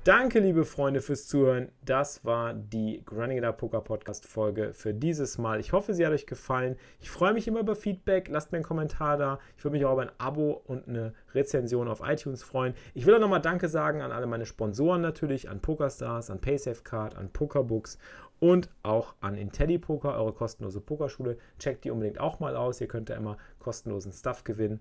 Danke, 0.07 0.39
liebe 0.39 0.63
Freunde, 0.63 1.01
fürs 1.01 1.27
Zuhören. 1.27 1.69
Das 1.83 2.23
war 2.23 2.53
die 2.53 3.03
Grinding 3.03 3.43
It 3.43 3.57
Poker 3.57 3.81
Podcast 3.81 4.25
Folge 4.25 4.71
für 4.71 4.93
dieses 4.93 5.37
Mal. 5.37 5.59
Ich 5.59 5.73
hoffe, 5.73 5.93
sie 5.93 6.05
hat 6.05 6.13
euch 6.13 6.25
gefallen. 6.25 6.77
Ich 7.01 7.09
freue 7.09 7.33
mich 7.33 7.45
immer 7.45 7.59
über 7.59 7.75
Feedback. 7.75 8.29
Lasst 8.29 8.53
mir 8.53 8.59
einen 8.59 8.63
Kommentar 8.63 9.17
da. 9.17 9.37
Ich 9.57 9.65
würde 9.65 9.75
mich 9.75 9.85
auch 9.85 9.91
über 9.91 10.03
ein 10.03 10.11
Abo 10.17 10.61
und 10.65 10.87
eine 10.87 11.13
Rezension 11.35 11.89
auf 11.89 11.99
iTunes 12.05 12.41
freuen. 12.41 12.73
Ich 12.93 13.05
will 13.05 13.15
auch 13.15 13.19
nochmal 13.19 13.41
Danke 13.41 13.67
sagen 13.67 14.01
an 14.01 14.13
alle 14.13 14.27
meine 14.27 14.45
Sponsoren 14.45 15.01
natürlich, 15.01 15.49
an 15.49 15.59
PokerStars, 15.59 16.29
an 16.29 16.39
PaySafeCard, 16.39 17.17
an 17.17 17.33
Pokerbooks 17.33 17.97
und 18.39 18.69
auch 18.83 19.13
an 19.19 19.35
IntelliPoker, 19.35 20.15
eure 20.15 20.31
kostenlose 20.31 20.79
Pokerschule. 20.79 21.37
Checkt 21.59 21.83
die 21.83 21.91
unbedingt 21.91 22.21
auch 22.21 22.39
mal 22.39 22.55
aus. 22.55 22.79
Ihr 22.79 22.87
könnt 22.87 23.09
da 23.09 23.15
immer 23.15 23.37
kostenlosen 23.59 24.13
Stuff 24.13 24.45
gewinnen 24.45 24.79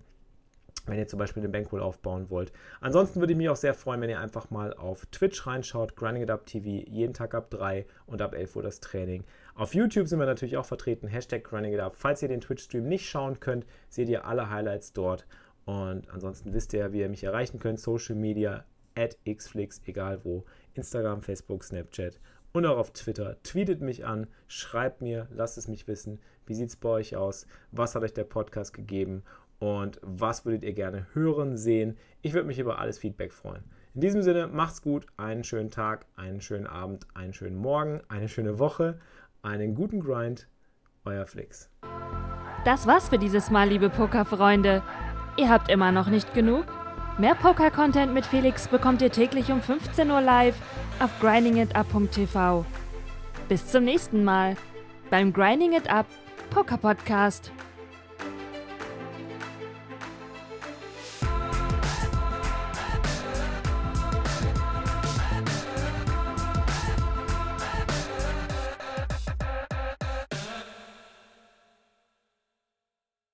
wenn 0.87 0.99
ihr 0.99 1.07
zum 1.07 1.19
Beispiel 1.19 1.43
eine 1.43 1.51
Bankroll 1.51 1.81
aufbauen 1.81 2.31
wollt. 2.31 2.53
Ansonsten 2.81 3.21
würde 3.21 3.33
ich 3.33 3.37
mich 3.37 3.49
auch 3.49 3.57
sehr 3.57 3.75
freuen, 3.75 4.01
wenn 4.01 4.11
ihr 4.11 4.21
einfach 4.21 4.51
mal 4.51 4.73
auf 4.75 5.07
Twitch 5.07 5.47
reinschaut, 5.47 5.97
Grinding 5.97 6.23
It 6.23 6.31
Up 6.31 6.47
TV, 6.47 6.89
jeden 6.89 7.15
Tag 7.15 7.35
ab 7.35 7.51
3 7.51 7.87
und 8.07 8.23
ab 8.23 8.35
11 8.35 8.57
Uhr 8.57 8.63
das 8.63 8.81
Training. 8.81 9.25
Auf 9.55 9.75
YouTube 9.75 10.09
sind 10.09 10.19
wir 10.19 10.27
natürlich 10.27 10.57
auch 10.57 10.67
vertreten, 10.67 11.09
Hashtag 11.09 11.45
Grinding 11.45 11.75
It 11.75 11.81
Up. 11.81 11.97
Falls 11.97 12.23
ihr 12.23 12.29
den 12.29 12.41
Twitch-Stream 12.41 12.87
nicht 12.87 13.09
schauen 13.09 13.41
könnt, 13.41 13.67
seht 13.89 14.09
ihr 14.09 14.27
alle 14.27 14.51
Highlights 14.51 14.93
dort. 14.93 15.27
Und 15.65 16.09
ansonsten 16.11 16.53
wisst 16.53 16.73
ihr, 16.73 16.93
wie 16.93 17.01
ihr 17.01 17.09
mich 17.09 17.25
erreichen 17.25 17.59
könnt, 17.59 17.81
Social 17.81 18.15
Media, 18.15 18.65
at 18.95 19.17
xflix, 19.29 19.81
egal 19.87 20.25
wo, 20.25 20.45
Instagram, 20.75 21.23
Facebook, 21.23 21.65
Snapchat 21.65 22.19
und 22.53 22.65
auch 22.67 22.79
auf 22.79 22.93
Twitter. 22.93 23.37
Tweetet 23.43 23.83
mich 23.83 24.07
an, 24.07 24.27
schreibt 24.49 25.03
mir, 25.03 25.29
lasst 25.31 25.59
es 25.59 25.69
mich 25.69 25.87
wissen. 25.87 26.21
Wie 26.47 26.55
sieht 26.55 26.71
es 26.71 26.77
bei 26.77 26.89
euch 26.89 27.17
aus? 27.17 27.47
Was 27.71 27.95
hat 27.95 28.03
euch 28.03 28.15
der 28.15 28.25
Podcast 28.25 28.73
gegeben? 28.73 29.25
Und 29.59 29.99
was 30.03 30.45
würdet 30.45 30.65
ihr 30.65 30.75
gerne 30.75 31.07
hören, 31.13 31.57
sehen? 31.57 31.97
Ich 32.23 32.35
würde 32.35 32.47
mich 32.47 32.59
über 32.59 32.79
alles 32.79 32.99
Feedback 32.99 33.33
freuen. 33.33 33.65
In 33.95 34.03
diesem 34.03 34.23
Sinne, 34.23 34.47
macht's 34.47 34.83
gut, 34.83 35.07
einen 35.17 35.43
schönen 35.43 35.71
Tag, 35.71 36.05
einen 36.17 36.41
schönen 36.41 36.67
Abend, 36.67 37.07
einen 37.15 37.33
schönen 37.33 37.57
Morgen, 37.57 38.03
eine 38.09 38.29
schöne 38.29 38.59
Woche, 38.59 38.99
einen 39.43 39.75
guten 39.75 40.01
Grind. 40.01 40.49
Euer 41.05 41.25
Flix. 41.25 41.71
Das 42.65 42.87
war's 42.87 43.09
für 43.09 43.19
dieses 43.19 43.51
Mal, 43.51 43.69
liebe 43.69 43.89
Pokerfreunde. 43.89 44.83
Ihr 45.37 45.49
habt 45.49 45.71
immer 45.71 45.93
noch 45.93 46.09
nicht 46.09 46.35
genug? 46.35 46.67
Mehr 47.17 47.35
Poker-Content 47.35 48.13
mit 48.13 48.27
Felix 48.27 48.69
bekommt 48.69 49.01
ihr 49.01 49.11
täglich 49.11 49.51
um 49.51 49.63
15 49.63 50.11
Uhr 50.11 50.21
live 50.21 50.57
auf 50.99 51.11
grindingitup.tv. 51.21 52.67
Bis 53.49 53.67
zum 53.69 53.85
nächsten 53.85 54.25
Mal 54.25 54.57
beim 55.11 55.33
Grinding 55.33 55.73
It 55.73 55.89
Up 55.89 56.07
Poker 56.51 56.77
Podcast. 56.77 57.53